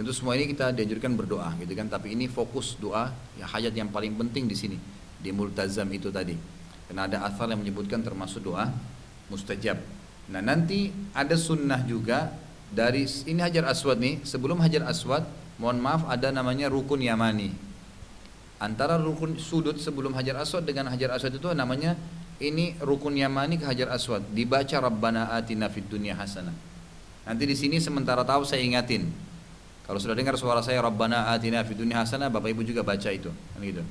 Tentu 0.01 0.17
semua 0.17 0.33
ini 0.41 0.49
kita 0.49 0.73
dianjurkan 0.73 1.13
berdoa 1.13 1.53
gitu 1.61 1.77
kan, 1.77 1.93
tapi 1.93 2.17
ini 2.17 2.25
fokus 2.25 2.81
doa 2.81 3.13
ya 3.37 3.45
hajat 3.45 3.77
yang 3.77 3.93
paling 3.93 4.17
penting 4.17 4.49
di 4.49 4.57
sini 4.57 4.79
di 5.25 5.33
multazam 5.33 5.89
itu 5.89 6.13
tadi. 6.13 6.37
Karena 6.85 7.09
ada 7.09 7.25
asal 7.25 7.49
yang 7.49 7.65
menyebutkan 7.65 8.05
termasuk 8.05 8.45
doa 8.45 8.69
mustajab. 9.33 9.81
Nah, 10.29 10.45
nanti 10.45 10.93
ada 11.17 11.33
sunnah 11.33 11.81
juga 11.89 12.29
dari 12.69 13.09
ini 13.25 13.41
Hajar 13.41 13.73
Aswad 13.73 13.97
nih, 13.97 14.21
sebelum 14.21 14.61
Hajar 14.61 14.85
Aswad, 14.85 15.25
mohon 15.57 15.81
maaf 15.81 16.05
ada 16.13 16.29
namanya 16.29 16.69
rukun 16.69 17.01
Yamani. 17.01 17.57
Antara 18.61 19.01
rukun 19.01 19.41
sudut 19.41 19.81
sebelum 19.81 20.13
Hajar 20.13 20.37
Aswad 20.37 20.69
dengan 20.69 20.93
Hajar 20.93 21.17
Aswad 21.17 21.33
itu 21.33 21.49
namanya 21.57 21.97
ini 22.43 22.75
rukun 22.83 23.15
yamani 23.15 23.61
ke 23.61 23.67
Hajar 23.67 23.95
Aswad 23.95 24.27
dibaca 24.35 24.83
Rabbana 24.83 25.31
atina 25.31 25.71
fid 25.71 25.87
dunya 25.87 26.19
hasanah. 26.19 26.55
Nanti 27.25 27.45
di 27.47 27.57
sini 27.57 27.79
sementara 27.79 28.27
tahu 28.27 28.43
saya 28.43 28.61
ingatin. 28.61 29.07
Kalau 29.85 30.01
sudah 30.01 30.17
dengar 30.17 30.35
suara 30.41 30.65
saya 30.65 30.81
Rabbana 30.81 31.31
atina 31.31 31.63
fid 31.63 31.79
dunya 31.79 32.01
hasanah, 32.01 32.33
Bapak 32.33 32.51
Ibu 32.51 32.65
juga 32.67 32.83
baca 32.83 33.07
itu. 33.13 33.31
Kan 33.31 33.61
gitu. 33.63 33.85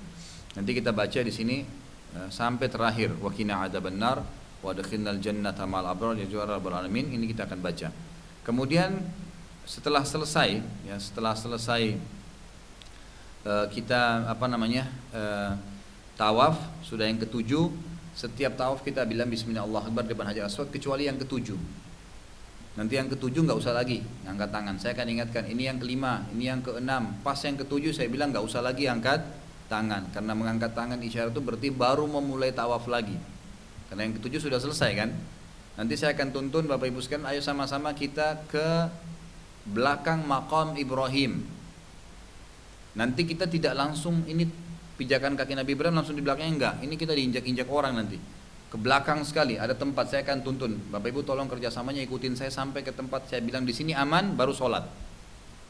Nanti 0.54 0.72
kita 0.78 0.94
baca 0.94 1.20
di 1.22 1.34
sini 1.34 1.66
uh, 2.14 2.30
sampai 2.30 2.70
terakhir 2.70 3.18
wa 3.18 3.34
qina 3.34 3.66
adzabannar 3.66 4.22
wa 4.62 4.70
adkhilnal 4.72 5.20
jannata 5.20 5.66
ma'al 5.66 5.90
abrar 5.90 6.14
ya 6.16 6.30
juara. 6.30 6.62
Ini 6.88 7.26
kita 7.26 7.50
akan 7.50 7.60
baca. 7.60 7.90
Kemudian 8.46 9.02
setelah 9.64 10.04
selesai 10.04 10.60
ya 10.84 11.00
setelah 11.00 11.34
selesai 11.34 11.96
uh, 13.48 13.66
kita 13.72 14.28
apa 14.28 14.46
namanya 14.52 14.92
uh, 15.16 15.56
tawaf 16.20 16.60
sudah 16.84 17.08
yang 17.08 17.16
ketujuh 17.16 17.72
setiap 18.14 18.54
tawaf 18.60 18.86
kita 18.86 19.08
bilang 19.10 19.32
Bismillah 19.32 19.66
Allah 19.66 19.90
Akbar 19.90 20.06
depan 20.06 20.30
Hajar 20.30 20.46
Aswad 20.46 20.70
kecuali 20.70 21.10
yang 21.10 21.18
ketujuh. 21.18 21.58
Nanti 22.74 22.98
yang 22.98 23.10
ketujuh 23.10 23.46
nggak 23.46 23.58
usah 23.58 23.74
lagi 23.74 24.02
angkat 24.26 24.50
tangan. 24.50 24.78
Saya 24.78 24.98
akan 24.98 25.08
ingatkan 25.18 25.46
ini 25.50 25.66
yang 25.70 25.78
kelima, 25.78 26.26
ini 26.34 26.50
yang 26.50 26.62
keenam. 26.62 27.18
Pas 27.26 27.38
yang 27.42 27.58
ketujuh 27.58 27.94
saya 27.94 28.10
bilang 28.10 28.30
nggak 28.34 28.46
usah 28.46 28.62
lagi 28.62 28.86
angkat 28.86 29.22
tangan 29.68 30.10
karena 30.12 30.34
mengangkat 30.36 30.72
tangan 30.76 31.00
isyarat 31.00 31.32
itu 31.32 31.42
berarti 31.42 31.70
baru 31.70 32.06
memulai 32.08 32.52
tawaf 32.52 32.88
lagi. 32.88 33.16
Karena 33.90 34.10
yang 34.10 34.18
ketujuh 34.18 34.50
sudah 34.50 34.58
selesai 34.58 34.92
kan. 34.98 35.10
Nanti 35.74 35.98
saya 35.98 36.14
akan 36.14 36.30
tuntun 36.30 36.70
Bapak 36.70 36.86
Ibu 36.86 37.02
sekalian, 37.02 37.26
ayo 37.34 37.42
sama-sama 37.42 37.98
kita 37.98 38.46
ke 38.46 38.90
belakang 39.66 40.22
makam 40.26 40.78
Ibrahim. 40.78 41.42
Nanti 42.94 43.26
kita 43.26 43.50
tidak 43.50 43.74
langsung 43.74 44.22
ini 44.30 44.46
pijakan 45.02 45.34
kaki 45.34 45.58
Nabi 45.58 45.74
Ibrahim 45.74 45.98
langsung 45.98 46.14
di 46.14 46.22
belakangnya 46.22 46.54
enggak. 46.54 46.76
Ini 46.86 46.94
kita 46.94 47.14
diinjak-injak 47.18 47.66
orang 47.70 47.98
nanti. 47.98 48.22
Ke 48.70 48.78
belakang 48.78 49.22
sekali 49.26 49.58
ada 49.58 49.74
tempat 49.74 50.14
saya 50.14 50.22
akan 50.26 50.46
tuntun. 50.46 50.78
Bapak 50.94 51.10
Ibu 51.10 51.26
tolong 51.26 51.50
kerjasamanya 51.50 52.06
ikutin 52.06 52.38
saya 52.38 52.54
sampai 52.54 52.86
ke 52.86 52.94
tempat 52.94 53.26
saya 53.30 53.42
bilang 53.42 53.66
di 53.66 53.74
sini 53.74 53.98
aman 53.98 54.38
baru 54.38 54.54
sholat. 54.54 54.86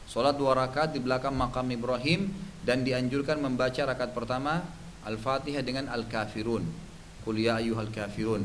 Sholat 0.04 0.36
dua 0.36 0.52
rakaat 0.52 0.92
di 0.92 1.00
belakang 1.00 1.32
makam 1.32 1.64
Ibrahim 1.72 2.28
dan 2.64 2.84
dianjurkan 2.84 3.40
membaca 3.40 3.82
rakaat 3.84 4.12
pertama 4.12 4.64
Al-Fatihah 5.04 5.64
dengan 5.64 5.88
Al-Kafirun. 5.92 6.64
Kuliah 7.24 7.56
ya 7.56 7.64
ayyuhal 7.64 7.88
kafirun. 7.88 8.44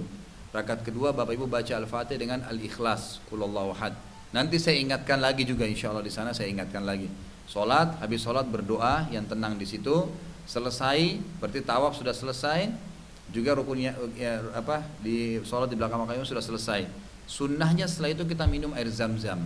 Rakaat 0.56 0.88
kedua 0.88 1.12
Bapak 1.12 1.36
Ibu 1.36 1.52
baca 1.52 1.76
Al-Fatihah 1.76 2.20
dengan 2.20 2.40
Al-Ikhlas. 2.48 3.20
Kulallahu 3.28 3.76
ahad. 3.76 3.96
Nanti 4.32 4.56
saya 4.56 4.80
ingatkan 4.80 5.20
lagi 5.20 5.44
juga 5.44 5.68
insya 5.68 5.92
Allah 5.92 6.06
di 6.06 6.14
sana 6.14 6.32
saya 6.32 6.48
ingatkan 6.48 6.88
lagi. 6.88 7.12
Sholat, 7.50 8.00
habis 8.00 8.24
sholat 8.24 8.46
berdoa 8.48 9.10
yang 9.12 9.26
tenang 9.26 9.58
di 9.60 9.66
situ 9.66 10.08
selesai 10.50 11.22
berarti 11.38 11.62
tawaf 11.62 11.94
sudah 11.94 12.10
selesai 12.10 12.74
juga 13.30 13.54
rukunnya 13.54 13.94
ya, 14.18 14.42
apa 14.58 14.82
di 14.98 15.38
sholat 15.46 15.70
di 15.70 15.78
belakang 15.78 16.02
makam 16.02 16.26
sudah 16.26 16.42
selesai 16.42 16.90
sunnahnya 17.30 17.86
setelah 17.86 18.18
itu 18.18 18.26
kita 18.26 18.50
minum 18.50 18.74
air 18.74 18.90
zam-zam 18.90 19.46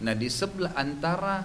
nah 0.00 0.16
di 0.16 0.28
sebelah 0.32 0.72
antara 0.74 1.44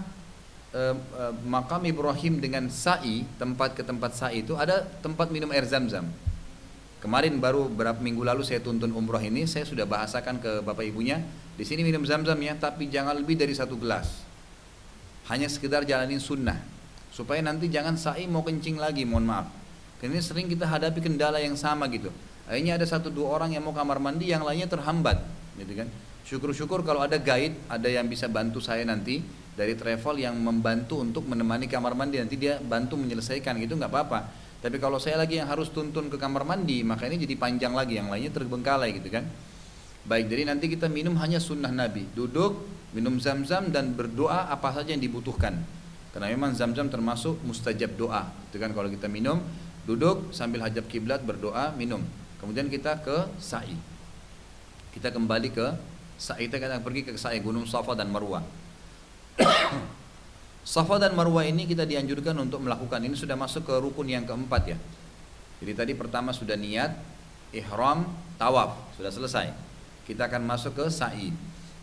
makam 1.47 1.87
Ibrahim 1.87 2.43
dengan 2.43 2.67
sa'i 2.67 3.23
tempat 3.39 3.79
ke 3.79 3.83
tempat 3.83 4.11
sa'i 4.11 4.43
itu 4.43 4.59
ada 4.59 4.83
tempat 4.99 5.31
minum 5.31 5.47
air 5.55 5.63
zam-zam. 5.63 6.03
Kemarin 6.99 7.39
baru 7.39 7.71
beberapa 7.71 8.01
minggu 8.01 8.25
lalu 8.25 8.43
saya 8.43 8.59
tuntun 8.59 8.91
umroh 8.91 9.21
ini 9.21 9.47
saya 9.47 9.63
sudah 9.63 9.87
bahasakan 9.87 10.41
ke 10.41 10.51
bapak 10.65 10.89
ibunya 10.89 11.23
di 11.55 11.63
sini 11.63 11.85
minum 11.85 12.03
zam-zam 12.03 12.35
ya 12.43 12.59
tapi 12.59 12.91
jangan 12.91 13.15
lebih 13.15 13.39
dari 13.39 13.55
satu 13.55 13.79
gelas. 13.79 14.25
Hanya 15.31 15.47
sekedar 15.47 15.87
jalanin 15.87 16.19
sunnah. 16.19 16.59
Supaya 17.15 17.39
nanti 17.39 17.71
jangan 17.71 17.95
sa'i 17.95 18.27
mau 18.27 18.43
kencing 18.43 18.75
lagi 18.75 19.07
mohon 19.07 19.23
maaf. 19.23 19.47
Karena 20.03 20.19
ini 20.19 20.23
sering 20.27 20.51
kita 20.51 20.67
hadapi 20.67 20.99
kendala 20.99 21.39
yang 21.39 21.55
sama 21.55 21.87
gitu. 21.87 22.11
Akhirnya 22.51 22.75
ada 22.75 22.83
satu 22.83 23.07
dua 23.07 23.31
orang 23.39 23.55
yang 23.55 23.63
mau 23.63 23.71
kamar 23.71 23.97
mandi 24.03 24.27
yang 24.27 24.43
lainnya 24.43 24.67
terhambat 24.67 25.23
gitu 25.55 25.71
kan 25.71 25.87
syukur-syukur 26.25 26.81
kalau 26.81 27.05
ada 27.05 27.21
guide 27.21 27.53
ada 27.69 27.85
yang 27.85 28.09
bisa 28.09 28.25
bantu 28.25 28.59
saya 28.59 28.81
nanti 28.83 29.21
dari 29.55 29.77
travel 29.77 30.19
yang 30.19 30.35
membantu 30.35 30.99
untuk 30.99 31.23
menemani 31.29 31.69
kamar 31.69 31.95
mandi 31.95 32.19
nanti 32.19 32.35
dia 32.35 32.59
bantu 32.59 32.97
menyelesaikan 32.97 33.55
gitu 33.61 33.77
nggak 33.77 33.91
apa-apa 33.93 34.19
tapi 34.59 34.81
kalau 34.81 34.97
saya 34.97 35.21
lagi 35.21 35.37
yang 35.37 35.47
harus 35.47 35.69
tuntun 35.69 36.09
ke 36.09 36.17
kamar 36.17 36.43
mandi 36.43 36.81
maka 36.81 37.05
ini 37.05 37.21
jadi 37.21 37.37
panjang 37.37 37.71
lagi 37.71 38.01
yang 38.01 38.09
lainnya 38.09 38.33
terbengkalai 38.33 38.97
gitu 38.97 39.13
kan 39.13 39.23
baik 40.09 40.27
jadi 40.27 40.49
nanti 40.49 40.67
kita 40.67 40.89
minum 40.89 41.13
hanya 41.21 41.37
sunnah 41.37 41.69
nabi 41.69 42.09
duduk 42.11 42.65
minum 42.91 43.21
zam-zam 43.21 43.69
dan 43.69 43.93
berdoa 43.93 44.49
apa 44.49 44.73
saja 44.73 44.91
yang 44.97 45.03
dibutuhkan 45.05 45.61
karena 46.15 46.31
memang 46.31 46.55
zam-zam 46.55 46.87
termasuk 46.87 47.43
mustajab 47.43 47.91
doa. 47.99 48.31
Itu 48.47 48.55
kan 48.55 48.71
kalau 48.71 48.87
kita 48.87 49.11
minum, 49.11 49.43
duduk 49.83 50.31
sambil 50.31 50.63
hajab 50.63 50.87
kiblat 50.87 51.19
berdoa, 51.19 51.75
minum. 51.75 51.99
Kemudian 52.39 52.71
kita 52.71 53.03
ke 53.03 53.27
sa'i. 53.35 53.75
Kita 54.95 55.11
kembali 55.11 55.51
ke. 55.51 55.67
Kita 56.15 56.55
akan 56.57 56.81
pergi 56.81 57.01
ke 57.07 57.11
sa'i 57.19 57.43
Gunung 57.43 57.67
Safa 57.67 57.93
dan 57.93 58.09
Marwah. 58.11 58.43
Safa 60.75 60.95
dan 60.97 61.13
Marwah 61.13 61.43
ini 61.45 61.67
kita 61.67 61.83
dianjurkan 61.83 62.33
untuk 62.39 62.63
melakukan. 62.63 63.03
Ini 63.03 63.13
sudah 63.13 63.35
masuk 63.35 63.67
ke 63.67 63.73
rukun 63.77 64.07
yang 64.09 64.23
keempat 64.23 64.63
ya. 64.75 64.77
Jadi 65.61 65.71
tadi 65.75 65.93
pertama 65.93 66.31
sudah 66.35 66.55
niat, 66.55 66.95
ihram, 67.51 68.07
tawaf, 68.39 68.95
sudah 68.95 69.11
selesai. 69.11 69.47
Kita 70.07 70.27
akan 70.31 70.43
masuk 70.43 70.75
ke 70.77 70.85
sa'i. 70.89 71.35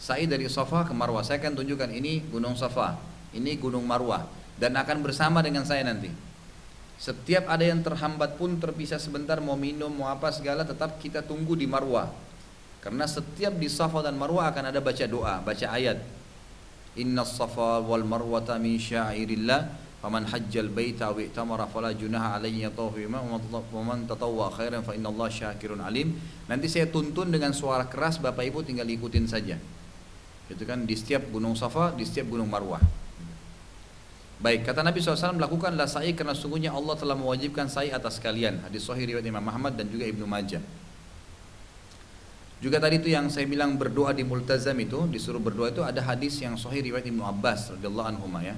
Sa'i 0.02 0.26
dari 0.26 0.48
Safa 0.50 0.82
ke 0.82 0.92
Marwah. 0.96 1.22
Saya 1.22 1.38
akan 1.38 1.62
tunjukkan 1.62 1.90
ini 1.94 2.26
Gunung 2.26 2.58
Safa 2.58 3.12
ini 3.32 3.56
Gunung 3.56 3.84
Marwah 3.88 4.28
dan 4.60 4.76
akan 4.76 5.00
bersama 5.00 5.40
dengan 5.40 5.64
saya 5.64 5.82
nanti. 5.84 6.12
Setiap 7.02 7.50
ada 7.50 7.66
yang 7.66 7.82
terhambat 7.82 8.38
pun 8.38 8.54
terpisah 8.62 9.00
sebentar 9.02 9.42
mau 9.42 9.58
minum 9.58 9.90
mau 9.90 10.06
apa 10.06 10.30
segala 10.30 10.62
tetap 10.62 11.02
kita 11.02 11.24
tunggu 11.24 11.58
di 11.58 11.66
Marwah. 11.66 12.06
Karena 12.82 13.06
setiap 13.06 13.54
di 13.54 13.70
Safa 13.70 14.02
dan 14.02 14.18
Marwah 14.18 14.50
akan 14.50 14.74
ada 14.74 14.82
baca 14.82 15.06
doa, 15.06 15.38
baca 15.38 15.66
ayat. 15.70 16.02
Inna 16.98 17.24
safa 17.24 17.80
wal 17.80 18.04
marwata 18.04 18.60
min 18.60 18.76
syairillah 18.76 19.80
faman 20.04 20.28
hajjal 20.28 20.68
baita 20.68 21.08
wa 21.08 21.24
i'tamara 21.24 21.64
fala 21.64 21.94
junaha 21.96 22.36
alayhi 22.36 22.68
yatafu 22.68 23.00
bima 23.00 23.24
wa 23.24 23.40
man 23.80 24.04
tatawwa 24.04 24.52
khairan 24.52 24.84
fa 24.84 24.92
Allah 24.92 25.28
syakirun 25.32 25.80
alim. 25.80 26.12
Nanti 26.52 26.68
saya 26.68 26.90
tuntun 26.90 27.32
dengan 27.32 27.56
suara 27.56 27.88
keras 27.88 28.20
Bapak 28.20 28.44
Ibu 28.44 28.60
tinggal 28.66 28.84
ikutin 28.84 29.24
saja. 29.24 29.56
Itu 30.52 30.68
kan 30.68 30.84
di 30.84 30.92
setiap 30.92 31.32
gunung 31.32 31.56
Safa, 31.56 31.96
di 31.96 32.04
setiap 32.04 32.28
gunung 32.28 32.50
Marwah. 32.50 32.82
Baik, 34.42 34.66
kata 34.66 34.82
Nabi 34.82 34.98
SAW 34.98 35.38
lakukanlah 35.38 35.86
sa'i 35.86 36.18
karena 36.18 36.34
sungguhnya 36.34 36.74
Allah 36.74 36.98
telah 36.98 37.14
mewajibkan 37.14 37.70
sa'i 37.70 37.94
atas 37.94 38.18
kalian. 38.18 38.58
Hadis 38.66 38.84
sahih 38.84 39.06
riwayat 39.06 39.22
Imam 39.22 39.40
Muhammad 39.40 39.78
dan 39.78 39.86
juga 39.86 40.02
Ibnu 40.02 40.26
Majah. 40.26 40.60
Juga 42.62 42.78
tadi 42.78 43.02
itu 43.02 43.10
yang 43.10 43.26
saya 43.26 43.42
bilang 43.50 43.74
berdoa 43.74 44.14
di 44.14 44.22
multazam 44.22 44.78
itu, 44.78 45.10
disuruh 45.10 45.42
berdoa 45.42 45.74
itu 45.74 45.82
ada 45.82 45.98
hadis 45.98 46.38
yang 46.38 46.54
sahih 46.54 46.78
riwayat 46.78 47.02
Ibnu 47.10 47.26
Abbas 47.26 47.74
radhiyallahu 47.74 48.08
anhu 48.14 48.30
ya. 48.38 48.54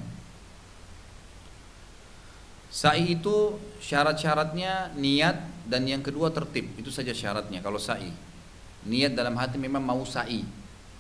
Sa'i 2.69 3.17
itu 3.17 3.57
syarat-syaratnya 3.81 4.93
niat 4.99 5.41
dan 5.65 5.89
yang 5.89 6.05
kedua 6.05 6.29
tertib. 6.35 6.69
Itu 6.77 6.93
saja 6.93 7.17
syaratnya 7.17 7.65
kalau 7.65 7.81
sa'i. 7.81 8.13
Niat 8.85 9.17
dalam 9.17 9.41
hati 9.41 9.57
memang 9.57 9.81
mau 9.81 10.03
sa'i. 10.05 10.45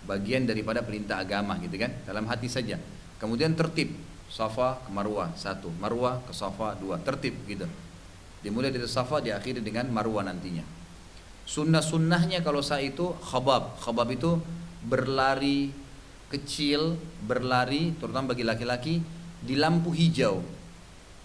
Bagian 0.09 0.49
daripada 0.49 0.81
perintah 0.81 1.21
agama 1.21 1.61
gitu 1.61 1.77
kan. 1.77 1.93
Dalam 2.09 2.25
hati 2.31 2.49
saja. 2.49 2.81
Kemudian 3.21 3.53
tertib 3.53 3.93
Safa 4.31 4.81
ke 4.87 4.91
Marwah 4.95 5.35
satu, 5.37 5.69
Marwah 5.77 6.23
ke 6.25 6.33
Safa 6.33 6.79
dua, 6.79 6.97
tertib 7.03 7.37
gitu. 7.45 7.69
Dimulai 8.41 8.73
dari 8.73 8.89
Safa 8.89 9.21
diakhiri 9.21 9.61
dengan 9.61 9.91
Marwah 9.91 10.25
nantinya. 10.25 10.84
Sunnah-sunnahnya 11.45 12.41
kalau 12.41 12.65
saya 12.65 12.89
itu 12.89 13.13
khabab, 13.21 13.77
khabab 13.81 14.09
itu 14.17 14.41
berlari 14.81 15.73
kecil, 16.33 16.97
berlari 17.25 17.93
terutama 18.01 18.33
bagi 18.33 18.45
laki-laki 18.49 19.05
di 19.45 19.55
lampu 19.61 19.93
hijau. 19.93 20.41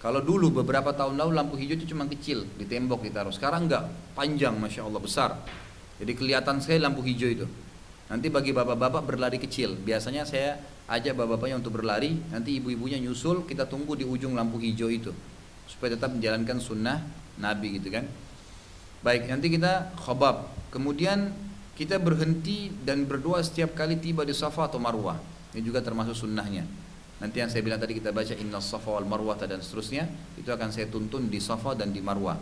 Kalau 0.00 0.20
dulu 0.24 0.64
beberapa 0.64 0.96
tahun 0.96 1.16
lalu 1.20 1.32
lampu 1.36 1.54
hijau 1.60 1.76
itu 1.76 1.92
cuma 1.92 2.08
kecil 2.08 2.44
di 2.56 2.64
tembok 2.64 3.04
ditaruh. 3.04 3.32
Sekarang 3.32 3.68
enggak, 3.68 3.84
panjang 4.16 4.56
masya 4.56 4.88
Allah 4.88 5.00
besar. 5.00 5.30
Jadi 6.00 6.12
kelihatan 6.16 6.60
sekali 6.60 6.80
lampu 6.80 7.04
hijau 7.04 7.28
itu. 7.28 7.46
Nanti 8.08 8.26
bagi 8.32 8.56
bapak-bapak 8.56 9.04
berlari 9.04 9.36
kecil. 9.36 9.76
Biasanya 9.76 10.24
saya 10.24 10.56
ajak 10.88 11.14
bapak-bapaknya 11.14 11.60
untuk 11.60 11.78
berlari, 11.78 12.16
nanti 12.32 12.58
ibu-ibunya 12.58 12.96
nyusul, 12.96 13.44
kita 13.44 13.68
tunggu 13.68 13.94
di 13.94 14.08
ujung 14.08 14.32
lampu 14.32 14.56
hijau 14.56 14.88
itu. 14.88 15.12
Supaya 15.68 15.94
tetap 15.94 16.16
menjalankan 16.16 16.58
sunnah 16.58 17.04
Nabi 17.38 17.78
gitu 17.78 17.92
kan. 17.92 18.08
Baik, 19.00 19.32
nanti 19.32 19.48
kita 19.48 19.96
khobab. 19.96 20.52
Kemudian 20.68 21.32
kita 21.72 21.96
berhenti 21.96 22.68
dan 22.84 23.08
berdoa 23.08 23.40
setiap 23.40 23.72
kali 23.72 23.96
tiba 23.96 24.28
di 24.28 24.36
Safa 24.36 24.68
atau 24.68 24.76
Marwah. 24.76 25.16
Ini 25.56 25.64
juga 25.64 25.80
termasuk 25.80 26.12
sunnahnya. 26.12 26.68
Nanti 27.20 27.40
yang 27.40 27.48
saya 27.48 27.64
bilang 27.64 27.80
tadi 27.80 27.96
kita 27.96 28.12
baca 28.12 28.36
Inna 28.36 28.60
Safa 28.60 28.96
wal 28.96 29.08
Marwah 29.08 29.40
dan 29.40 29.60
seterusnya, 29.64 30.04
itu 30.36 30.48
akan 30.48 30.68
saya 30.68 30.88
tuntun 30.92 31.32
di 31.32 31.40
Safa 31.40 31.72
dan 31.72 31.96
di 31.96 32.04
Marwah. 32.04 32.36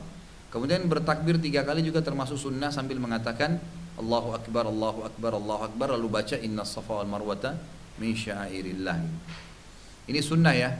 Kemudian 0.51 0.87
bertakbir 0.91 1.39
tiga 1.39 1.63
kali 1.63 1.87
juga 1.87 2.03
termasuk 2.03 2.35
sunnah 2.35 2.75
sambil 2.75 2.99
mengatakan 2.99 3.63
Allahu 3.95 4.35
Akbar, 4.35 4.67
Allahu 4.67 5.07
Akbar, 5.07 5.39
Allahu 5.39 5.63
Akbar 5.67 5.95
lalu 5.95 6.07
baca 6.11 6.37
Inna 6.39 6.67
Safa 6.67 7.03
wal 7.03 7.11
Marwata 7.11 7.55
min 8.03 8.15
syairillah. 8.19 8.99
Ini 10.11 10.21
sunnah 10.23 10.55
ya. 10.59 10.75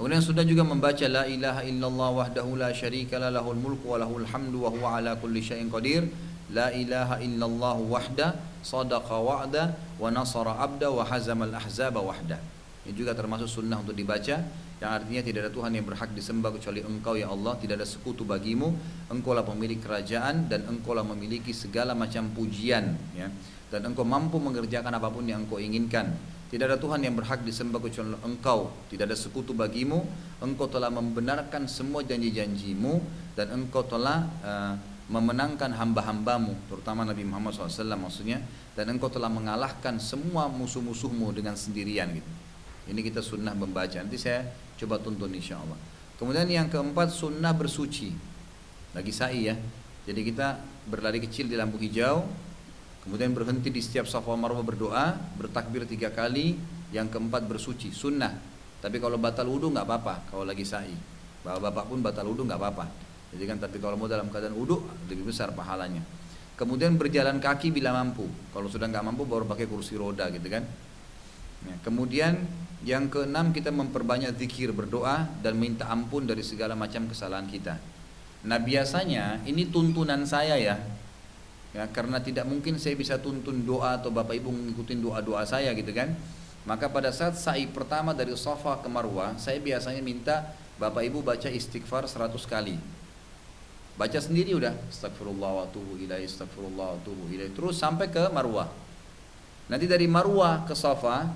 Kemudian 0.00 0.24
sudah 0.24 0.48
juga 0.48 0.64
membaca 0.64 1.04
la 1.12 1.28
ilaha 1.28 1.60
illallah 1.60 2.08
wahdahu 2.24 2.56
la 2.56 2.72
syarika 2.72 3.20
la 3.20 3.28
lahul 3.28 3.60
mulku 3.60 3.84
wa 3.84 4.00
lahul 4.00 4.24
hamdu 4.24 4.64
wa 4.64 4.72
huwa 4.72 4.96
ala 4.96 5.12
kulli 5.20 5.44
syai'in 5.44 5.68
qadir. 5.68 6.08
La 6.56 6.72
ilaha 6.72 7.20
illallah 7.20 7.76
wahda 7.84 8.40
sadaqa 8.64 9.20
wa'da 9.20 9.76
wa 10.00 10.08
nasara 10.08 10.56
abda 10.56 10.88
wa 10.88 11.04
hazamal 11.04 11.52
ahzaba 11.52 12.00
wahda. 12.00 12.40
Ini 12.88 12.96
juga 12.96 13.12
termasuk 13.12 13.44
sunnah 13.44 13.76
untuk 13.76 13.92
dibaca 13.92 14.40
yang 14.80 14.90
artinya 14.96 15.20
tidak 15.20 15.40
ada 15.44 15.52
Tuhan 15.52 15.76
yang 15.76 15.84
berhak 15.84 16.16
disembah 16.16 16.56
kecuali 16.56 16.80
Engkau 16.80 17.20
ya 17.20 17.28
Allah, 17.28 17.52
tidak 17.60 17.84
ada 17.84 17.86
sekutu 17.86 18.24
bagimu, 18.24 18.72
Engkau 19.12 19.36
lah 19.36 19.44
pemilik 19.44 19.76
kerajaan 19.76 20.48
dan 20.48 20.64
Engkau 20.64 20.96
lah 20.96 21.04
memiliki 21.04 21.52
segala 21.52 21.92
macam 21.92 22.32
pujian 22.32 22.96
ya. 23.12 23.28
Dan 23.68 23.92
Engkau 23.92 24.08
mampu 24.08 24.40
mengerjakan 24.40 24.96
apa 24.96 25.12
pun 25.12 25.28
yang 25.28 25.44
Engkau 25.44 25.60
inginkan. 25.60 26.16
Tidak 26.50 26.66
ada 26.66 26.74
Tuhan 26.74 26.98
yang 26.98 27.14
berhak 27.14 27.46
disembah 27.46 27.78
kecuali 27.78 28.18
Engkau, 28.26 28.74
tidak 28.90 29.06
ada 29.06 29.14
sekutu 29.14 29.54
bagimu, 29.54 30.02
Engkau 30.42 30.66
telah 30.66 30.90
membenarkan 30.90 31.70
semua 31.70 32.02
janji-janjimu 32.02 32.98
dan 33.38 33.54
Engkau 33.54 33.86
telah 33.86 34.26
uh, 34.42 34.74
memenangkan 35.06 35.70
hamba-hambamu, 35.70 36.54
terutama 36.66 37.06
Nabi 37.06 37.22
Muhammad 37.22 37.54
SAW 37.54 37.94
maksudnya, 37.94 38.42
dan 38.74 38.90
Engkau 38.90 39.06
telah 39.06 39.30
mengalahkan 39.30 40.02
semua 40.02 40.50
musuh-musuhmu 40.50 41.30
dengan 41.30 41.54
sendirian 41.54 42.10
gitu. 42.18 42.30
Ini 42.90 42.98
kita 43.06 43.22
sunnah 43.22 43.54
membaca. 43.54 44.02
Nanti 44.02 44.18
saya 44.18 44.50
coba 44.74 44.98
tuntun 44.98 45.30
insya 45.30 45.62
Allah. 45.62 45.78
Kemudian 46.18 46.50
yang 46.50 46.66
keempat 46.66 47.14
sunnah 47.14 47.54
bersuci. 47.54 48.10
Lagi 48.90 49.12
sa'i 49.14 49.46
ya. 49.46 49.54
Jadi 50.02 50.20
kita 50.26 50.58
berlari 50.90 51.22
kecil 51.22 51.46
di 51.46 51.54
lampu 51.54 51.78
hijau, 51.78 52.26
kemudian 53.10 53.34
berhenti 53.34 53.74
di 53.74 53.82
setiap 53.82 54.06
safa 54.06 54.38
marwah 54.38 54.62
berdoa, 54.62 55.18
bertakbir 55.34 55.82
tiga 55.82 56.14
kali, 56.14 56.54
yang 56.94 57.10
keempat 57.10 57.42
bersuci, 57.42 57.90
sunnah. 57.90 58.38
Tapi 58.78 59.02
kalau 59.02 59.18
batal 59.18 59.50
wudhu 59.50 59.74
nggak 59.74 59.82
apa-apa 59.82 60.14
kalau 60.30 60.46
lagi 60.46 60.62
sa'i. 60.62 60.94
Bapak-bapak 61.42 61.84
pun 61.90 61.98
batal 62.06 62.30
wudhu 62.30 62.46
nggak 62.46 62.54
apa-apa. 62.54 62.86
Jadi 63.34 63.44
kan 63.50 63.58
tapi 63.58 63.82
kalau 63.82 63.98
mau 63.98 64.06
dalam 64.06 64.30
keadaan 64.30 64.54
wudhu 64.54 64.86
lebih 65.10 65.26
besar 65.26 65.50
pahalanya. 65.50 66.06
Kemudian 66.54 66.94
berjalan 66.94 67.42
kaki 67.42 67.74
bila 67.74 67.90
mampu. 67.90 68.30
Kalau 68.54 68.70
sudah 68.70 68.86
nggak 68.86 69.02
mampu 69.02 69.26
baru 69.26 69.42
pakai 69.42 69.66
kursi 69.66 69.98
roda 69.98 70.30
gitu 70.30 70.46
kan. 70.46 70.62
Ya, 71.66 71.74
kemudian 71.82 72.46
yang 72.86 73.10
keenam 73.10 73.50
kita 73.50 73.74
memperbanyak 73.74 74.38
zikir 74.38 74.70
berdoa 74.70 75.28
dan 75.42 75.58
minta 75.58 75.90
ampun 75.90 76.30
dari 76.30 76.46
segala 76.46 76.78
macam 76.78 77.10
kesalahan 77.10 77.50
kita. 77.50 77.74
Nah 78.46 78.56
biasanya 78.56 79.44
ini 79.44 79.68
tuntunan 79.68 80.24
saya 80.24 80.56
ya, 80.56 80.80
ya 81.70 81.86
karena 81.90 82.18
tidak 82.18 82.46
mungkin 82.46 82.76
saya 82.78 82.98
bisa 82.98 83.18
tuntun 83.18 83.62
doa 83.62 83.98
atau 83.98 84.10
bapak 84.10 84.38
ibu 84.38 84.50
mengikuti 84.50 84.98
doa 84.98 85.22
doa 85.22 85.46
saya 85.46 85.70
gitu 85.74 85.90
kan. 85.94 86.14
Maka 86.68 86.92
pada 86.92 87.08
saat 87.08 87.40
sa'i 87.40 87.64
pertama 87.64 88.12
dari 88.12 88.36
sofa 88.36 88.76
ke 88.84 88.88
marwah, 88.90 89.32
saya 89.40 89.56
biasanya 89.56 90.04
minta 90.04 90.52
bapak 90.76 91.08
ibu 91.08 91.24
baca 91.24 91.48
istighfar 91.48 92.04
100 92.04 92.36
kali. 92.44 92.76
Baca 93.96 94.18
sendiri 94.20 94.52
udah, 94.56 94.76
astagfirullah 94.92 95.50
wa 95.60 95.66
tuhu 95.72 95.96
ilaih, 96.00 96.28
astagfirullah 96.28 96.96
wa 96.96 96.98
tuhu 97.00 97.32
ilaih. 97.32 97.52
Terus 97.56 97.80
sampai 97.80 98.12
ke 98.12 98.28
marwah. 98.28 98.68
Nanti 99.72 99.88
dari 99.88 100.04
marwah 100.04 100.68
ke 100.68 100.76
sofa, 100.76 101.32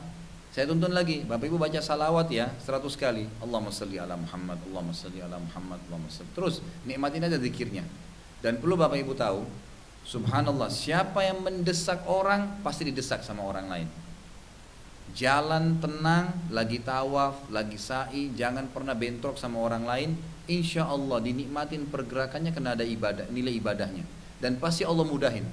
saya 0.54 0.70
tuntun 0.70 0.94
lagi, 0.94 1.26
Bapak 1.26 1.50
Ibu 1.50 1.58
baca 1.58 1.82
salawat 1.82 2.30
ya 2.30 2.46
100 2.62 2.86
kali. 2.94 3.26
Allahumma 3.42 3.74
salli 3.74 3.98
ala 3.98 4.14
Muhammad, 4.14 4.62
Allahumma 4.70 4.94
salli 4.94 5.18
ala 5.18 5.34
Muhammad, 5.40 5.82
Allahumma 5.88 6.06
salli. 6.12 6.30
Terus 6.30 6.62
nikmatin 6.86 7.26
aja 7.26 7.42
zikirnya. 7.42 7.82
Dan 8.38 8.62
perlu 8.62 8.78
Bapak 8.78 9.02
Ibu 9.02 9.18
tahu, 9.18 9.42
subhanallah, 10.04 10.68
siapa 10.70 11.24
yang 11.24 11.40
mendesak 11.42 12.04
orang 12.06 12.60
pasti 12.60 12.88
didesak 12.88 13.24
sama 13.24 13.42
orang 13.44 13.66
lain. 13.66 13.88
Jalan 15.14 15.78
tenang, 15.78 16.32
lagi 16.50 16.82
tawaf, 16.82 17.46
lagi 17.52 17.78
sa'i, 17.78 18.34
jangan 18.34 18.66
pernah 18.72 18.96
bentrok 18.98 19.38
sama 19.38 19.60
orang 19.62 19.84
lain. 19.86 20.10
Insya 20.44 20.84
Allah 20.84 21.22
dinikmatin 21.24 21.88
pergerakannya 21.88 22.52
kena 22.52 22.76
ada 22.76 22.84
ibadah, 22.84 23.30
nilai 23.30 23.54
ibadahnya. 23.56 24.04
Dan 24.42 24.60
pasti 24.60 24.84
Allah 24.84 25.06
mudahin. 25.06 25.46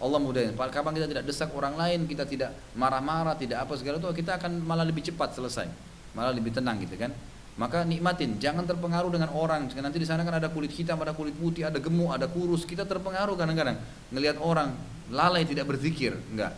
Allah 0.00 0.18
mudahin. 0.20 0.56
Kapan 0.56 0.92
kita 0.96 1.06
tidak 1.06 1.24
desak 1.28 1.52
orang 1.52 1.76
lain, 1.76 2.08
kita 2.08 2.24
tidak 2.24 2.56
marah-marah, 2.72 3.36
tidak 3.36 3.64
apa 3.64 3.76
segala 3.76 4.00
itu, 4.00 4.08
kita 4.24 4.40
akan 4.40 4.64
malah 4.64 4.84
lebih 4.84 5.04
cepat 5.06 5.36
selesai, 5.36 5.68
malah 6.16 6.32
lebih 6.32 6.50
tenang 6.50 6.80
gitu 6.82 6.96
kan. 6.98 7.12
Maka 7.60 7.84
nikmatin, 7.84 8.40
jangan 8.40 8.64
terpengaruh 8.64 9.12
dengan 9.12 9.28
orang. 9.36 9.68
Nanti 9.68 10.00
di 10.00 10.08
sana 10.08 10.24
kan 10.24 10.40
ada 10.40 10.48
kulit 10.48 10.72
hitam, 10.72 10.96
ada 10.96 11.12
kulit 11.12 11.36
putih, 11.36 11.68
ada 11.68 11.76
gemuk, 11.76 12.08
ada 12.08 12.24
kurus. 12.24 12.64
Kita 12.64 12.88
terpengaruh 12.88 13.36
kadang-kadang 13.36 13.76
ngelihat 14.08 14.40
orang 14.40 14.72
lalai 15.12 15.44
tidak 15.44 15.68
berzikir, 15.68 16.16
enggak. 16.32 16.56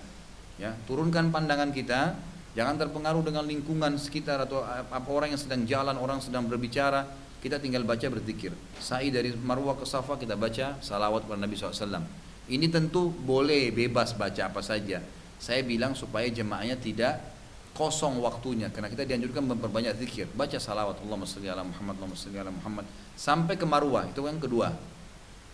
Ya, 0.62 0.78
turunkan 0.86 1.34
pandangan 1.34 1.74
kita, 1.74 2.14
jangan 2.54 2.78
terpengaruh 2.78 3.26
dengan 3.26 3.42
lingkungan 3.42 3.98
sekitar 3.98 4.46
atau 4.46 4.62
apa 4.62 5.08
orang 5.10 5.34
yang 5.34 5.42
sedang 5.42 5.66
jalan, 5.66 5.98
orang 5.98 6.22
sedang 6.22 6.46
berbicara. 6.46 7.02
Kita 7.42 7.58
tinggal 7.58 7.82
baca 7.82 8.06
berzikir. 8.06 8.54
Sa'i 8.78 9.10
dari 9.10 9.34
Marwah 9.34 9.74
ke 9.74 9.82
Safa 9.82 10.14
kita 10.14 10.38
baca 10.38 10.78
salawat 10.78 11.26
kepada 11.26 11.42
Nabi 11.42 11.58
SAW. 11.58 11.98
Ini 12.46 12.70
tentu 12.70 13.10
boleh 13.10 13.74
bebas 13.74 14.14
baca 14.14 14.46
apa 14.46 14.62
saja. 14.62 15.02
Saya 15.42 15.66
bilang 15.66 15.98
supaya 15.98 16.30
jemaahnya 16.30 16.78
tidak 16.78 17.18
kosong 17.72 18.20
waktunya 18.20 18.68
karena 18.68 18.92
kita 18.92 19.08
dianjurkan 19.08 19.48
memperbanyak 19.48 19.96
zikir. 19.96 20.28
Baca 20.32 20.56
salawat 20.60 21.00
Allahumma 21.00 21.24
shalli 21.24 21.48
ala 21.48 21.64
Muhammad 21.64 21.96
Allahumma 22.00 22.18
shalli 22.18 22.38
ala 22.38 22.52
Muhammad 22.52 22.84
sampai 23.16 23.56
ke 23.56 23.64
marwah 23.64 24.04
itu 24.08 24.20
yang 24.24 24.40
kedua. 24.40 24.72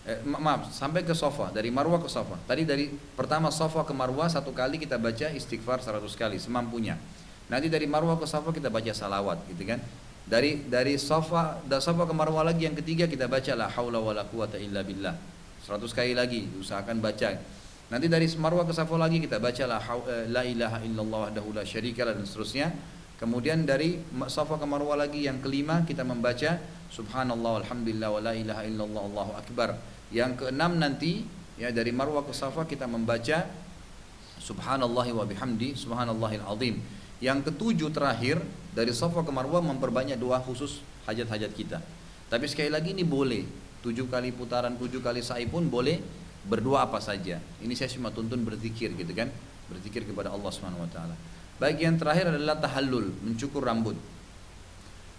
Eh, 0.09 0.25
ma 0.25 0.41
maaf, 0.41 0.73
sampai 0.73 1.05
ke 1.05 1.13
sofa 1.13 1.53
dari 1.53 1.69
marwah 1.69 2.01
ke 2.01 2.09
sofa. 2.09 2.41
Tadi 2.49 2.65
dari 2.65 2.89
pertama 2.91 3.53
sofa 3.53 3.85
ke 3.85 3.93
marwah 3.93 4.27
satu 4.27 4.51
kali 4.57 4.81
kita 4.81 4.97
baca 4.97 5.31
istighfar 5.31 5.85
seratus 5.85 6.17
kali 6.17 6.41
semampunya. 6.41 6.97
Nanti 7.53 7.69
dari 7.71 7.85
marwah 7.85 8.17
ke 8.17 8.27
sofa 8.27 8.51
kita 8.51 8.73
baca 8.73 8.91
salawat 8.91 9.45
gitu 9.53 9.69
kan. 9.69 9.79
Dari 10.29 10.65
dari 10.69 10.97
sofa 10.97 11.61
dari 11.65 11.81
sofa 11.81 12.05
ke 12.05 12.15
marwah 12.17 12.45
lagi 12.45 12.67
yang 12.67 12.77
ketiga 12.77 13.09
kita 13.09 13.29
baca 13.29 13.53
la 13.57 13.69
haula 13.73 14.01
wala 14.01 14.25
quwata 14.29 14.61
illa 14.61 14.85
billah 14.85 15.17
100 15.65 15.85
kali 15.93 16.13
lagi 16.17 16.49
usahakan 16.57 17.01
baca 17.05 17.37
nanti 17.89 18.07
dari 18.07 18.29
Marwah 18.37 18.69
ke 18.69 18.73
Safa 18.77 18.95
lagi 19.01 19.21
kita 19.21 19.41
baca 19.41 19.65
la, 19.65 19.81
eh, 19.81 20.29
la 20.29 20.43
ilaha 20.45 20.79
illallah 20.85 21.33
wahdahu 21.33 21.57
la 21.57 21.65
syarika 21.65 22.05
dan 22.05 22.25
seterusnya. 22.25 22.73
Kemudian 23.19 23.67
dari 23.67 23.99
Safa 24.31 24.61
ke 24.61 24.67
Marwah 24.69 24.95
lagi 24.95 25.27
yang 25.27 25.43
kelima 25.43 25.83
kita 25.83 26.07
membaca 26.07 26.61
subhanallah 26.93 27.67
alhamdulillah 27.67 28.09
wa 28.15 28.21
la 28.23 28.33
ilaha 28.37 28.63
illallah 28.63 29.03
allahu 29.03 29.33
akbar. 29.35 29.75
Yang 30.15 30.47
keenam 30.47 30.79
nanti 30.79 31.27
ya 31.59 31.75
dari 31.75 31.91
Marwah 31.91 32.23
ke 32.23 32.31
Safa 32.31 32.63
kita 32.69 32.87
membaca 32.87 33.49
subhanallah 34.39 35.07
wa 35.11 35.25
bihamdi 35.27 35.75
subhanallahil 35.75 36.45
azim. 36.47 36.79
Yang 37.19 37.51
ketujuh 37.51 37.91
terakhir 37.91 38.39
dari 38.71 38.95
Safa 38.95 39.27
ke 39.27 39.33
Marwah 39.35 39.65
memperbanyak 39.65 40.15
doa 40.15 40.39
khusus 40.39 40.85
hajat-hajat 41.11 41.51
kita. 41.57 41.83
Tapi 42.29 42.47
sekali 42.47 42.71
lagi 42.71 42.95
ini 42.95 43.03
boleh. 43.03 43.43
Tujuh 43.83 44.07
kali 44.07 44.31
putaran 44.31 44.75
tujuh 44.79 45.03
kali 45.03 45.23
sa'i 45.23 45.47
pun 45.47 45.67
boleh 45.67 45.99
berdoa 46.49 46.89
apa 46.89 46.99
saja 46.99 47.39
ini 47.61 47.77
saya 47.77 47.93
cuma 47.93 48.09
tuntun 48.11 48.43
berzikir 48.43 48.97
gitu 48.97 49.13
kan 49.13 49.29
berzikir 49.69 50.09
kepada 50.09 50.33
Allah 50.33 50.49
Subhanahu 50.49 50.83
wa 50.83 50.91
taala 50.91 51.15
bagian 51.61 52.01
terakhir 52.01 52.33
adalah 52.33 52.57
tahallul 52.57 53.13
mencukur 53.23 53.63
rambut 53.63 53.95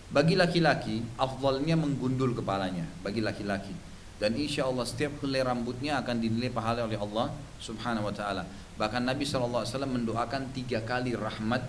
bagi 0.10 0.34
laki-laki 0.34 1.06
afdalnya 1.22 1.78
menggundul 1.78 2.34
kepalanya 2.34 2.90
bagi 3.06 3.22
laki-laki 3.22 3.78
dan 4.20 4.36
insya 4.36 4.68
Allah 4.68 4.84
setiap 4.84 5.24
helai 5.24 5.48
rambutnya 5.48 5.96
akan 6.04 6.20
dinilai 6.20 6.52
pahala 6.52 6.84
oleh 6.84 7.00
Allah 7.00 7.32
Subhanahu 7.56 8.12
wa 8.12 8.14
taala. 8.14 8.44
Bahkan 8.76 9.08
Nabi 9.08 9.24
SAW 9.24 9.64
mendoakan 9.64 10.52
tiga 10.52 10.84
kali 10.84 11.16
rahmat 11.16 11.64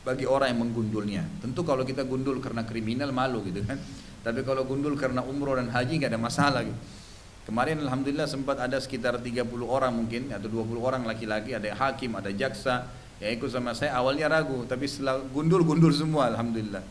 bagi 0.00 0.24
orang 0.24 0.56
yang 0.56 0.60
menggundulnya. 0.64 1.22
Tentu 1.44 1.60
kalau 1.60 1.84
kita 1.84 2.08
gundul 2.08 2.40
karena 2.40 2.64
kriminal 2.64 3.12
malu 3.12 3.44
gitu 3.44 3.60
kan. 3.68 3.76
Tapi 4.24 4.40
kalau 4.48 4.64
gundul 4.64 4.96
karena 4.96 5.20
umroh 5.20 5.60
dan 5.60 5.68
haji 5.68 6.00
nggak 6.00 6.16
ada 6.16 6.20
masalah 6.20 6.64
gitu. 6.64 6.80
Kemarin 7.46 7.78
alhamdulillah 7.86 8.26
sempat 8.26 8.58
ada 8.58 8.74
sekitar 8.82 9.22
30 9.22 9.46
orang 9.62 9.94
mungkin 9.94 10.34
atau 10.34 10.50
20 10.50 10.82
orang 10.82 11.02
laki-laki, 11.06 11.54
ada 11.54 11.70
hakim, 11.78 12.18
ada 12.18 12.34
jaksa 12.34 12.90
yang 13.22 13.38
ikut 13.38 13.46
sama 13.54 13.70
saya. 13.70 13.94
Awalnya 13.94 14.26
ragu, 14.26 14.66
tapi 14.66 14.90
setelah 14.90 15.22
gundul-gundul 15.30 15.94
semua 15.94 16.26
alhamdulillah. 16.34 16.82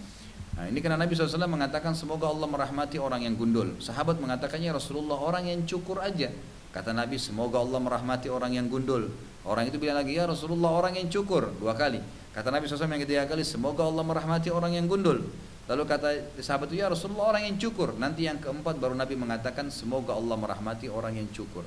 Nah, 0.55 0.71
ini 0.71 0.79
karena 0.79 0.95
Nabi 0.95 1.11
SAW 1.11 1.51
mengatakan 1.51 1.91
semoga 1.91 2.31
Allah 2.31 2.47
merahmati 2.47 2.95
orang 2.95 3.27
yang 3.27 3.35
gundul. 3.35 3.75
Sahabat 3.83 4.15
mengatakannya 4.23 4.71
Rasulullah 4.71 5.19
orang 5.19 5.51
yang 5.51 5.67
cukur 5.67 5.99
aja. 5.99 6.31
Kata 6.71 6.95
Nabi 6.95 7.19
semoga 7.19 7.59
Allah 7.59 7.79
merahmati 7.83 8.31
orang 8.31 8.55
yang 8.55 8.71
gundul. 8.71 9.11
Orang 9.43 9.67
itu 9.67 9.75
bilang 9.75 9.99
lagi 9.99 10.15
ya 10.15 10.23
Rasulullah 10.23 10.71
orang 10.71 10.95
yang 10.95 11.11
cukur 11.11 11.51
dua 11.59 11.75
kali. 11.75 11.99
Kata 12.31 12.47
Nabi 12.47 12.71
SAW 12.71 12.87
yang 12.87 13.03
ketiga 13.03 13.27
kali 13.27 13.43
semoga 13.43 13.83
Allah 13.83 14.07
merahmati 14.07 14.47
orang 14.47 14.79
yang 14.79 14.87
gundul. 14.87 15.27
Lalu 15.65 15.83
kata 15.89 16.09
sahabat 16.37 16.69
itu 16.69 16.77
ya 16.77 16.93
Rasulullah 16.93 17.33
orang 17.33 17.49
yang 17.49 17.57
cukur. 17.57 17.97
Nanti 17.97 18.29
yang 18.29 18.37
keempat 18.37 18.77
baru 18.77 18.93
Nabi 18.93 19.17
mengatakan 19.17 19.73
semoga 19.73 20.13
Allah 20.13 20.37
merahmati 20.37 20.85
orang 20.85 21.17
yang 21.17 21.25
cukur. 21.33 21.65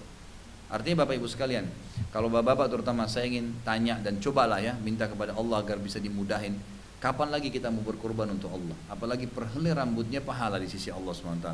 Artinya 0.69 1.03
Bapak 1.03 1.16
Ibu 1.16 1.27
sekalian, 1.27 1.65
kalau 2.12 2.29
Bapak-bapak 2.29 2.69
terutama 2.69 3.09
saya 3.09 3.25
ingin 3.27 3.57
tanya 3.65 3.97
dan 3.99 4.20
cobalah 4.20 4.61
ya 4.61 4.77
minta 4.79 5.09
kepada 5.09 5.35
Allah 5.35 5.65
agar 5.65 5.81
bisa 5.81 5.97
dimudahin. 5.99 6.55
Kapan 6.99 7.31
lagi 7.31 7.49
kita 7.49 7.70
mau 7.70 7.83
berkorban 7.83 8.29
untuk 8.29 8.51
Allah? 8.53 8.77
Apalagi 8.91 9.31
perhelai 9.31 9.70
rambutnya 9.73 10.19
pahala 10.20 10.59
di 10.59 10.66
sisi 10.66 10.91
Allah 10.91 11.15
SWT. 11.15 11.49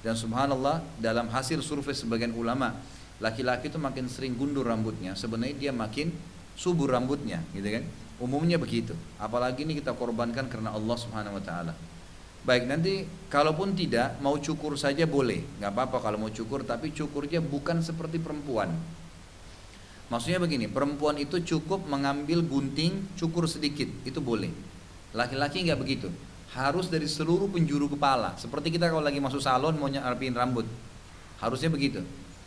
Dan 0.00 0.14
subhanallah 0.16 0.82
dalam 0.98 1.28
hasil 1.28 1.60
survei 1.60 1.92
sebagian 1.92 2.32
ulama, 2.32 2.76
laki-laki 3.20 3.68
itu 3.68 3.76
makin 3.76 4.08
sering 4.08 4.36
gundur 4.36 4.64
rambutnya, 4.68 5.12
sebenarnya 5.16 5.56
dia 5.68 5.72
makin 5.72 6.12
subur 6.56 6.92
rambutnya, 6.92 7.44
gitu 7.52 7.68
kan? 7.68 7.84
Umumnya 8.16 8.56
begitu. 8.56 8.96
Apalagi 9.20 9.68
ini 9.68 9.76
kita 9.76 9.92
korbankan 9.92 10.48
karena 10.48 10.72
Allah 10.72 10.96
Subhanahu 10.96 11.36
wa 11.36 11.44
taala. 11.44 11.72
Baik, 12.46 12.70
nanti 12.70 13.02
kalaupun 13.26 13.74
tidak 13.74 14.22
mau 14.22 14.38
cukur 14.38 14.78
saja 14.78 15.02
boleh. 15.02 15.42
nggak 15.58 15.72
apa-apa 15.74 15.98
kalau 15.98 16.22
mau 16.22 16.30
cukur 16.30 16.62
tapi 16.62 16.94
cukurnya 16.94 17.42
bukan 17.42 17.82
seperti 17.82 18.22
perempuan. 18.22 18.70
Maksudnya 20.06 20.38
begini, 20.38 20.70
perempuan 20.70 21.18
itu 21.18 21.42
cukup 21.42 21.82
mengambil 21.90 22.38
gunting, 22.46 23.02
cukur 23.18 23.50
sedikit, 23.50 23.90
itu 24.06 24.22
boleh. 24.22 24.54
Laki-laki 25.10 25.66
nggak 25.66 25.80
begitu. 25.82 26.08
Harus 26.54 26.86
dari 26.86 27.10
seluruh 27.10 27.50
penjuru 27.50 27.90
kepala. 27.90 28.38
Seperti 28.38 28.70
kita 28.70 28.86
kalau 28.86 29.02
lagi 29.02 29.18
masuk 29.18 29.42
salon 29.42 29.74
mau 29.74 29.90
nyarapin 29.90 30.30
rambut. 30.30 30.64
Harusnya 31.42 31.68
begitu. 31.68 32.06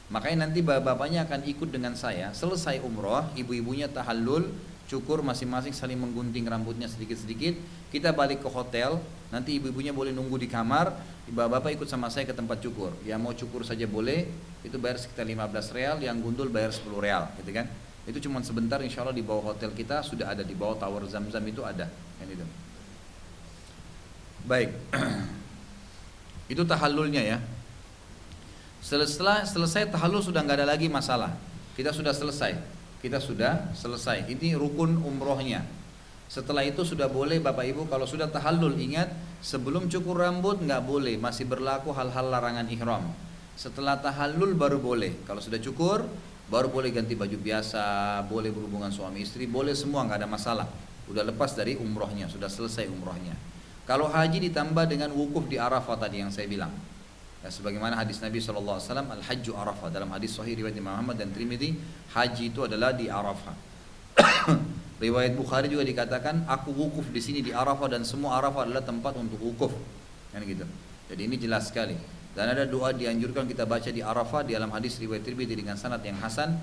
Makanya 0.09 0.47
nanti 0.47 0.63
bapak-bapaknya 0.63 1.27
akan 1.27 1.43
ikut 1.45 1.69
dengan 1.69 1.93
saya. 1.99 2.31
Selesai 2.31 2.79
umroh, 2.81 3.27
ibu-ibunya 3.35 3.91
tahallul, 3.91 4.47
cukur 4.89 5.21
masing-masing 5.21 5.69
saling 5.69 6.01
menggunting 6.01 6.49
rambutnya 6.49 6.89
sedikit-sedikit. 6.89 7.53
Kita 7.93 8.09
balik 8.09 8.41
ke 8.41 8.49
hotel, 8.49 8.97
nanti 9.29 9.61
ibu-ibunya 9.61 9.93
boleh 9.93 10.09
nunggu 10.09 10.41
di 10.41 10.49
kamar, 10.49 10.89
bapak-bapak 11.29 11.77
ikut 11.77 11.87
sama 11.87 12.09
saya 12.09 12.25
ke 12.25 12.33
tempat 12.33 12.57
cukur. 12.57 12.97
Yang 13.05 13.19
mau 13.21 13.33
cukur 13.37 13.61
saja 13.61 13.85
boleh, 13.85 14.25
itu 14.65 14.75
bayar 14.81 14.97
sekitar 14.97 15.29
15 15.29 15.77
real, 15.77 15.95
yang 16.01 16.17
gundul 16.17 16.49
bayar 16.49 16.73
10 16.73 16.89
real, 16.97 17.29
gitu 17.37 17.53
kan. 17.53 17.69
Itu 18.09 18.17
cuma 18.25 18.41
sebentar 18.41 18.81
insya 18.81 19.05
Allah 19.05 19.13
di 19.13 19.21
bawah 19.21 19.53
hotel 19.53 19.69
kita 19.77 20.01
sudah 20.01 20.33
ada, 20.33 20.41
di 20.41 20.57
bawah 20.57 20.81
tower 20.81 21.05
zam-zam 21.05 21.45
itu 21.45 21.61
ada. 21.61 21.85
Kan 22.17 22.25
itu. 22.25 22.45
Baik, 24.49 24.73
itu 26.53 26.65
tahallulnya 26.65 27.21
ya. 27.21 27.37
Setelah 28.81 29.45
selesai 29.45 29.93
tahallul 29.93 30.25
sudah 30.25 30.41
nggak 30.41 30.65
ada 30.65 30.67
lagi 30.73 30.89
masalah. 30.89 31.37
Kita 31.77 31.93
sudah 31.93 32.15
selesai 32.15 32.78
kita 32.99 33.23
sudah 33.23 33.71
selesai. 33.76 34.27
Ini 34.27 34.55
rukun 34.59 34.99
umrohnya. 34.99 35.63
Setelah 36.30 36.61
itu 36.61 36.85
sudah 36.85 37.09
boleh 37.09 37.41
Bapak 37.41 37.65
Ibu 37.65 37.89
kalau 37.89 38.05
sudah 38.05 38.30
tahallul 38.30 38.77
ingat 38.77 39.09
sebelum 39.41 39.89
cukur 39.89 40.21
rambut 40.21 40.61
nggak 40.61 40.85
boleh 40.85 41.17
masih 41.17 41.49
berlaku 41.49 41.89
hal-hal 41.89 42.30
larangan 42.30 42.69
ihram. 42.69 43.09
Setelah 43.57 43.97
tahallul 43.97 44.53
baru 44.53 44.77
boleh. 44.77 45.26
Kalau 45.26 45.41
sudah 45.41 45.57
cukur 45.57 46.05
baru 46.49 46.69
boleh 46.69 46.93
ganti 46.93 47.17
baju 47.17 47.34
biasa, 47.34 47.84
boleh 48.30 48.53
berhubungan 48.53 48.93
suami 48.93 49.26
istri, 49.26 49.49
boleh 49.49 49.73
semua 49.73 50.05
nggak 50.05 50.21
ada 50.21 50.30
masalah. 50.30 50.67
Udah 51.09 51.26
lepas 51.26 51.57
dari 51.57 51.73
umrohnya, 51.73 52.30
sudah 52.30 52.45
selesai 52.45 52.85
umrohnya. 52.85 53.34
Kalau 53.89 54.05
haji 54.05 54.53
ditambah 54.53 54.85
dengan 54.85 55.09
wukuf 55.17 55.49
di 55.49 55.57
Arafah 55.57 55.97
tadi 55.97 56.21
yang 56.21 56.30
saya 56.30 56.45
bilang. 56.45 56.69
Ya, 57.39 57.47
sebagaimana 57.47 57.95
hadis 57.95 58.19
Nabi 58.19 58.43
SAW, 58.43 58.83
Al-Hajju 58.83 59.55
Arafah. 59.55 59.87
Dalam 59.87 60.11
hadis 60.11 60.35
Sahih 60.35 60.59
riwayat 60.59 60.75
Imam 60.75 60.91
Muhammad 60.91 61.23
dan 61.23 61.31
Trimidi, 61.31 61.71
haji 62.11 62.51
itu 62.51 62.67
adalah 62.67 62.91
di 62.91 63.07
Arafah. 63.07 63.55
riwayat 65.03 65.39
Bukhari 65.39 65.71
juga 65.71 65.87
dikatakan, 65.87 66.43
aku 66.51 66.75
wukuf 66.75 67.07
di 67.07 67.23
sini 67.23 67.39
di 67.39 67.55
Arafah 67.55 67.95
dan 67.95 68.03
semua 68.03 68.43
Arafah 68.43 68.67
adalah 68.67 68.83
tempat 68.83 69.15
untuk 69.15 69.39
wukuf. 69.39 69.71
Kan 70.35 70.43
gitu. 70.43 70.67
Jadi 71.07 71.21
ini 71.31 71.39
jelas 71.39 71.71
sekali. 71.71 71.95
Dan 72.35 72.51
ada 72.51 72.67
doa 72.67 72.91
dianjurkan 72.91 73.47
kita 73.47 73.63
baca 73.63 73.87
di 73.87 74.03
Arafah 74.03 74.43
di 74.43 74.59
dalam 74.59 74.69
hadis 74.75 74.99
riwayat 74.99 75.23
Tirmidzi 75.23 75.55
dengan 75.55 75.79
sanad 75.79 76.03
yang 76.03 76.19
hasan. 76.19 76.59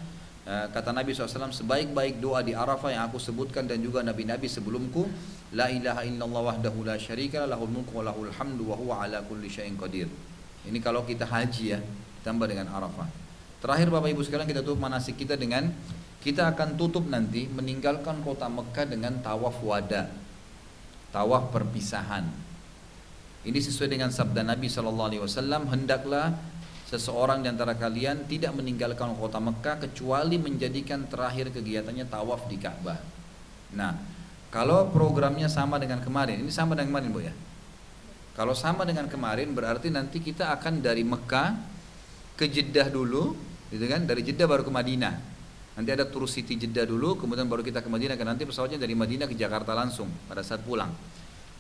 Eh, 0.47 0.67
kata 0.77 0.93
Nabi 0.93 1.11
SAW, 1.11 1.57
sebaik-baik 1.57 2.21
doa 2.21 2.45
di 2.45 2.53
Arafah 2.53 2.93
yang 2.93 3.09
aku 3.09 3.17
sebutkan 3.17 3.65
dan 3.65 3.81
juga 3.81 4.05
Nabi-Nabi 4.05 4.47
sebelumku, 4.47 5.09
La 5.57 5.73
ilaha 5.73 6.05
illallah 6.05 6.53
wahdahu 6.53 6.85
la 6.85 7.01
syarika 7.01 7.49
lahul 7.49 7.73
mulku 7.73 7.97
wa 7.99 8.13
lahul 8.13 8.31
hamdu 8.31 8.63
wa 8.69 8.77
huwa 8.79 8.95
ala 9.03 9.25
kulli 9.27 9.51
syai'in 9.51 9.75
qadir. 9.75 10.07
Ini 10.67 10.79
kalau 10.83 11.07
kita 11.07 11.25
haji 11.27 11.65
ya, 11.75 11.81
tambah 12.27 12.51
dengan 12.51 12.67
Arafah. 12.75 13.07
Terakhir 13.63 13.89
Bapak 13.89 14.11
Ibu 14.13 14.23
sekalian 14.27 14.51
kita 14.51 14.61
tutup 14.61 14.83
manasik 14.83 15.17
kita 15.17 15.39
dengan 15.39 15.71
kita 16.21 16.51
akan 16.51 16.75
tutup 16.75 17.07
nanti 17.07 17.47
meninggalkan 17.47 18.19
kota 18.27 18.51
Mekah 18.51 18.87
dengan 18.91 19.23
tawaf 19.23 19.63
wada. 19.63 20.11
Tawaf 21.15 21.55
perpisahan. 21.55 22.27
Ini 23.47 23.59
sesuai 23.63 23.95
dengan 23.95 24.11
sabda 24.11 24.43
Nabi 24.43 24.67
Wasallam 24.67 25.71
hendaklah 25.71 26.35
seseorang 26.91 27.47
di 27.47 27.49
antara 27.51 27.79
kalian 27.79 28.27
tidak 28.27 28.59
meninggalkan 28.59 29.15
kota 29.15 29.39
Mekah 29.39 29.87
kecuali 29.87 30.35
menjadikan 30.35 31.07
terakhir 31.07 31.55
kegiatannya 31.55 32.11
tawaf 32.11 32.51
di 32.51 32.59
Ka'bah. 32.59 32.99
Nah, 33.75 33.95
kalau 34.51 34.91
programnya 34.91 35.47
sama 35.47 35.79
dengan 35.79 36.03
kemarin, 36.03 36.43
ini 36.43 36.51
sama 36.51 36.75
dengan 36.75 36.95
kemarin 36.95 37.11
Bu 37.15 37.23
ya? 37.23 37.35
Kalau 38.37 38.53
sama 38.53 38.85
dengan 38.85 39.09
kemarin 39.09 39.57
berarti 39.57 39.89
nanti 39.89 40.21
kita 40.21 40.53
akan 40.61 40.85
dari 40.85 41.01
Mekah 41.01 41.57
ke 42.37 42.45
Jeddah 42.53 42.93
dulu, 42.93 43.33
gitu 43.73 43.89
kan? 43.89 44.05
Dari 44.05 44.21
Jeddah 44.21 44.45
baru 44.45 44.61
ke 44.61 44.69
Madinah. 44.69 45.17
Nanti 45.81 45.89
ada 45.89 46.05
tur 46.05 46.29
City 46.29 46.61
Jeddah 46.61 46.85
dulu, 46.85 47.17
kemudian 47.17 47.49
baru 47.49 47.65
kita 47.65 47.81
ke 47.81 47.89
Madinah. 47.89 48.13
Karena 48.21 48.37
nanti 48.37 48.45
pesawatnya 48.45 48.77
dari 48.77 48.93
Madinah 48.93 49.25
ke 49.25 49.33
Jakarta 49.33 49.73
langsung 49.73 50.13
pada 50.29 50.45
saat 50.45 50.61
pulang. 50.69 50.93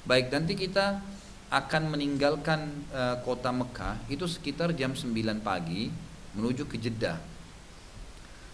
Baik, 0.05 0.28
nanti 0.28 0.53
kita 0.53 1.01
akan 1.48 1.97
meninggalkan 1.97 2.69
e, 2.93 3.03
kota 3.24 3.57
Mekah 3.57 3.97
itu 4.12 4.28
sekitar 4.28 4.77
jam 4.77 4.93
9 4.93 5.16
pagi 5.40 5.89
menuju 6.36 6.69
ke 6.69 6.77
Jeddah. 6.77 7.16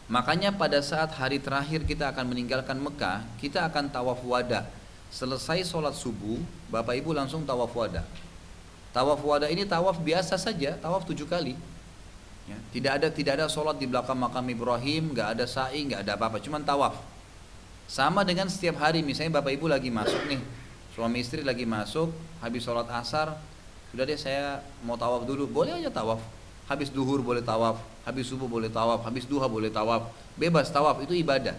Makanya 0.06 0.54
pada 0.54 0.78
saat 0.78 1.10
hari 1.18 1.42
terakhir 1.42 1.82
kita 1.82 2.14
akan 2.14 2.30
meninggalkan 2.30 2.78
Mekah, 2.78 3.26
kita 3.42 3.66
akan 3.66 3.90
tawaf 3.90 4.22
wada 4.22 4.70
Selesai 5.12 5.68
sholat 5.68 5.92
subuh, 5.92 6.40
Bapak 6.72 6.96
Ibu 6.96 7.12
langsung 7.12 7.44
tawaf 7.44 7.76
wada. 7.76 8.00
Tawaf 8.96 9.20
wada 9.20 9.44
ini 9.52 9.68
tawaf 9.68 10.00
biasa 10.00 10.40
saja, 10.40 10.80
tawaf 10.80 11.04
tujuh 11.04 11.28
kali. 11.28 11.52
Ya, 12.48 12.56
tidak 12.72 12.92
ada 12.96 13.08
tidak 13.12 13.32
ada 13.36 13.46
sholat 13.46 13.76
di 13.76 13.84
belakang 13.84 14.16
makam 14.16 14.42
Ibrahim, 14.48 15.12
nggak 15.12 15.36
ada 15.36 15.44
sa'i, 15.44 15.84
nggak 15.84 16.08
ada 16.08 16.16
apa-apa, 16.16 16.40
cuma 16.40 16.58
tawaf. 16.64 16.96
Sama 17.86 18.24
dengan 18.24 18.48
setiap 18.48 18.80
hari, 18.80 19.04
misalnya 19.04 19.36
Bapak 19.36 19.52
Ibu 19.52 19.68
lagi 19.68 19.92
masuk 19.92 20.32
nih, 20.32 20.40
suami 20.96 21.20
istri 21.20 21.44
lagi 21.44 21.68
masuk, 21.68 22.08
habis 22.40 22.64
sholat 22.64 22.88
asar, 22.88 23.36
sudah 23.92 24.08
deh 24.08 24.16
saya 24.16 24.64
mau 24.80 24.96
tawaf 24.96 25.28
dulu, 25.28 25.44
boleh 25.44 25.76
aja 25.76 25.92
tawaf. 25.92 26.24
Habis 26.72 26.88
duhur 26.88 27.20
boleh 27.20 27.44
tawaf, 27.44 27.76
habis 28.08 28.32
subuh 28.32 28.48
boleh 28.48 28.72
tawaf, 28.72 29.04
habis 29.04 29.28
duha 29.28 29.44
boleh 29.44 29.68
tawaf, 29.68 30.08
bebas 30.40 30.72
tawaf 30.72 31.04
itu 31.04 31.12
ibadah. 31.20 31.52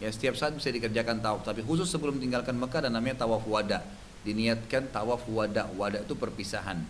Ya 0.00 0.08
setiap 0.08 0.32
saat 0.32 0.56
bisa 0.56 0.72
dikerjakan 0.72 1.20
tawaf, 1.20 1.44
tapi 1.44 1.60
khusus 1.60 1.84
sebelum 1.84 2.16
tinggalkan 2.16 2.56
Mekah 2.56 2.88
dan 2.88 2.96
namanya 2.96 3.28
tawaf 3.28 3.44
wada. 3.44 3.84
Diniatkan 4.24 4.88
tawaf 4.88 5.28
wada, 5.28 5.68
wada 5.76 6.00
itu 6.00 6.16
perpisahan. 6.16 6.80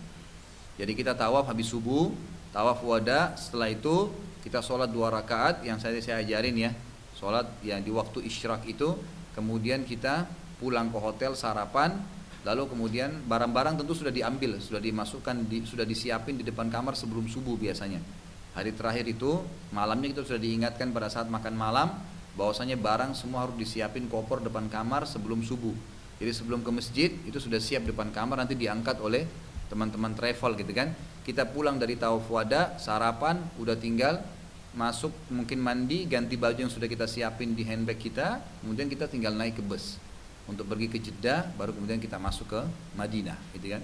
Jadi 0.79 0.91
kita 0.95 1.11
tawaf 1.19 1.51
habis 1.51 1.67
subuh, 1.67 2.07
tawaf 2.55 2.79
wada, 2.87 3.35
setelah 3.35 3.67
itu 3.67 4.07
kita 4.41 4.63
sholat 4.63 4.87
dua 4.87 5.11
rakaat 5.11 5.67
yang 5.67 5.75
saya 5.77 5.99
saya 5.99 6.23
ajarin 6.23 6.55
ya, 6.55 6.71
sholat 7.19 7.51
yang 7.61 7.83
di 7.83 7.91
waktu 7.91 8.23
isyrak 8.23 8.63
itu, 8.63 8.95
kemudian 9.35 9.83
kita 9.83 10.25
pulang 10.63 10.87
ke 10.87 10.97
hotel 10.97 11.35
sarapan, 11.35 11.99
lalu 12.47 12.65
kemudian 12.71 13.27
barang-barang 13.27 13.83
tentu 13.83 13.91
sudah 13.91 14.09
diambil, 14.09 14.57
sudah 14.63 14.79
dimasukkan, 14.79 15.51
di, 15.51 15.67
sudah 15.67 15.83
disiapin 15.83 16.39
di 16.39 16.47
depan 16.47 16.71
kamar 16.71 16.95
sebelum 16.95 17.27
subuh 17.27 17.59
biasanya. 17.59 17.99
Hari 18.55 18.71
terakhir 18.71 19.05
itu 19.07 19.43
malamnya 19.75 20.15
kita 20.15 20.23
sudah 20.27 20.41
diingatkan 20.41 20.95
pada 20.95 21.07
saat 21.11 21.27
makan 21.27 21.55
malam, 21.55 21.87
bahwasanya 22.35 22.79
barang 22.79 23.11
semua 23.17 23.47
harus 23.47 23.55
disiapin 23.59 24.07
koper 24.07 24.43
depan 24.43 24.71
kamar 24.71 25.03
sebelum 25.03 25.43
subuh. 25.43 25.75
Jadi 26.21 26.31
sebelum 26.37 26.61
ke 26.61 26.71
masjid 26.71 27.09
itu 27.25 27.41
sudah 27.41 27.57
siap 27.57 27.83
depan 27.83 28.13
kamar 28.13 28.39
nanti 28.39 28.53
diangkat 28.53 29.01
oleh 29.01 29.25
teman-teman 29.67 30.13
travel 30.13 30.53
gitu 30.59 30.71
kan. 30.71 30.93
Kita 31.21 31.45
pulang 31.49 31.77
dari 31.77 31.97
tawaf 31.97 32.25
wada, 32.29 32.77
sarapan, 32.81 33.41
udah 33.61 33.77
tinggal 33.77 34.21
masuk 34.71 35.11
mungkin 35.27 35.59
mandi, 35.59 36.07
ganti 36.07 36.39
baju 36.39 36.55
yang 36.55 36.71
sudah 36.71 36.87
kita 36.87 37.03
siapin 37.03 37.51
di 37.51 37.67
handbag 37.67 37.99
kita, 37.99 38.39
kemudian 38.63 38.87
kita 38.87 39.05
tinggal 39.11 39.35
naik 39.35 39.59
ke 39.59 39.63
bus 39.63 39.99
untuk 40.47 40.65
pergi 40.65 40.87
ke 40.87 40.97
Jeddah, 40.97 41.51
baru 41.59 41.75
kemudian 41.75 41.99
kita 41.99 42.15
masuk 42.15 42.47
ke 42.47 42.61
Madinah, 42.95 43.35
gitu 43.51 43.75
kan. 43.75 43.83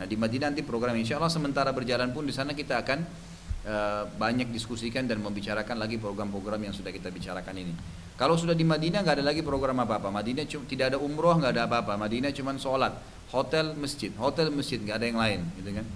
Nah 0.00 0.06
di 0.08 0.16
Madinah 0.16 0.48
nanti 0.48 0.64
program 0.64 0.96
insya 0.96 1.20
Allah 1.20 1.28
sementara 1.28 1.68
berjalan 1.70 2.10
pun 2.16 2.24
di 2.24 2.32
sana 2.32 2.56
kita 2.56 2.80
akan 2.80 3.04
banyak 4.18 4.50
diskusikan 4.50 5.06
dan 5.06 5.22
membicarakan 5.22 5.78
lagi 5.78 5.96
program-program 5.98 6.66
yang 6.66 6.74
sudah 6.74 6.90
kita 6.90 7.14
bicarakan 7.14 7.54
ini. 7.62 7.74
Kalau 8.18 8.38
sudah 8.38 8.54
di 8.54 8.62
Madinah 8.62 9.02
nggak 9.02 9.22
ada 9.22 9.26
lagi 9.34 9.42
program 9.42 9.82
apa-apa. 9.82 10.10
Madinah 10.10 10.46
cuma 10.46 10.66
tidak 10.66 10.94
ada 10.94 10.98
umroh 10.98 11.38
nggak 11.38 11.52
ada 11.58 11.64
apa-apa. 11.66 11.94
Madinah 11.98 12.30
cuma 12.34 12.54
sholat, 12.58 12.94
hotel, 13.34 13.74
masjid, 13.74 14.10
hotel, 14.18 14.50
masjid 14.50 14.78
nggak 14.78 14.96
ada 14.98 15.06
yang 15.06 15.18
lain, 15.18 15.40
gitu 15.58 15.70
kan? 15.74 15.86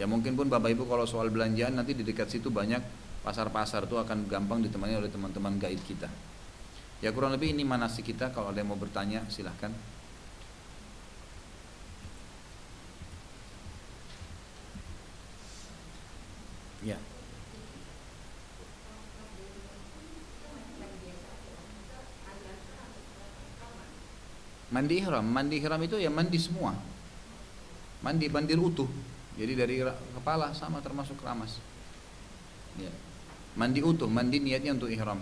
Ya 0.00 0.04
mungkin 0.08 0.32
pun 0.32 0.48
bapak 0.48 0.72
ibu 0.72 0.88
kalau 0.88 1.04
soal 1.04 1.28
belanjaan 1.28 1.76
nanti 1.76 1.92
di 1.92 2.04
dekat 2.04 2.32
situ 2.32 2.48
banyak 2.48 2.80
pasar-pasar 3.20 3.84
tuh 3.84 4.00
akan 4.00 4.24
gampang 4.28 4.64
ditemani 4.64 4.96
oleh 4.96 5.12
teman-teman 5.12 5.60
guide 5.60 5.84
kita. 5.84 6.08
Ya 7.00 7.12
kurang 7.12 7.32
lebih 7.32 7.52
ini 7.52 7.64
manasik 7.64 8.12
kita. 8.12 8.32
Kalau 8.32 8.52
ada 8.52 8.60
yang 8.60 8.72
mau 8.72 8.80
bertanya 8.80 9.24
silahkan. 9.28 9.72
Ya. 16.80 16.96
mandi 24.70 25.02
ihram 25.02 25.26
mandi 25.26 25.58
ihram 25.58 25.80
itu 25.82 25.98
ya 25.98 26.10
mandi 26.10 26.38
semua. 26.38 26.74
Mandi 28.00 28.26
mandi 28.30 28.54
utuh. 28.56 28.88
Jadi 29.36 29.52
dari 29.54 29.74
kepala 30.16 30.52
sama 30.52 30.82
termasuk 30.82 31.20
keramas 31.20 31.56
ya. 32.76 32.90
mandi 33.56 33.80
utuh 33.80 34.08
mandi 34.10 34.38
niatnya 34.42 34.74
untuk 34.74 34.90
ihram. 34.90 35.20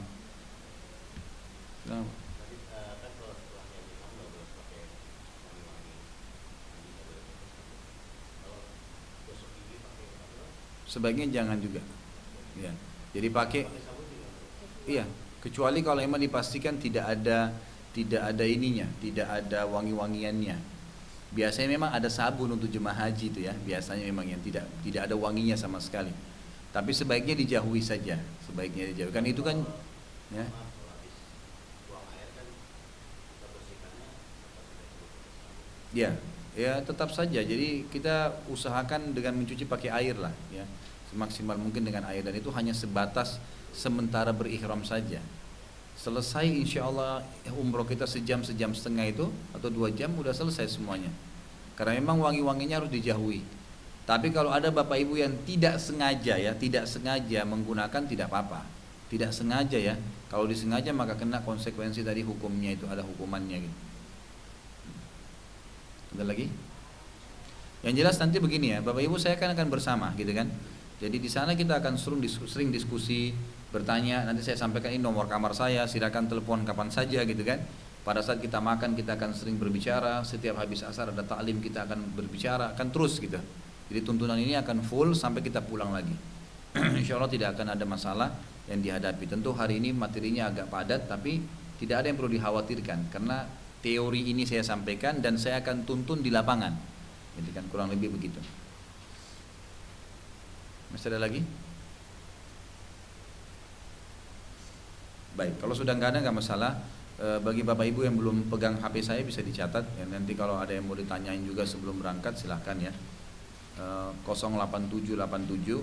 Sebaiknya 10.89 11.29
jangan 11.29 11.61
juga. 11.61 11.85
Ya. 12.57 12.73
Jadi 13.13 13.29
pakai 13.29 13.63
iya. 14.89 15.05
Kecuali 15.39 15.85
kalau 15.87 16.03
emang 16.03 16.19
dipastikan 16.19 16.81
tidak 16.83 17.07
ada 17.15 17.55
tidak 17.93 18.23
ada 18.23 18.45
ininya 18.45 18.87
tidak 19.01 19.27
ada 19.27 19.65
wangi-wangiannya. 19.69 20.57
Biasanya 21.29 21.69
memang 21.77 21.91
ada 21.93 22.09
sabun 22.09 22.57
untuk 22.57 22.73
jemaah 22.73 23.09
haji 23.09 23.29
itu 23.29 23.41
ya. 23.45 23.53
Biasanya 23.53 24.05
memang 24.09 24.25
yang 24.29 24.41
tidak 24.41 24.65
tidak 24.81 25.09
ada 25.09 25.15
wanginya 25.17 25.57
sama 25.61 25.77
sekali. 25.81 26.13
Tapi 26.73 26.93
sebaiknya 26.93 27.37
dijauhi 27.37 27.81
saja 27.85 28.17
sebaiknya 28.49 28.93
dijauhi. 28.93 29.13
Kan 29.13 29.25
itu 29.29 29.43
kan 29.45 29.57
ya. 30.33 30.45
Ya 35.93 36.11
ya 36.57 36.73
tetap 36.85 37.13
saja. 37.13 37.41
Jadi 37.45 37.89
kita 37.89 38.45
usahakan 38.49 39.13
dengan 39.13 39.37
mencuci 39.37 39.69
pakai 39.69 39.93
air 39.93 40.17
lah 40.17 40.33
ya. 40.53 40.65
Semaksimal 41.13 41.57
mungkin 41.61 41.85
dengan 41.85 42.09
air. 42.09 42.25
Dan 42.25 42.37
itu 42.37 42.49
hanya 42.53 42.73
sebatas 42.73 43.41
sementara 43.73 44.33
berikhram 44.33 44.81
saja 44.85 45.21
selesai 45.99 46.47
insya 46.47 46.87
Allah 46.87 47.27
umroh 47.59 47.83
kita 47.83 48.07
sejam 48.07 48.47
sejam 48.47 48.71
setengah 48.71 49.11
itu 49.11 49.27
atau 49.51 49.67
dua 49.67 49.91
jam 49.91 50.15
udah 50.15 50.31
selesai 50.31 50.79
semuanya. 50.79 51.11
Karena 51.75 51.99
memang 51.99 52.23
wangi-wanginya 52.23 52.83
harus 52.83 52.91
dijauhi. 52.91 53.43
Tapi 54.07 54.33
kalau 54.33 54.49
ada 54.55 54.73
bapak 54.73 55.05
ibu 55.05 55.21
yang 55.21 55.35
tidak 55.45 55.77
sengaja 55.83 56.39
ya 56.39 56.55
tidak 56.57 56.87
sengaja 56.87 57.43
menggunakan 57.45 58.03
tidak 58.07 58.31
apa-apa. 58.31 58.63
Tidak 59.11 59.35
sengaja 59.35 59.77
ya. 59.77 59.99
Kalau 60.31 60.47
disengaja 60.47 60.95
maka 60.95 61.19
kena 61.19 61.43
konsekuensi 61.43 62.07
dari 62.07 62.23
hukumnya 62.23 62.73
itu 62.79 62.87
ada 62.87 63.03
hukumannya 63.03 63.59
gitu. 63.65 63.79
Ada 66.17 66.25
lagi? 66.25 66.47
Yang 67.85 67.95
jelas 68.03 68.17
nanti 68.19 68.37
begini 68.43 68.75
ya, 68.75 68.79
Bapak 68.83 69.07
Ibu 69.07 69.17
saya 69.23 69.39
kan 69.39 69.55
akan 69.55 69.69
bersama 69.71 70.11
gitu 70.19 70.33
kan. 70.35 70.51
Jadi 70.99 71.17
di 71.23 71.31
sana 71.31 71.55
kita 71.55 71.79
akan 71.79 71.95
sering 71.95 72.75
diskusi, 72.75 73.31
bertanya, 73.69 74.25
nanti 74.25 74.41
saya 74.41 74.57
sampaikan 74.57 74.93
ini 74.93 75.03
nomor 75.03 75.29
kamar 75.29 75.53
saya, 75.53 75.85
silakan 75.85 76.29
telepon 76.29 76.65
kapan 76.65 76.89
saja 76.89 77.25
gitu 77.25 77.45
kan. 77.45 77.61
Pada 78.07 78.25
saat 78.25 78.41
kita 78.41 78.57
makan 78.63 78.97
kita 78.97 79.21
akan 79.21 79.37
sering 79.37 79.61
berbicara, 79.61 80.25
setiap 80.25 80.57
habis 80.57 80.81
asar 80.81 81.13
ada 81.13 81.21
taklim 81.21 81.61
kita 81.61 81.85
akan 81.85 82.17
berbicara, 82.17 82.73
akan 82.73 82.89
terus 82.89 83.21
gitu. 83.21 83.37
Jadi 83.89 84.01
tuntunan 84.05 84.37
ini 84.41 84.57
akan 84.57 84.81
full 84.81 85.13
sampai 85.13 85.45
kita 85.45 85.61
pulang 85.61 85.93
lagi. 85.93 86.17
Insya 87.01 87.21
Allah 87.21 87.29
tidak 87.29 87.57
akan 87.57 87.77
ada 87.77 87.85
masalah 87.85 88.29
yang 88.69 88.81
dihadapi. 88.81 89.29
Tentu 89.29 89.53
hari 89.53 89.81
ini 89.81 89.93
materinya 89.93 90.49
agak 90.49 90.73
padat, 90.73 91.09
tapi 91.09 91.41
tidak 91.81 92.05
ada 92.05 92.07
yang 92.09 92.17
perlu 92.17 92.33
dikhawatirkan 92.33 93.13
karena 93.13 93.45
teori 93.85 94.33
ini 94.33 94.43
saya 94.49 94.65
sampaikan 94.67 95.21
dan 95.21 95.37
saya 95.37 95.61
akan 95.61 95.85
tuntun 95.85 96.25
di 96.25 96.33
lapangan. 96.33 96.73
Jadi 97.39 97.51
kan 97.55 97.65
kurang 97.71 97.89
lebih 97.93 98.11
begitu. 98.13 98.41
Masih 100.91 101.13
ada 101.13 101.21
lagi? 101.23 101.68
Baik, 105.39 105.63
kalau 105.63 105.71
sudah 105.71 105.95
nggak 105.95 106.19
ada 106.19 106.27
nggak 106.27 106.35
masalah. 106.35 106.83
E, 107.15 107.39
bagi 107.39 107.63
bapak 107.63 107.87
ibu 107.87 108.03
yang 108.03 108.19
belum 108.19 108.51
pegang 108.51 108.83
HP 108.83 109.07
saya 109.07 109.23
bisa 109.23 109.39
dicatat. 109.39 109.87
Ya, 109.95 110.03
nanti 110.11 110.35
kalau 110.35 110.59
ada 110.59 110.75
yang 110.75 110.91
mau 110.91 110.99
ditanyain 110.99 111.39
juga 111.47 111.63
sebelum 111.63 112.03
berangkat 112.03 112.35
silahkan 112.35 112.75
ya. 112.75 112.91
E, 113.79 114.11
08787 114.27 115.79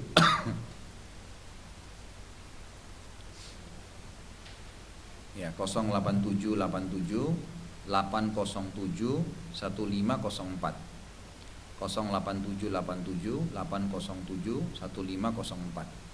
ya 5.40 5.56
08787 5.56 7.88
807 7.88 9.56
1504 9.56 11.80
08787 11.80 11.80
807 11.80 13.56
1504 13.56 16.05